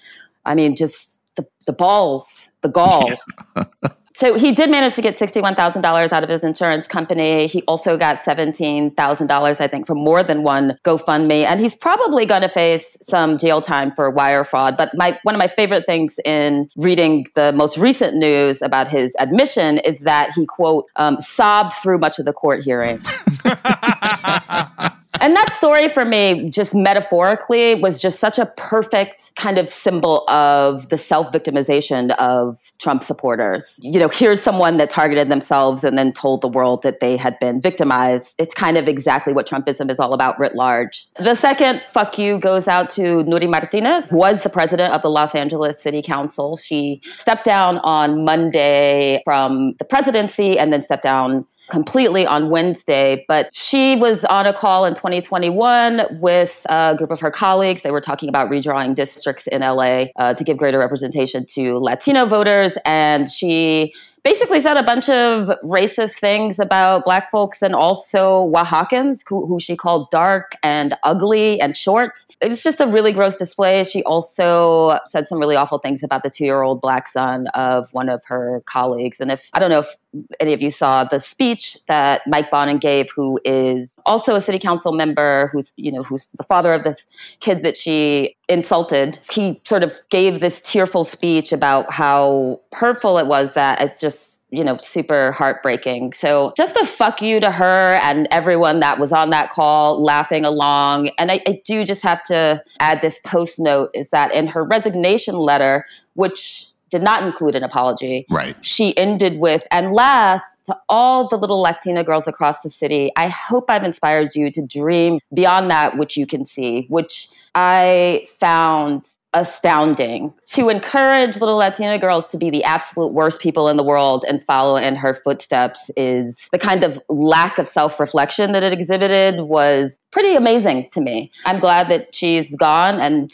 I 0.45 0.55
mean, 0.55 0.77
just 0.77 1.19
the, 1.37 1.47
the 1.67 1.73
balls, 1.73 2.51
the 2.61 2.69
gall. 2.69 3.11
So 4.17 4.39
he 4.39 4.51
did 4.51 4.71
manage 4.71 4.95
to 4.95 5.03
get 5.03 5.19
$61,000 5.19 6.11
out 6.11 6.25
of 6.25 6.31
his 6.31 6.43
insurance 6.43 6.87
company. 6.87 7.47
He 7.49 7.61
also 7.69 7.99
got 7.99 8.21
$17,000, 8.21 9.61
I 9.61 9.69
think, 9.69 9.87
from 9.87 9.99
more 9.99 10.23
than 10.23 10.43
one 10.43 10.79
GoFundMe. 10.87 11.45
And 11.45 11.61
he's 11.61 11.75
probably 11.75 12.25
going 12.25 12.41
to 12.41 12.49
face 12.49 12.97
some 13.03 13.37
jail 13.37 13.61
time 13.61 13.93
for 13.93 14.09
wire 14.09 14.43
fraud. 14.43 14.79
But 14.79 14.95
my, 14.95 15.19
one 15.25 15.35
of 15.35 15.39
my 15.39 15.49
favorite 15.49 15.85
things 15.85 16.19
in 16.25 16.71
reading 16.77 17.27
the 17.35 17.53
most 17.53 17.77
recent 17.77 18.17
news 18.17 18.63
about 18.63 18.89
his 18.89 19.15
admission 19.19 19.77
is 19.81 19.99
that 19.99 20.31
he, 20.35 20.47
quote, 20.47 20.87
um, 20.97 21.21
sobbed 21.21 21.75
through 21.83 21.99
much 21.99 22.19
of 22.19 22.25
the 22.25 22.33
court 22.33 22.63
hearing. 22.63 23.03
And 25.21 25.35
that 25.35 25.53
story 25.55 25.89
for 25.89 26.05
me, 26.05 26.51
just 26.51 26.75
metaphorically, 26.75 27.75
was 27.75 28.01
just 28.01 28.21
such 28.21 28.39
a 28.39 28.47
perfect 28.57 29.35
kind 29.37 29.59
of 29.59 29.73
symbol 29.73 30.29
of 30.29 30.89
the 30.89 30.99
self 30.99 31.33
victimization 31.33 32.15
of 32.17 32.59
Trump 32.79 33.03
supporters. 33.03 33.77
You 33.81 33.99
know, 33.99 34.09
here's 34.09 34.43
someone 34.43 34.77
that 34.77 34.91
targeted 34.91 35.31
themselves 35.31 35.85
and 35.85 35.97
then 35.97 36.13
told 36.13 36.43
the 36.43 36.49
world 36.49 36.83
that 36.83 37.01
they 37.01 37.17
had 37.17 37.39
been 37.41 37.61
victimized. 37.61 38.35
It's 38.39 38.55
kind 38.55 38.77
of 38.77 38.89
exactly 38.89 39.33
what 39.33 39.49
Trumpism 39.49 39.91
is 39.91 39.99
all 39.99 40.13
about 40.13 40.39
writ 40.39 40.55
large. 40.55 41.07
The 41.19 41.35
second 41.35 41.83
fuck 41.91 42.19
you 42.19 42.39
goes 42.39 42.69
out 42.69 42.91
to 42.91 43.25
Nury 43.25 43.49
Martinez, 43.49 44.13
was 44.13 44.43
the 44.43 44.49
president 44.51 44.93
of 44.93 45.03
the 45.03 45.11
Los 45.11 45.35
Angeles 45.35 45.81
City 45.81 46.03
Council. 46.03 46.57
She 46.57 47.01
stepped 47.19 47.45
down 47.45 47.79
on 47.79 48.25
Monday 48.25 49.23
from 49.25 49.75
the 49.79 49.85
presidency 49.85 50.59
and 50.59 50.73
then 50.73 50.81
stepped 50.81 51.03
down 51.03 51.47
completely 51.71 52.27
on 52.27 52.51
Wednesday, 52.51 53.25
but 53.29 53.51
she 53.53 53.97
was 53.97 54.25
on 54.27 54.47
a 54.47 54.53
call 54.53 54.85
in 54.85 54.95
2021 54.95 56.21
with 56.21 56.53
a 56.67 56.95
group 56.97 57.11
of 57.11 57.21
her 57.21 57.31
colleagues. 57.31 57.83
They 57.83 57.91
were 57.91 58.01
talking 58.01 58.29
about 58.29 58.51
redrawing 58.51 58.95
districts 58.95 59.47
in 59.49 59.61
LA 59.61 60.07
uh, 60.17 60.35
to 60.35 60.45
give 60.45 60.57
greater 60.57 60.79
representation 60.79 61.45
to 61.47 61.79
Latino 61.79 62.27
voters. 62.27 62.77
And 62.85 63.31
she 63.31 63.93
basically 64.27 64.61
said 64.61 64.77
a 64.77 64.83
bunch 64.83 65.09
of 65.09 65.57
racist 65.63 66.15
things 66.19 66.59
about 66.59 67.05
black 67.05 67.31
folks 67.31 67.63
and 67.63 67.77
also 67.77 68.51
Oaxacans, 68.53 69.21
who, 69.29 69.47
who, 69.47 69.61
she 69.61 69.77
called 69.77 70.11
dark 70.11 70.57
and 70.65 70.97
ugly 71.05 71.61
and 71.61 71.77
short. 71.77 72.27
It 72.41 72.49
was 72.49 72.61
just 72.61 72.81
a 72.81 72.89
really 72.89 73.13
gross 73.13 73.37
display. 73.37 73.85
She 73.85 74.03
also 74.03 74.99
said 75.07 75.29
some 75.29 75.39
really 75.39 75.55
awful 75.55 75.79
things 75.79 76.03
about 76.03 76.25
the 76.25 76.31
two 76.31 76.45
year 76.45 76.63
old 76.63 76.81
black 76.81 77.07
son 77.07 77.47
of 77.55 77.89
one 77.93 78.09
of 78.09 78.21
her 78.25 78.65
colleagues. 78.67 79.21
And 79.21 79.31
if 79.31 79.49
I 79.53 79.61
don't 79.61 79.71
know 79.71 79.79
if 79.79 79.95
any 80.41 80.53
of 80.53 80.61
you 80.61 80.73
saw 80.73 81.05
the 81.05 81.21
speech 81.21 81.79
that 81.87 82.23
Mike 82.27 82.51
Bonin 82.51 82.79
gave, 82.79 83.09
who 83.15 83.39
is 83.45 83.93
also 84.07 84.35
a 84.35 84.41
city 84.41 84.59
council 84.59 84.93
member, 84.93 85.51
who's 85.53 85.75
you 85.77 85.93
know 85.93 86.03
who's 86.03 86.29
the 86.37 86.45
father 86.45 86.73
of 86.73 86.85
this 86.85 87.07
kid 87.41 87.63
that 87.65 87.77
she 87.77 88.37
insulted. 88.49 89.19
He 89.31 89.61
sort 89.65 89.83
of 89.83 89.93
gave 90.11 90.41
this 90.41 90.61
tearful 90.61 91.05
speech 91.05 91.53
about 91.53 91.93
how 91.93 92.61
hurtful 92.73 93.19
it 93.19 93.27
was 93.27 93.55
that 93.55 93.81
it's 93.81 94.01
just 94.01 94.37
you 94.51 94.63
know, 94.63 94.77
super 94.77 95.33
heartbreaking. 95.33 96.13
So 96.13 96.55
just 96.57 96.77
a 96.77 96.87
fuck 96.87 97.21
you 97.21 97.41
to 97.41 97.51
her 97.51 97.95
and 98.03 98.29
everyone 98.31 98.81
that 98.81 98.99
was 98.99 99.13
on 99.13 99.31
that 99.31 99.51
call 99.51 100.03
laughing 100.03 100.45
along. 100.45 101.11
And 101.19 101.33
I, 101.33 101.41
I 101.47 101.61
do 101.65 101.85
just 101.85 102.03
have 102.03 102.23
to 102.25 102.63
add 102.79 103.01
this 103.01 103.19
post 103.25 103.59
note 103.59 103.91
is 103.93 104.11
that 104.11 104.33
in 104.33 104.47
her 104.47 104.63
resignation 104.63 105.35
letter, 105.35 105.85
which 106.15 106.69
did 106.91 107.03
not 107.03 107.25
include 107.25 107.57
an 107.57 107.65
apology, 107.65 108.25
right? 108.31 108.57
She 108.65 108.97
ended 108.97 109.39
with, 109.39 109.63
and 109.73 109.93
last, 109.93 110.45
to 110.67 110.77
all 110.89 111.29
the 111.29 111.37
little 111.37 111.61
Latina 111.61 112.05
girls 112.05 112.27
across 112.27 112.63
the 112.63 112.71
city, 112.71 113.11
I 113.17 113.29
hope 113.29 113.71
I've 113.71 113.85
inspired 113.85 114.35
you 114.35 114.51
to 114.53 114.63
dream 114.63 115.19
beyond 115.35 115.71
that 115.71 115.97
which 115.97 116.17
you 116.17 116.27
can 116.27 116.45
see, 116.45 116.87
which 116.89 117.29
I 117.55 118.29
found 118.39 119.07
astounding 119.37 120.33
to 120.47 120.71
encourage 120.71 121.37
little 121.37 121.57
Latina 121.57 121.99
girls 121.99 122.27
to 122.29 122.39
be 122.39 122.49
the 122.49 122.65
absolute 122.65 123.13
worst 123.13 123.39
people 123.39 123.69
in 123.69 123.77
the 123.77 123.83
world 123.83 124.25
and 124.27 124.43
follow 124.45 124.77
in 124.77 124.97
her 124.97 125.13
footsteps 125.13 125.91
is 125.95 126.35
the 126.53 126.59
kind 126.59 126.83
of 126.83 126.99
lack 127.11 127.59
of 127.59 127.69
self 127.69 128.01
reflection 128.01 128.53
that 128.53 128.63
it 128.63 128.73
exhibited 128.73 129.43
was 129.43 130.01
pretty 130.11 130.35
amazing 130.35 130.89
to 130.95 131.03
me. 131.03 131.31
I'm 131.45 131.61
glad 131.61 131.91
that 131.91 132.15
she's 132.15 132.55
gone 132.57 132.99
and 132.99 133.31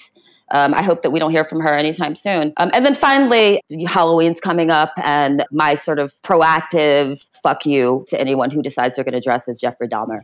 um, 0.53 0.75
I 0.75 0.83
hope 0.83 1.03
that 1.03 1.11
we 1.11 1.19
don't 1.19 1.31
hear 1.31 1.45
from 1.45 1.61
her 1.61 1.75
anytime 1.75 2.15
soon. 2.15 2.53
Um, 2.59 2.71
and 2.73 2.87
then 2.87 2.95
finally, 2.95 3.63
Halloween's 3.87 4.41
coming 4.41 4.71
up, 4.71 4.93
and 4.99 5.45
my 5.51 5.75
sort 5.75 5.99
of 5.99 6.13
proactive 6.23 7.25
fuck 7.43 7.67
you 7.67 8.05
to 8.09 8.21
anyone 8.21 8.51
who 8.51 8.63
decides 8.63 8.95
they're 8.95 9.05
going 9.05 9.15
to 9.15 9.21
dress 9.21 9.49
as 9.49 9.59
Jeffrey 9.59 9.89
Dahmer. 9.89 10.21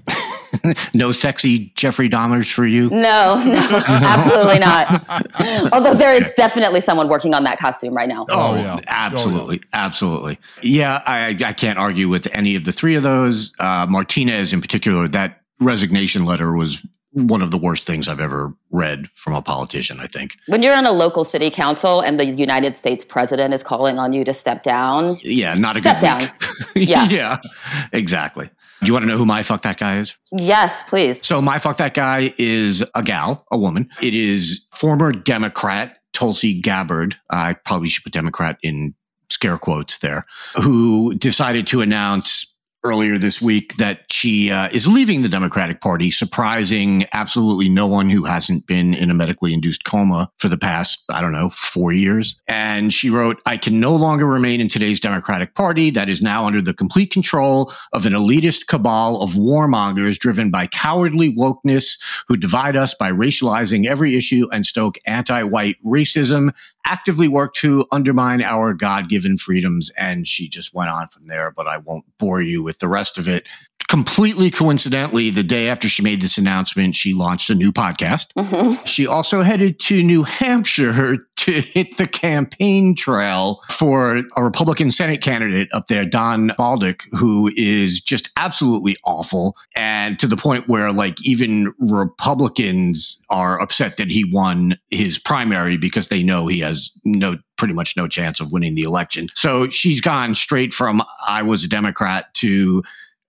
no 0.94 1.12
sexy 1.12 1.72
Jeffrey 1.74 2.08
Dahmers 2.08 2.52
for 2.52 2.64
you? 2.64 2.90
No, 2.90 3.42
no, 3.42 3.82
absolutely 3.86 4.58
not. 4.60 5.72
Although 5.72 5.94
there 5.94 6.14
is 6.14 6.28
definitely 6.36 6.80
someone 6.80 7.08
working 7.08 7.34
on 7.34 7.44
that 7.44 7.58
costume 7.58 7.94
right 7.94 8.08
now. 8.08 8.26
Oh, 8.30 8.52
oh 8.52 8.54
yeah. 8.54 8.78
absolutely. 8.86 9.56
Oh, 9.56 9.68
yeah. 9.72 9.84
Absolutely. 9.88 10.38
Yeah, 10.62 11.02
I, 11.06 11.30
I 11.44 11.52
can't 11.52 11.78
argue 11.78 12.08
with 12.08 12.28
any 12.32 12.54
of 12.54 12.64
the 12.64 12.72
three 12.72 12.94
of 12.94 13.02
those. 13.02 13.54
Uh, 13.58 13.86
Martinez, 13.88 14.52
in 14.52 14.60
particular, 14.60 15.08
that 15.08 15.40
resignation 15.60 16.24
letter 16.24 16.54
was 16.54 16.82
one 17.12 17.42
of 17.42 17.50
the 17.50 17.59
worst 17.59 17.84
things 17.84 18.09
I've 18.09 18.20
ever 18.20 18.52
read 18.70 19.09
from 19.14 19.34
a 19.34 19.42
politician, 19.42 19.98
I 20.00 20.06
think. 20.06 20.32
When 20.46 20.62
you're 20.62 20.76
in 20.76 20.86
a 20.86 20.92
local 20.92 21.24
city 21.24 21.50
council 21.50 22.00
and 22.00 22.20
the 22.20 22.26
United 22.26 22.76
States 22.76 23.04
president 23.04 23.54
is 23.54 23.62
calling 23.62 23.98
on 23.98 24.12
you 24.12 24.24
to 24.24 24.34
step 24.34 24.62
down. 24.62 25.18
Yeah, 25.22 25.54
not 25.54 25.76
a 25.76 25.80
step 25.80 26.00
good 26.00 26.06
down. 26.06 26.30
yeah. 26.76 27.09
yeah, 27.09 27.36
exactly. 27.92 28.50
Do 28.80 28.86
you 28.86 28.92
want 28.92 29.04
to 29.04 29.09
know 29.09 29.16
who 29.16 29.26
my 29.26 29.42
fuck 29.42 29.62
that 29.62 29.78
guy 29.78 29.98
is? 29.98 30.16
Yes, 30.32 30.72
please. 30.88 31.26
So 31.26 31.42
my 31.42 31.59
fuck 31.59 31.78
that 31.78 31.94
guy 31.94 32.32
is 32.38 32.84
a 32.94 33.02
gal, 33.02 33.44
a 33.50 33.59
woman. 33.59 33.88
It 34.00 34.14
is 34.14 34.66
former 34.72 35.11
Democrat 35.11 35.96
Tulsi 36.12 36.61
Gabbard. 36.61 37.16
I 37.30 37.54
probably 37.54 37.88
should 37.88 38.04
put 38.04 38.12
Democrat 38.12 38.59
in 38.62 38.94
scare 39.30 39.59
quotes 39.59 39.98
there, 39.98 40.26
who 40.54 41.14
decided 41.14 41.66
to 41.68 41.80
announce 41.80 42.54
earlier 42.84 43.18
this 43.18 43.42
week 43.42 43.76
that 43.76 44.04
she 44.10 44.50
uh, 44.50 44.68
is 44.70 44.86
leaving 44.86 45.22
the 45.22 45.28
Democratic 45.28 45.80
Party, 45.80 46.10
surprising 46.10 47.06
absolutely 47.12 47.68
no 47.68 47.86
one 47.86 48.08
who 48.08 48.24
hasn't 48.24 48.66
been 48.66 48.94
in 48.94 49.10
a 49.10 49.14
medically 49.14 49.52
induced 49.52 49.84
coma 49.84 50.30
for 50.38 50.48
the 50.48 50.56
past, 50.56 51.02
I 51.08 51.20
don't 51.20 51.32
know, 51.32 51.50
four 51.50 51.92
years. 51.92 52.40
And 52.46 52.94
she 52.94 53.10
wrote, 53.10 53.42
I 53.46 53.56
can 53.56 53.80
no 53.80 53.94
longer 53.96 54.26
remain 54.26 54.60
in 54.60 54.68
today's 54.68 55.00
Democratic 55.00 55.54
Party 55.54 55.90
that 55.90 56.08
is 56.08 56.22
now 56.22 56.46
under 56.46 56.62
the 56.62 56.74
complete 56.74 57.12
control 57.12 57.72
of 57.92 58.06
an 58.06 58.12
elitist 58.12 58.66
cabal 58.66 59.22
of 59.22 59.32
warmongers 59.32 60.18
driven 60.18 60.50
by 60.50 60.66
cowardly 60.66 61.34
wokeness 61.34 61.98
who 62.28 62.36
divide 62.36 62.76
us 62.76 62.94
by 62.94 63.10
racializing 63.10 63.86
every 63.86 64.16
issue 64.16 64.48
and 64.52 64.66
stoke 64.66 64.98
anti 65.06 65.42
white 65.42 65.76
racism, 65.84 66.54
actively 66.89 67.28
work 67.28 67.55
to 67.55 67.86
undermine 67.93 68.43
our 68.43 68.72
God 68.74 69.09
given 69.09 69.36
freedoms. 69.36 69.91
And 69.99 70.26
she 70.26 70.49
just 70.49 70.74
went 70.74 70.91
on 70.91 71.09
from 71.09 71.26
there, 71.26 71.51
but 71.51 71.68
I 71.68 71.76
won't 71.76 72.05
bore 72.18 72.41
you 72.41 72.62
with 72.62 72.78
the 72.78 72.89
rest 72.89 73.18
of 73.18 73.28
it. 73.28 73.47
Completely 73.89 74.51
coincidentally, 74.51 75.30
the 75.30 75.43
day 75.43 75.68
after 75.68 75.89
she 75.89 76.03
made 76.03 76.20
this 76.20 76.36
announcement, 76.36 76.95
she 76.95 77.14
launched 77.14 77.49
a 77.49 77.55
new 77.55 77.72
podcast. 77.72 78.26
Mm-hmm. 78.36 78.84
She 78.84 79.07
also 79.07 79.41
headed 79.41 79.80
to 79.80 80.03
New 80.03 80.24
Hampshire 80.24 81.16
to 81.36 81.53
hit 81.53 81.97
the 81.97 82.07
campaign 82.07 82.95
trail 82.95 83.62
for 83.70 84.22
a 84.36 84.45
Republican 84.45 84.91
Senate 84.91 85.22
candidate 85.22 85.70
up 85.72 85.86
there, 85.86 86.05
Don 86.05 86.51
Bolduc, 86.51 87.01
who 87.12 87.51
is 87.57 88.01
just 88.01 88.28
absolutely 88.36 88.97
awful. 89.05 89.57
And 89.74 90.18
to 90.18 90.26
the 90.26 90.36
point 90.36 90.68
where, 90.68 90.93
like, 90.93 91.16
even 91.24 91.72
Republicans 91.78 93.22
are 93.30 93.59
upset 93.59 93.97
that 93.97 94.11
he 94.11 94.22
won 94.22 94.76
his 94.91 95.18
primary 95.18 95.78
because 95.78 96.09
they 96.09 96.22
know 96.22 96.47
he 96.47 96.61
has 96.61 96.91
no 97.07 97.39
pretty 97.57 97.74
much 97.74 97.97
no 97.97 98.07
chance 98.07 98.39
of 98.39 98.53
winning 98.53 98.74
the 98.74 98.82
election. 98.82 99.28
So 99.34 99.70
she's 99.70 100.01
gone 100.01 100.34
straight 100.34 100.72
from 100.72 101.03
I 101.26 101.43
was 101.43 101.64
a 101.64 101.68
Democrat 101.68 102.32
to 102.34 102.82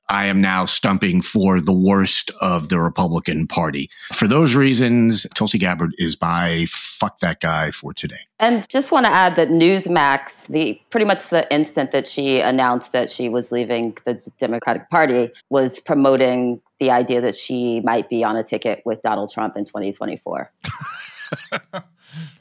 I 0.10 0.26
am 0.26 0.42
now 0.42 0.66
stumping 0.66 1.22
for 1.22 1.62
the 1.62 1.72
worst 1.72 2.32
of 2.42 2.70
the 2.70 2.80
Republican 2.80 3.46
Party. 3.46 3.92
For 4.12 4.28
those 4.28 4.56
reasons, 4.56 5.28
Tulsi 5.36 5.60
Gabbard 5.60 5.94
is 6.00 6.20
my 6.20 6.66
fuck 6.68 7.20
that 7.20 7.40
guy 7.42 7.70
for 7.70 7.94
today. 7.94 8.20
And 8.40 8.68
just 8.70 8.92
want 8.92 9.06
to 9.06 9.12
add 9.12 9.36
that 9.36 9.50
Newsmax, 9.50 10.48
the 10.48 10.82
pretty 10.90 11.06
much 11.06 11.30
the 11.30 11.52
instant 11.54 11.92
that 11.92 12.08
she 12.08 12.40
announced 12.40 12.92
that 12.92 13.12
she 13.12 13.30
was 13.30 13.52
leaving 13.52 13.96
the 14.06 14.20
Democratic 14.40 14.90
Party, 14.90 15.32
was 15.50 15.80
promoting 15.80 16.60
the 16.80 16.90
idea 16.90 17.22
that 17.22 17.36
she 17.36 17.82
might 17.82 18.10
be 18.10 18.24
on 18.24 18.36
a 18.36 18.44
ticket 18.44 18.82
with 18.86 19.02
Donald 19.04 19.32
Trump 19.32 19.56
in 19.58 19.66
2024. 19.66 20.52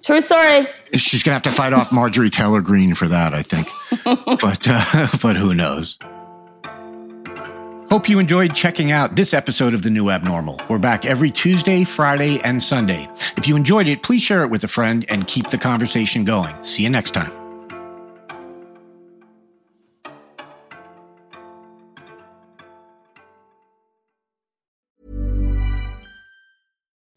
True 0.02 0.20
story. 0.22 0.68
She's 0.94 1.22
gonna 1.22 1.34
have 1.34 1.42
to 1.42 1.50
fight 1.50 1.74
off 1.74 1.92
Marjorie 1.92 2.30
Taylor 2.30 2.62
Greene 2.62 2.94
for 2.94 3.08
that, 3.08 3.34
I 3.34 3.42
think. 3.42 3.68
but 4.04 4.66
uh, 4.68 5.08
but 5.22 5.36
who 5.36 5.52
knows? 5.52 5.98
Hope 7.90 8.06
you 8.06 8.18
enjoyed 8.18 8.54
checking 8.54 8.90
out 8.90 9.16
this 9.16 9.32
episode 9.32 9.72
of 9.72 9.80
The 9.80 9.88
New 9.88 10.10
Abnormal. 10.10 10.60
We're 10.68 10.76
back 10.78 11.06
every 11.06 11.30
Tuesday, 11.30 11.84
Friday, 11.84 12.38
and 12.40 12.62
Sunday. 12.62 13.08
If 13.38 13.48
you 13.48 13.56
enjoyed 13.56 13.86
it, 13.86 14.02
please 14.02 14.20
share 14.20 14.44
it 14.44 14.50
with 14.50 14.62
a 14.62 14.68
friend 14.68 15.06
and 15.08 15.26
keep 15.26 15.48
the 15.48 15.56
conversation 15.56 16.26
going. 16.26 16.54
See 16.62 16.82
you 16.82 16.90
next 16.90 17.12
time. 17.12 17.32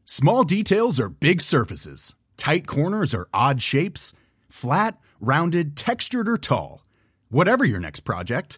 Small 0.06 0.46
details 0.46 1.02
are 1.02 1.10
big 1.10 1.42
surfaces, 1.42 2.16
tight 2.38 2.66
corners 2.66 3.14
are 3.14 3.28
odd 3.34 3.62
shapes, 3.62 4.14
flat, 4.48 4.98
rounded, 5.20 5.76
textured, 5.76 6.30
or 6.30 6.38
tall. 6.38 6.86
Whatever 7.30 7.66
your 7.66 7.82
next 7.82 8.02
project, 8.02 8.58